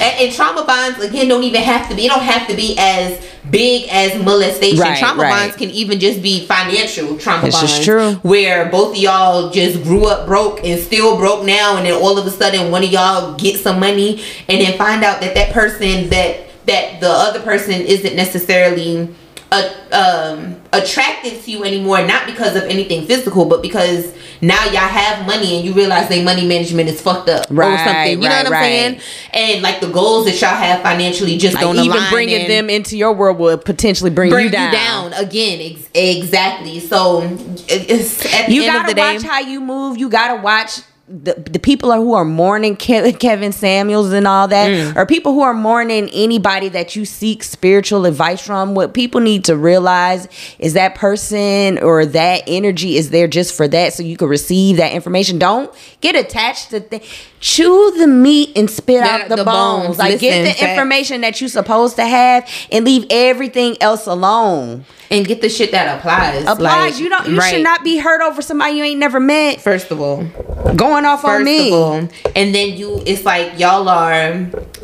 And, 0.00 0.20
and 0.20 0.32
trauma 0.32 0.64
bonds 0.64 0.98
again 1.02 1.28
don't 1.28 1.44
even 1.44 1.62
have 1.62 1.88
to 1.88 1.94
be. 1.94 2.06
It 2.06 2.08
don't 2.08 2.22
have 2.22 2.48
to 2.48 2.56
be 2.56 2.76
as 2.78 3.24
big 3.50 3.88
as 3.90 4.22
molestation. 4.22 4.80
Right, 4.80 4.98
trauma 4.98 5.22
right. 5.22 5.30
bonds 5.30 5.56
can 5.56 5.70
even 5.70 5.98
just 6.00 6.22
be 6.22 6.46
financial 6.46 7.16
trauma 7.18 7.44
This 7.46 7.54
is 7.62 7.70
bonds. 7.70 7.84
true. 7.84 8.12
Where 8.22 8.70
both 8.70 8.96
of 8.96 9.02
y'all 9.02 9.50
just 9.50 9.82
grew 9.82 10.06
up 10.06 10.26
broke 10.26 10.64
and 10.64 10.80
still 10.80 11.16
broke 11.16 11.44
now, 11.44 11.76
and 11.76 11.86
then 11.86 11.94
all 11.94 12.18
of 12.18 12.26
a 12.26 12.30
sudden 12.30 12.70
one 12.70 12.82
of 12.84 12.90
y'all 12.90 13.36
get 13.36 13.60
some 13.60 13.80
money, 13.80 14.22
and 14.48 14.60
then 14.60 14.76
find 14.78 15.04
out 15.04 15.20
that 15.20 15.34
that 15.34 15.52
person 15.52 16.08
that 16.10 16.44
that 16.66 17.00
the 17.00 17.08
other 17.08 17.40
person 17.40 17.72
isn't 17.72 18.14
necessarily 18.14 19.08
uh, 19.50 19.72
um, 19.92 20.56
attracted 20.72 21.42
to 21.42 21.50
you 21.50 21.64
anymore, 21.64 22.06
not 22.06 22.26
because 22.26 22.54
of 22.56 22.64
anything 22.64 23.06
physical, 23.06 23.46
but 23.46 23.62
because 23.62 24.12
now 24.42 24.62
y'all 24.66 24.76
have 24.76 25.26
money 25.26 25.56
and 25.56 25.64
you 25.66 25.72
realize 25.72 26.08
their 26.08 26.22
money 26.22 26.46
management 26.46 26.88
is 26.88 27.00
fucked 27.00 27.28
up 27.28 27.50
or 27.50 27.62
something. 27.78 28.22
You 28.22 28.28
know 28.28 28.36
what 28.36 28.46
I'm 28.46 28.52
right. 28.52 28.62
saying? 28.62 29.00
And 29.32 29.62
like 29.62 29.80
the 29.80 29.88
goals 29.88 30.26
that 30.26 30.40
y'all 30.40 30.50
have 30.50 30.82
financially 30.82 31.38
just 31.38 31.54
Like, 31.54 31.62
don't 31.62 31.78
even 31.78 32.02
bringing 32.10 32.46
them 32.46 32.68
into 32.70 32.96
your 32.96 33.12
world 33.14 33.38
would 33.38 33.64
potentially 33.64 34.10
bring, 34.10 34.30
bring 34.30 34.44
you 34.46 34.50
down. 34.50 35.12
again. 35.14 35.60
Ex- 35.72 35.88
exactly. 35.94 36.80
So 36.80 37.22
it's 37.68 38.24
at 38.34 38.46
the 38.48 38.52
You 38.54 38.62
end 38.64 38.72
gotta 38.72 38.88
the 38.88 38.94
day. 38.94 39.14
watch 39.14 39.22
how 39.22 39.40
you 39.40 39.60
move. 39.60 39.96
You 39.98 40.08
gotta 40.10 40.40
watch 40.42 40.80
the, 41.10 41.32
the 41.50 41.58
people 41.58 41.90
are 41.90 41.96
who 41.98 42.12
are 42.12 42.24
mourning 42.24 42.76
Ke- 42.76 43.18
Kevin 43.18 43.50
Samuels 43.52 44.12
and 44.12 44.26
all 44.26 44.46
that, 44.48 44.68
Mm. 44.70 44.96
or 44.96 45.06
people 45.06 45.32
who 45.32 45.40
are 45.40 45.54
mourning 45.54 46.10
anybody 46.12 46.68
that 46.68 46.94
you 46.94 47.04
seek 47.06 47.42
spiritual 47.42 48.04
advice 48.04 48.44
from. 48.44 48.74
What 48.74 48.92
people 48.92 49.20
need 49.22 49.44
to 49.46 49.56
realize 49.56 50.28
is 50.58 50.74
that 50.74 50.94
person 50.96 51.78
or 51.78 52.04
that 52.04 52.42
energy 52.46 52.96
is 52.96 53.08
there 53.10 53.26
just 53.26 53.54
for 53.54 53.66
that, 53.68 53.94
so 53.94 54.02
you 54.02 54.16
can 54.18 54.28
receive 54.28 54.76
that 54.76 54.92
information. 54.92 55.38
Don't 55.38 55.72
get 56.02 56.14
attached 56.14 56.70
to 56.70 56.80
things. 56.80 57.06
Chew 57.40 57.92
the 57.96 58.06
meat 58.06 58.50
and 58.56 58.68
spit 58.70 59.00
That- 59.00 59.22
out 59.22 59.28
the, 59.30 59.36
the 59.36 59.44
bones. 59.44 59.86
bones. 59.86 59.98
Like 59.98 60.20
get 60.20 60.42
the 60.44 60.50
fact. 60.52 60.62
information 60.62 61.22
that 61.22 61.40
you're 61.40 61.48
supposed 61.48 61.96
to 61.96 62.04
have 62.06 62.46
and 62.70 62.84
leave 62.84 63.06
everything 63.10 63.76
else 63.80 64.06
alone. 64.06 64.84
And 65.10 65.26
get 65.26 65.40
the 65.40 65.48
shit 65.48 65.72
that 65.72 65.98
applies. 65.98 66.42
Applies. 66.42 66.58
Like, 66.92 66.98
you 67.00 67.08
don't. 67.08 67.28
You 67.28 67.38
right. 67.38 67.50
should 67.54 67.62
not 67.62 67.82
be 67.84 67.98
hurt 67.98 68.20
over 68.20 68.42
somebody 68.42 68.74
you 68.74 68.84
ain't 68.84 69.00
never 69.00 69.20
met. 69.20 69.60
First 69.60 69.90
of 69.90 70.00
all, 70.00 70.24
Going 70.76 71.04
off 71.04 71.24
on 71.24 71.44
me. 71.44 71.68
of 71.68 71.74
all, 71.74 72.08
and 72.36 72.54
then 72.54 72.76
you, 72.76 73.02
it's 73.06 73.24
like 73.24 73.58
y'all 73.58 73.88
are, 73.88 74.32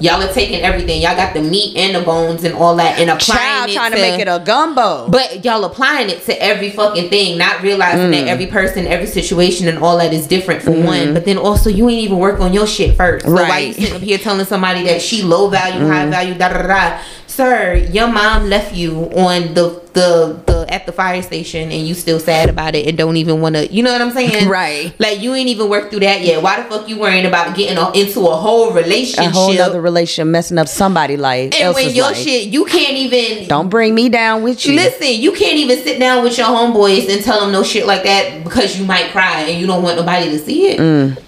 y'all 0.01 0.22
are 0.22 0.33
taking 0.33 0.61
everything. 0.62 1.03
Y'all 1.03 1.14
got 1.16 1.35
the 1.35 1.43
meat 1.43 1.77
and 1.77 1.95
the 1.95 2.01
bones 2.01 2.45
and 2.45 2.55
all 2.55 2.77
that, 2.77 2.99
and 2.99 3.11
applying 3.11 3.39
Child 3.41 3.70
it 3.70 3.75
trying 3.75 3.93
to 3.93 3.99
make 3.99 4.20
it 4.20 4.29
a 4.29 4.43
gumbo. 4.45 5.09
But 5.09 5.45
y'all 5.45 5.64
applying 5.64 6.09
it 6.11 6.22
to 6.25 6.43
every 6.43 6.70
fucking 6.70 7.11
thing, 7.11 7.37
not 7.39 7.62
realizing 7.62 7.95
Mm. 8.05 8.12
that 8.12 8.29
every 8.29 8.47
person, 8.47 8.87
every 8.87 9.07
situation, 9.07 9.68
and 9.68 9.79
all 9.79 9.99
that 9.99 10.12
is 10.12 10.27
different 10.27 10.62
for 10.62 10.70
one. 10.72 11.12
But 11.14 11.25
then 11.27 11.37
also, 11.39 11.68
you 11.70 11.89
ain't 11.89 12.01
even 12.01 12.18
work 12.18 12.41
on 12.41 12.53
your 12.53 12.66
shit 12.66 12.97
first. 12.97 13.27
So 13.27 13.33
why 13.33 13.41
you. 13.43 13.49
Right. 13.49 13.75
Mm. 13.75 13.81
sitting 13.81 13.97
up 13.97 14.03
here 14.03 14.18
telling 14.18 14.47
somebody 14.47 14.85
that 14.85 15.03
she 15.03 15.22
low 15.22 15.49
value, 15.49 15.87
high 15.87 16.07
value, 16.07 16.35
da 16.35 16.49
da 16.49 16.66
da? 16.66 16.99
Sir, 17.35 17.74
your 17.91 18.07
mom 18.07 18.49
left 18.49 18.76
you 18.76 19.11
on 19.11 19.55
the 19.55 19.82
the 19.93 20.41
the 20.47 20.72
at 20.72 20.87
the 20.87 20.93
fire 20.93 21.20
station, 21.20 21.72
and 21.72 21.85
you 21.85 21.93
still 21.93 22.20
sad 22.20 22.49
about 22.49 22.76
it, 22.76 22.87
and 22.87 22.97
don't 22.97 23.16
even 23.16 23.41
want 23.41 23.57
to. 23.57 23.66
You 23.72 23.82
know 23.82 23.91
what 23.91 24.01
I'm 24.01 24.12
saying? 24.12 24.49
Right. 24.55 24.95
Like 25.01 25.20
you 25.20 25.35
ain't 25.35 25.49
even 25.49 25.68
worked 25.68 25.91
through 25.91 26.01
that 26.01 26.20
yet. 26.20 26.43
Why 26.43 26.62
the 26.62 26.68
fuck 26.68 26.89
you 26.89 26.97
worrying 26.97 27.26
about 27.26 27.57
getting 27.57 27.76
a, 27.76 27.91
into 27.91 28.20
a 28.20 28.37
whole 28.37 28.72
relationship? 28.72 29.32
a 29.32 29.35
whole 29.35 29.61
other 29.61 29.80
relationship 29.80 30.30
messing 30.30 30.59
up 30.59 30.68
somebody 30.68 31.16
life. 31.16 31.55
and 31.59 31.74
when 31.74 31.93
your 31.93 32.07
life. 32.07 32.16
shit, 32.18 32.49
you 32.49 32.66
can't 32.66 32.97
even 32.97 33.49
Don't 33.49 33.68
bring 33.68 33.97
me 33.97 34.09
down 34.09 34.45
with 34.45 34.64
you. 34.64 34.76
Listen, 34.76 35.09
you 35.09 35.32
can't 35.32 35.57
even 35.57 35.82
sit 35.82 35.99
down 35.99 36.22
with 36.22 36.39
your 36.39 36.47
homeboys 36.47 37.12
and 37.12 37.24
tell 37.24 37.41
them 37.41 37.51
no 37.51 37.64
shit 37.64 37.85
like 37.85 38.05
that 38.05 38.45
because 38.45 38.78
you 38.78 38.87
might 38.87 39.11
cry 39.11 39.41
and 39.41 39.61
you 39.61 39.66
don't 39.66 39.82
want 39.82 39.97
nobody 39.97 40.30
to 40.30 40.39
see 40.39 40.68
it. 40.68 40.78
Mm. 40.78 41.20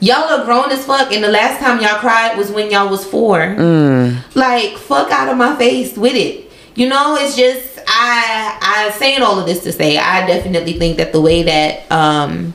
Y'all 0.00 0.30
are 0.30 0.44
grown 0.44 0.70
as 0.70 0.84
fuck, 0.84 1.10
and 1.12 1.24
the 1.24 1.28
last 1.28 1.58
time 1.58 1.80
y'all 1.80 1.98
cried 1.98 2.36
was 2.36 2.50
when 2.50 2.70
y'all 2.70 2.90
was 2.90 3.04
four. 3.04 3.38
Mm. 3.38 4.18
Like, 4.34 4.76
fuck 4.76 5.10
out 5.10 5.28
of 5.28 5.36
my 5.38 5.56
face 5.56 5.96
with 5.96 6.14
it. 6.14 6.50
You 6.74 6.88
know, 6.88 7.16
it's 7.18 7.36
just 7.36 7.78
I 7.86 8.58
I 8.60 8.90
saying 8.98 9.22
all 9.22 9.38
of 9.38 9.46
this 9.46 9.62
to 9.62 9.72
say 9.72 9.96
I 9.96 10.26
definitely 10.26 10.74
think 10.74 10.98
that 10.98 11.12
the 11.12 11.20
way 11.20 11.42
that 11.44 11.90
um 11.90 12.52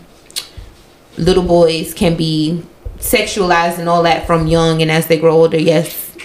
little 1.18 1.44
boys 1.44 1.94
can 1.96 2.16
be 2.16 2.64
sexualized 3.00 3.80
and 3.80 3.90
all 3.90 4.04
that 4.04 4.28
from 4.28 4.46
young 4.46 4.82
and 4.84 4.92
as 4.92 5.08
they 5.08 5.20
grow 5.20 5.36
older, 5.36 5.60
yes, 5.60 6.16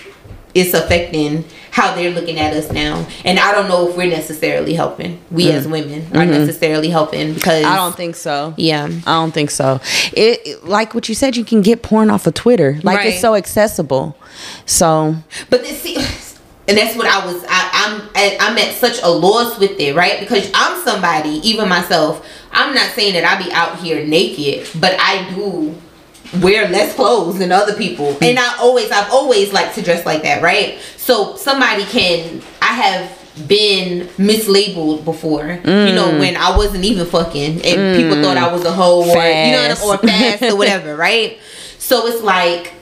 it's 0.55 0.75
affecting 0.75 1.45
how 1.77 1.95
they're 1.95 2.11
looking 2.11 2.39
at 2.39 2.55
us 2.55 2.73
now. 2.73 3.07
And 3.23 3.39
I 3.39 3.53
don't 3.53 3.69
know 3.69 3.89
if 3.91 3.97
we're 3.99 4.09
necessarily 4.09 4.73
helping. 4.73 5.21
We 5.31 5.51
as 5.53 5.69
women 5.69 6.07
are 6.17 6.25
necessarily 6.25 6.89
helping 6.89 7.35
because 7.35 7.63
Mm. 7.63 7.67
Mm-hmm. 7.67 7.73
I 7.73 7.77
don't 7.77 7.95
think 7.97 8.17
so. 8.17 8.55
Yeah. 8.57 8.85
I 9.07 9.13
don't 9.21 9.33
think 9.33 9.51
so. 9.51 9.81
It, 10.15 10.41
it- 10.47 10.65
like 10.65 10.95
what 10.95 11.09
you 11.11 11.15
said, 11.15 11.37
you 11.37 11.45
can 11.45 11.61
get 11.61 11.83
porn 11.83 12.09
off 12.11 12.27
of 12.27 12.33
Twitter. 12.33 12.81
Like 12.83 12.97
Right. 12.99 13.09
it's 13.09 13.21
so 13.21 13.35
accessible. 13.35 14.17
So 14.65 15.17
But 15.51 15.61
this, 15.65 15.83
see, 15.83 15.97
and 16.69 16.79
that's 16.79 16.97
what 16.97 17.07
I 17.09 17.27
was. 17.27 17.45
I, 17.47 17.71
I'm 17.83 18.09
I- 18.15 18.37
I'm 18.41 18.57
at 18.57 18.73
such 18.75 18.99
a 19.03 19.09
loss 19.11 19.59
with 19.59 19.79
it, 19.79 19.95
right? 19.95 20.19
Because 20.19 20.51
I'm 20.55 20.83
somebody, 20.83 21.47
even 21.47 21.69
myself. 21.69 22.27
I'm 22.53 22.75
not 22.75 22.91
saying 22.93 23.13
that 23.15 23.25
I 23.31 23.43
be 23.45 23.53
out 23.53 23.79
here 23.81 24.03
naked, 24.07 24.67
but 24.81 24.97
I 24.99 25.29
do 25.35 25.75
wear 26.41 26.69
less 26.69 26.95
clothes 26.95 27.39
than 27.39 27.53
other 27.53 27.75
people, 27.75 28.17
and 28.23 28.39
I 28.39 28.57
always 28.61 28.91
I've 28.91 29.11
always 29.13 29.53
liked 29.53 29.75
to 29.77 29.83
dress 29.83 30.05
like 30.07 30.23
that, 30.23 30.43
right? 30.43 30.79
So 30.97 31.37
somebody 31.37 31.85
can 31.85 32.43
I 32.63 32.73
have 32.75 33.47
been 33.49 34.07
mislabeled 34.19 35.05
before. 35.05 35.47
You 35.65 35.93
know, 35.95 36.09
Mm. 36.09 36.19
when 36.21 36.37
I 36.37 36.57
wasn't 36.57 36.85
even 36.85 37.07
fucking 37.07 37.63
and 37.65 37.97
people 37.97 38.23
thought 38.23 38.37
I 38.39 38.51
was 38.53 38.65
a 38.65 38.73
hoe 38.73 39.01
or 39.03 39.07
you 39.07 39.53
know 39.53 39.75
or 39.85 39.99
fast 39.99 40.43
or 40.43 40.57
whatever, 40.57 40.97
right? 41.09 41.39
So 41.79 42.07
it's 42.07 42.23
like 42.23 42.73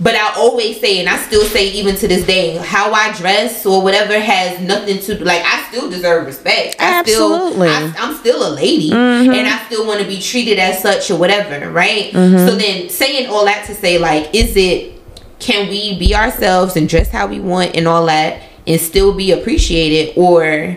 but 0.00 0.14
I 0.14 0.32
always 0.36 0.80
say, 0.80 0.98
and 1.00 1.08
I 1.08 1.16
still 1.18 1.44
say 1.44 1.70
even 1.72 1.94
to 1.96 2.08
this 2.08 2.26
day, 2.26 2.56
how 2.56 2.92
I 2.92 3.12
dress 3.16 3.64
or 3.64 3.82
whatever 3.82 4.18
has 4.18 4.60
nothing 4.60 4.98
to 5.00 5.18
do. 5.18 5.24
Like 5.24 5.42
I 5.44 5.64
still 5.70 5.88
deserve 5.88 6.26
respect. 6.26 6.76
I 6.80 6.98
Absolutely. 7.00 7.68
Still, 7.68 7.88
I, 7.88 7.94
I'm 7.98 8.14
still 8.16 8.48
a 8.48 8.52
lady, 8.54 8.90
Mhm. 8.90 9.34
and 9.34 9.46
I 9.48 9.64
still 9.66 9.86
want 9.86 10.00
to 10.00 10.06
be 10.06 10.20
treated 10.20 10.58
as 10.58 10.80
such 10.82 11.10
or 11.10 11.16
whatever, 11.16 11.70
right? 11.70 12.12
Mhm. 12.12 12.48
So 12.48 12.56
then 12.56 12.88
saying 12.88 13.28
all 13.28 13.44
that 13.44 13.66
to 13.66 13.74
say, 13.74 13.98
like, 13.98 14.34
is 14.34 14.56
it? 14.56 14.92
Can 15.40 15.68
we 15.68 15.98
be 15.98 16.14
ourselves 16.14 16.74
and 16.76 16.88
dress 16.88 17.10
how 17.10 17.26
we 17.26 17.38
want 17.40 17.76
and 17.76 17.86
all 17.86 18.06
that, 18.06 18.40
and 18.66 18.80
still 18.80 19.12
be 19.12 19.30
appreciated, 19.30 20.14
or 20.16 20.76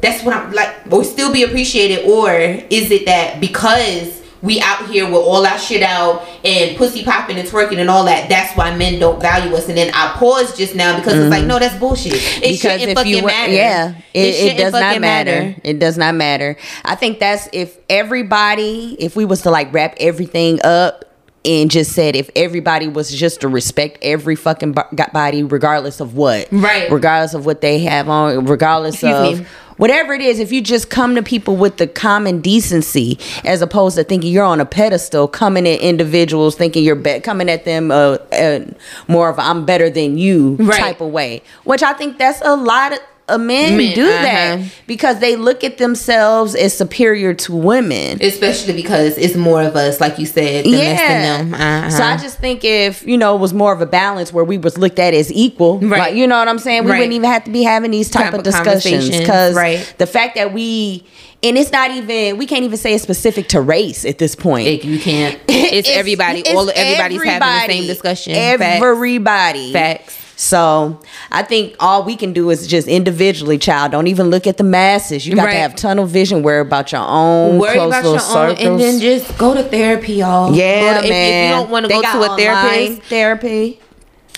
that's 0.00 0.22
what 0.24 0.34
I'm 0.34 0.52
like, 0.52 0.70
or 0.90 1.04
still 1.04 1.30
be 1.32 1.42
appreciated, 1.42 2.04
or 2.06 2.30
is 2.70 2.90
it 2.90 3.04
that 3.06 3.40
because 3.40 4.15
we 4.42 4.60
out 4.60 4.86
here 4.88 5.06
with 5.06 5.14
all 5.14 5.46
our 5.46 5.58
shit 5.58 5.82
out 5.82 6.26
and 6.44 6.76
pussy 6.76 7.02
popping 7.02 7.38
and 7.38 7.48
twerking 7.48 7.78
and 7.78 7.88
all 7.88 8.04
that. 8.04 8.28
That's 8.28 8.54
why 8.56 8.76
men 8.76 9.00
don't 9.00 9.20
value 9.20 9.54
us. 9.56 9.68
And 9.68 9.76
then 9.76 9.90
I 9.94 10.12
paused 10.16 10.56
just 10.56 10.74
now 10.74 10.96
because 10.96 11.14
it's 11.14 11.30
like, 11.30 11.44
Mhm. 11.44 11.46
no, 11.48 11.58
that's 11.58 11.74
bullshit. 11.76 12.12
It 12.42 12.56
shouldn't 12.56 12.94
fucking 12.94 13.22
wa- 13.22 13.28
matter. 13.28 13.52
yeah, 13.52 13.94
it, 14.12 14.20
it, 14.20 14.34
shouldn't 14.34 14.58
does 14.58 14.72
not 14.74 14.82
fucking 14.82 15.00
matter. 15.00 15.54
It 15.64 15.78
does 15.78 15.96
not 15.96 16.14
matter. 16.14 16.56
I 16.84 16.94
think 16.96 17.18
that's 17.18 17.48
if 17.52 17.78
everybody, 17.88 18.96
if 18.98 19.16
we 19.16 19.24
was 19.24 19.42
to 19.42 19.50
like 19.50 19.72
wrap 19.72 19.94
everything 19.98 20.60
up 20.64 21.05
and 21.46 21.70
just 21.70 21.92
said 21.92 22.16
if 22.16 22.28
everybody 22.36 22.88
was 22.88 23.10
just 23.14 23.40
to 23.42 23.48
respect 23.48 23.98
every 24.02 24.34
fucking 24.36 24.74
body, 25.12 25.42
regardless 25.42 26.00
of 26.00 26.14
what, 26.16 26.48
Right. 26.50 26.90
regardless 26.90 27.32
of 27.34 27.46
what 27.46 27.60
they 27.60 27.78
have 27.80 28.08
on, 28.08 28.44
regardless 28.46 28.96
Excuse 28.96 29.14
of. 29.14 29.40
me. 29.40 29.46
Whatever 29.78 30.14
it 30.14 30.22
is, 30.22 30.38
if 30.40 30.52
you 30.52 30.62
just 30.62 30.88
come 30.88 31.14
to 31.16 31.22
people 31.22 31.54
with 31.54 31.76
the 31.76 31.86
common 31.86 32.40
decency, 32.40 33.18
as 33.44 33.60
opposed 33.60 33.96
to 33.98 34.04
thinking 34.04 34.32
you're 34.32 34.42
on 34.44 34.58
a 34.58 34.64
pedestal, 34.64 35.28
coming 35.28 35.68
at 35.68 35.80
individuals 35.80 36.56
thinking 36.56 36.82
you're 36.82 36.94
be- 36.96 37.20
coming 37.20 37.50
at 37.50 37.66
them 37.66 37.90
uh, 37.90 38.16
uh, 38.32 38.60
more 39.06 39.28
of 39.28 39.38
a, 39.38 39.42
I'm 39.42 39.66
better 39.66 39.90
than 39.90 40.16
you 40.16 40.56
Right. 40.58 40.80
type 40.80 41.00
of 41.02 41.10
way, 41.12 41.42
which 41.64 41.82
I 41.82 41.92
think 41.92 42.16
that's 42.18 42.40
a 42.42 42.56
lot 42.56 42.92
of 42.94 43.00
uh, 43.28 43.38
men, 43.38 43.76
Men, 43.76 43.94
do 43.94 44.06
that 44.06 44.58
uh-huh. 44.58 44.68
because 44.86 45.18
they 45.18 45.34
look 45.34 45.64
at 45.64 45.78
themselves 45.78 46.54
as 46.54 46.76
superior 46.76 47.34
to 47.34 47.54
women. 47.56 48.18
Especially 48.22 48.72
because 48.72 49.18
it's 49.18 49.34
more 49.34 49.62
of 49.62 49.74
us, 49.74 50.00
like 50.00 50.18
you 50.18 50.26
said, 50.26 50.64
than 50.64 50.72
less 50.72 51.00
than 51.00 51.50
them. 51.50 51.54
Uh-huh. 51.54 51.90
So 51.90 52.04
I 52.04 52.16
just 52.16 52.38
think 52.38 52.64
if 52.64 53.04
you 53.06 53.18
know 53.18 53.34
it 53.34 53.40
was 53.40 53.52
more 53.52 53.72
of 53.72 53.80
a 53.80 53.86
balance 53.86 54.32
where 54.32 54.44
we 54.44 54.58
was 54.58 54.78
looked 54.78 54.98
at 54.98 55.12
as 55.12 55.32
equal, 55.32 55.80
Right. 55.80 55.98
like, 55.98 56.14
you 56.14 56.26
know 56.26 56.38
what 56.38 56.48
I'm 56.48 56.58
saying? 56.58 56.84
We 56.84 56.92
Right. 56.92 56.98
wouldn't 56.98 57.14
even 57.14 57.28
have 57.30 57.44
to 57.44 57.50
be 57.50 57.62
having 57.64 57.90
these 57.90 58.10
type, 58.10 58.26
Type 58.26 58.34
of 58.34 58.38
of 58.40 58.44
discussions 58.44 59.10
because 59.10 59.54
right. 59.56 59.92
the 59.98 60.06
fact 60.06 60.36
that 60.36 60.52
we 60.52 61.04
and 61.42 61.58
it's 61.58 61.72
not 61.72 61.90
even 61.90 62.38
we 62.38 62.46
can't 62.46 62.64
even 62.64 62.78
say 62.78 62.94
it's 62.94 63.02
specific 63.02 63.48
to 63.48 63.60
race 63.60 64.04
at 64.04 64.18
this 64.18 64.34
point. 64.34 64.84
you 64.84 64.98
can't. 64.98 65.38
It's, 65.48 65.88
everybody. 65.90 66.40
it's 66.40 66.50
all 66.50 66.70
everybody's 66.70 67.22
having 67.22 67.68
the 67.68 67.74
same 67.74 67.86
discussion. 67.88 68.34
Facts. 68.34 68.82
Everybody. 68.82 69.72
Facts. 69.72 70.25
So 70.38 71.00
I 71.32 71.42
think 71.42 71.74
all 71.80 72.04
we 72.04 72.14
can 72.14 72.32
do 72.34 72.50
is 72.50 72.66
just 72.66 72.86
individually, 72.88 73.56
child. 73.56 73.92
Don't 73.92 74.06
even 74.06 74.28
look 74.28 74.46
at 74.46 74.58
the 74.58 74.64
masses. 74.64 75.26
You 75.26 75.34
got 75.34 75.46
Right. 75.46 75.52
to 75.52 75.58
have 75.60 75.74
tunnel 75.76 76.04
vision. 76.04 76.42
Worry 76.42 76.60
about 76.60 76.92
your 76.92 77.00
own 77.00 77.58
Worry 77.58 77.74
close 77.76 77.88
about 77.88 78.04
little 78.04 78.12
your 78.12 78.22
own, 78.22 78.50
circles. 78.56 78.66
and 78.66 78.78
then 78.80 79.00
just 79.00 79.38
go 79.38 79.54
to 79.54 79.62
therapy, 79.62 80.14
y'all. 80.14 80.54
yeah, 80.54 80.98
to- 81.00 81.04
if- 81.04 81.10
man. 81.10 81.44
If, 81.44 81.50
you 81.50 81.56
don't 81.56 81.70
want 81.70 81.86
to 81.86 81.92
go 81.92 82.02
to 82.02 82.32
a 82.32 82.36
therapist, 82.36 83.02
therapy. 83.08 83.80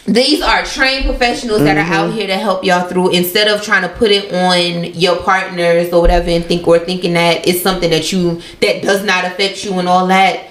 these 0.06 0.40
are 0.40 0.62
trained 0.64 1.04
professionals 1.04 1.62
that 1.64 1.76
are 1.76 1.80
Mm-hmm. 1.82 1.92
out 1.92 2.12
here 2.12 2.26
to 2.28 2.36
help 2.36 2.64
y'all 2.64 2.88
through 2.88 3.10
instead 3.10 3.48
of 3.48 3.60
trying 3.62 3.82
to 3.82 3.88
put 3.88 4.10
it 4.10 4.32
on 4.32 4.84
your 4.94 5.16
partners 5.16 5.92
or 5.92 6.00
whatever 6.00 6.30
and 6.30 6.44
think 6.46 6.66
or 6.66 6.78
thinking 6.78 7.12
that 7.14 7.46
it's 7.46 7.60
something 7.62 7.90
that 7.90 8.10
you 8.12 8.40
that 8.60 8.82
does 8.82 9.04
not 9.04 9.24
affect 9.26 9.64
you 9.64 9.72
and 9.74 9.86
all 9.88 10.06
that 10.06 10.44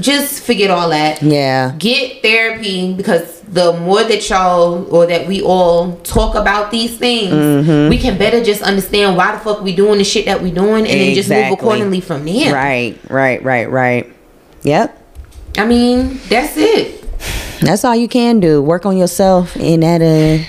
just 0.00 0.42
forget 0.44 0.70
all 0.70 0.90
that 0.90 1.22
Yeah. 1.22 1.72
get 1.78 2.22
therapy 2.22 2.92
because 2.92 3.40
the 3.48 3.72
more 3.80 4.02
that 4.04 4.28
y'all 4.28 4.86
or 4.94 5.06
that 5.06 5.26
we 5.26 5.40
all 5.40 5.92
talk 6.04 6.34
about 6.34 6.70
these 6.70 6.96
things 6.98 7.32
Mhm. 7.32 7.88
we 7.88 7.96
can 7.98 8.18
better 8.18 8.42
just 8.44 8.60
understand 8.62 9.16
why 9.16 9.32
the 9.32 9.38
fuck 9.38 9.62
we 9.62 9.74
doing 9.74 9.98
the 9.98 10.04
shit 10.04 10.26
that 10.26 10.42
we 10.42 10.50
doing 10.50 10.86
and 10.86 11.00
then 11.00 11.14
just 11.14 11.30
move 11.30 11.52
accordingly 11.52 12.00
from 12.00 12.24
there 12.26 12.52
Right, 12.52 12.98
right, 13.08 13.42
right, 13.42 13.70
right. 13.70 14.12
Yep. 14.64 14.98
i 15.58 15.64
mean 15.64 16.20
that's 16.28 16.56
it 16.56 17.00
That's 17.60 17.82
all 17.84 17.96
you 17.96 18.08
can 18.08 18.40
do. 18.40 18.60
Work 18.60 18.84
on 18.84 18.98
yourself 18.98 19.56
and 19.56 19.82
that'll 19.82 20.40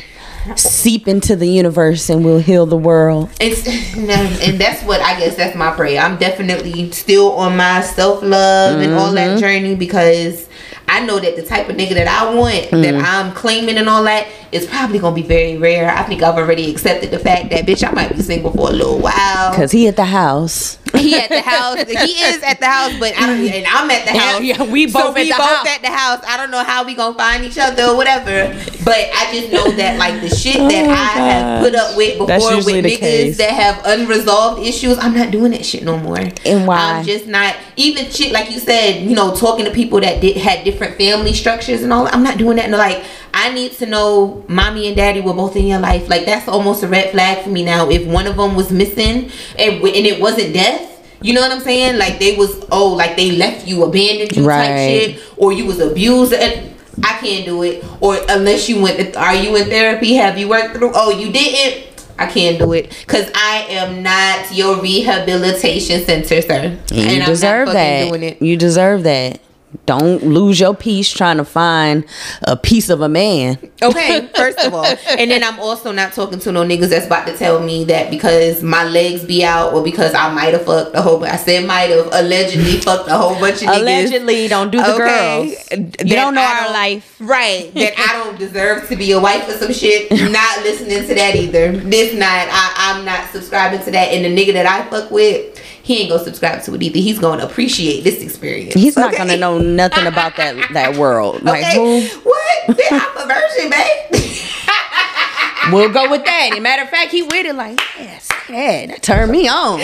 seep 0.55 1.07
into 1.07 1.35
the 1.35 1.47
universe 1.47 2.09
and 2.09 2.23
will 2.23 2.39
heal 2.39 2.65
the 2.65 2.77
world. 2.77 3.29
It's 3.39 3.65
and 3.97 4.59
that's 4.59 4.83
what 4.83 5.01
I 5.01 5.19
guess 5.19 5.35
that's 5.35 5.55
my 5.55 5.71
prayer. 5.71 5.99
I'm 6.01 6.17
definitely 6.17 6.91
still 6.91 7.33
on 7.33 7.57
my 7.57 7.81
self 7.81 8.21
love 8.21 8.79
and 8.81 8.93
all 8.93 9.11
that 9.13 9.37
Mhm. 9.37 9.39
journey 9.39 9.75
because 9.75 10.47
I 10.87 10.99
know 11.03 11.19
that 11.19 11.35
the 11.35 11.41
type 11.41 11.67
of 11.67 11.75
nigga 11.77 11.95
that 11.95 12.07
I 12.07 12.33
want, 12.35 12.69
that 12.69 12.93
Mhm. 12.93 13.03
I'm 13.03 13.31
claiming 13.31 13.77
and 13.77 13.89
all 13.89 14.03
that, 14.03 14.27
is 14.51 14.65
probably 14.67 14.99
gonna 14.99 15.15
be 15.15 15.23
very 15.23 15.57
rare. 15.57 15.89
I 15.91 16.03
think 16.03 16.21
I've 16.21 16.35
already 16.37 16.69
accepted 16.69 17.09
the 17.11 17.17
fact 17.19 17.49
that 17.49 17.65
bitch, 17.65 17.83
I 17.85 17.91
might 17.91 18.15
be 18.15 18.21
single 18.21 18.51
for 18.51 18.69
a 18.69 18.71
little 18.73 18.99
while. 18.99 19.53
Cause 19.55 19.71
he 19.71 19.87
at 19.87 19.95
the 19.95 20.05
house. 20.05 20.77
He 20.97 21.15
at 21.15 21.29
the 21.29 21.41
house. 21.41 21.77
he 21.87 22.13
is 22.23 22.41
at 22.43 22.59
the 22.59 22.65
house, 22.67 22.93
but 22.99 23.13
I 23.17 23.27
don't, 23.27 23.39
and 23.47 23.65
I'm 23.67 23.89
at 23.91 24.05
the 24.05 24.17
house. 24.17 24.41
yeah, 24.41 24.63
we 24.63 24.87
So 24.89 24.99
both 24.99 25.17
at 25.17 25.23
we 25.23 25.29
the 25.31 25.35
both 25.37 25.47
house. 25.47 25.67
at 25.67 25.81
the 25.81 25.89
house. 25.91 26.23
I 26.27 26.37
don't 26.37 26.51
know 26.51 26.63
how 26.63 26.85
we 26.85 26.93
gonna 26.95 27.17
find 27.17 27.43
each 27.45 27.57
other 27.57 27.83
or 27.85 27.95
whatever. 27.97 28.53
But 28.83 29.09
I 29.15 29.29
just 29.33 29.51
know 29.51 29.71
that 29.71 29.97
like 29.99 30.21
the 30.21 30.29
shit 30.29 30.57
that 30.57 30.85
Oh, 30.87 30.91
I 30.91 30.95
have 30.95 31.63
put 31.63 31.75
up 31.75 31.95
with 31.97 32.17
before 32.19 32.55
with 32.57 32.65
the 32.65 32.81
niggas 32.83 32.99
case. 32.99 33.37
that 33.37 33.51
have 33.51 33.81
unresolved 33.85 34.61
issues, 34.61 34.97
I'm 34.99 35.15
not 35.15 35.31
doing 35.31 35.51
that 35.51 35.65
shit 35.65 35.83
no 35.83 35.97
more. 35.97 36.19
And 36.45 36.67
why? 36.67 36.99
I'm 36.99 37.05
just 37.05 37.25
not 37.27 37.55
even 37.75 38.09
shit 38.11 38.31
like 38.31 38.51
you 38.51 38.59
said. 38.59 39.03
You 39.03 39.15
know, 39.15 39.35
talking 39.35 39.65
to 39.65 39.71
people 39.71 39.99
that 40.01 40.21
did 40.21 40.37
had 40.37 40.63
different 40.63 40.97
family 40.97 41.33
structures 41.33 41.81
and 41.83 41.91
all. 41.91 42.07
I'm 42.07 42.23
not 42.23 42.37
doing 42.37 42.57
that. 42.57 42.69
No, 42.69 42.77
like 42.77 43.03
I 43.45 43.53
need 43.53 43.73
to 43.73 43.85
know 43.85 44.43
mommy 44.47 44.87
and 44.87 44.95
daddy 44.95 45.21
were 45.21 45.33
both 45.33 45.55
in 45.55 45.67
your 45.67 45.77
life. 45.79 46.09
Like 46.09 46.25
that's 46.25 46.47
almost 46.47 46.81
a 46.81 46.87
red 46.87 47.11
flag 47.11 47.43
for 47.43 47.49
me 47.51 47.63
now. 47.63 47.89
If 47.91 48.07
one 48.07 48.25
of 48.25 48.37
them 48.37 48.55
was 48.55 48.71
missing 48.71 49.29
and 49.59 49.73
and 49.83 50.05
it 50.11 50.19
wasn't 50.19 50.53
death. 50.53 50.91
You 51.21 51.33
know 51.33 51.41
what 51.41 51.51
I'm 51.51 51.59
saying? 51.61 51.97
Like 51.99 52.19
they 52.19 52.35
was 52.35 52.65
oh, 52.71 52.93
like 52.93 53.15
they 53.15 53.31
left 53.31 53.67
you, 53.67 53.83
abandoned 53.83 54.35
you 54.35 54.45
Right. 54.47 54.67
type 54.67 54.77
shit, 54.77 55.23
or 55.37 55.53
you 55.53 55.65
was 55.65 55.79
abused. 55.79 56.33
And 56.33 56.73
I 57.03 57.17
can't 57.19 57.45
do 57.45 57.61
it. 57.63 57.83
Or 58.01 58.17
unless 58.29 58.67
you 58.67 58.81
went, 58.81 59.15
are 59.15 59.35
you 59.35 59.55
in 59.55 59.65
therapy? 59.65 60.15
Have 60.15 60.37
you 60.39 60.49
worked 60.49 60.75
through? 60.75 60.91
Oh, 60.95 61.11
you 61.11 61.31
didn't. 61.31 61.85
I 62.17 62.25
can't 62.27 62.57
do 62.57 62.71
it 62.73 62.89
because 63.05 63.29
I 63.35 63.65
am 63.69 64.01
not 64.01 64.53
your 64.55 64.81
rehabilitation 64.81 66.03
center, 66.05 66.41
sir. 66.41 66.77
And 66.79 66.91
you 66.91 67.21
I'm 67.21 67.25
deserve 67.25 67.67
that. 67.73 68.07
doing 68.09 68.23
it. 68.23 68.41
You 68.41 68.57
deserve 68.57 69.03
that. 69.03 69.39
Don't 69.85 70.23
lose 70.23 70.59
your 70.59 70.75
peace 70.75 71.09
trying 71.09 71.37
to 71.37 71.45
find 71.45 72.05
a 72.43 72.55
piece 72.55 72.89
of 72.89 73.01
a 73.01 73.09
man. 73.09 73.57
Okay, 73.81 74.27
first 74.35 74.59
of 74.59 74.73
all. 74.73 74.85
And 74.85 75.31
then 75.31 75.43
I'm 75.43 75.59
also 75.59 75.91
not 75.91 76.13
talking 76.13 76.39
to 76.39 76.51
no 76.51 76.63
niggas 76.63 76.89
that's 76.89 77.05
about 77.05 77.27
to 77.27 77.37
tell 77.37 77.61
me 77.61 77.83
that 77.85 78.09
because 78.09 78.63
my 78.63 78.83
legs 78.83 79.23
be 79.23 79.43
out 79.43 79.73
or 79.73 79.83
because 79.83 80.13
I 80.13 80.33
might 80.33 80.53
have 80.53 80.65
fucked 80.65 80.95
a 80.95 81.01
whole 81.01 81.19
bunch. 81.19 81.33
I 81.33 81.37
said 81.37 81.65
might 81.65 81.89
have 81.89 82.09
allegedly 82.11 82.79
fucked 82.81 83.09
a 83.09 83.17
whole 83.17 83.39
bunch 83.39 83.61
of 83.61 83.69
niggas. 83.69 83.81
Allegedly, 83.81 84.47
don't 84.47 84.71
do 84.71 84.77
the 84.77 84.97
girls. 84.97 85.71
You 85.71 86.15
don't 86.15 86.33
know 86.33 86.41
I 86.41 86.65
our 86.65 86.71
life. 86.71 87.15
Right. 87.19 87.73
That 87.73 87.93
I 87.97 88.23
don't 88.23 88.37
deserve 88.37 88.87
to 88.89 88.95
be 88.95 89.11
a 89.11 89.19
wife 89.19 89.47
or 89.47 89.53
some 89.53 89.73
shit. 89.73 90.11
Not 90.31 90.63
listening 90.63 91.07
to 91.07 91.15
that 91.15 91.35
either. 91.35 91.71
This 91.71 92.13
not 92.13 92.47
I, 92.51 92.73
I'm 92.77 93.05
not 93.05 93.29
subscribing 93.31 93.79
to 93.85 93.91
that. 93.91 94.09
And 94.09 94.25
the 94.25 94.35
nigga 94.35 94.53
that 94.53 94.65
I 94.65 94.87
fuck 94.89 95.11
with, 95.11 95.54
he 95.85 95.99
ain't 95.99 96.09
gonna 96.09 96.23
subscribe 96.23 96.63
to 96.63 96.73
it 96.73 96.81
either. 96.81 96.97
He's 96.97 97.19
gonna 97.19 97.45
appreciate 97.45 98.03
this 98.03 98.19
experience. 98.21 98.73
He's 98.73 98.97
not 98.97 99.09
Okay? 99.13 99.17
gonna 99.17 99.37
know 99.37 99.59
nothing 99.59 100.07
about 100.07 100.35
that 100.37 100.55
that 100.73 100.97
world. 100.97 101.43
Like 101.43 101.63
Okay. 101.63 101.75
who? 101.75 102.19
What? 102.21 102.77
Bitch, 102.77 102.91
I'm 102.91 103.17
a 103.17 103.27
virgin, 103.27 103.69
babe. 103.69 104.31
We'll 105.71 105.89
go 105.91 106.09
with 106.11 106.23
that. 106.25 106.51
And 106.53 106.61
matter 106.63 106.83
of 106.83 106.89
fact, 106.89 107.11
he 107.11 107.23
with 107.23 107.45
it 107.45 107.55
like, 107.55 107.79
yes, 107.97 108.29
yeah, 108.49 108.85
that 108.85 109.01
turned 109.01 109.31
me 109.31 109.47
on. 109.47 109.79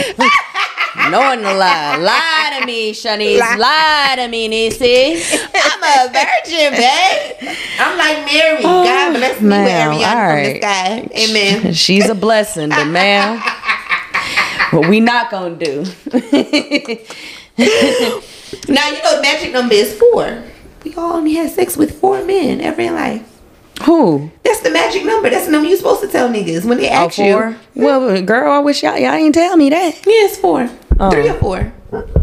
Knowing 1.09 1.41
the 1.41 1.53
lie. 1.53 1.95
Lie 1.97 2.57
to 2.59 2.65
me, 2.67 2.91
Shanice. 2.93 3.39
Lie. 3.39 3.55
Lie 3.55 4.15
to 4.17 4.27
me, 4.27 4.47
Nissy. 4.49 5.15
I'm 5.55 5.81
a 5.81 6.11
virgin, 6.11 6.71
babe. 6.77 7.57
I'm 7.79 7.97
like 7.97 8.25
Mary. 8.25 8.61
God 8.61 9.15
oh, 9.15 9.17
bless 9.17 9.41
me 9.41 9.47
with 9.47 9.57
Ariana 9.57 10.05
all 10.05 10.35
from 10.35 10.43
the 10.43 10.57
sky. 10.59 11.07
Amen. 11.15 11.73
She's 11.85 12.09
a 12.09 12.15
blessing, 12.15 12.69
but 12.69 12.85
ma'am, 12.85 13.41
what 14.71 14.87
we 14.89 14.99
not 14.99 15.29
gonna 15.31 15.55
do. 15.55 15.85
Now 18.67 18.89
you 18.89 19.01
know 19.03 19.15
the 19.15 19.21
magic 19.21 19.53
number 19.53 19.73
is 19.73 19.97
four. 19.97 20.43
We 20.83 20.93
all 20.95 21.13
only 21.13 21.33
had 21.35 21.51
sex 21.51 21.77
with 21.77 21.99
four 21.99 22.23
men 22.25 22.59
ever 22.61 22.81
in 22.81 22.93
life. 22.95 23.27
Who? 23.83 24.29
That's 24.43 24.59
the 24.61 24.69
magic 24.71 25.05
number. 25.05 25.29
That's 25.29 25.45
the 25.45 25.51
number 25.51 25.67
you're 25.69 25.77
supposed 25.77 26.01
to 26.01 26.07
tell 26.07 26.29
niggas 26.29 26.65
when 26.65 26.77
they 26.77 26.89
Oh, 26.89 26.93
ask 27.05 27.15
four? 27.15 27.57
you. 27.75 27.83
Well, 27.83 28.21
girl, 28.21 28.51
I 28.51 28.59
wish 28.59 28.83
y'all 28.83 28.97
y'all 28.97 29.13
ain't 29.13 29.33
tell 29.35 29.55
me 29.57 29.69
that. 29.69 29.95
Yeah, 30.05 30.25
it's 30.25 30.37
four. 30.37 30.69
Oh. 30.99 31.11
Three 31.11 31.29
or 31.29 31.33
four. 31.35 31.73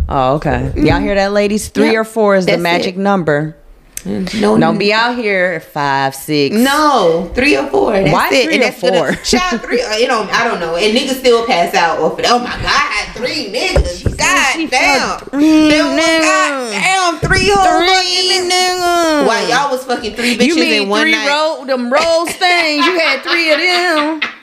Oh, 0.08 0.34
okay. 0.36 0.72
Y'all 0.76 0.84
mm-hmm. 0.84 1.04
hear 1.04 1.14
that, 1.16 1.32
ladies? 1.32 1.68
Three 1.68 1.92
Yep. 1.92 1.96
or 2.00 2.04
four 2.04 2.36
is 2.36 2.46
the 2.46 2.58
magic 2.58 2.94
it. 2.96 2.98
number. 2.98 3.56
No, 4.04 4.56
Don't 4.58 4.78
be 4.78 4.92
out 4.92 5.16
here 5.16 5.60
five, 5.60 6.14
six. 6.14 6.54
No, 6.56 7.30
three 7.34 7.56
or 7.56 7.66
four. 7.66 7.92
That's 7.92 8.12
Why 8.12 8.28
it. 8.32 8.44
three 8.44 8.54
and 8.54 8.62
or 8.64 8.90
gonna- 8.90 9.14
four? 9.14 9.24
Child 9.24 9.60
three. 9.62 9.82
uh, 9.82 9.96
You 9.96 10.08
know, 10.08 10.26
I 10.30 10.44
don't 10.44 10.60
know. 10.60 10.76
And 10.76 10.96
niggas 10.96 11.18
still 11.20 11.44
pass 11.46 11.74
out 11.74 11.98
off 11.98 12.18
it. 12.18 12.24
Oh 12.28 12.38
my 12.38 12.56
god, 12.62 13.14
three 13.16 13.52
niggas. 13.52 14.04
God 14.16 14.70
damn. 14.70 15.18
three 15.30 15.70
niggas. 15.70 16.20
God 16.22 16.70
damn, 16.72 17.18
three 17.18 17.50
whole 17.52 17.78
Three 17.78 17.88
fucking 17.88 18.50
niggas. 18.50 19.26
Why 19.26 19.46
y'all 19.50 19.70
was 19.70 19.84
fucking 19.84 20.14
three 20.14 20.36
bitches 20.36 20.46
You 20.46 20.54
mean 20.56 20.82
in 20.84 20.88
one 20.88 21.02
three 21.02 21.12
night? 21.12 21.28
roll 21.28 21.64
them 21.64 21.92
rose 21.92 22.30
things? 22.30 22.86
You 22.86 22.98
had 22.98 23.22
three 23.22 23.52
of 23.52 23.58
them. 23.58 24.20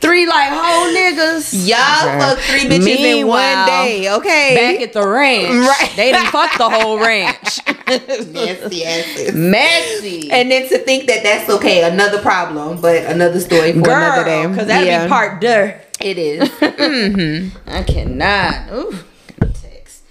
Three 0.00 0.26
like 0.26 0.50
whole 0.50 0.86
niggas. 0.94 1.66
Y'all 1.66 2.18
fuck 2.20 2.38
three 2.40 2.64
bitches 2.66 2.98
in 3.20 3.26
one 3.26 3.66
day. 3.66 4.12
Okay. 4.12 4.54
Back 4.54 4.82
at 4.82 4.92
the 4.92 5.06
ranch. 5.06 5.48
Right. 5.80 5.92
They 5.96 6.12
didn't 6.12 6.28
fuck 6.30 6.56
the 6.58 6.68
whole 6.68 6.98
ranch. 6.98 7.60
nasty 7.86 8.84
asses. 8.84 9.34
Messy. 9.34 10.30
And 10.30 10.50
then 10.50 10.68
to 10.68 10.78
think 10.78 11.06
that 11.06 11.22
that's 11.22 11.48
okay, 11.50 11.84
another 11.90 12.20
problem, 12.20 12.80
but 12.80 13.04
another 13.04 13.40
story 13.40 13.72
for 13.72 13.78
another 13.80 14.24
day. 14.24 14.46
Because 14.46 14.66
that'll 14.66 14.86
Yeah. 14.86 15.04
be 15.04 15.08
part 15.08 15.40
there. 15.40 15.82
It 16.00 16.18
is. 16.18 16.50
I 17.66 17.82
cannot. 17.84 18.72
Ooh, 18.72 18.98
text. 19.40 20.02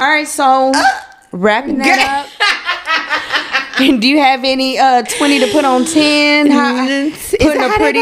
All 0.00 0.06
right, 0.08 0.26
so 0.26 0.72
wrapping 1.32 1.78
that 1.78 2.26
up. 2.26 3.78
Do 3.78 4.08
you 4.08 4.18
have 4.18 4.44
any 4.44 4.78
uh 4.78 5.02
twenty 5.02 5.40
to 5.40 5.46
put 5.52 5.64
on 5.64 5.84
ten? 5.84 6.50
How, 6.50 6.86
Is 6.86 7.34
putting 7.38 7.48
a 7.48 7.60
how 7.62 7.68
that 7.68 7.78
pretty 7.78 7.98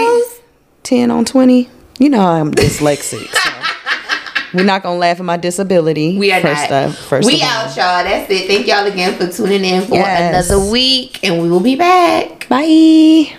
goes? 0.83 0.89
ten 0.89 1.11
on 1.11 1.25
twenty. 1.25 1.69
You 1.99 2.09
know 2.09 2.21
I'm 2.27 2.53
dyslexic. 2.53 3.29
So. 3.29 3.51
We're 4.55 4.65
not 4.65 4.83
gonna 4.83 4.99
laugh 4.99 5.21
at 5.21 5.25
my 5.25 5.37
disability. 5.37 6.19
We 6.19 6.33
are 6.33 6.41
first 6.41 6.71
not. 6.71 6.73
Up, 6.91 6.95
first 6.95 7.27
we 7.27 7.37
of 7.37 7.43
all. 7.43 7.49
out, 7.49 7.77
y'all. 7.77 8.05
That's 8.05 8.31
it. 8.31 8.49
Thank 8.49 8.67
y'all 8.67 8.85
again 8.87 9.15
for 9.17 9.29
tuning 9.31 9.65
in 9.65 9.83
for 9.83 9.95
Yes. 9.95 10.51
another 10.51 10.71
week, 10.71 11.21
and 11.23 11.41
we 11.41 11.49
will 11.49 11.61
be 11.61 11.77
back. 11.77 12.49
Bye. 12.49 13.37